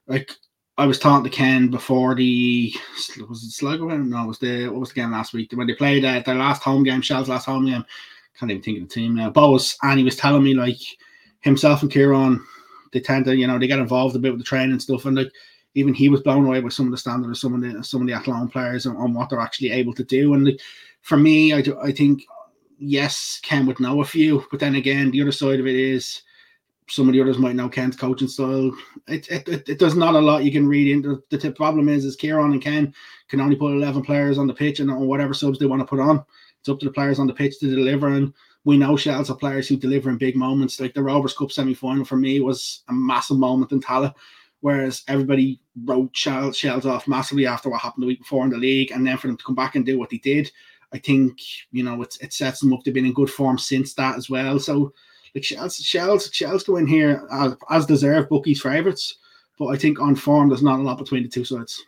Like 0.07 0.31
I 0.79 0.87
was 0.87 1.01
talking 1.01 1.25
to 1.25 1.31
Ken 1.31 1.69
before 1.69 2.15
the 2.15 2.73
was 3.29 3.43
it 3.43 3.51
Sligo? 3.51 3.89
No, 3.89 4.25
it 4.25 4.27
was 4.27 4.39
the 4.39 4.69
what 4.69 4.81
was 4.81 4.91
the 4.91 4.97
game 4.97 5.11
last 5.11 5.33
week 5.33 5.51
when 5.55 5.67
they 5.67 5.75
played 5.75 6.05
uh, 6.05 6.21
their 6.21 6.37
last 6.37 6.63
home 6.63 6.85
game, 6.85 7.03
Shell's 7.03 7.29
last 7.29 7.47
home 7.47 7.67
game. 7.67 7.85
Can't 8.39 8.51
even 8.51 8.63
think 8.63 8.81
of 8.81 8.89
the 8.89 8.95
team 8.95 9.17
now. 9.17 9.31
Bohs, 9.31 9.77
and 9.83 9.99
he 9.99 10.05
was 10.05 10.17
telling 10.17 10.45
me 10.45 10.55
like 10.55 10.79
himself 11.41 11.83
and 11.83 11.91
Kieran, 11.91 12.45
they 12.93 13.01
tend 13.01 13.25
to 13.25 13.35
you 13.35 13.49
know 13.49 13.59
they 13.59 13.67
get 13.67 13.81
involved 13.81 14.15
a 14.15 14.21
bit 14.21 14.33
with 14.33 14.41
the 14.41 14.45
training 14.45 14.71
and 14.71 14.83
stuff, 14.83 15.05
and 15.05 15.17
like 15.17 15.33
even 15.75 15.95
he 15.95 16.09
was 16.09 16.21
blown 16.21 16.47
away 16.47 16.61
with 16.61 16.73
some 16.73 16.87
of 16.87 16.93
the 16.93 16.99
standard 16.99 17.31
of 17.31 17.39
some 17.39 17.55
of 17.55 17.61
the 17.61 17.83
some 17.83 18.03
of 18.03 18.07
the 18.07 18.13
Athlone 18.13 18.49
players 18.49 18.87
and 18.87 18.97
on 18.97 19.15
what 19.15 19.31
they're 19.31 19.41
actually 19.41 19.71
able 19.71 19.95
to 19.95 20.05
do. 20.05 20.35
And 20.35 20.45
like, 20.45 20.61
for 21.01 21.17
me, 21.17 21.53
I, 21.53 21.63
I 21.83 21.93
think 21.93 22.23
yes, 22.79 23.41
Ken 23.43 23.67
would 23.67 23.81
know 23.81 24.01
a 24.01 24.05
few, 24.05 24.45
but 24.51 24.61
then 24.61 24.75
again, 24.75 25.11
the 25.11 25.23
other 25.23 25.33
side 25.33 25.61
of 25.61 25.67
it 25.67 25.77
is 25.77 26.23
some 26.89 27.09
of 27.09 27.15
the 27.15 27.21
others 27.21 27.39
might 27.39 27.55
know 27.55 27.69
Ken's 27.69 27.97
coaching 27.97 28.29
style. 28.29 28.71
It, 29.09 29.29
it, 29.31 29.49
it, 29.49 29.69
it 29.69 29.79
there's 29.79 29.95
not 29.95 30.15
a 30.15 30.21
lot 30.21 30.45
you 30.45 30.53
can 30.53 30.69
read 30.69 30.93
into. 30.93 31.23
The, 31.31 31.39
the 31.39 31.53
problem 31.53 31.89
is, 31.89 32.05
is 32.05 32.17
Kieran 32.17 32.53
and 32.53 32.61
Ken 32.61 32.93
can 33.29 33.41
only 33.41 33.57
put 33.57 33.73
11 33.73 34.03
players 34.03 34.37
on 34.37 34.47
the 34.47 34.55
pitch 34.55 34.81
and 34.81 34.91
on 34.91 35.07
whatever 35.07 35.33
subs 35.33 35.59
they 35.59 35.67
want 35.67 35.81
to 35.81 35.87
put 35.87 36.01
on. 36.01 36.25
It's 36.61 36.69
up 36.69 36.81
to 36.81 36.87
the 36.87 36.93
players 36.93 37.19
on 37.19 37.27
the 37.27 37.33
pitch 37.33 37.59
to 37.61 37.75
deliver. 37.75 38.09
And 38.09 38.35
we 38.65 38.77
know 38.77 38.97
Shells 38.97 39.31
are 39.31 39.37
players 39.37 39.69
who 39.69 39.77
deliver 39.77 40.11
in 40.11 40.19
big 40.19 40.37
moments. 40.37 40.81
Like 40.81 40.93
the 40.93 41.03
Rovers 41.03 41.35
Cup 41.35 41.51
semi 41.51 41.75
final 41.75 42.05
for 42.05 42.17
me 42.17 42.41
was 42.41 42.83
a 42.89 42.93
massive 42.93 43.39
moment 43.39 43.73
in 43.73 43.81
Tallaght 43.81 44.15
whereas 44.63 45.03
everybody 45.09 45.61
wrote 45.85 46.17
Shells, 46.17 46.57
Shells 46.57 46.87
off 46.87 47.07
massively 47.07 47.47
after 47.47 47.69
what 47.69 47.83
happened 47.83 48.05
the 48.05 48.07
week 48.07 48.21
before 48.21 48.45
in 48.45 48.51
the 48.51 48.57
league, 48.57 48.91
and 48.93 49.07
then 49.07 49.19
for 49.19 49.27
them 49.27 49.37
to 49.37 49.45
come 49.45 49.55
back 49.55 49.75
and 49.75 49.85
do 49.85 49.99
what 49.99 50.09
they 50.09 50.19
did, 50.19 50.51
I 50.95 50.99
think 50.99 51.39
you 51.71 51.83
know 51.83 52.01
it, 52.03 52.17
it 52.21 52.33
sets 52.33 52.61
them 52.61 52.73
up. 52.73 52.83
They've 52.83 52.95
been 52.95 53.07
in 53.07 53.13
good 53.13 53.31
form 53.31 53.59
since 53.59 53.93
that 53.95 54.17
as 54.17 54.31
well. 54.31 54.59
So 54.59 54.93
like 55.35 55.45
Shells, 55.45 55.77
Shells, 55.77 56.31
Shells 56.33 56.65
go 56.65 56.77
in 56.77 56.87
here 56.87 57.27
as, 57.33 57.57
as 57.71 57.87
deserved 57.87 58.29
bookies 58.29 58.63
favourites, 58.63 59.17
but 59.59 59.67
I 59.67 59.77
think 59.77 60.01
on 60.01 60.15
form 60.15 60.49
there's 60.49 60.63
not 60.63 60.79
a 60.79 60.83
lot 60.83 60.99
between 60.99 61.23
the 61.23 61.29
two 61.29 61.45
sides. 61.45 61.83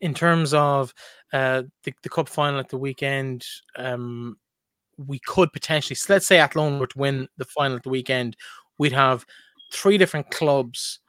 In 0.00 0.12
terms 0.12 0.52
of 0.52 0.92
uh, 1.32 1.62
the, 1.84 1.94
the 2.02 2.08
cup 2.08 2.28
final 2.28 2.60
at 2.60 2.68
the 2.68 2.78
weekend, 2.78 3.46
um, 3.76 4.36
we 4.98 5.20
could 5.20 5.52
potentially, 5.52 5.94
so 5.94 6.12
let's 6.12 6.26
say 6.26 6.38
Athlone 6.38 6.78
were 6.78 6.86
to 6.88 6.98
win 6.98 7.28
the 7.38 7.44
final 7.44 7.76
at 7.76 7.84
the 7.84 7.90
weekend, 7.90 8.36
we'd 8.78 8.92
have 8.92 9.24
three 9.72 9.96
different 9.96 10.30
clubs 10.30 11.00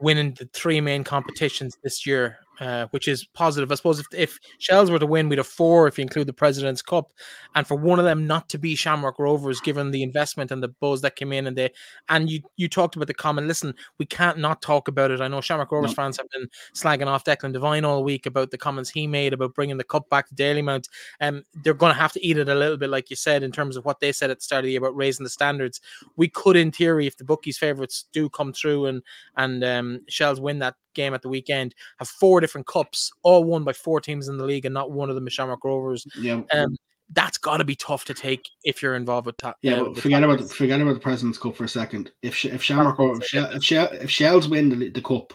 winning 0.00 0.34
the 0.34 0.48
three 0.52 0.80
main 0.80 1.04
competitions 1.04 1.76
this 1.82 2.06
year 2.06 2.38
uh, 2.60 2.86
which 2.90 3.08
is 3.08 3.24
positive. 3.24 3.70
I 3.70 3.74
suppose 3.74 3.98
if, 3.98 4.06
if 4.12 4.38
Shells 4.58 4.90
were 4.90 4.98
to 4.98 5.06
win, 5.06 5.28
we'd 5.28 5.38
have 5.38 5.46
four 5.46 5.86
if 5.86 5.98
you 5.98 6.02
include 6.02 6.26
the 6.26 6.32
President's 6.32 6.82
Cup, 6.82 7.12
and 7.54 7.66
for 7.66 7.76
one 7.76 7.98
of 7.98 8.04
them 8.04 8.26
not 8.26 8.48
to 8.50 8.58
be 8.58 8.74
Shamrock 8.74 9.18
Rovers, 9.18 9.60
given 9.60 9.90
the 9.90 10.02
investment 10.02 10.50
and 10.50 10.62
the 10.62 10.68
buzz 10.68 11.02
that 11.02 11.16
came 11.16 11.32
in, 11.32 11.46
and 11.46 11.56
they 11.56 11.70
and 12.08 12.30
you 12.30 12.40
you 12.56 12.68
talked 12.68 12.96
about 12.96 13.08
the 13.08 13.14
comment. 13.14 13.46
Listen, 13.46 13.74
we 13.98 14.06
can't 14.06 14.38
not 14.38 14.62
talk 14.62 14.88
about 14.88 15.10
it. 15.10 15.20
I 15.20 15.28
know 15.28 15.40
Shamrock 15.40 15.72
Rovers 15.72 15.90
no. 15.90 15.94
fans 15.94 16.16
have 16.16 16.28
been 16.30 16.48
slagging 16.74 17.06
off 17.06 17.24
Declan 17.24 17.52
Devine 17.52 17.84
all 17.84 18.04
week 18.04 18.26
about 18.26 18.50
the 18.50 18.58
comments 18.58 18.90
he 18.90 19.06
made 19.06 19.32
about 19.32 19.54
bringing 19.54 19.76
the 19.76 19.84
cup 19.84 20.08
back 20.08 20.28
to 20.28 20.34
Dalymount. 20.34 20.88
and 21.20 21.36
um, 21.36 21.44
they're 21.62 21.74
going 21.74 21.92
to 21.92 22.00
have 22.00 22.12
to 22.12 22.24
eat 22.24 22.38
it 22.38 22.48
a 22.48 22.54
little 22.54 22.76
bit, 22.76 22.90
like 22.90 23.10
you 23.10 23.16
said, 23.16 23.42
in 23.42 23.52
terms 23.52 23.76
of 23.76 23.84
what 23.84 24.00
they 24.00 24.12
said 24.12 24.30
at 24.30 24.38
the 24.38 24.44
start 24.44 24.60
of 24.60 24.64
the 24.64 24.72
year 24.72 24.80
about 24.80 24.96
raising 24.96 25.24
the 25.24 25.30
standards. 25.30 25.80
We 26.16 26.28
could, 26.28 26.56
in 26.56 26.72
theory, 26.72 27.06
if 27.06 27.16
the 27.16 27.24
bookies' 27.24 27.58
favourites 27.58 28.06
do 28.12 28.28
come 28.28 28.52
through 28.52 28.86
and 28.86 29.02
and 29.36 29.64
um, 29.64 30.00
Shells 30.08 30.40
win 30.40 30.58
that 30.60 30.74
game 30.96 31.14
at 31.14 31.22
the 31.22 31.28
weekend, 31.28 31.74
have 31.98 32.08
four 32.08 32.40
different 32.40 32.66
cups, 32.66 33.12
all 33.22 33.44
won 33.44 33.62
by 33.62 33.72
four 33.72 34.00
teams 34.00 34.26
in 34.26 34.36
the 34.36 34.44
league, 34.44 34.64
and 34.64 34.74
not 34.74 34.90
one 34.90 35.08
of 35.08 35.14
them 35.14 35.26
is 35.28 35.32
Shamrock 35.32 35.64
Rovers. 35.64 36.06
Yeah. 36.18 36.40
Um, 36.52 36.76
that's 37.10 37.38
got 37.38 37.58
to 37.58 37.64
be 37.64 37.76
tough 37.76 38.04
to 38.06 38.14
take 38.14 38.48
if 38.64 38.82
you're 38.82 38.96
involved 38.96 39.26
with. 39.26 39.36
Ta- 39.36 39.54
yeah, 39.62 39.80
uh, 39.80 39.94
forget 39.94 40.24
about 40.24 40.42
forget 40.50 40.80
about 40.80 40.94
the 40.94 41.00
Presidents 41.00 41.38
Cup 41.38 41.56
for 41.56 41.64
a 41.64 41.68
second. 41.68 42.10
If 42.22 42.44
if 42.44 42.62
Shamrock 42.62 42.96
if, 42.98 43.32
if, 43.32 43.62
Shell, 43.62 43.88
if 43.92 44.10
Shells 44.10 44.48
win 44.48 44.68
the, 44.70 44.90
the 44.90 45.00
cup, 45.00 45.32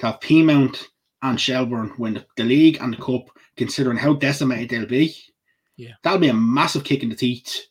to 0.00 0.06
have 0.06 0.20
Peamount 0.20 0.86
and 1.22 1.40
Shelbourne 1.40 1.92
win 1.98 2.14
the, 2.14 2.26
the 2.36 2.44
league 2.44 2.78
and 2.80 2.92
the 2.92 3.02
cup, 3.02 3.28
considering 3.56 3.96
how 3.96 4.14
decimated 4.14 4.70
they'll 4.70 4.86
be, 4.88 5.14
yeah, 5.76 5.92
that'll 6.02 6.18
be 6.18 6.28
a 6.28 6.34
massive 6.34 6.82
kick 6.82 7.04
in 7.04 7.10
the 7.10 7.16
teeth 7.16 7.68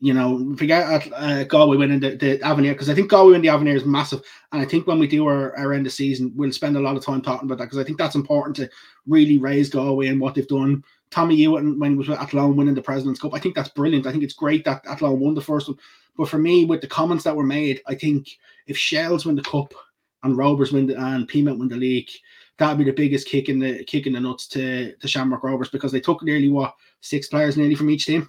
you 0.00 0.14
know, 0.14 0.54
forget 0.56 1.10
uh, 1.12 1.44
Galway 1.44 1.76
winning 1.76 2.00
the, 2.00 2.14
the 2.16 2.40
Avenir 2.42 2.72
because 2.72 2.88
I 2.88 2.94
think 2.94 3.10
Galway 3.10 3.32
winning 3.32 3.42
the 3.42 3.48
Avenir 3.48 3.76
is 3.76 3.84
massive. 3.84 4.22
And 4.52 4.62
I 4.62 4.64
think 4.64 4.86
when 4.86 4.98
we 4.98 5.08
do 5.08 5.26
our, 5.26 5.56
our 5.58 5.72
end 5.72 5.86
of 5.86 5.92
season, 5.92 6.32
we'll 6.36 6.52
spend 6.52 6.76
a 6.76 6.80
lot 6.80 6.96
of 6.96 7.04
time 7.04 7.20
talking 7.20 7.46
about 7.46 7.58
that 7.58 7.64
because 7.64 7.78
I 7.78 7.84
think 7.84 7.98
that's 7.98 8.14
important 8.14 8.54
to 8.56 8.70
really 9.06 9.38
raise 9.38 9.70
Galway 9.70 10.06
and 10.06 10.20
what 10.20 10.34
they've 10.34 10.46
done. 10.46 10.84
Tommy 11.10 11.36
Hewitt, 11.36 11.78
when 11.78 11.92
he 11.92 11.96
was 11.96 12.08
with 12.08 12.18
Athlone 12.18 12.56
winning 12.56 12.74
the 12.74 12.82
President's 12.82 13.20
Cup, 13.20 13.34
I 13.34 13.40
think 13.40 13.54
that's 13.54 13.70
brilliant. 13.70 14.06
I 14.06 14.12
think 14.12 14.22
it's 14.22 14.34
great 14.34 14.64
that 14.66 14.86
Athlone 14.86 15.20
won 15.20 15.34
the 15.34 15.40
first 15.40 15.68
one. 15.68 15.78
But 16.16 16.28
for 16.28 16.38
me, 16.38 16.64
with 16.64 16.80
the 16.80 16.86
comments 16.86 17.24
that 17.24 17.34
were 17.34 17.44
made, 17.44 17.80
I 17.86 17.94
think 17.94 18.28
if 18.66 18.76
Shells 18.76 19.24
win 19.24 19.36
the 19.36 19.42
cup 19.42 19.72
and 20.22 20.36
Rovers 20.36 20.72
win 20.72 20.86
the, 20.86 21.00
and 21.00 21.28
Peamount 21.28 21.58
win 21.58 21.68
the 21.68 21.76
league, 21.76 22.10
that'd 22.58 22.76
be 22.76 22.84
the 22.84 22.92
biggest 22.92 23.28
kick 23.28 23.48
in 23.48 23.58
the 23.58 23.84
kick 23.84 24.06
in 24.06 24.12
the 24.12 24.20
nuts 24.20 24.48
to, 24.48 24.94
to 24.96 25.08
Shamrock 25.08 25.44
Rovers 25.44 25.70
because 25.70 25.92
they 25.92 26.00
took 26.00 26.22
nearly 26.22 26.48
what 26.48 26.74
six 27.00 27.28
players 27.28 27.56
nearly 27.56 27.76
from 27.76 27.88
each 27.88 28.06
team. 28.06 28.28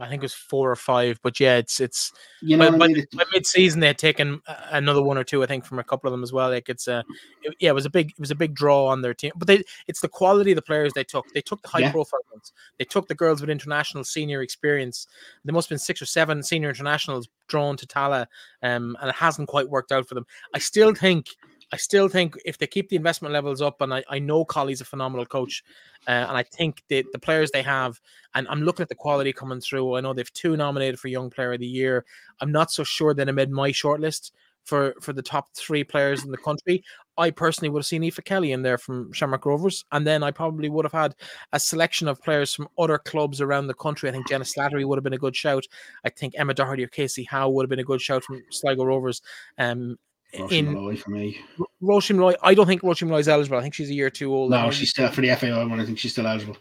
I 0.00 0.08
think 0.08 0.22
it 0.22 0.24
was 0.24 0.34
four 0.34 0.70
or 0.70 0.76
five, 0.76 1.18
but 1.22 1.40
yeah, 1.40 1.56
it's 1.56 1.80
it's 1.80 2.12
you 2.40 2.56
know 2.56 2.70
by, 2.70 2.88
by, 2.88 3.04
by 3.14 3.24
mid-season 3.32 3.80
they 3.80 3.88
had 3.88 3.98
taken 3.98 4.40
another 4.70 5.02
one 5.02 5.18
or 5.18 5.24
two, 5.24 5.42
I 5.42 5.46
think, 5.46 5.64
from 5.64 5.78
a 5.78 5.84
couple 5.84 6.08
of 6.08 6.12
them 6.12 6.22
as 6.22 6.32
well. 6.32 6.50
Like 6.50 6.68
it's 6.68 6.88
a 6.88 7.04
it, 7.42 7.54
yeah, 7.58 7.70
it 7.70 7.74
was 7.74 7.86
a 7.86 7.90
big 7.90 8.10
it 8.10 8.20
was 8.20 8.30
a 8.30 8.36
big 8.36 8.54
draw 8.54 8.86
on 8.86 9.02
their 9.02 9.14
team, 9.14 9.32
but 9.36 9.48
they 9.48 9.64
it's 9.86 10.00
the 10.00 10.08
quality 10.08 10.52
of 10.52 10.56
the 10.56 10.62
players 10.62 10.92
they 10.92 11.04
took. 11.04 11.28
They 11.32 11.40
took 11.40 11.62
the 11.62 11.68
high-profile 11.68 12.20
ones. 12.32 12.52
They 12.78 12.84
took 12.84 13.08
the 13.08 13.14
girls 13.14 13.40
with 13.40 13.50
international 13.50 14.04
senior 14.04 14.42
experience. 14.42 15.06
There 15.44 15.54
must 15.54 15.68
have 15.68 15.76
been 15.76 15.78
six 15.78 16.00
or 16.00 16.06
seven 16.06 16.42
senior 16.42 16.68
internationals 16.68 17.28
drawn 17.48 17.76
to 17.78 17.86
Tallaght, 17.86 18.26
um, 18.62 18.96
and 19.00 19.08
it 19.08 19.14
hasn't 19.14 19.48
quite 19.48 19.68
worked 19.68 19.92
out 19.92 20.08
for 20.08 20.14
them. 20.14 20.26
I 20.54 20.58
still 20.58 20.94
think 20.94 21.28
I 21.72 21.76
still 21.76 22.08
think 22.08 22.36
if 22.44 22.58
they 22.58 22.66
keep 22.66 22.88
the 22.88 22.96
investment 22.96 23.32
levels 23.32 23.60
up, 23.60 23.80
and 23.80 23.92
I, 23.92 24.04
I 24.08 24.18
know 24.18 24.44
Collie's 24.44 24.80
a 24.80 24.86
phenomenal 24.86 25.26
coach, 25.26 25.62
uh, 26.06 26.10
and 26.28 26.36
I 26.36 26.42
think 26.42 26.82
that 26.88 27.04
the 27.12 27.18
players 27.18 27.50
they 27.50 27.62
have, 27.62 28.00
and 28.34 28.46
I'm 28.48 28.62
looking 28.62 28.82
at 28.82 28.88
the 28.88 28.94
quality 28.94 29.32
coming 29.32 29.60
through. 29.60 29.96
I 29.96 30.00
know 30.00 30.14
they've 30.14 30.32
two 30.32 30.56
nominated 30.56 30.98
for 30.98 31.08
Young 31.08 31.30
Player 31.30 31.52
of 31.52 31.60
the 31.60 31.66
Year. 31.66 32.04
I'm 32.40 32.52
not 32.52 32.70
so 32.70 32.84
sure 32.84 33.12
that 33.14 33.34
made 33.34 33.50
my 33.50 33.70
shortlist 33.70 34.30
for 34.64 34.94
for 35.00 35.12
the 35.12 35.22
top 35.22 35.48
three 35.56 35.82
players 35.82 36.24
in 36.24 36.30
the 36.30 36.36
country. 36.38 36.84
I 37.16 37.30
personally 37.30 37.68
would 37.70 37.80
have 37.80 37.86
seen 37.86 38.04
Aoife 38.04 38.20
Kelly 38.24 38.52
in 38.52 38.62
there 38.62 38.78
from 38.78 39.12
Shamrock 39.12 39.44
Rovers, 39.44 39.84
and 39.90 40.06
then 40.06 40.22
I 40.22 40.30
probably 40.30 40.68
would 40.68 40.84
have 40.84 40.92
had 40.92 41.14
a 41.52 41.58
selection 41.58 42.06
of 42.06 42.22
players 42.22 42.54
from 42.54 42.68
other 42.78 42.98
clubs 42.98 43.40
around 43.40 43.66
the 43.66 43.74
country. 43.74 44.08
I 44.08 44.12
think 44.12 44.28
Jenna 44.28 44.44
Slattery 44.44 44.86
would 44.86 44.96
have 44.96 45.04
been 45.04 45.14
a 45.14 45.18
good 45.18 45.34
shout. 45.34 45.64
I 46.04 46.10
think 46.10 46.34
Emma 46.36 46.54
Doherty 46.54 46.84
or 46.84 46.88
Casey 46.88 47.24
Howe 47.24 47.48
would 47.48 47.64
have 47.64 47.70
been 47.70 47.80
a 47.80 47.84
good 47.84 48.00
shout 48.00 48.22
from 48.22 48.42
Sligo 48.50 48.84
Rovers. 48.84 49.20
Um, 49.58 49.98
in 50.32 50.72
Molloy 50.72 50.96
for 50.96 51.10
me. 51.10 51.40
Roisin 51.82 52.16
Molloy, 52.16 52.34
I 52.42 52.54
don't 52.54 52.66
think 52.66 52.82
Roisin 52.82 53.08
Molloy 53.08 53.20
is 53.20 53.28
eligible. 53.28 53.58
I 53.58 53.62
think 53.62 53.74
she's 53.74 53.90
a 53.90 53.94
year 53.94 54.10
too 54.10 54.34
old. 54.34 54.50
No, 54.50 54.70
she's 54.70 54.90
still 54.90 55.08
for 55.08 55.20
the 55.20 55.34
FAI 55.34 55.64
one. 55.64 55.80
I 55.80 55.84
think 55.84 55.98
she's 55.98 56.12
still 56.12 56.26
eligible. 56.26 56.56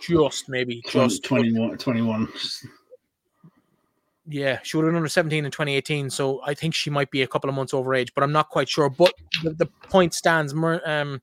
Just 0.00 0.48
maybe 0.48 0.80
20, 0.88 1.08
just 1.08 1.24
21, 1.24 1.78
21. 1.78 2.28
Yeah, 4.26 4.58
she 4.62 4.76
would 4.76 4.84
have 4.84 4.90
been 4.90 4.96
under 4.96 5.08
17 5.08 5.44
in 5.44 5.50
2018, 5.50 6.08
so 6.08 6.40
I 6.44 6.54
think 6.54 6.74
she 6.74 6.88
might 6.88 7.10
be 7.10 7.22
a 7.22 7.26
couple 7.26 7.50
of 7.50 7.56
months 7.56 7.74
over 7.74 7.94
age, 7.94 8.12
but 8.14 8.24
I'm 8.24 8.32
not 8.32 8.48
quite 8.48 8.68
sure. 8.68 8.88
But 8.88 9.12
the, 9.42 9.50
the 9.50 9.66
point 9.66 10.14
stands. 10.14 10.54
Um, 10.54 11.20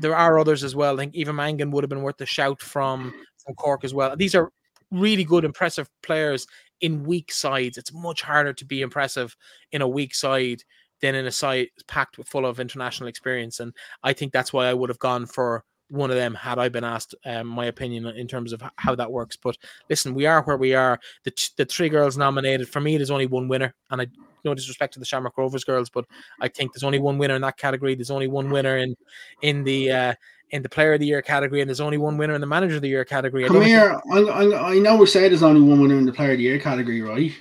there 0.00 0.16
are 0.16 0.38
others 0.38 0.64
as 0.64 0.74
well. 0.74 0.94
I 0.94 1.02
think 1.02 1.14
Eva 1.14 1.34
Mangan 1.34 1.70
would 1.70 1.84
have 1.84 1.90
been 1.90 2.02
worth 2.02 2.20
a 2.20 2.26
shout 2.26 2.62
from 2.62 3.12
from 3.44 3.54
Cork 3.54 3.84
as 3.84 3.92
well. 3.92 4.16
These 4.16 4.34
are 4.34 4.50
really 4.90 5.24
good, 5.24 5.44
impressive 5.44 5.90
players 6.02 6.46
in 6.80 7.04
weak 7.04 7.30
sides. 7.30 7.76
It's 7.76 7.92
much 7.92 8.22
harder 8.22 8.54
to 8.54 8.64
be 8.64 8.80
impressive 8.80 9.36
in 9.72 9.82
a 9.82 9.88
weak 9.88 10.14
side 10.14 10.62
than 11.00 11.14
in 11.14 11.26
a 11.26 11.32
site 11.32 11.70
packed 11.86 12.18
with 12.18 12.28
full 12.28 12.46
of 12.46 12.60
international 12.60 13.08
experience. 13.08 13.60
And 13.60 13.74
I 14.02 14.12
think 14.12 14.32
that's 14.32 14.52
why 14.52 14.66
I 14.66 14.74
would 14.74 14.90
have 14.90 14.98
gone 14.98 15.26
for 15.26 15.64
one 15.90 16.10
of 16.10 16.16
them 16.16 16.34
had 16.34 16.58
I 16.58 16.68
been 16.68 16.84
asked 16.84 17.14
um, 17.26 17.48
my 17.48 17.66
opinion 17.66 18.06
in 18.06 18.28
terms 18.28 18.52
of 18.52 18.62
how 18.76 18.94
that 18.94 19.10
works. 19.10 19.36
But 19.36 19.56
listen, 19.88 20.14
we 20.14 20.24
are 20.26 20.42
where 20.42 20.56
we 20.56 20.74
are. 20.74 21.00
The, 21.24 21.32
t- 21.32 21.48
the 21.56 21.64
three 21.64 21.88
girls 21.88 22.16
nominated 22.16 22.68
for 22.68 22.80
me, 22.80 22.96
there's 22.96 23.10
only 23.10 23.26
one 23.26 23.48
winner, 23.48 23.74
and 23.90 24.00
I 24.00 24.06
no 24.44 24.54
disrespect 24.54 24.94
to 24.94 25.00
the 25.00 25.04
Shamrock 25.04 25.36
Rovers 25.36 25.64
girls, 25.64 25.90
but 25.90 26.06
I 26.40 26.48
think 26.48 26.72
there's 26.72 26.84
only 26.84 26.98
one 26.98 27.18
winner 27.18 27.34
in 27.34 27.42
that 27.42 27.58
category. 27.58 27.94
There's 27.94 28.10
only 28.10 28.28
one 28.28 28.50
winner 28.50 28.78
in 28.78 28.96
in 29.42 29.64
the 29.64 29.90
uh, 29.90 30.14
in 30.50 30.62
the 30.62 30.68
Player 30.68 30.94
of 30.94 31.00
the 31.00 31.06
Year 31.06 31.22
category, 31.22 31.60
and 31.60 31.68
there's 31.68 31.80
only 31.80 31.98
one 31.98 32.16
winner 32.16 32.34
in 32.34 32.40
the 32.40 32.46
Manager 32.46 32.76
of 32.76 32.82
the 32.82 32.88
Year 32.88 33.04
category. 33.04 33.46
Come 33.46 33.62
here, 33.62 34.00
I, 34.12 34.18
I, 34.18 34.70
I 34.72 34.78
know 34.78 34.96
we 34.96 35.06
say 35.06 35.28
there's 35.28 35.42
only 35.42 35.60
one 35.60 35.80
winner 35.80 35.98
in 35.98 36.06
the 36.06 36.12
Player 36.12 36.32
of 36.32 36.38
the 36.38 36.44
Year 36.44 36.58
category, 36.58 37.02
right? 37.02 37.32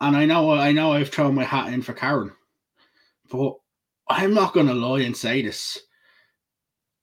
And 0.00 0.16
I 0.16 0.24
know 0.24 0.50
I 0.50 0.72
know 0.72 0.92
I've 0.92 1.10
thrown 1.10 1.34
my 1.34 1.44
hat 1.44 1.72
in 1.72 1.82
for 1.82 1.92
Karen. 1.92 2.32
But 3.30 3.54
I'm 4.08 4.34
not 4.34 4.54
going 4.54 4.66
to 4.66 4.74
lie 4.74 5.00
and 5.00 5.16
say 5.16 5.42
this. 5.42 5.78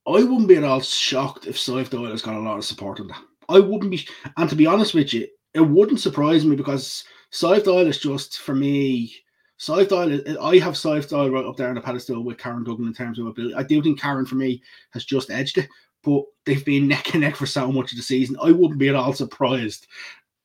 I 0.06 0.22
wouldn't 0.22 0.48
be 0.48 0.56
at 0.56 0.64
all 0.64 0.80
shocked 0.80 1.46
if 1.46 1.56
Sadhbh 1.56 1.90
Doyle 1.90 2.10
has 2.10 2.22
got 2.22 2.36
a 2.36 2.40
lot 2.40 2.58
of 2.58 2.64
support 2.64 3.00
on 3.00 3.08
that. 3.08 3.22
I 3.48 3.58
wouldn't 3.58 3.90
be, 3.90 4.06
and 4.36 4.48
to 4.48 4.56
be 4.56 4.66
honest 4.66 4.94
with 4.94 5.12
you, 5.12 5.26
it 5.54 5.60
wouldn't 5.60 6.00
surprise 6.00 6.44
me 6.44 6.54
because 6.54 7.04
Sadhbh 7.32 7.64
Doyle 7.64 7.86
is 7.86 7.98
just 7.98 8.38
for 8.38 8.54
me. 8.54 9.12
Sadhbh 9.58 9.88
Doyle, 9.88 10.42
I 10.42 10.58
have 10.58 10.74
Sadhbh 10.74 11.08
Doyle 11.08 11.30
right 11.30 11.44
up 11.44 11.56
there 11.56 11.68
on 11.68 11.74
the 11.74 11.80
pedestal 11.80 12.22
with 12.22 12.38
Karen 12.38 12.62
Duggan 12.62 12.86
in 12.86 12.94
terms 12.94 13.18
of 13.18 13.26
ability. 13.26 13.54
I 13.54 13.62
do 13.62 13.82
think 13.82 14.00
Karen 14.00 14.26
for 14.26 14.36
me 14.36 14.62
has 14.92 15.04
just 15.04 15.30
edged 15.30 15.58
it, 15.58 15.68
but 16.04 16.22
they've 16.44 16.64
been 16.64 16.88
neck 16.88 17.14
and 17.14 17.22
neck 17.22 17.36
for 17.36 17.46
so 17.46 17.72
much 17.72 17.90
of 17.92 17.96
the 17.96 18.02
season. 18.02 18.36
I 18.40 18.52
wouldn't 18.52 18.78
be 18.78 18.88
at 18.88 18.94
all 18.94 19.12
surprised 19.12 19.88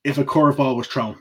if 0.03 0.17
a 0.17 0.23
curveball 0.23 0.75
was 0.75 0.87
thrown. 0.87 1.17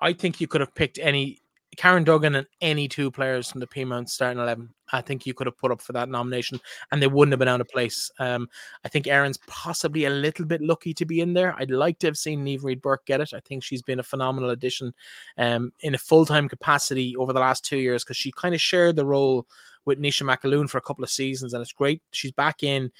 I 0.00 0.12
think 0.12 0.40
you 0.40 0.48
could 0.48 0.60
have 0.60 0.74
picked 0.74 0.98
any 0.98 1.38
Karen 1.74 2.04
Duggan 2.04 2.34
and 2.34 2.46
any 2.60 2.88
two 2.88 3.10
players 3.10 3.50
from 3.50 3.60
the 3.60 3.66
Peamount 3.66 4.08
starting 4.08 4.42
11, 4.42 4.68
I 4.92 5.00
think 5.00 5.26
you 5.26 5.34
could 5.34 5.46
have 5.46 5.56
put 5.56 5.70
up 5.70 5.80
for 5.80 5.92
that 5.92 6.08
nomination 6.08 6.60
and 6.90 7.02
they 7.02 7.06
wouldn't 7.06 7.32
have 7.32 7.38
been 7.38 7.48
out 7.48 7.60
of 7.60 7.68
place. 7.68 8.10
Um, 8.18 8.48
I 8.84 8.88
think 8.88 9.06
Erin's 9.06 9.38
possibly 9.46 10.04
a 10.04 10.10
little 10.10 10.44
bit 10.44 10.60
lucky 10.60 10.94
to 10.94 11.04
be 11.04 11.20
in 11.20 11.32
there. 11.32 11.54
I'd 11.58 11.70
like 11.70 11.98
to 12.00 12.06
have 12.06 12.18
seen 12.18 12.44
Niamh 12.44 12.62
Reid 12.62 12.82
Burke 12.82 13.06
get 13.06 13.20
it. 13.20 13.32
I 13.34 13.40
think 13.40 13.62
she's 13.62 13.82
been 13.82 14.00
a 14.00 14.04
phenomenal 14.04 14.50
addition 14.50 14.92
um, 15.38 15.72
in 15.80 15.94
a 15.94 15.98
full 15.98 16.26
time 16.26 16.48
capacity 16.48 17.16
over 17.16 17.32
the 17.32 17.40
last 17.40 17.64
two 17.64 17.78
years 17.78 18.04
because 18.04 18.16
she 18.16 18.32
kind 18.32 18.54
of 18.54 18.60
shared 18.60 18.96
the 18.96 19.06
role 19.06 19.46
with 19.84 19.98
Naoisha 19.98 20.22
McAloon 20.22 20.68
for 20.68 20.78
a 20.78 20.82
couple 20.82 21.04
of 21.04 21.10
seasons 21.10 21.54
and 21.54 21.62
it's 21.62 21.72
great. 21.72 22.02
She's 22.10 22.32
back 22.32 22.62
in. 22.62 22.90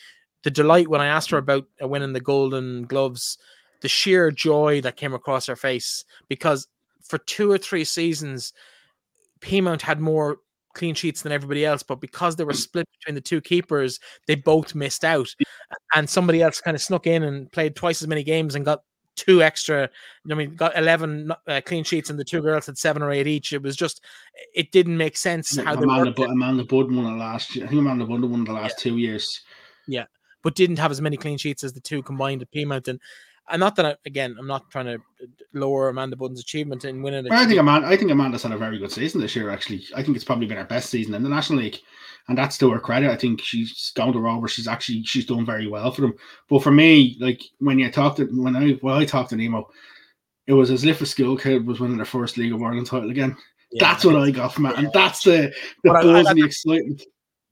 The 0.43 0.51
delight 0.51 0.89
when 0.89 1.01
I 1.01 1.07
asked 1.07 1.31
her 1.31 1.39
about 1.39 1.67
winning 1.81 2.13
the 2.13 2.21
Golden 2.21 2.85
Gloves, 2.85 3.39
the 3.81 3.89
sheer 3.89 4.31
joy 4.31 4.81
that 4.81 4.97
came 4.97 5.15
across 5.15 5.47
her 5.47 5.57
face 5.57 6.05
because 6.29 6.69
for 7.05 7.19
two 7.19 7.51
or 7.51 7.59
three 7.59 7.85
seasons, 7.85 8.53
Peamount 9.41 9.83
had 9.83 10.01
more 10.01 10.39
clean 10.75 10.95
sheets 10.95 11.23
than 11.23 11.33
everybody 11.33 11.65
else, 11.65 11.83
but 11.83 12.01
because 12.01 12.37
they 12.37 12.45
were 12.45 12.53
split 12.53 12.89
between 12.99 13.15
the 13.15 13.21
two 13.21 13.41
keepers, 13.41 14.01
they 14.27 14.35
both 14.35 14.75
missed 14.75 15.05
out. 15.05 15.29
And 15.95 16.09
somebody 16.09 16.43
else 16.43 16.61
kind 16.61 16.75
of 16.75 16.83
snuck 16.83 17.07
in 17.07 17.23
and 17.23 17.51
played 17.53 17.77
twice 17.77 18.03
as 18.03 18.09
many 18.09 18.25
games 18.25 18.55
and 18.55 18.65
got 18.65 18.83
two 19.17 19.43
extra. 19.43 19.89
I 20.31 20.35
mean, 20.35 20.55
got 20.57 20.77
eleven 20.77 21.33
uh, 21.47 21.61
clean 21.65 21.85
sheets, 21.85 22.11
and 22.11 22.19
the 22.19 22.25
two 22.25 22.43
girls 22.43 22.67
had 22.67 22.79
seven 22.79 23.03
or 23.03 23.11
eight 23.11 23.27
each. 23.27 23.53
It 23.53 23.63
was 23.63 23.77
just, 23.77 24.03
it 24.55 24.73
didn't 24.73 24.97
make 24.97 25.17
sense 25.17 25.57
how 25.57 25.75
Amanda, 25.75 26.13
they 26.13 26.25
Amanda 26.25 26.65
Budd 26.65 26.93
won 26.93 27.05
the 27.05 27.13
last. 27.13 27.53
I 27.53 27.67
think 27.67 27.73
Amanda 27.73 28.07
Budd 28.07 28.25
won 28.25 28.45
the 28.45 28.53
last 28.53 28.77
yeah. 28.79 28.91
two 28.91 28.99
years. 28.99 29.43
Yeah, 29.87 30.05
but 30.43 30.55
didn't 30.55 30.79
have 30.79 30.91
as 30.91 31.01
many 31.01 31.17
clean 31.17 31.39
sheets 31.39 31.65
as 31.65 31.73
the 31.73 31.81
two 31.81 32.03
combined 32.03 32.43
at 32.43 32.51
Peamount, 32.51 32.89
and 32.89 33.01
and 33.51 33.61
not 33.61 33.77
that 33.77 33.87
I, 33.87 33.97
again, 34.07 34.37
I'm 34.39 34.47
not 34.47 34.71
trying 34.71 34.87
to 34.87 34.99
lower 35.53 35.89
Amanda 35.89 36.17
Budden's 36.17 36.41
achievement 36.41 36.85
in 36.85 37.03
winning. 37.03 37.31
I 37.31 37.47
think 37.47 37.61
Amanda, 37.61 37.89
I 37.89 37.97
think 37.97 38.11
Amanda's 38.11 38.43
had 38.43 38.53
a 38.53 38.59
very 38.59 38.79
good 38.79 38.91
season 38.91 39.21
this 39.21 39.37
year. 39.37 39.51
Actually, 39.51 39.85
I 39.95 40.03
think 40.03 40.17
it's 40.17 40.25
probably 40.25 40.47
been 40.47 40.57
her 40.57 40.65
best 40.65 40.91
season 40.91 41.15
in 41.15 41.23
the 41.23 41.29
National 41.29 41.59
League, 41.59 41.79
and 42.29 42.39
that's 42.39 42.57
to 42.59 42.71
her 42.71 42.79
credit. 42.81 43.11
I 43.11 43.17
think 43.17 43.43
she's 43.43 43.93
gone 43.95 44.13
to 44.13 44.19
Rover. 44.19 44.49
She's 44.49 44.69
actually 44.69 45.03
she's 45.05 45.27
done 45.27 45.45
very 45.45 45.67
well 45.67 45.91
for 45.93 46.03
them. 46.03 46.15
But 46.49 46.63
for 46.63 46.71
me, 46.71 47.17
like 47.21 47.43
when 47.59 47.79
you 47.79 47.91
talked 47.91 48.17
to 48.17 48.25
when 48.27 48.57
I 48.57 48.73
when 48.81 48.95
I 48.95 49.05
talked 49.05 49.31
to 49.31 49.37
Nemo, 49.37 49.69
it 50.47 50.55
was 50.55 50.71
as 50.71 50.85
if 50.85 51.03
a 51.03 51.07
school 51.07 51.37
kid 51.37 51.67
was 51.67 51.81
winning 51.81 51.99
their 51.99 52.07
first 52.07 52.39
League 52.39 52.53
of 52.53 52.63
Ireland 52.63 52.87
title 52.87 53.11
again. 53.11 53.37
Yeah, 53.73 53.89
that's 53.89 54.05
what 54.05 54.17
I 54.17 54.31
got 54.31 54.55
from 54.55 54.67
it, 54.67 54.79
and 54.79 54.91
that's 54.93 55.23
the 55.23 55.53
the 55.83 55.91
buzz 55.91 56.27
and 56.27 56.39
the 56.39 56.47
excitement. 56.47 57.03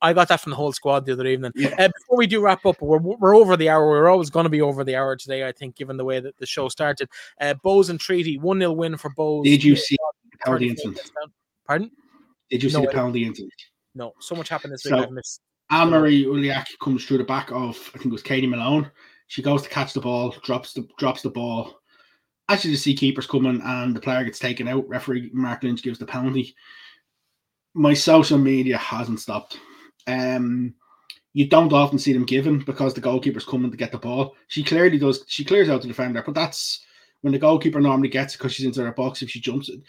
I 0.02 0.12
got 0.12 0.28
that 0.28 0.40
from 0.40 0.50
the 0.50 0.56
whole 0.56 0.72
squad 0.72 1.06
the 1.06 1.12
other 1.12 1.26
evening. 1.26 1.52
Yeah. 1.54 1.68
Uh, 1.78 1.88
before 1.88 2.18
we 2.18 2.26
do 2.26 2.40
wrap 2.40 2.66
up, 2.66 2.82
we're, 2.82 2.98
we're 2.98 3.36
over 3.36 3.56
the 3.56 3.68
hour. 3.68 3.88
We're 3.88 4.08
always 4.10 4.30
going 4.30 4.44
to 4.44 4.50
be 4.50 4.60
over 4.60 4.82
the 4.82 4.96
hour 4.96 5.16
today, 5.16 5.46
I 5.46 5.52
think, 5.52 5.76
given 5.76 5.96
the 5.96 6.04
way 6.04 6.18
that 6.18 6.36
the 6.38 6.46
show 6.46 6.68
started. 6.68 7.08
Uh, 7.40 7.54
Bohs 7.64 7.88
and 7.88 8.00
Treaty, 8.00 8.36
1 8.36 8.58
0 8.58 8.72
win 8.72 8.96
for 8.96 9.10
Bohs. 9.10 9.44
Did 9.44 9.62
you 9.62 9.76
see 9.76 9.96
the 10.32 10.38
34 10.44 10.46
penalty 10.46 10.68
incident? 10.68 11.00
Pardon? 11.66 11.90
Did 12.50 12.62
you 12.62 12.68
see 12.70 12.78
No, 12.78 12.82
the 12.82 12.92
penalty 12.92 13.24
incident? 13.24 13.52
No, 13.94 14.12
so 14.20 14.34
much 14.34 14.48
happened 14.48 14.72
this 14.72 14.84
week. 14.84 14.94
So- 14.94 15.02
I've 15.02 15.10
missed. 15.10 15.40
Anne 15.70 15.88
Marie 15.88 16.26
Uliak 16.26 16.66
comes 16.82 17.06
through 17.06 17.16
the 17.16 17.24
back 17.24 17.50
of 17.50 17.78
I 17.94 17.98
think 17.98 18.06
it 18.06 18.12
was 18.12 18.22
Katie 18.22 18.46
Malone. 18.46 18.90
She 19.28 19.40
goes 19.40 19.62
to 19.62 19.70
catch 19.70 19.94
the 19.94 20.02
ball, 20.02 20.34
drops 20.42 20.74
the 20.74 20.86
drops 20.98 21.22
the 21.22 21.30
ball. 21.30 21.80
Actually, 22.50 22.72
the 22.72 22.76
see 22.76 22.94
keepers 22.94 23.26
coming 23.26 23.58
and 23.64 23.96
the 23.96 24.00
player 24.00 24.22
gets 24.22 24.38
taken 24.38 24.68
out. 24.68 24.86
Referee 24.86 25.30
Mark 25.32 25.62
Lynch 25.62 25.82
gives 25.82 25.98
the 25.98 26.04
penalty. 26.04 26.54
My 27.72 27.94
social 27.94 28.36
media 28.36 28.76
hasn't 28.76 29.20
stopped. 29.20 29.58
Um, 30.06 30.74
you 31.34 31.48
don't 31.48 31.72
often 31.72 31.98
see 31.98 32.12
them 32.12 32.26
given 32.26 32.58
because 32.58 32.94
the 32.94 33.00
goalkeeper's 33.00 33.44
coming 33.44 33.70
to 33.70 33.76
get 33.76 33.92
the 33.92 33.98
ball. 33.98 34.34
She 34.48 34.62
clearly 34.62 34.98
does. 34.98 35.24
She 35.28 35.44
clears 35.44 35.68
out 35.68 35.82
the 35.82 35.88
defender, 35.88 36.22
but 36.24 36.34
that's 36.34 36.84
when 37.22 37.32
the 37.32 37.38
goalkeeper 37.38 37.80
normally 37.80 38.08
gets 38.08 38.34
it 38.34 38.38
because 38.38 38.54
she's 38.54 38.66
into 38.66 38.84
her 38.84 38.92
box. 38.92 39.22
If 39.22 39.30
she 39.30 39.40
jumps 39.40 39.68
it, 39.68 39.80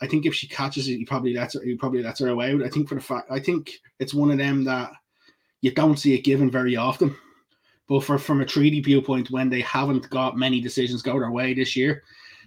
I 0.00 0.06
think 0.06 0.26
if 0.26 0.34
she 0.34 0.48
catches 0.48 0.88
it, 0.88 0.96
he 0.96 1.04
probably 1.04 1.34
lets 1.34 1.54
her. 1.54 1.62
He 1.62 1.76
probably 1.76 2.02
lets 2.02 2.20
her 2.20 2.28
away. 2.28 2.58
I 2.64 2.68
think 2.68 2.88
for 2.88 2.96
the 2.96 3.00
fact, 3.00 3.30
I 3.30 3.38
think 3.38 3.72
it's 4.00 4.14
one 4.14 4.30
of 4.30 4.38
them 4.38 4.64
that 4.64 4.90
you 5.60 5.72
don't 5.72 5.98
see 5.98 6.14
it 6.14 6.24
given 6.24 6.50
very 6.50 6.76
often. 6.76 7.14
But 7.88 8.04
for 8.04 8.18
from 8.18 8.40
a 8.40 8.44
treaty 8.44 8.80
viewpoint, 8.80 9.30
when 9.30 9.48
they 9.48 9.62
haven't 9.62 10.10
got 10.10 10.36
many 10.36 10.60
decisions 10.60 11.00
go 11.00 11.18
their 11.18 11.30
way 11.30 11.54
this 11.54 11.74
year, 11.76 12.02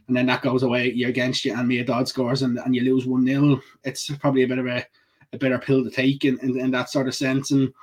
and 0.07 0.15
then 0.15 0.26
that 0.28 0.41
goes 0.41 0.63
away 0.63 0.91
you're 0.91 1.09
against 1.09 1.45
you, 1.45 1.53
and 1.53 1.67
Mia 1.67 1.86
Dodd 1.86 2.07
scores 2.07 2.41
and, 2.41 2.57
and 2.59 2.76
you 2.76 2.82
lose 2.84 3.05
one 3.05 3.26
0 3.26 3.61
it's 3.84 4.09
probably 4.17 4.43
a 4.43 4.47
bit 4.47 4.59
of 4.59 4.67
a, 4.67 4.86
a 5.34 5.38
bitter 5.38 5.59
pill 5.59 5.84
to 5.84 5.89
take 5.89 6.25
in, 6.25 6.38
in, 6.39 6.59
in 6.59 6.71
that 6.71 6.89
sort 6.89 7.07
of 7.07 7.15
sense. 7.15 7.51
And 7.51 7.73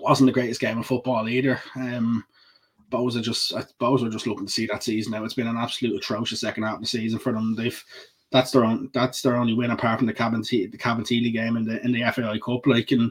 wasn't 0.00 0.26
the 0.26 0.32
greatest 0.32 0.60
game 0.60 0.78
of 0.78 0.86
football 0.86 1.28
either. 1.28 1.60
Um, 1.76 2.24
Bohs 2.90 3.16
are 3.16 3.22
just 3.22 3.52
Bohs 3.80 4.06
are 4.06 4.10
just 4.10 4.26
looking 4.26 4.46
to 4.46 4.52
see 4.52 4.66
that 4.66 4.82
season 4.82 5.12
now. 5.12 5.24
It's 5.24 5.34
been 5.34 5.46
an 5.46 5.56
absolute 5.56 5.96
atrocious 5.96 6.40
second 6.40 6.64
half 6.64 6.74
of 6.74 6.80
the 6.80 6.86
season 6.86 7.18
for 7.18 7.32
them. 7.32 7.54
They've 7.54 7.82
that's 8.30 8.50
their 8.50 8.64
own 8.64 8.90
that's 8.92 9.22
their 9.22 9.36
only 9.36 9.54
win 9.54 9.70
apart 9.70 9.98
from 9.98 10.06
the 10.06 10.12
Cabin 10.12 10.42
the 10.42 10.68
Cabinteely 10.68 11.32
game 11.32 11.56
in 11.56 11.64
the 11.64 11.82
in 11.84 11.92
the 11.92 12.02
FAI 12.12 12.38
Cup. 12.38 12.66
Like 12.66 12.90
and 12.90 13.10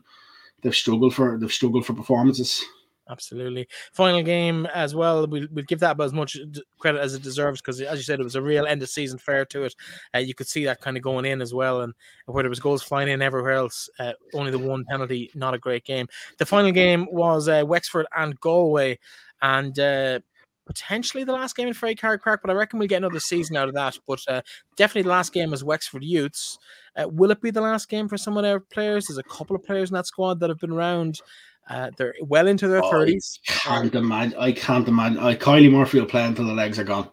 they've 0.62 0.76
struggled 0.76 1.16
for 1.16 1.38
they've 1.38 1.52
struggled 1.52 1.86
for 1.86 1.94
performances. 1.94 2.64
Absolutely. 3.10 3.68
Final 3.94 4.24
game 4.24 4.68
as 4.68 4.96
well. 4.96 5.28
We'll, 5.28 5.48
we'll 5.52 5.66
give 5.66 5.80
that 5.80 5.92
about 5.92 6.06
as 6.06 6.14
much 6.14 6.38
credit 6.78 7.02
as 7.02 7.14
it 7.14 7.24
deserves 7.24 7.60
because, 7.60 7.82
as 7.82 7.98
you 7.98 8.04
said, 8.04 8.20
it 8.20 8.24
was 8.24 8.36
a 8.36 8.42
real 8.42 8.66
end 8.66 8.82
of 8.84 8.90
season 8.90 9.18
fair 9.18 9.44
to 9.46 9.64
it. 9.64 9.76
Uh, 10.16 10.20
you 10.20 10.34
could 10.34 10.48
see 10.48 10.64
that 10.66 10.82
kind 10.82 10.96
of 10.96 11.04
going 11.04 11.26
in 11.26 11.42
as 11.42 11.54
well. 11.54 11.82
And 11.82 11.94
where 12.28 12.44
there 12.44 12.50
was 12.50 12.60
goals 12.60 12.84
flying 12.84 13.10
in 13.10 13.22
everywhere 13.22 13.54
else, 13.54 13.90
uh, 14.00 14.14
only 14.34 14.52
the 14.52 14.60
one 14.60 14.86
penalty, 14.86 15.30
not 15.36 15.54
a 15.54 15.60
great 15.60 15.84
game. 15.84 16.08
The 16.38 16.46
final 16.46 16.72
game 16.72 17.08
was 17.12 17.50
uh, 17.50 17.64
Wexford 17.66 18.06
and 18.16 18.40
Galway. 18.40 19.00
And 19.42 19.78
uh, 19.80 20.20
potentially 20.66 21.24
the 21.24 21.34
last 21.34 21.56
game 21.56 21.68
in 21.68 21.74
Ferrycarrig 21.74 22.22
Park, 22.22 22.42
but 22.42 22.50
I 22.50 22.54
reckon 22.54 22.80
we'll 22.80 22.88
get 22.88 22.98
another 22.98 23.20
season 23.20 23.58
out 23.58 23.68
of 23.68 23.74
that. 23.74 23.98
But 24.08 24.20
uh, 24.28 24.42
definitely 24.78 25.04
the 25.04 25.10
last 25.10 25.34
game 25.34 25.52
was 25.52 25.64
Wexford 25.64 26.04
Youths. 26.04 26.58
Uh, 26.96 27.08
will 27.10 27.32
it 27.32 27.42
be 27.42 27.52
the 27.52 27.62
last 27.62 27.90
game 27.90 28.08
for 28.08 28.18
some 28.18 28.38
of 28.38 28.44
their 28.44 28.60
players? 28.60 29.08
There's 29.08 29.18
a 29.18 29.24
couple 29.24 29.56
of 29.56 29.64
players 29.64 29.90
in 29.90 29.96
that 29.96 30.08
squad 30.08 30.40
that 30.40 30.50
have 30.50 30.60
been 30.60 30.72
around. 30.72 31.20
Uh, 31.72 31.90
they're 31.96 32.16
well 32.24 32.48
into 32.48 32.68
their 32.68 32.84
Oh, 32.84 32.92
thirties. 32.92 33.40
Can't 33.48 33.96
imagine. 33.96 34.38
I 34.38 34.52
can't 34.52 34.88
imagine. 34.88 35.20
I 35.20 35.36
Kylie 35.36 35.72
Murphy 35.72 36.00
will 36.00 36.06
play 36.06 36.26
until 36.26 36.46
the 36.46 36.54
legs 36.54 36.78
are 36.78 36.84
gone. 36.84 37.10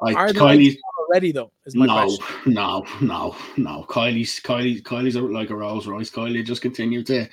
I 0.00 0.12
Are 0.14 0.28
Kylie's 0.28 0.76
already 1.00 1.32
though? 1.32 1.50
Is 1.64 1.74
my 1.74 1.86
no, 1.86 1.94
question. 2.16 2.54
no, 2.54 2.86
no, 3.00 3.36
no. 3.56 3.84
Kylie's 3.88 4.38
Kylie 4.40 4.82
Kylie's 4.82 5.16
like 5.16 5.50
a 5.50 5.56
Rolls 5.56 5.88
Royce. 5.88 6.10
Kylie 6.10 6.44
just 6.44 6.62
continue 6.62 7.02
to 7.04 7.26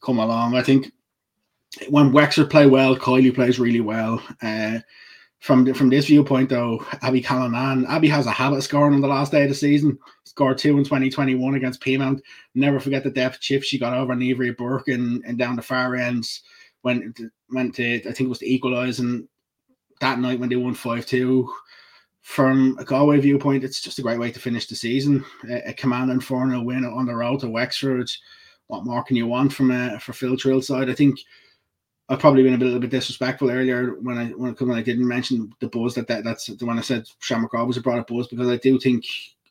come 0.00 0.20
along. 0.20 0.54
I 0.54 0.62
think 0.62 0.92
when 1.88 2.12
Wexford 2.12 2.50
play 2.50 2.66
well, 2.66 2.96
Kylie 2.96 3.34
plays 3.34 3.58
really 3.58 3.80
well. 3.80 4.22
Uh, 4.42 4.78
from 5.40 5.64
the- 5.64 5.74
from 5.74 5.88
this 5.88 6.06
viewpoint, 6.06 6.50
though, 6.50 6.84
Abby 7.02 7.22
Callanan, 7.22 7.86
Abby 7.86 8.08
has 8.08 8.26
a 8.26 8.30
habit 8.30 8.62
scoring 8.62 8.94
on 8.94 9.00
the 9.00 9.08
last 9.08 9.32
day 9.32 9.42
of 9.44 9.48
the 9.48 9.54
season. 9.54 9.98
Scored 10.24 10.58
two 10.58 10.76
in 10.76 10.84
2021 10.84 11.54
against 11.54 11.82
Peamount. 11.82 12.20
Never 12.54 12.78
forget 12.78 13.02
the 13.02 13.10
depth 13.10 13.40
chip 13.40 13.62
she 13.62 13.78
got 13.78 13.94
over 13.94 14.14
Niamh 14.14 14.38
Reid 14.38 14.56
Burke 14.58 14.88
and, 14.88 15.24
and 15.26 15.38
down 15.38 15.56
the 15.56 15.62
far 15.62 15.96
ends 15.96 16.42
when 16.82 17.14
it 17.18 17.30
went 17.50 17.74
to 17.74 17.96
I 17.96 18.00
think 18.00 18.20
it 18.20 18.28
was 18.28 18.38
to 18.38 18.50
equalise 18.50 18.98
and 19.00 19.26
that 20.00 20.18
night 20.18 20.40
when 20.40 20.48
they 20.48 20.56
won 20.56 20.74
five 20.74 21.06
two. 21.06 21.50
From 22.22 22.76
a 22.78 22.84
Galway 22.84 23.18
viewpoint, 23.18 23.64
it's 23.64 23.80
just 23.80 23.98
a 23.98 24.02
great 24.02 24.18
way 24.18 24.30
to 24.30 24.38
finish 24.38 24.66
the 24.66 24.76
season. 24.76 25.24
A, 25.48 25.70
a 25.70 25.72
commanding 25.72 26.20
4 26.20 26.50
0 26.50 26.62
win 26.62 26.84
on 26.84 27.06
the 27.06 27.16
road 27.16 27.40
to 27.40 27.48
Wexford. 27.48 28.10
What 28.66 28.84
more 28.84 29.02
can 29.02 29.16
you 29.16 29.26
want 29.26 29.54
from 29.54 29.70
a 29.70 29.98
for 29.98 30.12
Phil 30.12 30.36
Trill 30.36 30.60
side? 30.60 30.90
I 30.90 30.94
think 30.94 31.18
I've 32.10 32.18
probably 32.18 32.42
been 32.42 32.54
a 32.54 32.58
little 32.58 32.80
bit 32.80 32.90
disrespectful 32.90 33.52
earlier 33.52 33.94
when 34.00 34.18
I 34.18 34.26
when, 34.30 34.52
when 34.54 34.76
I 34.76 34.82
didn't 34.82 35.06
mention 35.06 35.54
the 35.60 35.68
buzz 35.68 35.94
that, 35.94 36.08
that 36.08 36.24
that's 36.24 36.46
the 36.46 36.66
one 36.66 36.76
I 36.76 36.82
said 36.82 37.08
Shamrock 37.20 37.54
Rovers 37.54 37.76
have 37.76 37.84
brought 37.84 38.00
a 38.00 38.12
buzz 38.12 38.26
because 38.26 38.48
I 38.48 38.56
do 38.56 38.80
think 38.80 39.04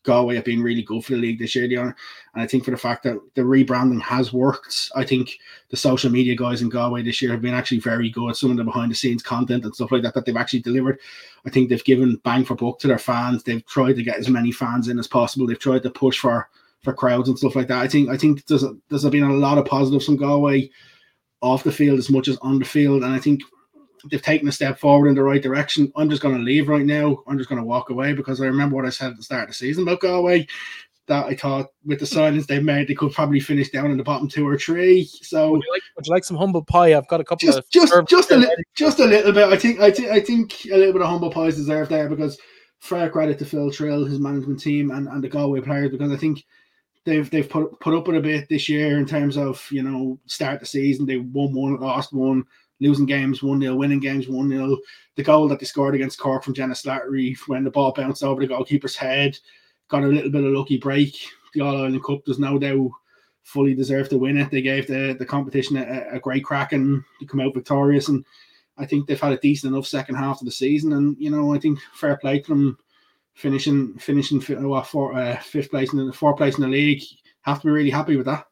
Galway 0.03 0.35
have 0.35 0.43
been 0.43 0.61
really 0.61 0.81
good 0.81 1.03
for 1.05 1.13
the 1.13 1.19
league 1.19 1.39
this 1.39 1.55
year. 1.55 1.65
And 1.79 1.93
I 2.35 2.45
think 2.45 2.65
for 2.65 2.71
the 2.71 2.77
fact 2.77 3.03
that 3.03 3.17
the 3.35 3.43
rebranding 3.43 4.01
has 4.01 4.33
worked, 4.33 4.91
I 4.93 5.05
think 5.05 5.39
the 5.69 5.77
social 5.77 6.11
media 6.11 6.35
guys 6.35 6.61
in 6.61 6.67
Galway 6.69 7.01
this 7.01 7.21
year 7.21 7.31
have 7.31 7.41
been 7.41 7.53
actually 7.53 7.79
very 7.79 8.09
good. 8.09 8.35
Some 8.35 8.51
of 8.51 8.57
the 8.57 8.65
behind 8.65 8.91
the 8.91 8.95
scenes 8.95 9.23
content 9.23 9.63
and 9.63 9.73
stuff 9.73 9.93
like 9.93 10.03
that 10.03 10.13
that 10.15 10.25
they've 10.25 10.35
actually 10.35 10.61
delivered. 10.61 10.99
I 11.45 11.49
think 11.49 11.69
they've 11.69 11.83
given 11.83 12.17
bang 12.25 12.43
for 12.43 12.55
buck 12.55 12.79
to 12.79 12.87
their 12.87 12.97
fans. 12.97 13.43
They've 13.43 13.65
tried 13.67 13.93
to 13.93 14.03
get 14.03 14.17
as 14.17 14.27
many 14.27 14.51
fans 14.51 14.89
in 14.89 14.99
as 14.99 15.07
possible. 15.07 15.47
They've 15.47 15.57
tried 15.57 15.83
to 15.83 15.89
push 15.89 16.19
for 16.19 16.49
for 16.83 16.93
crowds 16.93 17.27
and 17.27 17.37
stuff 17.37 17.55
like 17.55 17.67
that. 17.67 17.79
I 17.79 17.87
think 17.87 18.09
I 18.09 18.17
think 18.17 18.45
there's 18.47 18.63
a, 18.63 18.75
there's 18.89 19.05
been 19.05 19.23
a 19.23 19.33
lot 19.33 19.57
of 19.57 19.65
positives 19.65 20.05
from 20.05 20.17
Galway 20.17 20.69
off 21.41 21.63
the 21.63 21.71
field 21.71 21.99
as 21.99 22.09
much 22.09 22.27
as 22.27 22.37
on 22.41 22.59
the 22.59 22.65
field, 22.65 23.03
and 23.03 23.13
I 23.13 23.19
think 23.19 23.41
they've 24.09 24.21
taken 24.21 24.47
a 24.47 24.51
step 24.51 24.79
forward 24.79 25.07
in 25.07 25.15
the 25.15 25.23
right 25.23 25.41
direction. 25.41 25.91
I'm 25.95 26.09
just 26.09 26.21
going 26.21 26.35
to 26.35 26.43
leave 26.43 26.67
right 26.67 26.85
now. 26.85 27.23
I'm 27.27 27.37
just 27.37 27.49
going 27.49 27.61
to 27.61 27.67
walk 27.67 27.89
away 27.89 28.13
because 28.13 28.41
I 28.41 28.45
remember 28.45 28.75
what 28.75 28.85
I 28.85 28.89
said 28.89 29.11
at 29.11 29.17
the 29.17 29.23
start 29.23 29.43
of 29.43 29.49
the 29.49 29.55
season 29.55 29.83
about 29.83 30.01
Galway. 30.01 30.47
That 31.07 31.25
I 31.25 31.35
thought 31.35 31.69
with 31.83 31.99
the 31.99 32.05
signings 32.05 32.45
they've 32.45 32.63
made, 32.63 32.87
they 32.87 32.93
could 32.93 33.13
probably 33.13 33.39
finish 33.39 33.71
down 33.71 33.89
in 33.89 33.97
the 33.97 34.03
bottom 34.03 34.27
two 34.27 34.47
or 34.47 34.59
three. 34.59 35.09
So 35.23 35.53
Would 35.53 35.63
you 35.65 35.73
like, 35.73 35.81
would 35.95 36.05
you 36.05 36.13
like 36.13 36.23
some 36.23 36.37
humble 36.37 36.63
pie? 36.63 36.95
I've 36.95 37.07
got 37.07 37.19
a 37.19 37.23
couple 37.23 37.47
just 37.47 37.57
of 37.57 37.69
just 37.71 37.91
just 38.07 38.29
a 38.29 38.37
little 38.37 38.55
just 38.75 38.99
a 38.99 39.05
little 39.05 39.31
bit. 39.31 39.47
I 39.47 39.57
think 39.57 39.79
I 39.79 39.89
think 39.89 40.09
I 40.09 40.19
think 40.19 40.65
a 40.65 40.77
little 40.77 40.93
bit 40.93 41.01
of 41.01 41.07
humble 41.07 41.31
pie 41.31 41.47
is 41.47 41.55
deserved 41.55 41.89
there 41.89 42.09
because 42.09 42.37
fair 42.77 43.09
credit 43.09 43.39
to 43.39 43.45
Phil 43.45 43.71
Trill, 43.71 44.05
his 44.05 44.19
management 44.19 44.59
team, 44.59 44.91
and, 44.91 45.07
and 45.07 45.23
the 45.23 45.29
Galway 45.29 45.61
players 45.61 45.89
because 45.89 46.11
I 46.11 46.15
think 46.15 46.45
they've 47.09 47.29
they've 47.29 47.49
put 47.49 47.79
put 47.79 47.93
up 47.93 48.07
with 48.07 48.17
a 48.17 48.21
bit 48.21 48.47
this 48.47 48.69
year 48.69 48.97
in 48.97 49.05
terms 49.05 49.37
of 49.37 49.65
you 49.71 49.83
know 49.83 50.19
start 50.25 50.59
the 50.59 50.65
season 50.65 51.05
they 51.05 51.17
won 51.17 51.53
one, 51.53 51.79
lost 51.79 52.13
one, 52.13 52.45
losing 52.79 53.05
games 53.05 53.43
one 53.43 53.59
0 53.59 53.75
winning 53.75 53.99
games 53.99 54.27
one 54.27 54.49
0 54.49 54.77
The 55.15 55.23
goal 55.23 55.47
that 55.47 55.59
they 55.59 55.65
scored 55.65 55.95
against 55.95 56.19
Cork 56.19 56.43
from 56.43 56.53
Jenna 56.53 56.73
Slattery 56.73 57.35
when 57.47 57.63
the 57.63 57.71
ball 57.71 57.91
bounced 57.91 58.23
over 58.23 58.41
the 58.41 58.47
goalkeeper's 58.47 58.95
head, 58.95 59.37
got 59.89 60.03
a 60.03 60.07
little 60.07 60.31
bit 60.31 60.43
of 60.43 60.53
lucky 60.53 60.77
break. 60.77 61.15
The 61.53 61.61
All 61.61 61.75
Ireland 61.75 62.03
Cup 62.03 62.23
does 62.25 62.39
no 62.39 62.59
doubt 62.59 62.91
fully 63.43 63.73
deserve 63.73 64.09
to 64.09 64.17
win 64.17 64.37
it. 64.37 64.51
They 64.51 64.61
gave 64.61 64.87
the 64.87 65.15
the 65.17 65.25
competition 65.25 65.77
a, 65.77 66.15
a 66.15 66.19
great 66.19 66.43
crack 66.43 66.73
and 66.73 67.03
to 67.19 67.25
come 67.25 67.41
out 67.41 67.53
victorious. 67.53 68.07
And 68.07 68.23
I 68.77 68.85
think 68.85 69.07
they've 69.07 69.19
had 69.19 69.33
a 69.33 69.37
decent 69.37 69.73
enough 69.73 69.87
second 69.87 70.15
half 70.15 70.39
of 70.39 70.45
the 70.45 70.51
season. 70.51 70.93
And 70.93 71.17
you 71.19 71.31
know, 71.31 71.53
I 71.53 71.59
think 71.59 71.79
fair 71.93 72.17
play 72.17 72.39
to 72.39 72.49
them 72.49 72.77
finishing 73.39 73.97
finishing 73.97 74.41
for 74.41 75.13
uh, 75.15 75.39
fifth 75.39 75.71
place 75.71 75.93
in 75.93 76.05
the 76.05 76.13
fourth 76.13 76.37
place 76.37 76.57
in 76.57 76.61
the 76.61 76.67
league. 76.67 77.01
Have 77.41 77.61
to 77.61 77.67
be 77.67 77.71
really 77.71 77.89
happy 77.89 78.17
with 78.17 78.25
that. 78.25 78.45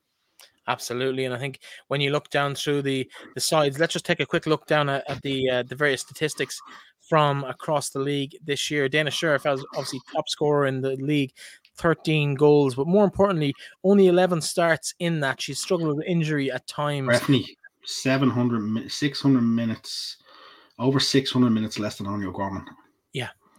Absolutely, 0.70 1.26
and 1.26 1.34
I 1.34 1.40
think 1.40 1.60
when 1.88 2.02
you 2.02 2.12
look 2.12 2.30
down 2.30 2.56
through 2.56 2.82
the 2.84 3.10
the 3.36 3.42
sides, 3.42 3.80
let's 3.80 3.94
just 3.94 4.06
take 4.06 4.22
a 4.22 4.26
quick 4.26 4.46
look 4.46 4.66
down 4.66 4.90
at, 4.90 5.10
at 5.10 5.22
the 5.22 5.50
uh, 5.50 5.64
the 5.64 5.76
various 5.76 6.02
statistics 6.02 6.60
from 7.02 7.44
across 7.44 7.90
the 7.90 8.00
league 8.00 8.36
this 8.44 8.72
year. 8.72 8.88
Dana 8.88 9.12
Scheriff 9.12 9.44
has 9.44 9.64
obviously 9.74 10.00
top 10.14 10.28
scorer 10.30 10.68
in 10.68 10.82
the 10.82 10.96
league, 10.98 11.32
13 11.78 12.36
goals, 12.36 12.76
but 12.76 12.88
more 12.88 13.06
importantly, 13.06 13.54
only 13.86 14.08
11 14.08 14.42
starts 14.42 14.94
in 15.00 15.22
that. 15.22 15.42
She's 15.42 15.62
struggled 15.62 15.96
with 15.96 16.06
injury 16.06 16.52
at 16.52 16.68
times. 16.68 17.08
Breifne, 17.08 17.46
700, 17.86 18.92
600 18.92 19.42
minutes, 19.42 20.18
over 20.80 21.00
600 21.00 21.50
minutes 21.50 21.80
less 21.80 21.98
than 21.98 22.08
Áine 22.08 22.26
O'Gorman. 22.26 22.66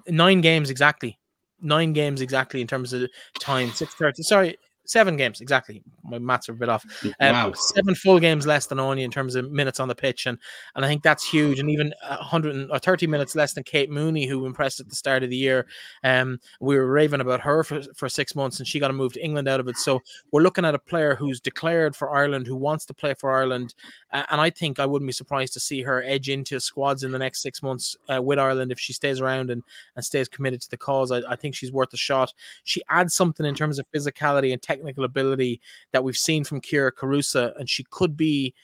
Nine 0.08 0.40
games 0.40 0.70
exactly. 0.70 1.17
Nine 1.60 1.92
games 1.92 2.20
exactly 2.20 2.60
in 2.60 2.66
terms 2.66 2.92
of 2.92 3.08
time. 3.40 3.70
Six 3.72 3.94
thirty. 3.94 4.22
Sorry, 4.22 4.56
seven 4.88 5.16
games 5.16 5.40
exactly. 5.40 5.82
My 6.02 6.18
maths 6.18 6.48
are 6.48 6.52
a 6.52 6.56
bit 6.56 6.68
off. 6.68 6.84
Um, 7.20 7.32
wow. 7.32 7.52
seven 7.52 7.94
full 7.94 8.20
games 8.20 8.46
less 8.46 8.66
than 8.66 8.78
Áine 8.78 9.02
in 9.02 9.10
terms 9.10 9.34
of 9.34 9.50
minutes 9.50 9.80
on 9.80 9.88
the 9.88 9.94
pitch, 9.94 10.26
and 10.26 10.38
and 10.76 10.84
I 10.84 10.88
think 10.88 11.02
that's 11.02 11.28
huge. 11.28 11.58
And 11.58 11.68
even 11.70 11.92
a 12.02 12.16
hundred 12.16 12.70
or 12.70 12.78
thirty 12.78 13.06
minutes 13.06 13.34
less 13.34 13.54
than 13.54 13.64
Kate 13.64 13.90
Mooney, 13.90 14.26
who 14.26 14.46
impressed 14.46 14.78
at 14.78 14.88
the 14.88 14.94
start 14.94 15.22
of 15.22 15.30
the 15.30 15.36
year. 15.36 15.66
Um, 16.04 16.38
we 16.60 16.76
were 16.76 16.86
raving 16.86 17.20
about 17.20 17.40
her 17.40 17.64
for, 17.64 17.82
for 17.94 18.08
six 18.08 18.36
months, 18.36 18.58
and 18.58 18.68
she 18.68 18.78
got 18.78 18.88
to 18.88 18.94
move 18.94 19.14
to 19.14 19.24
England 19.24 19.48
out 19.48 19.58
of 19.58 19.68
it. 19.68 19.78
So 19.78 20.00
we're 20.30 20.42
looking 20.42 20.64
at 20.64 20.74
a 20.74 20.78
player 20.78 21.16
who's 21.16 21.40
declared 21.40 21.96
for 21.96 22.14
Ireland, 22.14 22.46
who 22.46 22.56
wants 22.56 22.84
to 22.86 22.94
play 22.94 23.14
for 23.14 23.32
Ireland, 23.32 23.74
uh, 24.12 24.24
and 24.30 24.40
I 24.40 24.50
think 24.50 24.78
I 24.78 24.86
wouldn't 24.86 25.08
be 25.08 25.12
surprised 25.12 25.54
to 25.54 25.60
see 25.60 25.82
her 25.82 26.02
edge 26.04 26.28
into 26.28 26.60
squads 26.60 27.02
in 27.02 27.10
the 27.10 27.18
next 27.18 27.42
six 27.42 27.62
months 27.62 27.96
uh, 28.12 28.22
with 28.22 28.38
Ireland 28.38 28.70
if 28.70 28.78
she 28.78 28.92
stays 28.92 29.20
around 29.20 29.50
and 29.50 29.62
and 29.96 30.04
stays 30.04 30.28
committed 30.28 30.60
to 30.62 30.70
the 30.70 30.76
cause. 30.76 31.10
I, 31.10 31.22
I 31.28 31.36
think 31.36 31.54
she's 31.54 31.72
worth 31.72 31.92
a 31.92 31.96
shot. 31.96 32.32
She 32.64 32.82
adds 32.88 33.14
something 33.14 33.46
in 33.46 33.54
terms 33.54 33.78
of 33.78 33.90
physicality 33.92 34.52
and 34.52 34.62
technical 34.78 35.04
ability 35.04 35.60
that 35.92 36.02
we've 36.02 36.16
seen 36.16 36.44
from 36.44 36.60
Kyra 36.60 36.92
Carusa, 36.92 37.52
and 37.58 37.68
she 37.68 37.84
could 37.90 38.16
be 38.16 38.54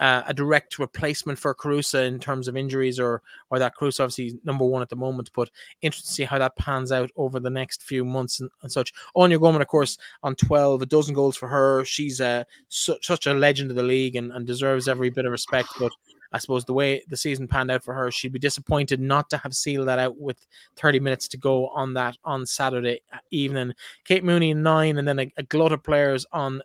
uh, 0.00 0.22
a 0.26 0.34
direct 0.34 0.80
replacement 0.80 1.38
for 1.38 1.54
Carusa 1.54 2.06
in 2.08 2.18
terms 2.18 2.48
of 2.48 2.56
injuries, 2.56 2.98
or 2.98 3.22
or 3.50 3.60
that 3.60 3.74
Carusa 3.76 4.00
obviously 4.00 4.38
number 4.42 4.64
one 4.64 4.82
at 4.82 4.88
the 4.88 4.96
moment. 4.96 5.30
But 5.34 5.50
interesting 5.82 6.08
to 6.08 6.12
see 6.12 6.24
how 6.24 6.38
that 6.38 6.56
pans 6.56 6.90
out 6.90 7.10
over 7.14 7.38
the 7.38 7.50
next 7.50 7.82
few 7.84 8.04
months 8.04 8.40
and, 8.40 8.50
and 8.62 8.72
such. 8.72 8.92
Áine 9.16 9.34
O'Gorman, 9.34 9.62
of 9.62 9.68
course, 9.68 9.96
on 10.24 10.34
twelve, 10.34 10.82
a 10.82 10.86
dozen 10.86 11.14
goals 11.14 11.36
for 11.36 11.48
her. 11.48 11.84
She's 11.84 12.20
uh, 12.20 12.42
su- 12.68 12.98
such 13.02 13.28
a 13.28 13.34
legend 13.34 13.70
of 13.70 13.76
the 13.76 13.84
league 13.84 14.16
and, 14.16 14.32
and 14.32 14.44
deserves 14.44 14.88
every 14.88 15.10
bit 15.10 15.26
of 15.26 15.32
respect. 15.32 15.68
But 15.78 15.92
I 16.34 16.38
suppose 16.38 16.64
the 16.64 16.74
way 16.74 17.00
the 17.08 17.16
season 17.16 17.46
panned 17.46 17.70
out 17.70 17.84
for 17.84 17.94
her, 17.94 18.10
she'd 18.10 18.32
be 18.32 18.40
disappointed 18.40 18.98
not 18.98 19.30
to 19.30 19.36
have 19.38 19.54
sealed 19.54 19.86
that 19.86 20.00
out 20.00 20.18
with 20.18 20.44
30 20.74 20.98
minutes 20.98 21.28
to 21.28 21.36
go 21.36 21.68
on 21.68 21.94
that 21.94 22.16
on 22.24 22.44
Saturday 22.44 23.02
evening. 23.30 23.72
Kate 24.04 24.24
Mooney 24.24 24.52
nine, 24.52 24.98
and 24.98 25.06
then 25.06 25.20
a, 25.20 25.32
a 25.36 25.44
glut 25.44 25.70
of 25.70 25.84
players 25.84 26.26
on 26.32 26.60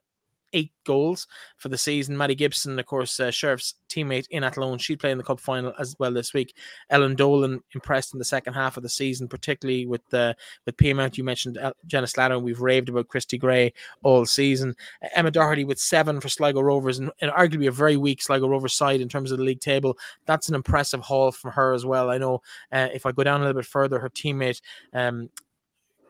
eight 0.54 0.72
goals 0.86 1.28
for 1.58 1.70
the 1.70 1.78
season. 1.78 2.18
Maddie 2.18 2.36
Gibson, 2.36 2.78
of 2.80 2.86
course, 2.86 3.20
uh, 3.20 3.32
Scheriff's 3.32 3.76
teammate 3.90 4.28
in 4.30 4.44
Athlone, 4.44 4.78
she 4.78 4.96
played 4.96 5.12
in 5.12 5.18
the 5.18 5.24
cup 5.24 5.40
final 5.40 5.74
as 5.80 5.96
well 6.00 6.12
this 6.12 6.34
week. 6.34 6.56
Ellen 6.90 7.16
Dolan 7.16 7.62
impressed 7.74 8.14
in 8.14 8.20
the 8.20 8.26
second 8.26 8.54
half 8.54 8.78
of 8.78 8.84
the 8.84 8.90
season, 8.90 9.28
particularly 9.28 9.86
with 9.86 10.14
uh, 10.14 10.34
with 10.66 10.78
Peamount. 10.78 11.18
You 11.18 11.24
mentioned 11.24 11.58
uh, 11.58 11.74
Jenna 11.86 12.08
Slatter, 12.08 12.36
and 12.36 12.44
we've 12.44 12.62
raved 12.62 12.90
about 12.90 13.08
Christy 13.08 13.38
Gray 13.38 13.74
all 14.04 14.26
season. 14.26 14.76
Emma 15.16 15.32
Doherty 15.32 15.66
with 15.66 15.80
seven 15.80 16.20
for 16.20 16.30
Sligo 16.30 16.62
Rovers, 16.62 17.00
and, 17.00 17.12
and 17.22 17.32
arguably 17.32 17.68
a 17.68 17.72
very 17.72 17.98
weak 17.98 18.22
Sligo 18.22 18.48
Rovers 18.48 18.74
side 18.74 19.02
in 19.02 19.10
terms 19.10 19.32
of 19.32 19.38
the 19.38 19.44
league 19.44 19.62
table. 19.62 19.98
That's 20.26 20.50
an 20.50 20.56
impressive 20.56 21.02
haul 21.02 21.32
from 21.32 21.52
her 21.52 21.74
as 21.74 21.86
well. 21.86 22.10
I 22.10 22.18
know 22.18 22.42
uh, 22.72 22.90
if 22.94 23.06
I 23.06 23.12
go 23.12 23.24
down 23.24 23.42
a 23.42 23.46
little 23.46 23.62
bit 23.62 23.66
further, 23.66 24.00
her 24.00 24.10
teammate 24.10 24.62
um, 24.94 25.30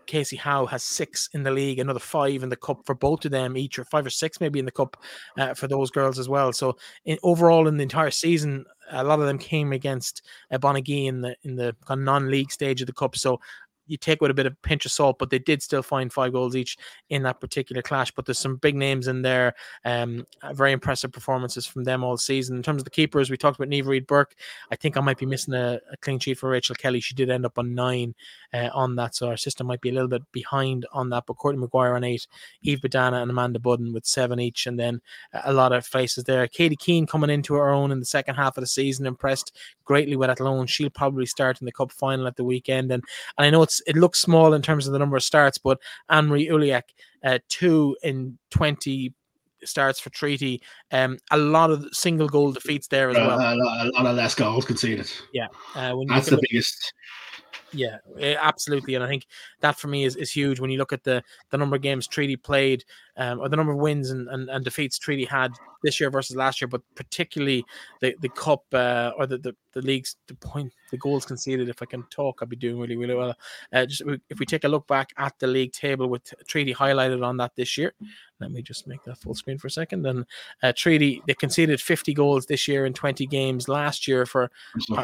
Casey 0.09 0.35
Howe 0.37 0.65
has 0.65 0.83
six 0.83 1.29
in 1.33 1.43
the 1.43 1.51
league, 1.51 1.77
another 1.77 1.99
five 1.99 2.41
in 2.41 2.49
the 2.49 2.55
cup 2.55 2.83
for 2.83 2.95
both 2.95 3.25
of 3.25 3.31
them 3.31 3.55
each, 3.55 3.77
or 3.77 3.85
five 3.85 4.05
or 4.05 4.09
six 4.09 4.41
maybe 4.41 4.57
in 4.57 4.65
the 4.65 4.71
cup 4.71 4.97
uh, 5.37 5.53
for 5.53 5.67
those 5.67 5.91
girls 5.91 6.17
as 6.17 6.27
well. 6.27 6.51
So 6.51 6.77
in, 7.05 7.19
overall, 7.21 7.67
in 7.67 7.77
the 7.77 7.83
entire 7.83 8.09
season, 8.09 8.65
a 8.91 9.03
lot 9.03 9.19
of 9.19 9.27
them 9.27 9.37
came 9.37 9.71
against 9.71 10.23
uh, 10.51 10.57
in 10.57 11.21
the 11.21 11.35
in 11.43 11.55
the 11.55 11.75
non-league 11.87 12.51
stage 12.51 12.81
of 12.81 12.87
the 12.87 12.93
cup. 12.93 13.15
So 13.15 13.39
you 13.89 13.97
take 13.97 14.21
with 14.21 14.31
a 14.31 14.33
bit 14.33 14.45
of 14.45 14.61
pinch 14.61 14.85
of 14.85 14.91
salt, 14.91 15.17
but 15.19 15.29
they 15.29 15.39
did 15.39 15.61
still 15.61 15.83
find 15.83 16.11
five 16.11 16.33
goals 16.33 16.55
each 16.55 16.77
in 17.09 17.23
that 17.23 17.41
particular 17.41 17.81
clash. 17.81 18.11
But 18.11 18.25
there's 18.25 18.39
some 18.39 18.57
big 18.57 18.75
names 18.75 19.07
in 19.07 19.21
there. 19.21 19.55
Um, 19.85 20.25
uh, 20.41 20.53
very 20.53 20.71
impressive 20.71 21.11
performances 21.11 21.65
from 21.65 21.83
them 21.83 22.03
all 22.03 22.17
season. 22.17 22.55
In 22.57 22.63
terms 22.63 22.81
of 22.81 22.85
the 22.85 22.91
keepers, 22.91 23.29
we 23.29 23.37
talked 23.37 23.59
about 23.59 23.69
Niamh 23.69 23.85
Reid 23.85 24.07
Burke. 24.07 24.35
I 24.71 24.75
think 24.75 24.97
I 24.97 25.01
might 25.01 25.17
be 25.17 25.25
missing 25.25 25.53
a, 25.53 25.79
a, 25.91 25.97
clean 25.97 26.19
sheet 26.19 26.37
for 26.37 26.49
Rachel 26.49 26.75
Kelly. 26.75 26.99
She 26.99 27.15
did 27.15 27.29
end 27.29 27.45
up 27.45 27.57
on 27.57 27.73
nine 27.73 28.15
uh, 28.53 28.69
on 28.73 28.95
that, 28.95 29.15
so 29.15 29.27
our 29.27 29.37
system 29.37 29.67
might 29.67 29.81
be 29.81 29.89
a 29.89 29.93
little 29.93 30.07
bit 30.07 30.23
behind 30.31 30.85
on 30.91 31.09
that. 31.09 31.23
But 31.25 31.37
Courtney 31.37 31.65
McGuire 31.65 31.95
on 31.95 32.03
eight, 32.03 32.27
Eve 32.61 32.79
Badana 32.79 33.21
and 33.21 33.31
Amanda 33.31 33.59
Budden 33.59 33.93
with 33.93 34.05
seven 34.05 34.39
each, 34.39 34.67
and 34.67 34.79
then 34.79 35.01
a 35.33 35.53
lot 35.53 35.71
of 35.71 35.85
faces 35.85 36.23
there. 36.23 36.47
Katie 36.47 36.75
Keane 36.75 37.07
coming 37.07 37.29
into 37.29 37.53
her 37.55 37.69
own 37.69 37.91
in 37.91 37.99
the 37.99 38.05
second 38.05 38.35
half 38.35 38.57
of 38.57 38.61
the 38.61 38.67
season, 38.67 39.05
impressed 39.05 39.57
greatly 39.85 40.15
with 40.15 40.29
that 40.29 40.39
loan. 40.39 40.67
She'll 40.67 40.89
probably 40.89 41.25
start 41.25 41.61
in 41.61 41.65
the 41.65 41.71
cup 41.71 41.91
final 41.91 42.27
at 42.27 42.35
the 42.35 42.43
weekend, 42.43 42.91
and, 42.91 43.03
and 43.37 43.45
I 43.45 43.49
know 43.49 43.63
it's 43.63 43.78
it 43.87 43.95
looks 43.95 44.19
small 44.19 44.53
in 44.53 44.61
terms 44.61 44.87
of 44.87 44.93
the 44.93 44.99
number 44.99 45.17
of 45.17 45.23
starts, 45.23 45.57
but 45.57 45.79
Anne 46.09 46.27
Marie 46.27 46.47
Uliak, 46.47 46.83
uh, 47.23 47.39
two 47.47 47.95
in 48.03 48.37
20 48.51 49.13
starts 49.63 49.99
for 49.99 50.09
Treaty. 50.09 50.61
Um, 50.91 51.17
a 51.31 51.37
lot 51.37 51.71
of 51.71 51.87
single 51.91 52.27
goal 52.27 52.51
defeats 52.51 52.87
there 52.87 53.09
as 53.09 53.15
well. 53.15 53.37
A 53.37 53.55
lot, 53.55 53.85
a 53.85 53.89
lot, 53.91 54.05
of 54.05 54.15
less 54.15 54.35
goals 54.35 54.65
conceded. 54.65 55.11
Yeah, 55.33 55.47
uh, 55.75 55.95
that's 56.07 56.29
the 56.29 56.41
biggest. 56.49 56.93
Yeah, 57.71 57.97
eh, 58.19 58.35
absolutely, 58.39 58.95
and 58.95 59.03
I 59.03 59.07
think 59.07 59.25
that 59.61 59.77
for 59.77 59.87
me 59.87 60.03
is, 60.03 60.15
is 60.15 60.31
huge 60.31 60.59
when 60.59 60.71
you 60.71 60.77
look 60.77 60.93
at 60.93 61.03
the 61.03 61.23
the 61.51 61.57
number 61.57 61.75
of 61.75 61.81
games 61.81 62.07
Treaty 62.07 62.35
played, 62.35 62.83
um, 63.19 63.41
or 63.41 63.49
the 63.49 63.57
number 63.57 63.73
of 63.73 63.77
wins 63.77 64.11
and, 64.11 64.29
and, 64.29 64.49
and 64.49 64.63
defeats 64.63 64.97
Treaty 64.97 65.25
had 65.25 65.51
this 65.83 65.99
year 65.99 66.09
versus 66.09 66.35
last 66.35 66.61
year, 66.61 66.67
but 66.67 66.81
particularly 66.95 67.65
the 67.99 68.15
the 68.21 68.29
cup 68.29 68.63
uh, 68.73 69.11
or 69.17 69.27
the, 69.27 69.37
the 69.37 69.55
the 69.73 69.81
league's 69.81 70.15
the 70.27 70.33
point 70.35 70.73
the 70.89 70.97
goals 70.97 71.25
conceded. 71.25 71.67
If 71.69 71.81
I 71.81 71.85
can 71.85 72.03
talk, 72.09 72.39
I'll 72.41 72.47
be 72.47 72.55
doing 72.55 72.79
really 72.79 72.95
really 72.95 73.15
well. 73.15 73.35
Uh, 73.73 73.85
just 73.85 74.01
if 74.29 74.39
we 74.39 74.45
take 74.45 74.63
a 74.63 74.69
look 74.69 74.87
back 74.87 75.11
at 75.17 75.37
the 75.37 75.47
league 75.47 75.73
table 75.73 76.07
with 76.07 76.33
Treaty 76.47 76.73
highlighted 76.73 77.23
on 77.23 77.35
that 77.37 77.51
this 77.55 77.77
year, 77.77 77.93
let 78.39 78.51
me 78.51 78.61
just 78.61 78.87
make 78.87 79.03
that 79.03 79.17
full 79.17 79.35
screen 79.35 79.57
for 79.57 79.67
a 79.67 79.71
second. 79.71 80.05
And 80.05 80.25
uh, 80.63 80.71
Treaty 80.73 81.21
they 81.27 81.33
conceded 81.33 81.81
50 81.81 82.13
goals 82.13 82.45
this 82.45 82.69
year 82.69 82.85
in 82.85 82.93
20 82.93 83.25
games. 83.27 83.67
Last 83.67 84.07
year 84.07 84.25
for 84.25 84.49
uh, 84.95 85.03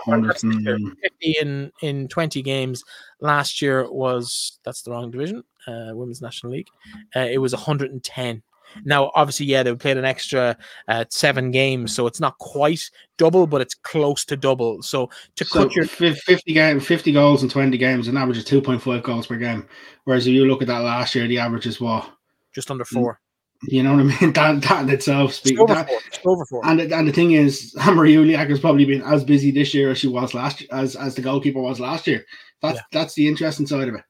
50 1.03 1.37
in 1.41 1.71
in 1.81 2.07
20 2.07 2.41
games. 2.41 2.83
Last 3.19 3.61
year 3.61 3.91
was 3.91 4.59
that's 4.63 4.83
the 4.83 4.91
wrong 4.91 5.11
division, 5.11 5.43
uh, 5.67 5.91
Women's 5.93 6.21
National 6.21 6.53
League. 6.53 6.67
Uh, 7.15 7.27
it 7.31 7.39
was 7.39 7.53
110 7.53 8.43
now, 8.83 9.11
obviously, 9.15 9.45
yeah, 9.45 9.63
they 9.63 9.73
played 9.75 9.97
an 9.97 10.05
extra 10.05 10.57
uh, 10.87 11.05
seven 11.09 11.51
games, 11.51 11.95
so 11.95 12.07
it's 12.07 12.19
not 12.19 12.37
quite 12.39 12.89
double, 13.17 13.47
but 13.47 13.61
it's 13.61 13.75
close 13.75 14.25
to 14.25 14.35
double. 14.35 14.81
So 14.81 15.09
to 15.35 15.45
so 15.45 15.63
cut 15.63 15.75
your 15.75 15.85
fifty 15.85 16.53
game, 16.53 16.79
fifty 16.79 17.11
goals 17.11 17.43
in 17.43 17.49
twenty 17.49 17.77
games, 17.77 18.07
an 18.07 18.17
average 18.17 18.39
of 18.39 18.45
two 18.45 18.61
point 18.61 18.81
five 18.81 19.03
goals 19.03 19.27
per 19.27 19.37
game. 19.37 19.67
Whereas 20.03 20.27
if 20.27 20.33
you 20.33 20.45
look 20.45 20.61
at 20.61 20.67
that 20.67 20.79
last 20.79 21.15
year, 21.15 21.27
the 21.27 21.39
average 21.39 21.67
is 21.67 21.79
what 21.79 22.09
just 22.53 22.71
under 22.71 22.85
four. 22.85 23.19
You 23.63 23.83
know 23.83 23.93
what 23.93 24.01
I 24.01 24.21
mean? 24.21 24.33
That 24.33 24.61
that 24.63 24.83
in 24.83 24.89
itself 24.89 25.33
speaks. 25.33 25.59
Over, 25.59 25.73
that, 25.73 25.89
four. 26.21 26.33
over 26.33 26.45
four. 26.45 26.65
And 26.65 26.81
and 26.81 27.07
the 27.07 27.13
thing 27.13 27.31
is, 27.31 27.73
Marie 27.93 28.15
Uliak 28.15 28.49
has 28.49 28.59
probably 28.59 28.85
been 28.85 29.01
as 29.03 29.23
busy 29.23 29.51
this 29.51 29.73
year 29.73 29.91
as 29.91 29.97
she 29.97 30.07
was 30.07 30.33
last 30.33 30.65
as 30.71 30.95
as 30.95 31.15
the 31.15 31.21
goalkeeper 31.21 31.61
was 31.61 31.79
last 31.79 32.07
year. 32.07 32.25
That's 32.61 32.77
yeah. 32.77 32.83
that's 32.91 33.13
the 33.13 33.27
interesting 33.27 33.67
side 33.67 33.87
of 33.87 33.95
it 33.95 34.03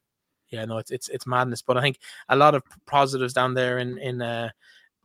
yeah, 0.55 0.65
no, 0.65 0.77
it's 0.77 0.91
it's 0.91 1.09
it's 1.09 1.27
madness. 1.27 1.61
But 1.61 1.77
I 1.77 1.81
think 1.81 1.99
a 2.29 2.35
lot 2.35 2.55
of 2.55 2.63
positives 2.85 3.33
down 3.33 3.53
there 3.53 3.79
in 3.79 3.97
in 3.97 4.21
uh, 4.21 4.49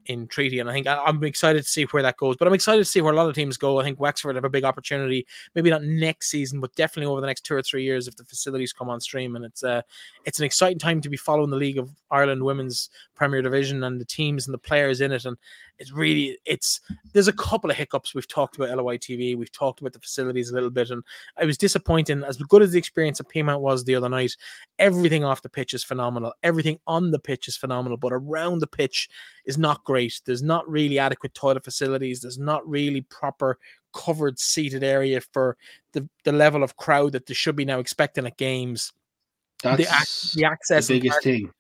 in 0.06 0.26
treaty. 0.26 0.58
And 0.58 0.68
I 0.68 0.72
think 0.72 0.86
I, 0.86 1.08
am 1.08 1.22
excited 1.24 1.62
to 1.62 1.68
see 1.68 1.84
where 1.84 2.02
that 2.02 2.16
goes. 2.16 2.36
But 2.36 2.48
I'm 2.48 2.54
excited 2.54 2.80
to 2.80 2.84
see 2.84 3.00
where 3.00 3.12
a 3.12 3.16
lot 3.16 3.28
of 3.28 3.34
teams 3.34 3.56
go. 3.56 3.80
I 3.80 3.84
think 3.84 4.00
Wexford 4.00 4.34
have 4.34 4.44
a 4.44 4.50
big 4.50 4.64
opportunity, 4.64 5.26
maybe 5.54 5.70
not 5.70 5.82
next 5.82 6.30
season, 6.30 6.60
but 6.60 6.74
definitely 6.74 7.10
over 7.10 7.20
the 7.20 7.26
next 7.26 7.42
two 7.42 7.54
or 7.54 7.62
three 7.62 7.84
years 7.84 8.08
if 8.08 8.16
the 8.16 8.24
facilities 8.24 8.72
come 8.72 8.88
on 8.88 9.00
stream. 9.00 9.36
And 9.36 9.44
it's 9.44 9.62
uh 9.62 9.82
it's 10.24 10.38
an 10.38 10.44
exciting 10.44 10.78
time 10.78 11.00
to 11.00 11.08
be 11.08 11.16
following 11.16 11.50
the 11.50 11.56
League 11.56 11.78
of 11.78 11.90
Ireland 12.10 12.42
Women's 12.42 12.90
Premier 13.14 13.42
Division 13.42 13.84
and 13.84 14.00
the 14.00 14.04
teams 14.04 14.46
and 14.46 14.54
the 14.54 14.58
players 14.58 15.00
in 15.00 15.12
it. 15.12 15.24
And 15.24 15.36
it's 15.80 15.92
really 15.92 16.38
it's 16.44 16.80
there's 17.12 17.26
a 17.26 17.32
couple 17.32 17.70
of 17.70 17.76
hiccups. 17.76 18.14
We've 18.14 18.28
talked 18.28 18.56
about 18.56 18.76
LOI 18.76 18.98
TV, 18.98 19.36
we've 19.36 19.50
talked 19.50 19.80
about 19.80 19.94
the 19.94 19.98
facilities 19.98 20.50
a 20.50 20.54
little 20.54 20.70
bit, 20.70 20.90
and 20.90 21.02
I 21.38 21.46
was 21.46 21.56
disappointing. 21.56 22.22
As 22.22 22.36
good 22.36 22.62
as 22.62 22.72
the 22.72 22.78
experience 22.78 23.18
of 23.18 23.28
Peamount 23.28 23.60
was 23.60 23.82
the 23.84 23.94
other 23.94 24.10
night, 24.10 24.36
everything 24.78 25.24
off 25.24 25.42
the 25.42 25.48
pitch 25.48 25.72
is 25.72 25.82
phenomenal. 25.82 26.34
Everything 26.42 26.78
on 26.86 27.10
the 27.10 27.18
pitch 27.18 27.48
is 27.48 27.56
phenomenal, 27.56 27.96
but 27.96 28.12
around 28.12 28.58
the 28.58 28.66
pitch 28.66 29.08
is 29.46 29.56
not 29.56 29.82
great. 29.84 30.20
There's 30.26 30.42
not 30.42 30.68
really 30.68 30.98
adequate 30.98 31.34
toilet 31.34 31.64
facilities. 31.64 32.20
There's 32.20 32.38
not 32.38 32.68
really 32.68 33.00
proper 33.00 33.58
covered 33.94 34.38
seated 34.38 34.84
area 34.84 35.20
for 35.32 35.56
the, 35.92 36.08
the 36.24 36.32
level 36.32 36.62
of 36.62 36.76
crowd 36.76 37.12
that 37.12 37.26
they 37.26 37.34
should 37.34 37.56
be 37.56 37.64
now 37.64 37.80
expecting 37.80 38.26
at 38.26 38.36
games. 38.36 38.92
That's 39.62 40.32
the, 40.32 40.40
the 40.40 40.44
access 40.46 40.86
the 40.86 41.00
biggest 41.00 41.22
thing. 41.22 41.50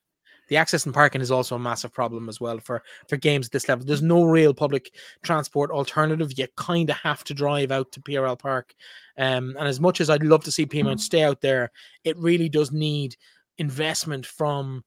The 0.50 0.56
access 0.56 0.84
and 0.84 0.92
parking 0.92 1.20
is 1.20 1.30
also 1.30 1.54
a 1.54 1.60
massive 1.60 1.92
problem 1.92 2.28
as 2.28 2.40
well 2.40 2.58
for 2.58 2.82
for 3.08 3.16
games 3.16 3.46
at 3.46 3.52
this 3.52 3.68
level. 3.68 3.86
There's 3.86 4.02
no 4.02 4.24
real 4.24 4.52
public 4.52 4.92
transport 5.22 5.70
alternative. 5.70 6.36
You 6.36 6.48
kind 6.56 6.90
of 6.90 6.96
have 6.96 7.24
to 7.24 7.34
drive 7.34 7.70
out 7.70 7.92
to 7.92 8.00
PRL 8.00 8.38
Park. 8.38 8.74
Um, 9.16 9.56
and 9.58 9.68
as 9.68 9.80
much 9.80 10.00
as 10.00 10.10
I'd 10.10 10.24
love 10.24 10.44
to 10.44 10.52
see 10.52 10.66
Peamount 10.66 11.00
stay 11.00 11.22
out 11.22 11.40
there, 11.40 11.70
it 12.04 12.18
really 12.18 12.48
does 12.48 12.72
need 12.72 13.16
investment 13.58 14.26
from 14.26 14.84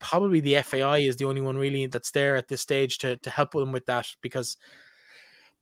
probably 0.00 0.40
the 0.40 0.60
FAI 0.60 0.98
is 0.98 1.16
the 1.16 1.24
only 1.24 1.40
one 1.40 1.56
really 1.56 1.86
that's 1.86 2.10
there 2.10 2.36
at 2.36 2.48
this 2.48 2.60
stage 2.60 2.98
to 2.98 3.16
to 3.18 3.30
help 3.30 3.52
them 3.52 3.72
with 3.72 3.86
that 3.86 4.08
because 4.22 4.56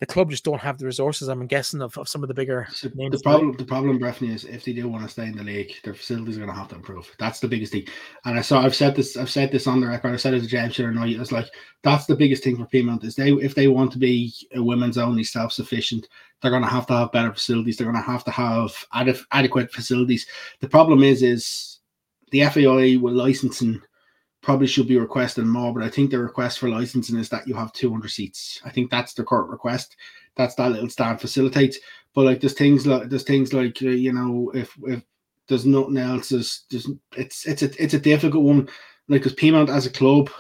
the 0.03 0.07
club 0.07 0.31
just 0.31 0.43
don't 0.43 0.61
have 0.61 0.79
the 0.79 0.85
resources. 0.85 1.29
I'm 1.29 1.47
guessing 1.47 1.81
of, 1.81 1.97
of 1.97 2.09
some 2.09 2.24
of 2.24 2.29
the 2.29 2.35
bigger 2.35 2.66
so 2.73 2.91
names. 2.97 3.16
The 3.16 3.23
problem, 3.23 3.53
the 3.53 3.65
problem, 3.65 4.01
Breifne, 4.01 4.35
is 4.35 4.45
if 4.45 4.65
they 4.65 4.73
do 4.73 4.89
want 4.89 5.05
to 5.05 5.09
stay 5.09 5.27
in 5.27 5.37
the 5.37 5.45
league, 5.45 5.74
their 5.85 5.95
facilities 5.95 6.37
are 6.37 6.41
going 6.41 6.51
to 6.51 6.57
have 6.57 6.66
to 6.70 6.74
improve. 6.74 7.09
That's 7.20 7.39
the 7.39 7.47
biggest 7.47 7.73
thing. 7.73 7.87
And 8.24 8.37
I 8.37 8.43
saw, 8.43 8.62
I've 8.62 8.74
said 8.74 8.97
this, 8.97 9.16
I've 9.16 9.31
said 9.31 9.53
this 9.53 9.69
on 9.69 9.81
the 9.81 9.87
record. 9.87 10.12
I 10.12 10.16
said 10.16 10.35
it 10.35 10.41
to 10.41 10.49
James 10.49 10.77
the 10.77 10.91
night. 10.91 11.20
It's 11.20 11.31
like 11.31 11.47
that's 11.85 12.07
the 12.07 12.16
biggest 12.16 12.43
thing 12.43 12.57
for 12.57 12.65
Peamount 12.65 13.05
is 13.05 13.15
they, 13.15 13.31
if 13.31 13.55
they 13.55 13.69
want 13.69 13.93
to 13.93 13.99
be 14.01 14.35
a 14.57 14.61
women's 14.61 14.99
only 14.99 15.23
self 15.23 15.53
sufficient, 15.53 16.09
they're 16.41 16.51
going 16.51 16.65
to 16.65 16.69
have 16.69 16.89
to 16.89 16.95
have 16.95 17.12
better 17.12 17.33
facilities. 17.33 17.77
They're 17.77 17.87
going 17.93 18.05
to 18.05 18.11
have 18.11 18.24
to 18.24 18.33
have 18.33 18.74
ad- 18.93 19.20
adequate 19.31 19.70
facilities. 19.70 20.27
The 20.59 20.69
problem 20.69 21.05
is, 21.05 21.23
is 21.23 21.79
the 22.33 22.45
FAI 22.47 22.97
with 22.97 23.15
licensing 23.15 23.81
probably 24.43 24.66
should 24.66 24.89
be 24.89 24.98
requesting 24.98 25.47
more, 25.47 25.73
but 25.73 25.85
I 25.85 25.89
think 25.89 26.10
the 26.10 26.19
request 26.19 26.59
for 26.59 26.69
licensing 26.69 27.19
is 27.19 27.28
that 27.28 27.47
you 27.47 27.55
have 27.55 27.73
200 27.73 28.09
seats. 28.09 28.60
I 28.64 28.70
think 28.70 28.90
that's 28.90 29.14
the 29.14 29.24
current 29.24 29.51
request. 29.51 29.97
That's 30.36 30.56
that 30.56 30.73
little 30.73 30.90
stand 30.90 31.20
facilitates. 31.20 31.78
But 32.14 32.24
like 32.24 32.40
there's 32.40 32.55
things 32.55 32.86
like 32.86 33.09
there's 33.09 33.23
things 33.23 33.52
like 33.52 33.78
uh, 33.82 33.89
you 33.89 34.12
know 34.12 34.51
if 34.55 34.77
if 34.85 35.02
there's 35.48 35.64
nothing 35.64 35.97
else, 35.97 36.31
there's, 36.31 36.64
there's 36.70 36.89
it's 37.16 37.47
it's 37.47 37.62
a 37.62 37.82
it's 37.82 37.94
a 37.94 38.01
difficult 38.01 38.44
one. 38.44 38.69
Like 39.09 39.23
because 39.23 39.35
Peamount 39.35 39.70
as 39.70 39.86
a 39.86 39.90
club, 39.90 40.31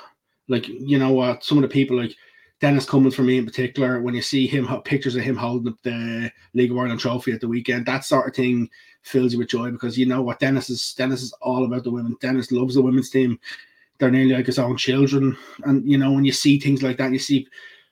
like 0.48 0.68
you 0.68 0.98
know 0.98 1.12
what, 1.12 1.44
some 1.44 1.58
of 1.58 1.62
the 1.62 1.68
people 1.68 1.96
like 1.96 2.14
Dennis 2.60 2.86
Cummins 2.86 3.14
for 3.14 3.22
me 3.22 3.38
in 3.38 3.46
particular, 3.46 4.02
when 4.02 4.14
you 4.14 4.22
see 4.22 4.46
him 4.46 4.68
pictures 4.82 5.16
of 5.16 5.22
him 5.22 5.36
holding 5.36 5.72
up 5.72 5.78
the 5.82 6.30
League 6.54 6.70
of 6.70 6.78
Ireland 6.78 7.00
trophy 7.00 7.32
at 7.32 7.40
the 7.40 7.48
weekend, 7.48 7.86
that 7.86 8.04
sort 8.04 8.28
of 8.28 8.34
thing 8.34 8.68
fills 9.02 9.32
you 9.32 9.38
with 9.38 9.48
joy 9.48 9.70
because 9.70 9.98
you 9.98 10.06
know 10.06 10.22
what 10.22 10.40
Dennis 10.40 10.70
is 10.70 10.94
Dennis 10.94 11.22
is 11.22 11.32
all 11.40 11.64
about 11.64 11.84
the 11.84 11.90
women. 11.90 12.16
Dennis 12.20 12.52
loves 12.52 12.74
the 12.74 12.82
women's 12.82 13.10
team 13.10 13.38
they're 14.02 14.10
nearly 14.10 14.34
like 14.34 14.46
his 14.46 14.58
own 14.58 14.76
children. 14.76 15.36
And 15.62 15.88
you 15.88 15.96
know, 15.96 16.10
when 16.10 16.24
you 16.24 16.32
see 16.32 16.58
things 16.58 16.82
like 16.82 16.98
that, 16.98 17.12
you 17.12 17.20
see 17.20 17.46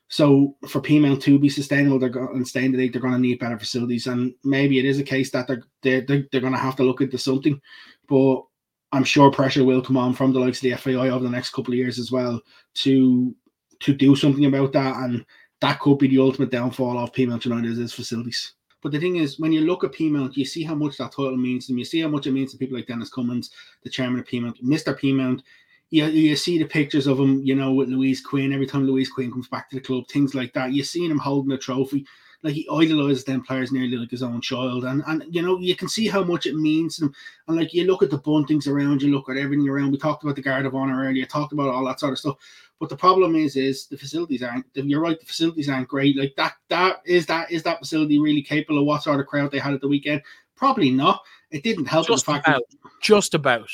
so 0.09 0.57
for 0.67 0.81
Peamount 0.81 1.23
to 1.23 1.39
be 1.39 1.49
sustainable, 1.49 2.01
they're 2.01 2.09
going 2.09 2.35
and 2.35 2.47
staying 2.47 2.73
the 2.73 2.79
league, 2.79 2.93
they're 2.93 3.01
going 3.01 3.15
to 3.15 3.21
need 3.21 3.39
better 3.39 3.59
facilities. 3.59 4.09
And 4.09 4.35
maybe 4.43 4.81
it 4.81 4.85
is 4.85 4.99
a 4.99 5.05
case 5.05 5.31
that 5.31 5.47
they're 5.47 5.63
they're, 5.83 6.27
they're, 6.33 6.41
going 6.41 6.53
to 6.53 6.59
have 6.59 6.75
to 6.77 6.83
look 6.83 7.01
into 7.01 7.17
something. 7.17 7.61
But 8.09 8.43
I'm 8.91 9.05
sure 9.05 9.31
pressure 9.31 9.63
will 9.63 9.81
come 9.81 9.97
on 9.97 10.13
from 10.13 10.33
the 10.33 10.41
likes 10.41 10.59
of 10.59 10.63
the 10.63 10.75
FAI 10.75 11.11
over 11.11 11.23
the 11.23 11.31
next 11.31 11.51
couple 11.51 11.73
of 11.73 11.79
years 11.79 12.01
as 12.01 12.11
well 12.11 12.41
to 12.75 13.35
to 13.79 13.95
do 13.95 14.17
something 14.17 14.47
about 14.47 14.73
that. 14.73 14.97
And 14.97 15.25
that 15.61 15.79
could 15.79 15.99
be 15.99 16.09
the 16.09 16.19
ultimate 16.19 16.51
downfall 16.51 16.99
of 16.99 17.13
Peamount 17.13 17.45
United 17.45 17.79
is 17.79 17.93
facilities. 17.93 18.55
But 18.83 18.91
the 18.91 18.99
thing 18.99 19.17
is, 19.17 19.39
when 19.39 19.53
you 19.53 19.61
look 19.61 19.85
at 19.85 19.93
Peamount, 19.93 20.37
you 20.37 20.45
see 20.45 20.65
how 20.65 20.75
much 20.75 20.97
that 20.97 21.13
title 21.13 21.37
means 21.37 21.67
to 21.67 21.73
them. 21.73 21.79
You 21.79 21.85
see 21.85 22.01
how 22.01 22.09
much 22.09 22.27
it 22.27 22.33
means 22.33 22.51
to 22.51 22.59
people 22.59 22.77
like 22.77 22.87
Dennis 22.87 23.11
Cummins, 23.11 23.51
the 23.85 23.91
chairman 23.91 24.21
of 24.21 24.27
Peamount, 24.27 24.61
Mr. 24.63 24.99
Peamount 24.99 25.43
you, 25.91 26.07
you 26.07 26.37
see 26.37 26.59
the 26.59 26.65
pictures 26.65 27.07
of 27.07 27.19
him, 27.19 27.45
you 27.45 27.55
know, 27.55 27.73
with 27.73 27.89
Louise 27.89 28.21
Quinn. 28.21 28.53
Every 28.53 28.67
time 28.67 28.87
Louise 28.87 29.11
Quinn 29.11 29.31
comes 29.31 29.49
back 29.49 29.69
to 29.71 29.77
the 29.77 29.83
club, 29.83 30.07
things 30.09 30.35
like 30.35 30.53
that. 30.55 30.73
You're 30.73 30.85
seeing 30.85 31.11
him 31.11 31.19
holding 31.19 31.53
a 31.53 31.59
trophy. 31.59 32.07
Like 32.43 32.55
he 32.55 32.67
idolizes 32.73 33.25
them 33.25 33.43
players 33.43 33.71
nearly 33.71 33.97
like 33.97 34.11
his 34.11 34.23
own 34.23 34.41
child. 34.41 34.85
And 34.85 35.03
and 35.07 35.25
you 35.29 35.43
know, 35.43 35.59
you 35.59 35.77
can 35.77 35.89
see 35.89 36.09
how 36.09 36.25
much 36.25 36.47
it 36.47 36.55
means 36.55 36.97
to 36.97 37.03
them. 37.03 37.15
And 37.49 37.57
like 37.57 37.75
you 37.75 37.85
look 37.85 38.03
at 38.03 38.11
the 38.11 38.19
buntings 38.19 38.67
around, 38.67 39.03
you 39.03 39.13
look 39.13 39.29
at 39.29 39.37
everything 39.37 39.69
around. 39.69 39.91
We 39.91 39.99
talked 39.99 40.23
about 40.23 40.37
the 40.37 40.43
Guard 40.43 40.65
of 40.65 40.75
Honor 40.75 41.05
earlier, 41.05 41.27
talked 41.27 41.53
about 41.53 41.69
all 41.69 41.85
that 41.87 42.01
sort 42.01 42.13
of 42.13 42.19
stuff. 42.19 42.37
But 42.79 42.89
the 42.89 42.97
problem 42.97 43.37
is, 43.37 43.57
is 43.57 43.87
the 43.87 43.99
facilities 43.99 44.43
aren't. 44.43 44.65
You're 44.73 45.03
right, 45.03 45.21
the 45.21 45.27
facilities 45.27 45.69
aren't 45.69 45.89
great. 45.89 46.17
Like 46.17 46.35
that, 46.37 46.55
that 46.69 47.03
is 47.05 47.27
that 47.27 47.51
is 47.51 47.63
that 47.65 47.81
facility 47.81 48.19
really 48.19 48.43
capable 48.43 48.79
of 48.79 48.87
what 48.87 49.03
sort 49.03 49.21
of 49.21 49.27
crowd 49.27 49.51
they 49.51 49.59
had 49.59 49.75
at 49.75 49.83
the 49.83 49.89
weekend? 49.89 50.23
Probably 50.57 50.91
not. 50.91 51.23
It 51.51 51.63
didn't 51.63 51.87
help 51.87 52.07
just 52.07 52.25
the 52.25 52.33
fact 52.33 52.49
about, 52.49 52.63
that, 52.71 52.91
just 53.03 53.35
about, 53.35 53.69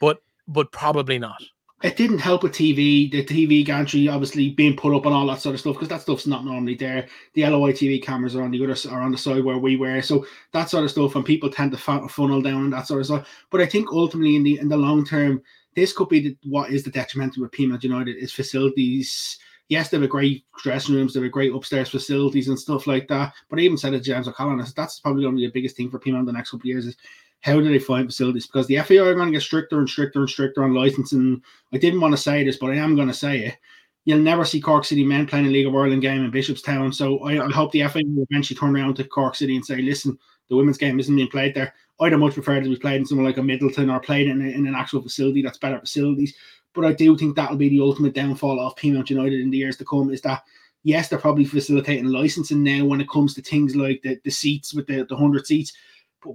but 0.00 0.22
but 0.46 0.70
probably 0.72 1.18
not 1.18 1.42
it 1.82 1.96
didn't 1.96 2.18
help 2.18 2.42
with 2.42 2.52
TV, 2.52 3.10
the 3.10 3.22
TV 3.22 3.64
gantry 3.64 4.08
obviously 4.08 4.50
being 4.50 4.76
put 4.76 4.94
up 4.94 5.04
and 5.04 5.14
all 5.14 5.26
that 5.26 5.40
sort 5.40 5.54
of 5.54 5.60
stuff 5.60 5.74
because 5.74 5.88
that 5.88 6.00
stuff's 6.00 6.26
not 6.26 6.44
normally 6.44 6.74
there. 6.74 7.06
The 7.34 7.46
LOI 7.46 7.72
TV 7.72 8.02
cameras 8.02 8.34
are 8.34 8.42
on 8.42 8.50
the 8.50 8.64
other 8.64 8.74
are 8.90 9.02
on 9.02 9.12
the 9.12 9.18
side 9.18 9.44
where 9.44 9.58
we 9.58 9.76
were, 9.76 10.00
so 10.00 10.26
that 10.52 10.70
sort 10.70 10.84
of 10.84 10.90
stuff, 10.90 11.16
and 11.16 11.24
people 11.24 11.50
tend 11.50 11.72
to 11.72 11.78
funnel 11.78 12.40
down 12.40 12.64
and 12.64 12.72
that 12.72 12.86
sort 12.86 13.00
of 13.00 13.06
stuff. 13.06 13.28
But 13.50 13.60
I 13.60 13.66
think 13.66 13.92
ultimately 13.92 14.36
in 14.36 14.42
the 14.42 14.58
in 14.58 14.68
the 14.68 14.76
long 14.76 15.04
term, 15.04 15.42
this 15.74 15.92
could 15.92 16.08
be 16.08 16.20
the, 16.20 16.36
what 16.44 16.70
is 16.70 16.82
the 16.82 16.90
detrimental 16.90 17.42
with 17.42 17.52
Peamount 17.52 17.82
United 17.82 18.16
is 18.16 18.32
facilities. 18.32 19.38
Yes, 19.68 19.88
they 19.88 19.96
have 19.96 20.04
a 20.04 20.08
great 20.08 20.44
dressing 20.62 20.94
rooms, 20.94 21.12
they 21.12 21.20
a 21.20 21.28
great 21.28 21.52
upstairs 21.52 21.90
facilities 21.90 22.48
and 22.48 22.58
stuff 22.58 22.86
like 22.86 23.06
that. 23.08 23.34
But 23.50 23.58
I 23.58 23.62
even 23.62 23.76
said 23.76 23.90
to 23.90 24.00
James 24.00 24.28
O'Connell, 24.28 24.64
that's 24.76 25.00
probably 25.00 25.24
going 25.24 25.34
to 25.34 25.40
be 25.40 25.46
the 25.46 25.52
biggest 25.52 25.76
thing 25.76 25.90
for 25.90 25.98
Peamount 25.98 26.24
the 26.24 26.32
next 26.32 26.52
couple 26.52 26.62
of 26.62 26.66
years 26.66 26.86
is 26.86 26.96
how 27.40 27.60
do 27.60 27.68
they 27.68 27.78
find 27.78 28.06
facilities? 28.06 28.46
Because 28.46 28.66
the 28.66 28.78
FAI 28.78 28.98
are 28.98 29.14
going 29.14 29.26
to 29.26 29.32
get 29.32 29.42
stricter 29.42 29.78
and 29.78 29.88
stricter 29.88 30.20
and 30.20 30.28
stricter 30.28 30.64
on 30.64 30.74
licensing. 30.74 31.42
I 31.72 31.78
didn't 31.78 32.00
want 32.00 32.12
to 32.12 32.20
say 32.20 32.44
this, 32.44 32.56
but 32.56 32.70
I 32.70 32.76
am 32.76 32.96
going 32.96 33.08
to 33.08 33.14
say 33.14 33.38
it. 33.46 33.56
You'll 34.04 34.18
never 34.20 34.44
see 34.44 34.60
Cork 34.60 34.84
City 34.84 35.04
men 35.04 35.26
playing 35.26 35.46
a 35.46 35.50
League 35.50 35.66
of 35.66 35.74
Ireland 35.74 36.02
game 36.02 36.24
in 36.24 36.30
Bishopstown. 36.30 36.94
So 36.94 37.18
I, 37.20 37.44
I 37.44 37.50
hope 37.50 37.72
the 37.72 37.82
FAI 37.82 38.02
will 38.06 38.26
eventually 38.30 38.58
turn 38.58 38.76
around 38.76 38.94
to 38.96 39.04
Cork 39.04 39.34
City 39.34 39.56
and 39.56 39.64
say, 39.64 39.82
listen, 39.82 40.16
the 40.48 40.56
women's 40.56 40.78
game 40.78 40.98
isn't 41.00 41.14
being 41.14 41.28
played 41.28 41.54
there. 41.54 41.74
I'd 42.00 42.12
have 42.12 42.20
much 42.20 42.34
prefer 42.34 42.60
to 42.60 42.68
be 42.68 42.76
played 42.76 42.96
in 43.00 43.06
somewhere 43.06 43.26
like 43.26 43.38
a 43.38 43.40
Midleton 43.40 43.92
or 43.92 44.00
played 44.00 44.28
in, 44.28 44.40
a, 44.40 44.48
in 44.48 44.66
an 44.66 44.74
actual 44.74 45.02
facility 45.02 45.42
that's 45.42 45.58
better 45.58 45.80
facilities. 45.80 46.34
But 46.74 46.84
I 46.84 46.92
do 46.92 47.16
think 47.16 47.34
that'll 47.34 47.56
be 47.56 47.70
the 47.70 47.80
ultimate 47.80 48.14
downfall 48.14 48.60
of 48.60 48.76
Peamount 48.76 49.10
United 49.10 49.40
in 49.40 49.50
the 49.50 49.56
years 49.56 49.76
to 49.78 49.84
come 49.84 50.10
is 50.10 50.20
that 50.22 50.42
yes, 50.86 51.08
they're 51.08 51.18
probably 51.18 51.44
facilitating 51.44 52.04
licensing 52.04 52.62
now 52.62 52.84
when 52.84 53.00
it 53.00 53.08
comes 53.08 53.34
to 53.34 53.42
things 53.42 53.74
like 53.74 54.02
the, 54.02 54.20
the 54.22 54.30
seats 54.30 54.72
with 54.72 54.86
the, 54.86 55.04
the 55.08 55.14
100 55.14 55.46
seats 55.46 55.72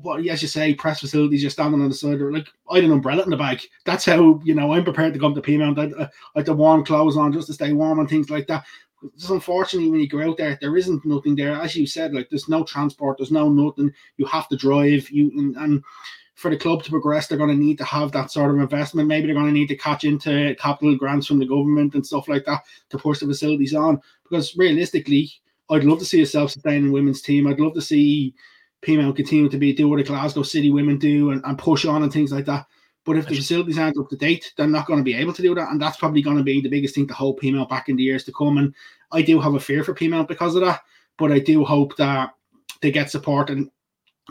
but 0.03 0.25
as 0.27 0.41
you 0.41 0.47
say, 0.47 0.73
press 0.73 0.99
facilities, 0.99 1.41
you're 1.41 1.51
standing 1.51 1.81
on 1.81 1.89
the 1.89 1.95
side, 1.95 2.21
or 2.21 2.31
like 2.31 2.47
I 2.69 2.75
had 2.75 2.85
an 2.85 2.91
umbrella 2.91 3.23
in 3.23 3.29
the 3.29 3.37
bag. 3.37 3.61
That's 3.85 4.05
how 4.05 4.39
you 4.43 4.55
know 4.55 4.73
I'm 4.73 4.83
prepared 4.83 5.13
to 5.13 5.19
come 5.19 5.35
to 5.35 5.41
Peamount. 5.41 5.79
I, 5.79 6.03
uh, 6.03 6.03
I, 6.05 6.09
I 6.35 6.39
had 6.39 6.45
the 6.45 6.53
warm 6.53 6.85
clothes 6.85 7.17
on 7.17 7.33
just 7.33 7.47
to 7.47 7.53
stay 7.53 7.73
warm 7.73 7.99
and 7.99 8.09
things 8.09 8.29
like 8.29 8.47
that. 8.47 8.65
Just 9.17 9.31
unfortunately, 9.31 9.89
when 9.89 9.99
you 9.99 10.07
go 10.07 10.21
out 10.21 10.37
there, 10.37 10.57
there 10.61 10.77
isn't 10.77 11.05
nothing 11.05 11.35
there. 11.35 11.53
As 11.53 11.75
you 11.75 11.87
said, 11.87 12.13
like 12.13 12.29
there's 12.29 12.49
no 12.49 12.63
transport, 12.63 13.17
there's 13.17 13.31
no 13.31 13.49
nothing. 13.49 13.91
You 14.17 14.25
have 14.27 14.47
to 14.49 14.55
drive. 14.55 15.09
You 15.09 15.31
and, 15.37 15.55
and 15.57 15.83
for 16.35 16.49
the 16.49 16.57
club 16.57 16.83
to 16.83 16.89
progress, 16.89 17.27
they're 17.27 17.37
going 17.37 17.55
to 17.55 17.55
need 17.55 17.77
to 17.77 17.83
have 17.83 18.11
that 18.11 18.31
sort 18.31 18.51
of 18.51 18.57
investment. 18.57 19.07
Maybe 19.07 19.27
they're 19.27 19.35
going 19.35 19.47
to 19.47 19.51
need 19.51 19.67
to 19.67 19.75
catch 19.75 20.03
into 20.03 20.55
capital 20.59 20.95
grants 20.97 21.27
from 21.27 21.39
the 21.39 21.45
government 21.45 21.93
and 21.93 22.05
stuff 22.05 22.27
like 22.27 22.45
that 22.45 22.61
to 22.89 22.97
push 22.97 23.19
the 23.19 23.27
facilities 23.27 23.75
on. 23.75 24.01
Because 24.23 24.55
realistically, 24.57 25.31
I'd 25.69 25.83
love 25.83 25.99
to 25.99 26.05
see 26.05 26.21
a 26.21 26.25
self-sustaining 26.25 26.91
women's 26.91 27.21
team. 27.21 27.47
I'd 27.47 27.59
love 27.59 27.73
to 27.75 27.81
see 27.81 28.33
Peamount 28.81 29.15
continue 29.15 29.49
to 29.49 29.57
be 29.57 29.73
do 29.73 29.87
what 29.87 29.97
the 29.97 30.03
Glasgow 30.03 30.43
City 30.43 30.71
women 30.71 30.97
do 30.97 31.31
and, 31.31 31.43
and 31.45 31.57
push 31.57 31.85
on 31.85 32.03
and 32.03 32.11
things 32.11 32.31
like 32.31 32.45
that. 32.45 32.65
But 33.03 33.17
if 33.17 33.27
the 33.27 33.35
facilities 33.35 33.79
aren't 33.79 33.97
up 33.97 34.09
to 34.09 34.15
date, 34.15 34.53
they're 34.55 34.67
not 34.67 34.85
going 34.85 34.99
to 34.99 35.03
be 35.03 35.15
able 35.15 35.33
to 35.33 35.41
do 35.41 35.55
that. 35.55 35.69
And 35.69 35.81
that's 35.81 35.97
probably 35.97 36.21
going 36.21 36.37
to 36.37 36.43
be 36.43 36.61
the 36.61 36.69
biggest 36.69 36.93
thing 36.93 37.07
to 37.07 37.13
hold 37.13 37.39
Peamount 37.39 37.69
back 37.69 37.89
in 37.89 37.95
the 37.95 38.03
years 38.03 38.23
to 38.25 38.31
come. 38.31 38.57
And 38.57 38.75
I 39.11 39.23
do 39.23 39.39
have 39.39 39.55
a 39.55 39.59
fear 39.59 39.83
for 39.83 39.95
Peamount 39.95 40.27
because 40.27 40.55
of 40.55 40.61
that. 40.61 40.81
But 41.17 41.31
I 41.31 41.39
do 41.39 41.65
hope 41.65 41.95
that 41.97 42.31
they 42.81 42.91
get 42.91 43.09
support 43.09 43.49
and 43.49 43.69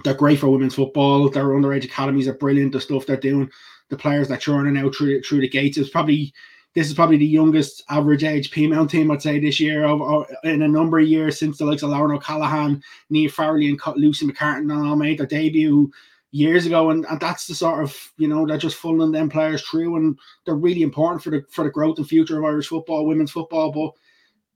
they're 0.04 0.14
great 0.14 0.38
for 0.38 0.48
women's 0.48 0.74
football. 0.74 1.28
Their 1.28 1.46
underage 1.46 1.84
academies 1.84 2.28
are 2.28 2.34
brilliant. 2.34 2.72
The 2.72 2.80
stuff 2.80 3.06
they're 3.06 3.16
doing, 3.16 3.50
the 3.88 3.96
players 3.96 4.28
that 4.28 4.38
are 4.38 4.40
churning 4.40 4.76
out 4.76 4.94
through 4.94 5.22
through 5.22 5.40
the 5.40 5.48
gates. 5.48 5.76
It's 5.76 5.90
probably 5.90 6.32
this 6.74 6.88
is 6.88 6.94
probably 6.94 7.16
the 7.16 7.26
youngest 7.26 7.82
average 7.88 8.22
age 8.22 8.50
Peamount 8.50 8.90
team, 8.90 9.10
I'd 9.10 9.22
say, 9.22 9.40
this 9.40 9.58
year 9.58 9.84
of, 9.84 10.26
in 10.44 10.62
a 10.62 10.68
number 10.68 10.98
of 11.00 11.08
years 11.08 11.38
since 11.38 11.58
the 11.58 11.64
likes 11.64 11.82
of 11.82 11.90
Lauren 11.90 12.12
O'Callaghan, 12.12 12.82
Niamh 13.12 13.32
Farrelly, 13.32 13.68
and 13.68 13.96
Lucy 13.96 14.26
McCartan 14.26 14.70
and 14.70 14.72
all 14.72 14.96
made 14.96 15.18
their 15.18 15.26
debut 15.26 15.90
years 16.30 16.66
ago. 16.66 16.90
And, 16.90 17.04
and 17.06 17.18
that's 17.18 17.46
the 17.46 17.54
sort 17.54 17.82
of, 17.82 18.12
you 18.18 18.28
know, 18.28 18.46
they're 18.46 18.56
just 18.56 18.80
funneling 18.80 19.12
them 19.12 19.28
players 19.28 19.62
through 19.62 19.96
and 19.96 20.18
they're 20.44 20.54
really 20.54 20.82
important 20.82 21.22
for 21.22 21.30
the 21.30 21.44
for 21.50 21.64
the 21.64 21.70
growth 21.70 21.98
and 21.98 22.08
future 22.08 22.38
of 22.38 22.44
Irish 22.44 22.68
football, 22.68 23.06
women's 23.06 23.32
football. 23.32 23.72
But 23.72 23.92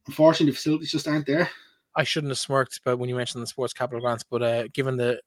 unfortunately, 0.06 0.52
the 0.52 0.56
facilities 0.56 0.92
just 0.92 1.08
aren't 1.08 1.26
there. 1.26 1.50
I 1.96 2.04
shouldn't 2.04 2.30
have 2.30 2.38
smirked 2.38 2.80
but 2.84 2.98
when 2.98 3.08
you 3.08 3.14
mentioned 3.14 3.42
the 3.42 3.46
sports 3.46 3.72
capital 3.72 4.00
grants, 4.00 4.24
but 4.28 4.42
uh, 4.42 4.68
given 4.72 4.96
the 4.96 5.20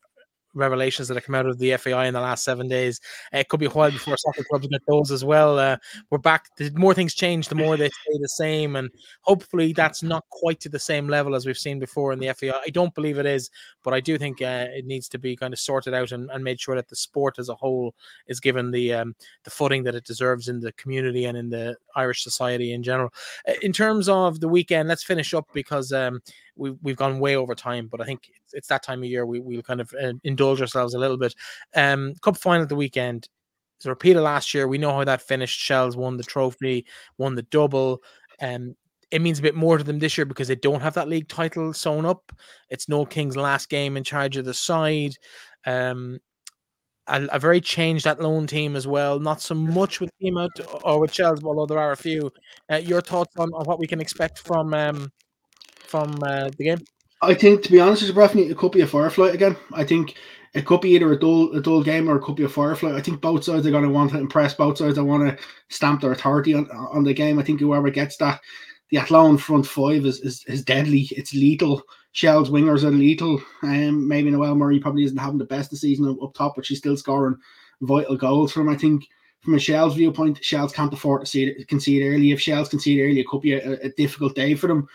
revelations 0.57 1.07
that 1.07 1.15
have 1.15 1.23
come 1.23 1.35
out 1.35 1.45
of 1.45 1.57
the 1.57 1.75
FAI 1.77 2.07
in 2.07 2.13
the 2.13 2.21
last 2.21 2.43
seven 2.43 2.67
days. 2.67 2.99
It 3.31 3.47
could 3.49 3.59
be 3.59 3.67
a 3.67 3.69
while 3.69 3.91
before 3.91 4.17
soccer 4.17 4.43
clubs 4.49 4.67
get 4.67 4.81
those 4.87 5.11
as 5.11 5.23
well. 5.23 5.59
Uh, 5.59 5.77
we're 6.09 6.17
back. 6.17 6.45
The 6.57 6.71
more 6.71 6.93
things 6.93 7.13
change, 7.13 7.47
the 7.47 7.55
more 7.55 7.77
they 7.77 7.89
stay 7.89 8.17
the 8.19 8.29
same, 8.29 8.75
and 8.75 8.89
hopefully 9.21 9.73
that's 9.73 10.03
not 10.03 10.25
quite 10.29 10.59
to 10.61 10.69
the 10.69 10.79
same 10.79 11.07
level 11.07 11.35
as 11.35 11.45
we've 11.45 11.57
seen 11.57 11.79
before 11.79 12.11
in 12.11 12.19
the 12.19 12.33
FAI. 12.33 12.59
I 12.65 12.69
don't 12.69 12.93
believe 12.93 13.17
it 13.17 13.25
is, 13.25 13.49
but 13.83 13.93
I 13.93 13.99
do 13.99 14.17
think 14.17 14.41
uh, 14.41 14.67
it 14.69 14.85
needs 14.85 15.07
to 15.09 15.17
be 15.17 15.35
kind 15.35 15.53
of 15.53 15.59
sorted 15.59 15.93
out 15.93 16.11
and, 16.11 16.29
and 16.31 16.43
made 16.43 16.59
sure 16.59 16.75
that 16.75 16.89
the 16.89 16.95
sport 16.95 17.39
as 17.39 17.49
a 17.49 17.55
whole 17.55 17.93
is 18.27 18.39
given 18.39 18.71
the 18.71 18.93
um, 18.93 19.15
the 19.43 19.51
footing 19.51 19.83
that 19.83 19.95
it 19.95 20.05
deserves 20.05 20.47
in 20.47 20.59
the 20.59 20.71
community 20.73 21.25
and 21.25 21.37
in 21.37 21.49
the 21.49 21.75
Irish 21.95 22.23
society 22.23 22.73
in 22.73 22.83
general. 22.83 23.13
Uh, 23.47 23.53
in 23.61 23.73
terms 23.73 24.09
of 24.09 24.39
the 24.39 24.47
weekend, 24.47 24.89
let's 24.89 25.03
finish 25.03 25.33
up 25.33 25.47
because 25.53 25.91
um, 25.91 26.21
we, 26.57 26.71
we've 26.81 26.95
gone 26.95 27.19
way 27.19 27.35
over 27.35 27.55
time, 27.55 27.87
but 27.87 28.01
I 28.01 28.05
think 28.05 28.29
it's, 28.29 28.53
it's 28.53 28.67
that 28.67 28.83
time 28.83 28.99
of 29.03 29.09
year 29.09 29.25
we, 29.25 29.39
we'll 29.39 29.61
kind 29.61 29.81
of 29.81 29.93
uh, 30.01 30.13
indulge 30.23 30.61
ourselves 30.61 30.93
a 30.93 30.99
little 30.99 31.17
bit. 31.17 31.35
Um, 31.75 32.13
Cup 32.21 32.37
final 32.37 32.63
at 32.63 32.69
the 32.69 32.75
weekend. 32.75 33.27
It's 33.77 33.85
a 33.85 33.89
repeat 33.89 34.15
of 34.15 34.23
last 34.23 34.53
year. 34.53 34.67
We 34.67 34.79
know 34.79 34.91
how 34.91 35.03
that 35.03 35.21
finished. 35.21 35.59
Shels 35.59 35.95
won 35.95 36.17
the 36.17 36.23
trophy, 36.23 36.85
won 37.17 37.35
the 37.35 37.43
double. 37.43 38.01
Um, 38.41 38.75
it 39.11 39.21
means 39.21 39.39
a 39.39 39.43
bit 39.43 39.55
more 39.55 39.77
to 39.77 39.83
them 39.83 39.99
this 39.99 40.17
year 40.17 40.25
because 40.25 40.47
they 40.47 40.55
don't 40.55 40.81
have 40.81 40.95
that 40.95 41.07
league 41.07 41.29
title 41.29 41.73
sewn 41.73 42.05
up. 42.05 42.31
It's 42.69 42.89
Noel 42.89 43.05
King's 43.05 43.37
last 43.37 43.69
game 43.69 43.95
in 43.95 44.03
charge 44.03 44.35
of 44.35 44.45
the 44.45 44.53
side. 44.53 45.13
Um, 45.65 46.19
a, 47.07 47.25
a, 47.31 47.39
very 47.39 47.61
changed 47.61 48.05
Athlone 48.05 48.47
team 48.47 48.75
as 48.75 48.85
well. 48.85 49.19
Not 49.19 49.41
so 49.41 49.55
much 49.55 50.01
with 50.01 50.09
team 50.19 50.37
out 50.37 50.51
or 50.83 50.99
with 50.99 51.13
Shels, 51.13 51.43
although 51.43 51.65
there 51.65 51.79
are 51.79 51.93
a 51.93 51.97
few. 51.97 52.31
Uh, 52.71 52.77
your 52.77 53.01
thoughts 53.01 53.33
on, 53.37 53.53
on, 53.53 53.65
what 53.65 53.79
we 53.79 53.87
can 53.87 54.01
expect 54.01 54.39
from 54.39 54.73
um, 54.73 55.11
from 55.87 56.15
uh, 56.23 56.49
the 56.57 56.63
game? 56.63 56.79
I 57.21 57.33
think, 57.33 57.63
to 57.63 57.71
be 57.71 57.79
honest 57.79 58.13
with 58.13 58.35
you, 58.35 58.49
it 58.49 58.57
could 58.57 58.71
be 58.71 58.81
a 58.81 58.87
firefly 58.87 59.29
again. 59.29 59.55
I 59.73 59.83
think 59.83 60.15
it 60.53 60.65
could 60.65 60.81
be 60.81 60.91
either 60.91 61.11
a 61.11 61.19
dull, 61.19 61.51
a 61.53 61.61
dull 61.61 61.83
game 61.83 62.09
or 62.09 62.17
it 62.17 62.21
could 62.21 62.35
be 62.35 62.43
a 62.43 62.49
firefly. 62.49 62.95
I 62.95 63.01
think 63.01 63.21
both 63.21 63.43
sides 63.43 63.65
are 63.65 63.71
going 63.71 63.83
to 63.83 63.89
want 63.89 64.11
to 64.11 64.19
impress. 64.19 64.53
Both 64.53 64.77
sides 64.77 64.97
are 64.97 65.03
want 65.03 65.27
to 65.27 65.43
stamp 65.69 66.01
their 66.01 66.11
authority 66.11 66.53
on, 66.53 66.69
on 66.71 67.03
the 67.03 67.13
game. 67.13 67.39
I 67.39 67.43
think 67.43 67.59
whoever 67.59 67.89
gets 67.89 68.17
that, 68.17 68.41
the 68.89 68.97
Athlone 68.97 69.37
front 69.37 69.65
five 69.65 70.05
is, 70.05 70.19
is, 70.21 70.43
is 70.47 70.63
deadly. 70.63 71.07
It's 71.11 71.33
lethal. 71.33 71.81
Shels' 72.11 72.49
wingers 72.49 72.83
are 72.83 72.91
lethal. 72.91 73.41
Um, 73.63 74.07
maybe 74.07 74.31
Noelle 74.31 74.55
Murray 74.55 74.79
probably 74.79 75.03
isn't 75.03 75.17
having 75.17 75.37
the 75.37 75.45
best 75.45 75.73
of 75.73 75.79
season 75.79 76.17
up, 76.21 76.33
top, 76.33 76.55
but 76.55 76.65
she's 76.65 76.79
still 76.79 76.97
scoring 76.97 77.37
vital 77.81 78.15
goals 78.15 78.51
from. 78.51 78.69
I 78.69 78.75
think 78.75 79.05
from 79.41 79.53
a 79.53 79.59
Shels 79.59 79.95
viewpoint, 79.95 80.43
Shels 80.43 80.71
can't 80.71 80.93
afford 80.93 81.21
to 81.21 81.27
see 81.27 81.63
concede 81.65 82.03
early. 82.03 82.31
If 82.31 82.41
Shels 82.41 82.69
concede 82.69 83.01
early, 83.01 83.19
it 83.19 83.27
could 83.27 83.41
be 83.41 83.53
a, 83.53 83.73
a 83.81 83.89
difficult 83.89 84.35
day 84.35 84.55
for 84.55 84.67
them. 84.67 84.87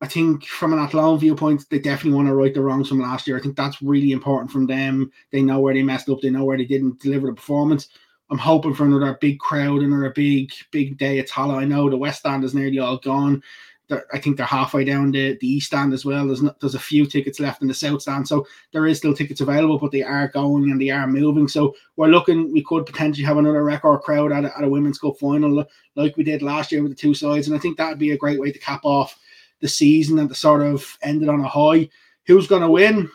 I 0.00 0.06
think 0.06 0.44
from 0.44 0.72
an 0.72 0.78
Athlone 0.78 1.18
viewpoint, 1.18 1.64
they 1.70 1.78
definitely 1.78 2.16
want 2.16 2.28
to 2.28 2.34
right 2.34 2.52
the 2.52 2.60
wrongs 2.60 2.88
from 2.88 3.00
last 3.00 3.26
year. 3.26 3.38
I 3.38 3.40
think 3.40 3.56
that's 3.56 3.80
really 3.80 4.12
important 4.12 4.50
from 4.50 4.66
them. 4.66 5.10
They 5.30 5.40
know 5.40 5.60
where 5.60 5.72
they 5.72 5.82
messed 5.82 6.08
up. 6.08 6.20
They 6.20 6.30
know 6.30 6.44
where 6.44 6.58
they 6.58 6.66
didn't 6.66 7.00
deliver 7.00 7.28
the 7.28 7.34
performance. 7.34 7.88
I'm 8.30 8.38
hoping 8.38 8.74
for 8.74 8.84
another 8.84 9.16
big 9.20 9.38
crowd, 9.38 9.82
another 9.82 10.10
big, 10.10 10.50
big 10.70 10.98
day 10.98 11.18
at 11.20 11.28
Tallaght. 11.28 11.58
I 11.58 11.64
know 11.64 11.88
the 11.88 11.96
West 11.96 12.20
Stand 12.20 12.44
is 12.44 12.54
nearly 12.54 12.78
all 12.78 12.98
gone. 12.98 13.42
they're, 13.88 14.06
I 14.12 14.18
think 14.18 14.36
they're 14.36 14.46
halfway 14.46 14.84
down 14.84 15.10
the, 15.10 15.36
the 15.40 15.46
east 15.46 15.66
stand 15.68 15.92
as 15.92 16.04
well. 16.04 16.26
There's 16.26 16.42
not, 16.42 16.58
there's 16.60 16.74
a 16.74 16.80
few 16.80 17.06
tickets 17.06 17.40
left 17.40 17.62
in 17.62 17.68
the 17.68 17.74
south 17.74 18.02
stand, 18.02 18.26
so 18.26 18.46
there 18.72 18.86
is 18.86 18.98
still 18.98 19.14
tickets 19.14 19.40
available, 19.40 19.78
but 19.78 19.92
they 19.92 20.02
are 20.02 20.28
going 20.28 20.70
and 20.70 20.80
they 20.80 20.90
are 20.90 21.06
moving. 21.06 21.48
So 21.48 21.74
we're 21.96 22.08
looking, 22.08 22.52
we 22.52 22.62
could 22.62 22.86
potentially 22.86 23.26
have 23.26 23.36
another 23.36 23.62
record 23.62 24.00
crowd 24.00 24.32
at 24.32 24.44
a, 24.44 24.56
at 24.56 24.64
a 24.64 24.68
women's 24.68 24.98
cup 24.98 25.18
final 25.18 25.66
like 25.96 26.16
we 26.16 26.24
did 26.24 26.42
last 26.42 26.72
year 26.72 26.82
with 26.82 26.92
the 26.92 26.96
two 26.96 27.14
sides, 27.14 27.46
and 27.46 27.56
I 27.56 27.60
think 27.60 27.76
that 27.76 27.90
would 27.90 27.98
be 27.98 28.12
a 28.12 28.18
great 28.18 28.40
way 28.40 28.50
to 28.50 28.58
cap 28.58 28.80
off 28.84 29.18
the 29.60 29.68
season 29.68 30.18
and 30.18 30.28
to 30.28 30.34
sort 30.34 30.62
of 30.62 30.98
end 31.02 31.22
it 31.22 31.28
on 31.28 31.40
a 31.40 31.48
high. 31.48 31.88
Who's 32.26 32.46
going 32.46 32.62
to 32.62 32.70
win? 32.70 33.10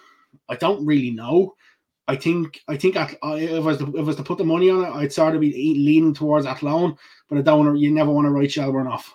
I 0.47 0.55
don't 0.55 0.85
really 0.85 1.11
know. 1.11 1.55
I 2.07 2.15
think 2.15 2.61
I 2.67 2.75
think 2.75 2.95
if 2.95 3.17
I 3.21 3.59
was 3.59 3.77
to, 3.77 3.87
if 3.89 3.99
I 3.99 4.01
was 4.01 4.15
to 4.15 4.23
put 4.23 4.39
the 4.39 4.43
money 4.43 4.69
on 4.69 4.83
it, 4.83 4.89
I'd 4.89 5.13
sort 5.13 5.35
of 5.35 5.41
be 5.41 5.51
leaning 5.51 6.13
towards 6.13 6.47
Athlone, 6.47 6.97
but 7.29 7.37
I 7.37 7.41
don't 7.41 7.59
want 7.59 7.75
to. 7.75 7.79
You 7.79 7.91
never 7.91 8.09
want 8.09 8.25
to 8.25 8.31
write 8.31 8.51
Shelbourne 8.51 8.87
off 8.87 9.13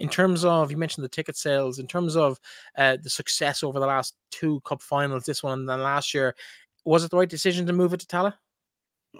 in 0.00 0.08
terms 0.08 0.44
of 0.44 0.70
you 0.70 0.76
mentioned 0.76 1.04
the 1.04 1.08
ticket 1.08 1.36
sales 1.36 1.78
in 1.78 1.86
terms 1.86 2.16
of 2.16 2.38
uh, 2.76 2.96
the 3.02 3.10
success 3.10 3.62
over 3.62 3.80
the 3.80 3.86
last 3.86 4.14
two 4.30 4.60
cup 4.60 4.82
finals 4.82 5.24
this 5.24 5.42
one 5.42 5.60
and 5.60 5.68
then 5.68 5.82
last 5.82 6.14
year 6.14 6.34
was 6.84 7.04
it 7.04 7.10
the 7.10 7.16
right 7.16 7.28
decision 7.28 7.66
to 7.66 7.72
move 7.72 7.92
it 7.92 8.00
to 8.00 8.06
Tallaght 8.06 8.34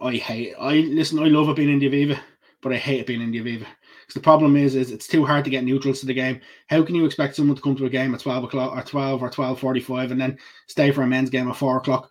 I 0.00 0.14
hate 0.14 0.54
I 0.58 0.74
listen 0.74 1.18
I 1.18 1.26
love 1.26 1.48
it 1.48 1.56
being 1.56 1.72
in 1.72 1.78
the 1.78 1.88
Aviva 1.88 2.18
but 2.62 2.72
I 2.72 2.76
hate 2.76 3.00
it 3.00 3.06
being 3.06 3.22
in 3.22 3.30
the 3.30 3.40
Aviva 3.40 3.66
because 4.08 4.20
the 4.20 4.24
problem 4.24 4.56
is 4.56 4.74
is 4.74 4.90
it's 4.90 5.06
too 5.06 5.26
hard 5.26 5.44
to 5.44 5.50
get 5.50 5.64
neutrals 5.64 6.00
to 6.00 6.06
the 6.06 6.14
game. 6.14 6.40
How 6.68 6.82
can 6.82 6.94
you 6.94 7.04
expect 7.04 7.36
someone 7.36 7.56
to 7.56 7.62
come 7.62 7.76
to 7.76 7.84
a 7.84 7.90
game 7.90 8.14
at 8.14 8.20
12 8.20 8.44
o'clock 8.44 8.74
or 8.74 8.82
12 8.82 9.22
or 9.22 9.28
12.45 9.28 10.12
and 10.12 10.20
then 10.20 10.38
stay 10.66 10.90
for 10.90 11.02
a 11.02 11.06
men's 11.06 11.28
game 11.28 11.46
at 11.50 11.56
4 11.56 11.76
o'clock? 11.76 12.10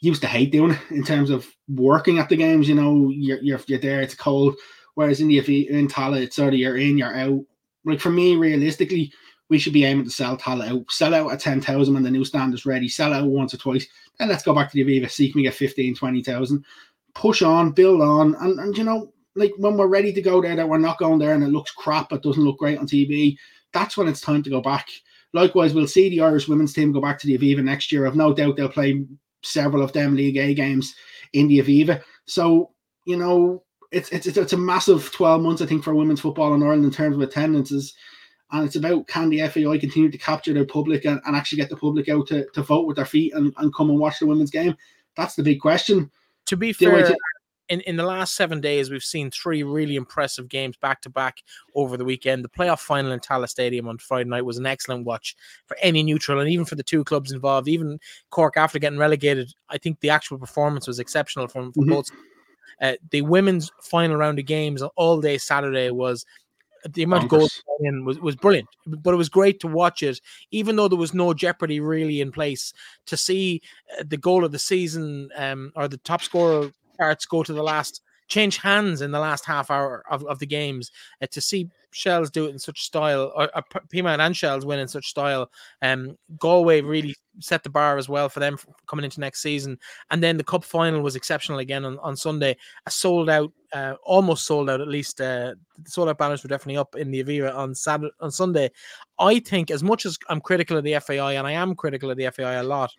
Used 0.00 0.22
to 0.22 0.28
hate 0.28 0.50
doing 0.50 0.72
it 0.72 0.80
in 0.90 1.04
terms 1.04 1.28
of 1.28 1.46
working 1.68 2.18
at 2.18 2.30
the 2.30 2.36
games 2.36 2.68
you 2.68 2.74
know 2.74 3.10
you're, 3.10 3.40
you're, 3.42 3.60
you're 3.66 3.78
there 3.78 4.00
it's 4.00 4.14
cold. 4.14 4.56
Whereas 4.94 5.20
in 5.20 5.28
the 5.28 5.38
in 5.68 5.88
Tallaght 5.88 6.22
it's 6.22 6.36
sort 6.36 6.54
of 6.54 6.58
you're 6.58 6.78
in 6.78 6.96
you're 6.96 7.14
out. 7.14 7.44
Like 7.84 8.00
for 8.00 8.10
me, 8.10 8.34
realistically, 8.34 9.12
we 9.50 9.58
should 9.58 9.74
be 9.74 9.84
aiming 9.84 10.04
to 10.04 10.10
sell 10.10 10.38
Tallaght 10.38 10.70
out, 10.70 10.90
sell 10.90 11.14
out 11.14 11.32
at 11.32 11.40
10,000 11.40 11.92
when 11.92 12.02
the 12.02 12.10
new 12.10 12.24
stand 12.24 12.54
is 12.54 12.64
ready, 12.64 12.88
sell 12.88 13.12
out 13.12 13.26
once 13.26 13.52
or 13.52 13.58
twice. 13.58 13.86
Then 14.18 14.28
let's 14.28 14.42
go 14.42 14.54
back 14.54 14.70
to 14.70 14.82
the 14.82 14.84
Aviva, 14.84 15.10
see 15.10 15.30
can 15.30 15.38
we 15.38 15.42
get 15.42 15.54
15, 15.54 15.94
20,000, 15.94 16.64
push 17.14 17.42
on, 17.42 17.72
build 17.72 18.00
on. 18.00 18.34
And, 18.36 18.58
and, 18.58 18.76
you 18.76 18.84
know, 18.84 19.12
like 19.36 19.52
when 19.58 19.76
we're 19.76 19.86
ready 19.86 20.12
to 20.12 20.22
go 20.22 20.40
there, 20.40 20.56
that 20.56 20.68
we're 20.68 20.78
not 20.78 20.98
going 20.98 21.18
there 21.18 21.34
and 21.34 21.44
it 21.44 21.48
looks 21.48 21.70
crap, 21.70 22.12
it 22.12 22.22
doesn't 22.22 22.42
look 22.42 22.58
great 22.58 22.78
on 22.78 22.86
TV, 22.86 23.36
that's 23.72 23.96
when 23.96 24.08
it's 24.08 24.20
time 24.20 24.42
to 24.42 24.50
go 24.50 24.60
back. 24.60 24.88
Likewise, 25.32 25.74
we'll 25.74 25.86
see 25.86 26.08
the 26.08 26.22
Irish 26.22 26.48
women's 26.48 26.72
team 26.72 26.92
go 26.92 27.00
back 27.00 27.18
to 27.18 27.26
the 27.26 27.36
Aviva 27.36 27.62
next 27.62 27.92
year. 27.92 28.06
I've 28.06 28.16
no 28.16 28.32
doubt 28.32 28.56
they'll 28.56 28.68
play 28.68 29.04
several 29.42 29.82
of 29.82 29.92
them 29.92 30.16
League 30.16 30.38
A 30.38 30.54
games 30.54 30.94
in 31.34 31.46
the 31.46 31.60
Aviva. 31.60 32.02
So, 32.26 32.70
you 33.04 33.16
know, 33.16 33.62
it's 33.92 34.08
it's 34.10 34.26
it's 34.26 34.52
a 34.52 34.58
massive 34.58 35.12
12 35.12 35.42
months, 35.42 35.62
I 35.62 35.66
think, 35.66 35.84
for 35.84 35.94
women's 35.94 36.20
football 36.20 36.54
in 36.54 36.62
Ireland 36.62 36.84
in 36.84 36.90
terms 36.90 37.16
of 37.16 37.22
attendances. 37.22 37.94
And 38.52 38.64
it's 38.64 38.76
about 38.76 39.08
can 39.08 39.28
the 39.28 39.46
FAI 39.48 39.78
continue 39.78 40.10
to 40.10 40.18
capture 40.18 40.54
the 40.54 40.64
public 40.64 41.04
and, 41.04 41.20
and 41.26 41.36
actually 41.36 41.58
get 41.58 41.68
the 41.68 41.76
public 41.76 42.08
out 42.08 42.28
to, 42.28 42.46
to 42.54 42.62
vote 42.62 42.86
with 42.86 42.96
their 42.96 43.04
feet 43.04 43.34
and, 43.34 43.52
and 43.58 43.74
come 43.74 43.90
and 43.90 43.98
watch 43.98 44.20
the 44.20 44.26
women's 44.26 44.50
game? 44.50 44.76
That's 45.16 45.34
the 45.34 45.42
big 45.42 45.60
question. 45.60 46.10
To 46.46 46.56
be 46.56 46.72
fair, 46.72 47.14
in, 47.68 47.80
in 47.82 47.96
the 47.96 48.04
last 48.04 48.34
seven 48.34 48.60
days, 48.60 48.90
we've 48.90 49.02
seen 49.02 49.30
three 49.30 49.62
really 49.62 49.96
impressive 49.96 50.48
games 50.48 50.76
back 50.76 51.00
to 51.02 51.10
back 51.10 51.42
over 51.74 51.96
the 51.96 52.04
weekend. 52.04 52.44
The 52.44 52.48
playoff 52.48 52.80
final 52.80 53.12
in 53.12 53.20
Tallaght 53.20 53.48
Stadium 53.48 53.88
on 53.88 53.98
Friday 53.98 54.28
night 54.28 54.44
was 54.44 54.58
an 54.58 54.66
excellent 54.66 55.04
watch 55.04 55.36
for 55.66 55.76
any 55.82 56.02
neutral 56.02 56.40
and 56.40 56.48
even 56.48 56.64
for 56.64 56.76
the 56.76 56.82
two 56.82 57.04
clubs 57.04 57.32
involved. 57.32 57.68
Even 57.68 57.98
Cork, 58.30 58.56
after 58.56 58.78
getting 58.78 58.98
relegated, 58.98 59.52
I 59.68 59.78
think 59.78 60.00
the 60.00 60.10
actual 60.10 60.38
performance 60.38 60.86
was 60.86 60.98
exceptional 60.98 61.48
from, 61.48 61.72
from 61.72 61.84
mm-hmm. 61.84 61.92
both 61.92 62.10
uh, 62.80 62.94
the 63.10 63.22
women's 63.22 63.70
final 63.82 64.16
round 64.16 64.38
of 64.38 64.46
games 64.46 64.82
all 64.96 65.20
day 65.20 65.38
Saturday 65.38 65.90
was 65.90 66.24
the 66.90 67.02
amount 67.02 67.24
of 67.24 67.30
goals 67.30 67.62
in 67.80 68.04
was, 68.04 68.20
was 68.20 68.36
brilliant, 68.36 68.68
but 68.86 69.12
it 69.12 69.16
was 69.16 69.28
great 69.28 69.58
to 69.60 69.66
watch 69.66 70.02
it, 70.02 70.20
even 70.50 70.76
though 70.76 70.88
there 70.88 70.98
was 70.98 71.14
no 71.14 71.34
jeopardy 71.34 71.80
really 71.80 72.20
in 72.20 72.30
place. 72.30 72.72
To 73.06 73.16
see 73.16 73.62
uh, 73.98 74.04
the 74.06 74.16
goal 74.16 74.44
of 74.44 74.52
the 74.52 74.58
season 74.58 75.30
um, 75.36 75.72
or 75.74 75.88
the 75.88 75.96
top 75.98 76.22
scorer 76.22 76.70
cards 76.98 77.26
go 77.26 77.42
to 77.42 77.52
the 77.52 77.62
last 77.62 78.02
change 78.28 78.58
hands 78.58 79.02
in 79.02 79.12
the 79.12 79.20
last 79.20 79.44
half 79.44 79.70
hour 79.70 80.02
of, 80.10 80.24
of 80.26 80.38
the 80.38 80.46
games 80.46 80.90
uh, 81.22 81.26
to 81.30 81.40
see 81.40 81.68
Shels 81.92 82.30
do 82.30 82.46
it 82.46 82.50
in 82.50 82.58
such 82.58 82.82
style, 82.82 83.32
or, 83.34 83.48
or 83.56 83.64
and 83.94 84.36
Shels 84.36 84.66
win 84.66 84.80
in 84.80 84.88
such 84.88 85.06
style. 85.06 85.50
Um, 85.80 86.18
Galway 86.38 86.82
really 86.82 87.14
set 87.40 87.62
the 87.62 87.70
bar 87.70 87.96
as 87.96 88.06
well 88.06 88.28
for 88.28 88.40
them 88.40 88.58
coming 88.86 89.04
into 89.04 89.20
next 89.20 89.40
season. 89.40 89.78
And 90.10 90.22
then 90.22 90.36
the 90.36 90.44
cup 90.44 90.62
final 90.62 91.00
was 91.00 91.16
exceptional 91.16 91.58
again 91.58 91.86
on, 91.86 91.98
on 92.00 92.14
Sunday. 92.14 92.56
A 92.84 92.90
sold 92.90 93.30
out, 93.30 93.50
uh, 93.72 93.94
almost 94.02 94.44
sold 94.44 94.68
out 94.68 94.82
at 94.82 94.88
least. 94.88 95.20
Uh, 95.22 95.54
the 95.82 95.90
sold 95.90 96.10
out 96.10 96.18
banners 96.18 96.42
were 96.42 96.48
definitely 96.48 96.76
up 96.76 96.96
in 96.96 97.10
the 97.10 97.24
Aviva 97.24 97.54
on 97.54 97.74
Saturday 97.74 98.12
on 98.20 98.30
Sunday. 98.30 98.70
I 99.18 99.38
think 99.38 99.70
as 99.70 99.82
much 99.82 100.04
as 100.04 100.18
I'm 100.28 100.42
critical 100.42 100.76
of 100.76 100.84
the 100.84 100.98
FAI, 101.00 101.34
and 101.34 101.46
I 101.46 101.52
am 101.52 101.74
critical 101.74 102.10
of 102.10 102.18
the 102.18 102.30
FAI 102.30 102.54
a 102.54 102.62
lot, 102.62 102.92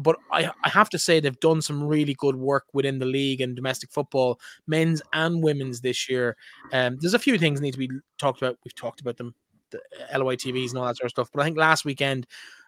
but 0.00 0.16
I, 0.30 0.50
I 0.64 0.68
have 0.68 0.90
to 0.90 0.98
say 0.98 1.20
they've 1.20 1.38
done 1.40 1.62
some 1.62 1.82
really 1.82 2.14
good 2.14 2.36
work 2.36 2.64
within 2.72 2.98
the 2.98 3.06
league 3.06 3.40
and 3.40 3.56
domestic 3.56 3.90
football, 3.90 4.40
men's 4.66 5.02
and 5.12 5.42
women's 5.42 5.80
this 5.80 6.08
year. 6.08 6.36
Um, 6.72 6.98
there's 7.00 7.14
a 7.14 7.18
few 7.18 7.38
things 7.38 7.60
need 7.60 7.72
to 7.72 7.78
be 7.78 7.90
talked 8.18 8.42
about. 8.42 8.58
We've 8.64 8.74
talked 8.74 9.00
about 9.00 9.16
them, 9.16 9.34
the 9.70 9.80
LOI 10.16 10.36
TVs 10.36 10.70
and 10.70 10.78
all 10.78 10.86
that 10.86 10.96
sort 10.96 11.06
of 11.06 11.10
stuff. 11.10 11.30
But 11.32 11.42
I 11.42 11.44
think 11.44 11.56
last 11.56 11.84
weekend, 11.84 12.26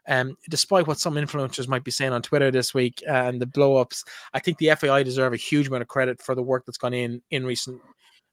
um, 0.09 0.37
despite 0.49 0.87
what 0.87 1.01
some 1.01 1.15
influencers 1.15 1.69
might 1.69 1.85
be 1.85 1.91
saying 1.91 2.13
on 2.13 2.23
Twitter 2.23 2.51
this 2.51 2.73
week 2.73 3.03
uh, 3.09 3.13
and 3.13 3.41
the 3.41 3.47
blow 3.47 3.77
ups, 3.77 4.05
I 4.35 4.39
think 4.39 4.59
the 4.59 4.75
FAI 4.75 5.03
deserve 5.03 5.33
a 5.33 5.39
huge 5.39 5.69
amount 5.69 5.83
of 5.83 5.89
credit 5.89 6.23
for 6.23 6.35
the 6.35 6.43
work 6.43 6.65
that's 6.65 6.79
gone 6.79 6.95
in 6.95 7.23
in 7.31 7.45
recent 7.45 7.81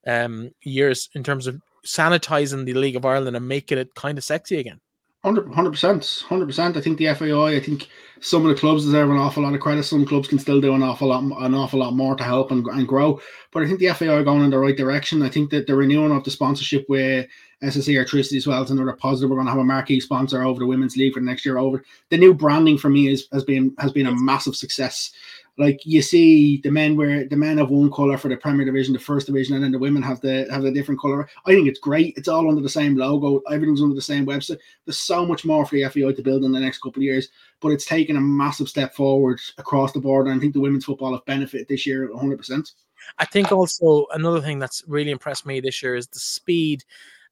um, 0.05 0.51
years 0.61 1.09
in 1.15 1.23
terms 1.23 1.47
of 1.47 1.59
sanitizing 1.85 2.65
the 2.65 2.73
League 2.73 2.95
of 2.95 3.05
Ireland 3.05 3.35
and 3.35 3.47
making 3.47 3.77
it 3.77 3.95
kind 3.95 4.17
of 4.17 4.23
sexy 4.23 4.59
again. 4.59 4.79
Hundred 5.23 5.71
percent, 5.71 6.25
hundred 6.27 6.47
percent. 6.47 6.75
I 6.75 6.81
think 6.81 6.97
the 6.97 7.13
FAI. 7.13 7.55
I 7.55 7.59
think 7.61 7.87
some 8.19 8.41
of 8.45 8.49
the 8.49 8.59
clubs 8.59 8.83
deserve 8.83 9.09
an 9.09 9.15
awful 9.15 9.43
lot 9.43 9.53
of 9.53 9.61
credit. 9.61 9.83
Some 9.83 10.05
clubs 10.05 10.27
can 10.27 10.37
still 10.37 10.59
do 10.59 10.73
an 10.73 10.83
awful 10.83 11.07
lot, 11.07 11.23
an 11.23 11.55
awful 11.55 11.79
lot 11.79 11.93
more 11.93 12.13
to 12.15 12.23
help 12.23 12.51
and, 12.51 12.65
and 12.67 12.85
grow. 12.85 13.21
But 13.51 13.63
I 13.63 13.67
think 13.67 13.79
the 13.79 13.93
FAI 13.93 14.09
are 14.09 14.23
going 14.25 14.43
in 14.43 14.49
the 14.49 14.59
right 14.59 14.75
direction. 14.75 15.21
I 15.21 15.29
think 15.29 15.49
that 15.51 15.65
the 15.65 15.75
renewing 15.75 16.11
of 16.11 16.25
the 16.25 16.31
sponsorship 16.31 16.89
with 16.89 17.29
SSE 17.63 17.93
Airtricity 17.93 18.37
as 18.37 18.47
well 18.47 18.61
is 18.63 18.71
another 18.71 18.93
positive. 18.93 19.29
We're 19.29 19.37
going 19.37 19.47
to 19.47 19.51
have 19.51 19.61
a 19.61 19.63
marquee 19.63 19.99
sponsor 19.99 20.43
over 20.43 20.59
the 20.59 20.65
women's 20.65 20.97
league 20.97 21.13
for 21.13 21.19
the 21.19 21.25
next 21.25 21.45
year. 21.45 21.57
Over 21.57 21.83
the 22.09 22.17
new 22.17 22.33
branding 22.33 22.77
for 22.77 22.89
me 22.89 23.07
is 23.07 23.27
has 23.31 23.43
been 23.43 23.73
has 23.79 23.91
been 23.91 24.07
a 24.07 24.15
massive 24.15 24.55
success 24.55 25.11
like 25.57 25.85
you 25.85 26.01
see 26.01 26.57
the 26.57 26.71
men 26.71 26.95
wear 26.95 27.25
the 27.25 27.35
men 27.35 27.59
have 27.59 27.69
one 27.69 27.91
color 27.91 28.17
for 28.17 28.27
the 28.27 28.37
Premier 28.37 28.65
Division, 28.65 28.93
the 28.93 28.99
First 28.99 29.27
Division, 29.27 29.55
and 29.55 29.63
then 29.63 29.71
the 29.71 29.79
women 29.79 30.01
have 30.01 30.19
the 30.21 30.47
have 30.49 30.65
a 30.65 30.71
different 30.71 30.99
color. 30.99 31.29
I 31.45 31.51
think 31.51 31.67
it's 31.67 31.79
great. 31.79 32.15
It's 32.17 32.27
all 32.27 32.49
under 32.49 32.61
the 32.61 32.69
same 32.69 32.95
logo. 32.95 33.41
Everything's 33.51 33.81
under 33.81 33.95
the 33.95 34.01
same 34.01 34.25
website. 34.25 34.57
There's 34.85 34.97
so 34.97 35.25
much 35.25 35.45
more 35.45 35.65
for 35.65 35.75
the 35.75 35.83
FAI 35.83 36.13
to 36.13 36.23
build 36.23 36.43
in 36.43 36.51
the 36.51 36.59
next 36.59 36.79
couple 36.79 36.99
of 36.99 37.03
years, 37.03 37.29
but 37.61 37.69
it's 37.69 37.85
taken 37.85 38.17
a 38.17 38.21
massive 38.21 38.67
step 38.67 38.95
forward 38.95 39.39
across 39.57 39.91
the 39.91 39.99
board. 39.99 40.27
And 40.27 40.35
I 40.35 40.39
think 40.39 40.53
the 40.53 40.59
women's 40.59 40.85
football 40.85 41.13
have 41.13 41.25
benefited 41.25 41.67
this 41.67 41.85
year 41.85 42.11
100. 42.11 42.37
percent 42.37 42.71
I 43.19 43.25
think 43.25 43.51
also 43.51 44.07
another 44.13 44.41
thing 44.41 44.59
that's 44.59 44.83
really 44.87 45.11
impressed 45.11 45.45
me 45.45 45.59
this 45.59 45.83
year 45.83 45.95
is 45.95 46.07
the 46.07 46.19
speed 46.19 46.83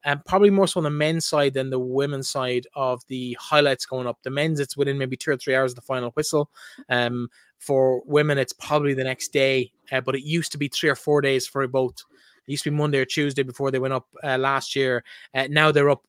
and 0.04 0.24
probably 0.24 0.50
more 0.50 0.66
so 0.66 0.78
on 0.78 0.84
the 0.84 0.90
men's 0.90 1.26
side 1.26 1.54
than 1.54 1.70
the 1.70 1.78
women's 1.78 2.28
side 2.28 2.66
of 2.74 3.02
the 3.08 3.36
highlights 3.40 3.86
going 3.86 4.06
up. 4.06 4.18
The 4.22 4.30
men's, 4.30 4.60
it's 4.60 4.76
within 4.76 4.98
maybe 4.98 5.16
two 5.16 5.30
or 5.30 5.36
three 5.36 5.54
hours 5.54 5.72
of 5.72 5.76
the 5.76 5.82
final 5.82 6.10
whistle. 6.10 6.50
Um, 6.88 7.28
for 7.58 8.02
women, 8.06 8.38
it's 8.38 8.52
probably 8.52 8.94
the 8.94 9.04
next 9.04 9.28
day, 9.32 9.72
uh, 9.92 10.00
but 10.00 10.16
it 10.16 10.24
used 10.24 10.50
to 10.52 10.58
be 10.58 10.68
three 10.68 10.90
or 10.90 10.96
four 10.96 11.20
days 11.20 11.46
for 11.46 11.66
both. 11.68 12.02
It 12.46 12.50
used 12.50 12.64
to 12.64 12.70
be 12.70 12.76
Monday 12.76 12.98
or 12.98 13.04
Tuesday 13.04 13.44
before 13.44 13.70
they 13.70 13.78
went 13.78 13.94
up 13.94 14.08
uh, 14.24 14.38
last 14.38 14.74
year. 14.74 15.04
Uh, 15.32 15.46
now 15.48 15.70
they're 15.70 15.90
up 15.90 16.02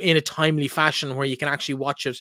in 0.00 0.16
a 0.16 0.20
timely 0.20 0.68
fashion 0.68 1.16
where 1.16 1.26
you 1.26 1.36
can 1.36 1.48
actually 1.48 1.74
watch 1.74 2.06
it 2.06 2.20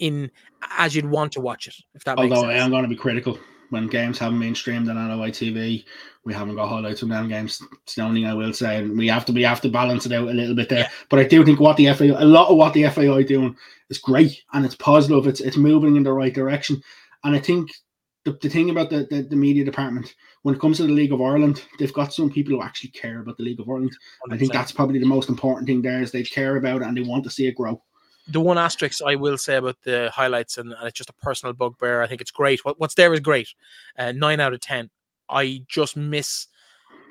in 0.00 0.30
as 0.78 0.96
you'd 0.96 1.06
want 1.06 1.32
to 1.32 1.40
watch 1.40 1.68
it. 1.68 1.76
If 1.94 2.04
that 2.04 2.18
although 2.18 2.46
I 2.46 2.54
am 2.54 2.70
going 2.70 2.82
to 2.82 2.88
be 2.88 2.96
critical 2.96 3.38
when 3.70 3.86
games 3.86 4.18
haven't 4.18 4.40
been 4.40 4.54
streamed 4.54 4.88
on 4.88 4.96
LOI 4.96 5.30
TV, 5.30 5.84
we 6.24 6.34
haven't 6.34 6.56
got 6.56 6.68
highlights 6.68 7.00
from 7.00 7.08
them 7.08 7.28
games. 7.28 7.62
It's 7.84 7.94
the 7.94 8.02
only 8.02 8.20
thing 8.20 8.30
I 8.30 8.34
will 8.34 8.52
say, 8.52 8.78
and 8.78 8.96
we 8.96 9.08
have 9.08 9.24
to 9.26 9.32
we 9.32 9.42
have 9.42 9.60
to 9.62 9.70
balance 9.70 10.06
it 10.06 10.12
out 10.12 10.28
a 10.28 10.32
little 10.32 10.54
bit 10.54 10.68
there. 10.68 10.80
Yeah. 10.80 10.90
But 11.08 11.20
I 11.20 11.24
do 11.24 11.44
think 11.44 11.60
what 11.60 11.76
the 11.76 11.92
FAI, 11.92 12.06
a 12.06 12.24
lot 12.24 12.48
of 12.48 12.56
what 12.56 12.74
the 12.74 12.88
FAI 12.88 13.22
doing 13.22 13.56
is 13.88 13.98
great 13.98 14.42
and 14.52 14.64
it's 14.64 14.74
positive. 14.74 15.26
It's 15.26 15.40
it's 15.40 15.56
moving 15.56 15.96
in 15.96 16.02
the 16.02 16.12
right 16.12 16.34
direction, 16.34 16.82
and 17.24 17.34
I 17.34 17.38
think 17.38 17.70
the, 18.24 18.32
the 18.42 18.48
thing 18.48 18.70
about 18.70 18.90
the, 18.90 19.06
the, 19.10 19.22
the, 19.22 19.36
media 19.36 19.64
department 19.64 20.14
when 20.42 20.54
it 20.54 20.60
comes 20.60 20.76
to 20.76 20.82
the 20.82 20.92
League 20.92 21.12
of 21.12 21.22
Ireland, 21.22 21.62
they've 21.78 21.92
got 21.92 22.12
some 22.12 22.30
people 22.30 22.52
who 22.52 22.62
actually 22.62 22.90
care 22.90 23.20
about 23.20 23.36
the 23.38 23.42
League 23.42 23.60
of 23.60 23.68
Ireland. 23.68 23.96
100%. 24.28 24.34
I 24.34 24.38
think 24.38 24.52
that's 24.52 24.72
probably 24.72 24.98
the 24.98 25.06
most 25.06 25.28
important 25.28 25.66
thing 25.66 25.80
there 25.80 26.02
is 26.02 26.12
they 26.12 26.22
care 26.22 26.56
about 26.56 26.82
it 26.82 26.86
and 26.86 26.96
they 26.96 27.02
want 27.02 27.24
to 27.24 27.30
see 27.30 27.46
it 27.46 27.54
grow. 27.54 27.82
The 28.28 28.40
one 28.40 28.58
asterisk 28.58 29.02
I 29.02 29.16
will 29.16 29.38
say 29.38 29.56
about 29.56 29.76
the 29.82 30.10
highlights, 30.14 30.58
and, 30.58 30.72
and 30.72 30.86
it's 30.86 30.98
just 30.98 31.10
a 31.10 31.14
personal 31.14 31.52
bugbear. 31.52 32.02
I 32.02 32.06
think 32.06 32.20
it's 32.20 32.30
great. 32.30 32.64
What, 32.64 32.78
what's 32.78 32.94
there 32.94 33.12
is 33.12 33.20
great. 33.20 33.48
Uh, 33.98 34.12
nine 34.12 34.40
out 34.40 34.52
of 34.52 34.60
ten. 34.60 34.90
I 35.28 35.62
just 35.68 35.96
miss. 35.96 36.46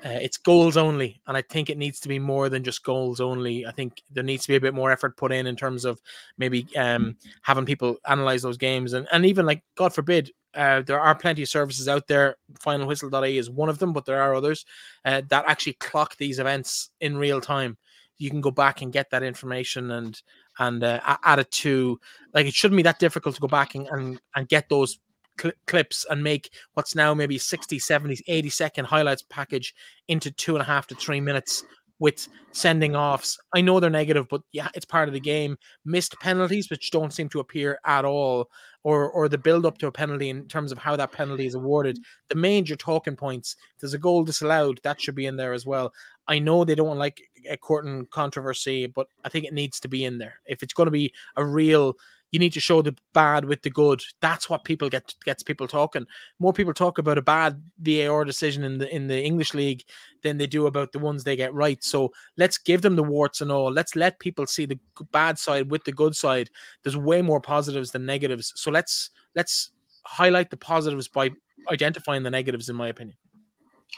Uh, 0.02 0.18
it's 0.22 0.38
goals 0.38 0.78
only, 0.78 1.20
and 1.26 1.36
I 1.36 1.42
think 1.42 1.68
it 1.68 1.76
needs 1.76 2.00
to 2.00 2.08
be 2.08 2.18
more 2.18 2.48
than 2.48 2.64
just 2.64 2.82
goals 2.82 3.20
only. 3.20 3.66
I 3.66 3.70
think 3.72 4.02
there 4.10 4.24
needs 4.24 4.44
to 4.44 4.48
be 4.48 4.56
a 4.56 4.60
bit 4.60 4.72
more 4.72 4.90
effort 4.90 5.16
put 5.16 5.30
in 5.30 5.46
in 5.46 5.56
terms 5.56 5.84
of 5.84 6.00
maybe 6.38 6.66
um, 6.74 7.16
having 7.42 7.66
people 7.66 7.98
analyze 8.08 8.40
those 8.40 8.56
games, 8.56 8.94
and, 8.94 9.06
and 9.12 9.26
even 9.26 9.44
like 9.44 9.62
God 9.76 9.92
forbid, 9.92 10.30
uh, 10.54 10.80
there 10.82 11.00
are 11.00 11.14
plenty 11.14 11.42
of 11.42 11.48
services 11.50 11.86
out 11.86 12.06
there. 12.06 12.36
Finalwhistle.ie 12.60 13.36
is 13.36 13.50
one 13.50 13.68
of 13.68 13.78
them, 13.78 13.92
but 13.92 14.06
there 14.06 14.22
are 14.22 14.34
others 14.34 14.64
uh, 15.04 15.20
that 15.28 15.44
actually 15.46 15.74
clock 15.74 16.16
these 16.16 16.38
events 16.38 16.90
in 17.00 17.18
real 17.18 17.40
time. 17.40 17.76
you 18.20 18.28
can 18.28 18.42
go 18.42 18.50
back 18.50 18.82
and 18.82 18.92
get 18.92 19.10
that 19.10 19.22
information 19.22 19.90
and 19.92 20.22
and 20.60 20.84
uh, 20.84 21.00
add 21.24 21.40
it 21.40 21.50
to 21.50 21.98
like 22.32 22.46
it 22.46 22.54
shouldn't 22.54 22.76
be 22.76 22.82
that 22.84 23.00
difficult 23.00 23.34
to 23.34 23.40
go 23.40 23.48
back 23.48 23.74
and 23.74 23.88
and, 23.88 24.20
and 24.36 24.48
get 24.48 24.68
those 24.68 25.00
cl- 25.40 25.54
clips 25.66 26.06
and 26.08 26.22
make 26.22 26.50
what's 26.74 26.94
now 26.94 27.12
maybe 27.12 27.38
60 27.38 27.78
70 27.78 28.22
80 28.28 28.50
second 28.50 28.84
highlights 28.84 29.22
package 29.22 29.74
into 30.06 30.30
two 30.30 30.54
and 30.54 30.62
a 30.62 30.64
half 30.64 30.86
to 30.86 30.94
three 30.94 31.20
minutes 31.20 31.64
with 32.00 32.26
sending 32.50 32.96
offs. 32.96 33.38
I 33.54 33.60
know 33.60 33.78
they're 33.78 33.90
negative, 33.90 34.26
but 34.28 34.42
yeah, 34.50 34.68
it's 34.74 34.84
part 34.84 35.06
of 35.06 35.14
the 35.14 35.20
game. 35.20 35.56
Missed 35.84 36.18
penalties, 36.18 36.68
which 36.68 36.90
don't 36.90 37.12
seem 37.12 37.28
to 37.28 37.40
appear 37.40 37.78
at 37.86 38.04
all, 38.04 38.50
or 38.82 39.10
or 39.10 39.28
the 39.28 39.38
build 39.38 39.64
up 39.64 39.78
to 39.78 39.86
a 39.86 39.92
penalty 39.92 40.30
in 40.30 40.48
terms 40.48 40.72
of 40.72 40.78
how 40.78 40.96
that 40.96 41.12
penalty 41.12 41.46
is 41.46 41.54
awarded. 41.54 41.98
The 42.28 42.34
major 42.34 42.74
talking 42.74 43.14
points. 43.14 43.54
There's 43.78 43.94
a 43.94 43.98
goal 43.98 44.24
disallowed 44.24 44.80
that 44.82 45.00
should 45.00 45.14
be 45.14 45.26
in 45.26 45.36
there 45.36 45.52
as 45.52 45.64
well. 45.64 45.92
I 46.26 46.38
know 46.38 46.64
they 46.64 46.74
don't 46.74 46.98
like 46.98 47.20
a 47.48 47.56
court 47.56 47.84
and 47.84 48.10
controversy, 48.10 48.86
but 48.86 49.06
I 49.24 49.28
think 49.28 49.44
it 49.44 49.54
needs 49.54 49.78
to 49.80 49.88
be 49.88 50.04
in 50.04 50.18
there 50.18 50.40
if 50.46 50.62
it's 50.62 50.74
going 50.74 50.86
to 50.86 50.90
be 50.90 51.12
a 51.36 51.44
real 51.44 51.94
you 52.30 52.38
need 52.38 52.52
to 52.52 52.60
show 52.60 52.80
the 52.80 52.96
bad 53.12 53.44
with 53.44 53.62
the 53.62 53.70
good. 53.70 54.02
That's 54.20 54.48
what 54.48 54.64
people 54.64 54.88
get 54.88 55.14
gets 55.24 55.42
people 55.42 55.66
talking. 55.66 56.06
More 56.38 56.52
people 56.52 56.72
talk 56.72 56.98
about 56.98 57.18
a 57.18 57.22
bad 57.22 57.60
VAR 57.78 58.24
decision 58.24 58.64
in 58.64 58.78
the 58.78 58.94
in 58.94 59.08
the 59.08 59.20
English 59.20 59.54
league 59.54 59.82
than 60.22 60.38
they 60.38 60.46
do 60.46 60.66
about 60.66 60.92
the 60.92 60.98
ones 60.98 61.24
they 61.24 61.36
get 61.36 61.54
right. 61.54 61.82
So 61.82 62.12
let's 62.36 62.58
give 62.58 62.82
them 62.82 62.96
the 62.96 63.02
warts 63.02 63.40
and 63.40 63.50
all. 63.50 63.72
Let's 63.72 63.96
let 63.96 64.18
people 64.20 64.46
see 64.46 64.66
the 64.66 64.78
bad 65.12 65.38
side 65.38 65.70
with 65.70 65.84
the 65.84 65.92
good 65.92 66.14
side. 66.14 66.50
There's 66.82 66.96
way 66.96 67.22
more 67.22 67.40
positives 67.40 67.90
than 67.90 68.06
negatives. 68.06 68.52
So 68.56 68.70
let's 68.70 69.10
let's 69.34 69.70
highlight 70.04 70.50
the 70.50 70.56
positives 70.56 71.08
by 71.08 71.30
identifying 71.70 72.22
the 72.22 72.30
negatives, 72.30 72.68
in 72.68 72.76
my 72.76 72.88
opinion. 72.88 73.16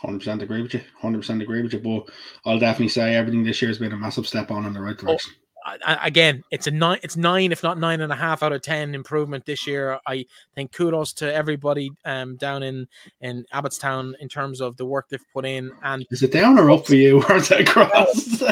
Hundred 0.01 0.21
percent 0.21 0.43
agree 0.43 0.63
with 0.63 0.73
you. 0.73 0.81
Hundred 0.99 1.19
percent 1.19 1.43
agree 1.43 1.63
with 1.63 1.75
you. 1.75 1.81
But 1.81 2.11
I'll 2.47 2.59
definitely 2.59 2.89
say 2.89 3.15
everything 3.15 3.45
this 3.45 3.61
year 3.61 3.69
has 3.69 3.79
been 3.79 3.93
a 3.93 3.97
massive 3.97 4.27
step 4.27 4.51
on 4.51 4.65
in 4.65 4.73
the 4.73 4.81
right 4.81 4.97
oh, 5.03 5.07
direction. 5.07 5.33
Oh 5.37 5.42
again, 5.87 6.43
it's 6.51 6.67
a 6.67 6.71
nine, 6.71 6.99
it's 7.03 7.17
nine, 7.17 7.53
if 7.53 7.63
not 7.63 7.79
nine 7.79 8.01
and 8.01 8.13
a 8.13 8.17
half 8.17 8.43
out 8.43 8.53
of 8.53 8.63
ten 8.63 8.95
improvement 8.95 9.45
this 9.47 9.67
year. 9.67 9.99
I 10.07 10.27
think 10.55 10.73
kudos 10.73 11.13
to 11.15 11.33
everybody 11.33 11.91
um, 12.05 12.37
down 12.37 12.63
in 12.63 12.87
in 13.21 13.45
Abbottstown 13.53 14.15
in 14.21 14.29
terms 14.29 14.61
of 14.61 14.77
the 14.77 14.87
work 14.87 15.09
they've 15.09 15.21
put 15.33 15.45
in. 15.45 15.71
And 15.83 16.07
is 16.11 16.23
it 16.23 16.33
down 16.33 16.59
or 16.59 16.71
up 16.71 16.87
for 16.87 16.95
you, 16.95 17.23
or 17.25 17.37
is 17.37 17.51
it 17.51 17.61
across? 17.61 18.43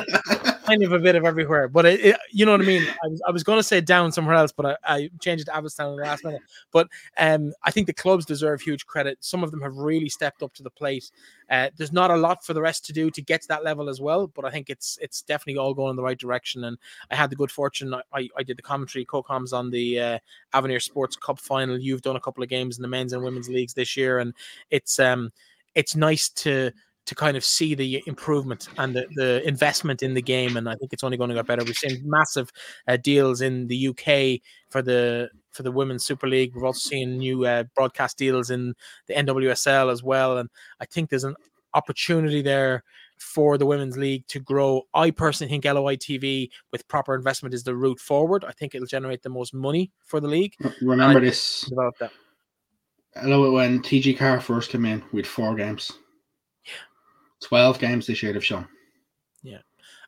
Kind 0.70 0.82
of 0.82 0.92
a 0.92 0.98
bit 0.98 1.16
of 1.16 1.24
everywhere. 1.24 1.68
But 1.68 1.86
it, 1.86 2.00
it, 2.00 2.16
you 2.30 2.46
know 2.46 2.52
what 2.52 2.60
I 2.60 2.64
mean. 2.64 2.86
I 3.04 3.08
was, 3.08 3.22
I 3.28 3.30
was 3.30 3.42
going 3.42 3.58
to 3.58 3.62
say 3.62 3.80
down 3.80 4.12
somewhere 4.12 4.34
else, 4.34 4.52
but 4.52 4.66
I, 4.66 4.76
I 4.84 5.10
changed 5.20 5.42
it 5.42 5.44
to 5.46 5.52
Abbottstown 5.52 5.90
in 5.90 5.96
the 5.96 6.02
last 6.02 6.24
minute. 6.24 6.42
But 6.70 6.88
um, 7.18 7.52
I 7.64 7.70
think 7.70 7.86
the 7.86 7.92
clubs 7.92 8.24
deserve 8.24 8.60
huge 8.60 8.86
credit. 8.86 9.18
Some 9.20 9.42
of 9.42 9.50
them 9.50 9.60
have 9.60 9.76
really 9.76 10.08
stepped 10.08 10.42
up 10.42 10.54
to 10.54 10.62
the 10.62 10.70
plate. 10.70 11.10
Uh, 11.50 11.70
there's 11.76 11.92
not 11.92 12.10
a 12.10 12.16
lot 12.16 12.44
for 12.44 12.54
the 12.54 12.60
rest 12.60 12.86
to 12.86 12.92
do 12.92 13.10
to 13.10 13.22
get 13.22 13.42
to 13.42 13.48
that 13.48 13.64
level 13.64 13.88
as 13.88 14.00
well, 14.00 14.28
but 14.28 14.44
I 14.44 14.50
think 14.50 14.70
it's 14.70 14.98
it's 15.02 15.22
definitely 15.22 15.58
all 15.58 15.74
going 15.74 15.90
in 15.90 15.96
the 15.96 16.02
right 16.02 16.18
direction. 16.18 16.64
And 16.64 16.78
I 17.10 17.16
had 17.16 17.30
the 17.30 17.36
good 17.36 17.50
fortune. 17.50 17.92
I, 17.94 18.28
I 18.36 18.42
did 18.42 18.56
the 18.56 18.62
commentary 18.62 19.04
co-coms 19.04 19.52
on 19.52 19.70
the 19.70 20.00
uh, 20.00 20.18
Avenir 20.52 20.80
Sports 20.80 21.16
Cup 21.16 21.40
final. 21.40 21.78
You've 21.78 22.02
done 22.02 22.16
a 22.16 22.20
couple 22.20 22.42
of 22.42 22.48
games 22.48 22.78
in 22.78 22.82
the 22.82 22.88
men's 22.88 23.12
and 23.12 23.22
women's 23.22 23.48
leagues 23.48 23.74
this 23.74 23.96
year, 23.96 24.18
and 24.20 24.32
it's 24.70 24.98
um 24.98 25.32
it's 25.74 25.94
nice 25.94 26.28
to 26.28 26.70
to 27.10 27.16
kind 27.16 27.36
of 27.36 27.44
see 27.44 27.74
the 27.74 28.00
improvement 28.06 28.68
and 28.78 28.94
the, 28.94 29.04
the 29.16 29.46
investment 29.46 30.00
in 30.00 30.14
the 30.14 30.22
game. 30.22 30.56
And 30.56 30.68
I 30.68 30.76
think 30.76 30.92
it's 30.92 31.02
only 31.02 31.16
going 31.16 31.28
to 31.28 31.34
get 31.34 31.44
better. 31.44 31.64
We've 31.64 31.74
seen 31.74 32.00
massive 32.04 32.52
uh, 32.86 32.98
deals 32.98 33.40
in 33.40 33.66
the 33.66 33.88
UK 33.88 34.40
for 34.70 34.80
the 34.80 35.28
for 35.50 35.64
the 35.64 35.72
Women's 35.72 36.04
Super 36.04 36.28
League. 36.28 36.54
We've 36.54 36.62
also 36.62 36.88
seen 36.88 37.18
new 37.18 37.44
uh, 37.44 37.64
broadcast 37.74 38.16
deals 38.16 38.50
in 38.50 38.74
the 39.08 39.14
NWSL 39.14 39.90
as 39.90 40.04
well. 40.04 40.38
And 40.38 40.48
I 40.80 40.84
think 40.84 41.10
there's 41.10 41.24
an 41.24 41.34
opportunity 41.74 42.42
there 42.42 42.84
for 43.18 43.58
the 43.58 43.66
women's 43.66 43.98
league 43.98 44.24
to 44.28 44.38
grow. 44.38 44.82
I 44.94 45.10
personally 45.10 45.50
think 45.50 45.64
LOI 45.64 45.96
TV 45.96 46.48
with 46.70 46.86
proper 46.86 47.16
investment 47.16 47.56
is 47.56 47.64
the 47.64 47.74
route 47.74 47.98
forward. 47.98 48.44
I 48.44 48.52
think 48.52 48.76
it'll 48.76 48.86
generate 48.86 49.24
the 49.24 49.30
most 49.30 49.52
money 49.52 49.90
for 50.04 50.20
the 50.20 50.28
league. 50.28 50.54
Remember 50.80 51.18
this. 51.18 51.62
Develop 51.62 51.98
that. 51.98 52.12
Hello, 53.16 53.50
when 53.50 53.82
TG 53.82 54.16
Car 54.16 54.40
first 54.40 54.70
came 54.70 54.84
in 54.84 55.02
with 55.10 55.26
four 55.26 55.56
games. 55.56 55.90
12 57.42 57.78
games 57.78 58.06
this 58.06 58.22
year 58.22 58.32
they've 58.32 58.44
shown. 58.44 58.66
Yeah. 59.42 59.58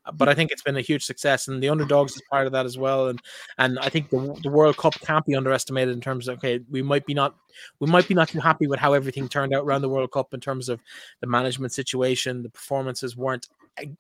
Uh, 0.04 0.12
but 0.12 0.28
I 0.28 0.34
think 0.34 0.50
it's 0.50 0.62
been 0.62 0.76
a 0.76 0.80
huge 0.80 1.04
success, 1.04 1.48
and 1.48 1.62
the 1.62 1.68
underdogs 1.68 2.12
is 2.12 2.22
part 2.30 2.46
of 2.46 2.52
that 2.52 2.66
as 2.66 2.76
well. 2.76 3.08
And 3.08 3.20
and 3.58 3.78
I 3.78 3.88
think 3.88 4.10
the, 4.10 4.38
the 4.42 4.50
World 4.50 4.76
Cup 4.76 4.94
can't 5.00 5.24
be 5.24 5.34
underestimated 5.34 5.94
in 5.94 6.00
terms 6.00 6.28
of 6.28 6.38
okay, 6.38 6.60
we 6.70 6.82
might 6.82 7.06
be 7.06 7.14
not 7.14 7.36
we 7.80 7.88
might 7.88 8.08
be 8.08 8.14
not 8.14 8.28
too 8.28 8.40
happy 8.40 8.66
with 8.66 8.80
how 8.80 8.92
everything 8.94 9.28
turned 9.28 9.54
out 9.54 9.64
around 9.64 9.82
the 9.82 9.88
World 9.88 10.10
Cup 10.10 10.34
in 10.34 10.40
terms 10.40 10.68
of 10.68 10.80
the 11.20 11.26
management 11.26 11.72
situation. 11.72 12.42
The 12.42 12.50
performances 12.50 13.16
weren't 13.16 13.48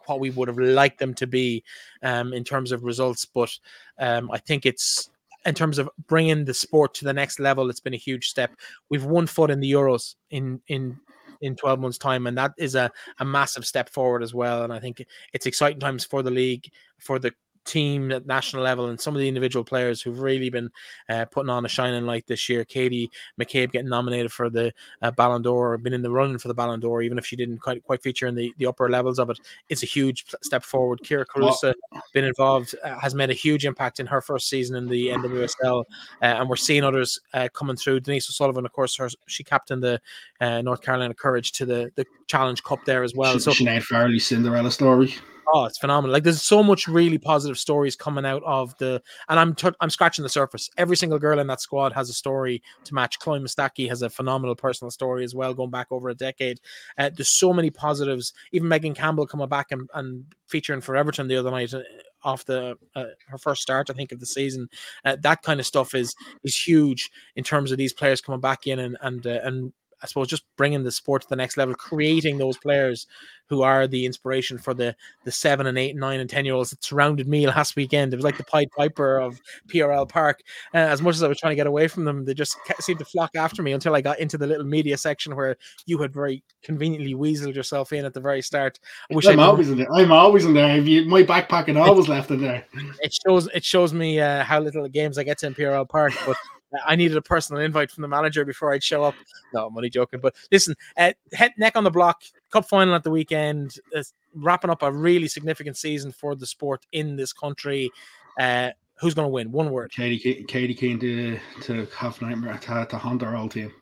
what 0.06 0.20
we 0.20 0.30
would 0.30 0.48
have 0.48 0.58
liked 0.58 0.98
them 0.98 1.14
to 1.14 1.26
be 1.26 1.64
um, 2.02 2.32
in 2.32 2.44
terms 2.44 2.72
of 2.72 2.84
results, 2.84 3.24
but 3.24 3.50
um, 3.98 4.30
I 4.30 4.38
think 4.38 4.66
it's 4.66 5.08
in 5.46 5.54
terms 5.54 5.78
of 5.78 5.88
bringing 6.06 6.44
the 6.44 6.54
sport 6.54 6.94
to 6.94 7.04
the 7.04 7.12
next 7.12 7.40
level. 7.40 7.70
It's 7.70 7.80
been 7.80 7.94
a 7.94 7.98
huge 7.98 8.28
step. 8.28 8.54
We've 8.90 9.04
one 9.04 9.26
foot 9.26 9.50
in 9.50 9.60
the 9.60 9.72
Euros 9.72 10.16
in 10.30 10.60
in 10.68 10.98
in 11.42 11.56
12 11.56 11.80
months 11.80 11.98
time 11.98 12.26
and 12.26 12.38
that 12.38 12.52
is 12.56 12.74
a, 12.74 12.90
a 13.18 13.24
massive 13.24 13.66
step 13.66 13.88
forward 13.90 14.22
as 14.22 14.32
well 14.32 14.62
and 14.62 14.72
i 14.72 14.78
think 14.78 15.04
it's 15.32 15.46
exciting 15.46 15.80
times 15.80 16.04
for 16.04 16.22
the 16.22 16.30
league 16.30 16.70
for 16.98 17.18
the 17.18 17.32
team 17.64 18.10
at 18.12 18.26
national 18.26 18.62
level 18.62 18.86
and 18.86 19.00
some 19.00 19.14
of 19.14 19.20
the 19.20 19.28
individual 19.28 19.64
players 19.64 20.00
who've 20.00 20.20
really 20.20 20.50
been 20.50 20.70
uh, 21.08 21.24
putting 21.26 21.50
on 21.50 21.64
a 21.64 21.68
shining 21.68 22.06
light 22.06 22.26
this 22.26 22.48
year. 22.48 22.64
Katie 22.64 23.10
McCabe 23.40 23.72
getting 23.72 23.88
nominated 23.88 24.32
for 24.32 24.50
the 24.50 24.72
uh, 25.00 25.10
Ballon 25.10 25.42
d'Or, 25.42 25.78
been 25.78 25.92
in 25.92 26.02
the 26.02 26.10
running 26.10 26.38
for 26.38 26.48
the 26.48 26.54
Ballon 26.54 26.80
d'Or, 26.80 27.02
even 27.02 27.18
if 27.18 27.26
she 27.26 27.36
didn't 27.36 27.58
quite 27.58 27.82
quite 27.84 28.02
feature 28.02 28.26
in 28.26 28.34
the, 28.34 28.52
the 28.58 28.66
upper 28.66 28.88
levels 28.88 29.18
of 29.18 29.30
it. 29.30 29.38
It's 29.68 29.82
a 29.82 29.86
huge 29.86 30.24
step 30.42 30.64
forward. 30.64 31.00
Kyra 31.02 31.24
Carusa 31.26 31.74
been 32.12 32.24
involved, 32.24 32.74
uh, 32.82 32.98
has 32.98 33.14
made 33.14 33.30
a 33.30 33.34
huge 33.34 33.64
impact 33.64 34.00
in 34.00 34.06
her 34.06 34.20
first 34.20 34.48
season 34.48 34.76
in 34.76 34.88
the 34.88 35.08
NWSL, 35.08 35.80
uh, 35.80 36.24
and 36.24 36.48
we're 36.48 36.56
seeing 36.56 36.84
others 36.84 37.20
uh, 37.34 37.48
coming 37.52 37.76
through. 37.76 38.00
Denise 38.00 38.28
O'Sullivan, 38.28 38.64
of 38.64 38.72
course, 38.72 38.96
her, 38.96 39.08
she 39.26 39.44
captained 39.44 39.82
the 39.82 40.00
uh, 40.40 40.62
North 40.62 40.82
Carolina 40.82 41.14
Courage 41.14 41.52
to 41.52 41.66
the 41.66 41.92
the 41.94 42.06
Challenge 42.26 42.62
Cup 42.62 42.84
there 42.84 43.02
as 43.02 43.14
well. 43.14 43.38
So 43.38 43.50
Sinead 43.52 43.82
Farrelly 43.82 44.20
Cinderella 44.20 44.70
story. 44.70 45.14
Oh, 45.48 45.64
it's 45.64 45.78
phenomenal! 45.78 46.12
Like 46.12 46.22
there's 46.22 46.42
so 46.42 46.62
much 46.62 46.86
really 46.86 47.18
positive 47.18 47.58
stories 47.58 47.96
coming 47.96 48.24
out 48.24 48.42
of 48.44 48.76
the, 48.78 49.02
and 49.28 49.38
I'm 49.38 49.54
t- 49.54 49.70
I'm 49.80 49.90
scratching 49.90 50.22
the 50.22 50.28
surface. 50.28 50.70
Every 50.76 50.96
single 50.96 51.18
girl 51.18 51.38
in 51.38 51.46
that 51.48 51.60
squad 51.60 51.92
has 51.92 52.08
a 52.08 52.12
story 52.12 52.62
to 52.84 52.94
match. 52.94 53.18
Chloe 53.18 53.40
Mustaki 53.40 53.88
has 53.88 54.02
a 54.02 54.10
phenomenal 54.10 54.54
personal 54.54 54.90
story 54.90 55.24
as 55.24 55.34
well, 55.34 55.52
going 55.52 55.70
back 55.70 55.88
over 55.90 56.08
a 56.08 56.14
decade. 56.14 56.60
Uh, 56.96 57.10
there's 57.14 57.28
so 57.28 57.52
many 57.52 57.70
positives. 57.70 58.32
Even 58.52 58.68
Megan 58.68 58.94
Campbell 58.94 59.26
coming 59.26 59.48
back 59.48 59.72
and, 59.72 59.88
and 59.94 60.24
featuring 60.46 60.80
for 60.80 60.96
Everton 60.96 61.28
the 61.28 61.36
other 61.36 61.50
night 61.50 61.74
uh, 61.74 61.80
off 62.22 62.44
the 62.44 62.76
uh, 62.94 63.04
her 63.26 63.38
first 63.38 63.62
start, 63.62 63.90
I 63.90 63.94
think, 63.94 64.12
of 64.12 64.20
the 64.20 64.26
season. 64.26 64.68
Uh, 65.04 65.16
that 65.22 65.42
kind 65.42 65.60
of 65.60 65.66
stuff 65.66 65.94
is 65.94 66.14
is 66.44 66.56
huge 66.56 67.10
in 67.36 67.44
terms 67.44 67.72
of 67.72 67.78
these 67.78 67.92
players 67.92 68.20
coming 68.20 68.40
back 68.40 68.66
in 68.66 68.78
and 68.78 68.96
and 69.02 69.26
uh, 69.26 69.40
and 69.42 69.72
I 70.02 70.06
suppose 70.06 70.28
just 70.28 70.44
bringing 70.56 70.82
the 70.82 70.90
sport 70.90 71.22
to 71.22 71.28
the 71.28 71.36
next 71.36 71.56
level, 71.56 71.74
creating 71.74 72.38
those 72.38 72.58
players 72.58 73.06
who 73.52 73.62
are 73.62 73.86
the 73.86 74.06
inspiration 74.06 74.56
for 74.56 74.72
the 74.72 74.96
the 75.24 75.30
seven 75.30 75.66
and 75.66 75.76
eight 75.76 75.90
and 75.90 76.00
nine 76.00 76.20
and 76.20 76.30
ten 76.30 76.44
year 76.44 76.54
olds 76.54 76.70
that 76.70 76.82
surrounded 76.82 77.28
me 77.28 77.46
last 77.56 77.76
weekend. 77.76 78.12
It 78.12 78.16
was 78.16 78.24
like 78.24 78.38
the 78.38 78.44
Pied 78.44 78.70
Piper 78.76 79.18
of 79.18 79.40
PRL 79.68 80.08
Park. 80.08 80.40
Uh, 80.74 80.78
as 80.78 81.02
much 81.02 81.16
as 81.16 81.22
I 81.22 81.28
was 81.28 81.38
trying 81.38 81.50
to 81.50 81.56
get 81.56 81.66
away 81.66 81.86
from 81.86 82.04
them, 82.04 82.24
they 82.24 82.34
just 82.34 82.56
seemed 82.80 82.98
to 83.00 83.04
flock 83.04 83.30
after 83.36 83.62
me 83.62 83.72
until 83.72 83.94
I 83.94 84.00
got 84.00 84.18
into 84.20 84.38
the 84.38 84.46
little 84.46 84.64
media 84.64 84.96
section 84.96 85.36
where 85.36 85.56
you 85.84 85.98
had 85.98 86.14
very 86.14 86.42
conveniently 86.62 87.14
weaseled 87.14 87.54
yourself 87.54 87.92
in 87.92 88.04
at 88.04 88.14
the 88.14 88.20
very 88.20 88.42
start. 88.42 88.80
I 89.10 89.14
wish 89.14 89.26
I'm 89.26 89.38
I'd 89.38 89.44
always 89.44 89.68
in 89.68 89.78
there. 89.78 89.92
I'm 89.92 90.12
always 90.12 90.46
in 90.46 90.54
there. 90.54 90.78
You, 90.78 91.04
my 91.04 91.22
backpack 91.22 91.68
and 91.68 91.76
always 91.76 92.08
left 92.08 92.30
in 92.30 92.40
there. 92.40 92.64
It 93.00 93.14
shows 93.26 93.48
it 93.54 93.64
shows 93.64 93.92
me 93.92 94.18
uh, 94.18 94.44
how 94.44 94.60
little 94.60 94.88
games 94.88 95.18
I 95.18 95.24
get 95.24 95.38
to 95.38 95.46
in 95.46 95.54
PRL 95.54 95.88
Park, 95.88 96.14
but. 96.26 96.36
I 96.86 96.96
needed 96.96 97.16
a 97.16 97.22
personal 97.22 97.62
invite 97.62 97.90
from 97.90 98.02
the 98.02 98.08
manager 98.08 98.44
before 98.44 98.72
I'd 98.72 98.82
show 98.82 99.04
up. 99.04 99.14
No, 99.52 99.66
I'm 99.66 99.76
only 99.76 99.90
joking. 99.90 100.20
But 100.20 100.34
listen, 100.50 100.74
uh, 100.96 101.12
head 101.32 101.52
neck 101.58 101.76
on 101.76 101.84
the 101.84 101.90
block, 101.90 102.22
cup 102.50 102.68
final 102.68 102.94
at 102.94 103.02
the 103.02 103.10
weekend, 103.10 103.76
uh, 103.94 104.02
wrapping 104.34 104.70
up 104.70 104.82
a 104.82 104.92
really 104.92 105.28
significant 105.28 105.76
season 105.76 106.12
for 106.12 106.34
the 106.34 106.46
sport 106.46 106.86
in 106.92 107.16
this 107.16 107.32
country. 107.32 107.90
Uh, 108.38 108.70
who's 109.00 109.14
going 109.14 109.26
to 109.26 109.32
win? 109.32 109.52
One 109.52 109.70
word. 109.70 109.92
Katie, 109.92 110.44
Katie 110.44 110.74
Keane 110.74 110.98
to 111.00 111.38
to 111.62 111.86
have 111.96 112.20
nightmare 112.22 112.58
to, 112.58 112.86
to 112.88 112.98
hunt 112.98 113.22
our 113.22 113.36
old 113.36 113.50
team. 113.50 113.72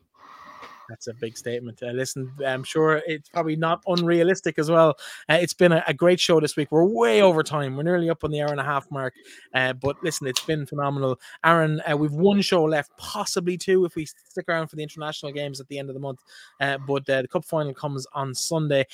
That's 0.90 1.06
a 1.06 1.14
big 1.14 1.38
statement. 1.38 1.80
Uh, 1.82 1.92
listen, 1.92 2.32
I'm 2.44 2.64
sure 2.64 3.00
it's 3.06 3.28
probably 3.28 3.54
not 3.54 3.80
unrealistic 3.86 4.58
as 4.58 4.68
well. 4.68 4.96
Uh, 5.28 5.38
it's 5.40 5.54
been 5.54 5.70
a, 5.70 5.84
a, 5.86 5.94
great 5.94 6.18
show 6.18 6.40
this 6.40 6.56
week. 6.56 6.72
We're 6.72 6.84
way 6.84 7.22
over 7.22 7.44
time. 7.44 7.76
We're 7.76 7.84
nearly 7.84 8.10
up 8.10 8.24
on 8.24 8.32
the 8.32 8.42
hour 8.42 8.50
and 8.50 8.58
a 8.58 8.64
half 8.64 8.90
mark. 8.90 9.14
Uh, 9.54 9.72
but 9.72 10.02
listen, 10.02 10.26
it's 10.26 10.44
been 10.44 10.66
phenomenal. 10.66 11.20
Aaron, 11.44 11.80
uh, 11.88 11.96
we've 11.96 12.10
one 12.10 12.40
show 12.42 12.64
left, 12.64 12.90
possibly 12.98 13.56
two 13.56 13.84
if 13.84 13.94
we 13.94 14.04
stick 14.04 14.46
around 14.48 14.66
for 14.66 14.74
the 14.74 14.82
international 14.82 15.30
games 15.30 15.60
at 15.60 15.68
the 15.68 15.78
end 15.78 15.88
of 15.88 15.94
the 15.94 16.00
month. 16.00 16.18
Uh, 16.60 16.76
but 16.78 17.08
uh, 17.08 17.22
the 17.22 17.28
cup 17.28 17.44
final 17.44 17.72
comes 17.72 18.04
on 18.12 18.34
Sunday 18.34 18.84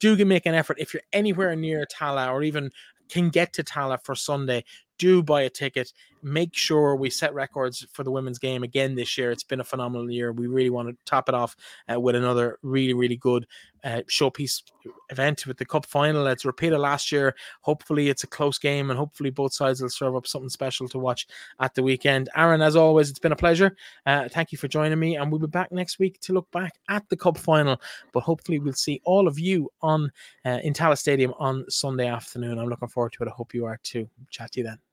do 0.00 0.24
make 0.24 0.46
an 0.46 0.54
effort 0.54 0.76
if 0.78 0.94
you're 0.94 1.02
anywhere 1.12 1.56
near 1.56 1.84
Tallaght 1.86 2.30
or 2.30 2.42
even 2.42 2.70
can 3.08 3.30
get 3.30 3.52
to 3.54 3.64
Tallaght 3.64 4.04
for 4.04 4.14
Sunday 4.14 4.64
do 4.98 5.22
buy 5.22 5.42
a 5.42 5.50
ticket. 5.50 5.92
Make 6.22 6.54
sure 6.54 6.96
we 6.96 7.10
set 7.10 7.32
records 7.32 7.86
for 7.92 8.02
the 8.02 8.10
women's 8.10 8.38
game 8.38 8.64
again 8.64 8.96
this 8.96 9.16
year. 9.16 9.30
It's 9.30 9.44
been 9.44 9.60
a 9.60 9.64
phenomenal 9.64 10.10
year. 10.10 10.32
We 10.32 10.48
really 10.48 10.70
want 10.70 10.88
to 10.88 10.96
top 11.04 11.28
it 11.28 11.34
off 11.34 11.56
uh, 11.92 12.00
with 12.00 12.16
another 12.16 12.58
really, 12.62 12.94
really 12.94 13.16
good 13.16 13.46
uh, 13.84 14.02
showpiece 14.10 14.62
event 15.10 15.46
with 15.46 15.58
the 15.58 15.64
cup 15.64 15.86
final. 15.86 16.26
It's 16.26 16.44
repeated 16.44 16.78
last 16.78 17.12
year. 17.12 17.34
Hopefully, 17.60 18.08
it's 18.08 18.24
a 18.24 18.26
close 18.26 18.58
game, 18.58 18.90
and 18.90 18.98
hopefully, 18.98 19.30
both 19.30 19.52
sides 19.52 19.80
will 19.80 19.90
serve 19.90 20.16
up 20.16 20.26
something 20.26 20.48
special 20.48 20.88
to 20.88 20.98
watch 20.98 21.26
at 21.60 21.74
the 21.74 21.82
weekend. 21.82 22.28
Aaron, 22.36 22.62
as 22.62 22.76
always, 22.76 23.10
it's 23.10 23.18
been 23.18 23.32
a 23.32 23.36
pleasure. 23.36 23.76
Uh, 24.06 24.28
thank 24.28 24.52
you 24.52 24.58
for 24.58 24.68
joining 24.68 24.98
me, 24.98 25.16
and 25.16 25.30
we'll 25.30 25.40
be 25.40 25.46
back 25.46 25.70
next 25.72 25.98
week 25.98 26.20
to 26.20 26.32
look 26.32 26.50
back 26.50 26.74
at 26.88 27.08
the 27.08 27.16
cup 27.16 27.38
final. 27.38 27.80
But 28.12 28.20
hopefully, 28.20 28.58
we'll 28.58 28.72
see 28.72 29.00
all 29.04 29.28
of 29.28 29.38
you 29.38 29.70
on 29.82 30.10
uh, 30.44 30.58
in 30.62 30.74
Stadium 30.96 31.34
on 31.38 31.64
Sunday 31.68 32.08
afternoon. 32.08 32.58
I'm 32.58 32.68
looking 32.68 32.88
forward 32.88 33.12
to 33.14 33.24
it. 33.24 33.28
I 33.28 33.32
hope 33.32 33.54
you 33.54 33.66
are 33.66 33.78
too. 33.82 34.08
Chat 34.30 34.52
to 34.52 34.60
you 34.60 34.66
then. 34.66 34.87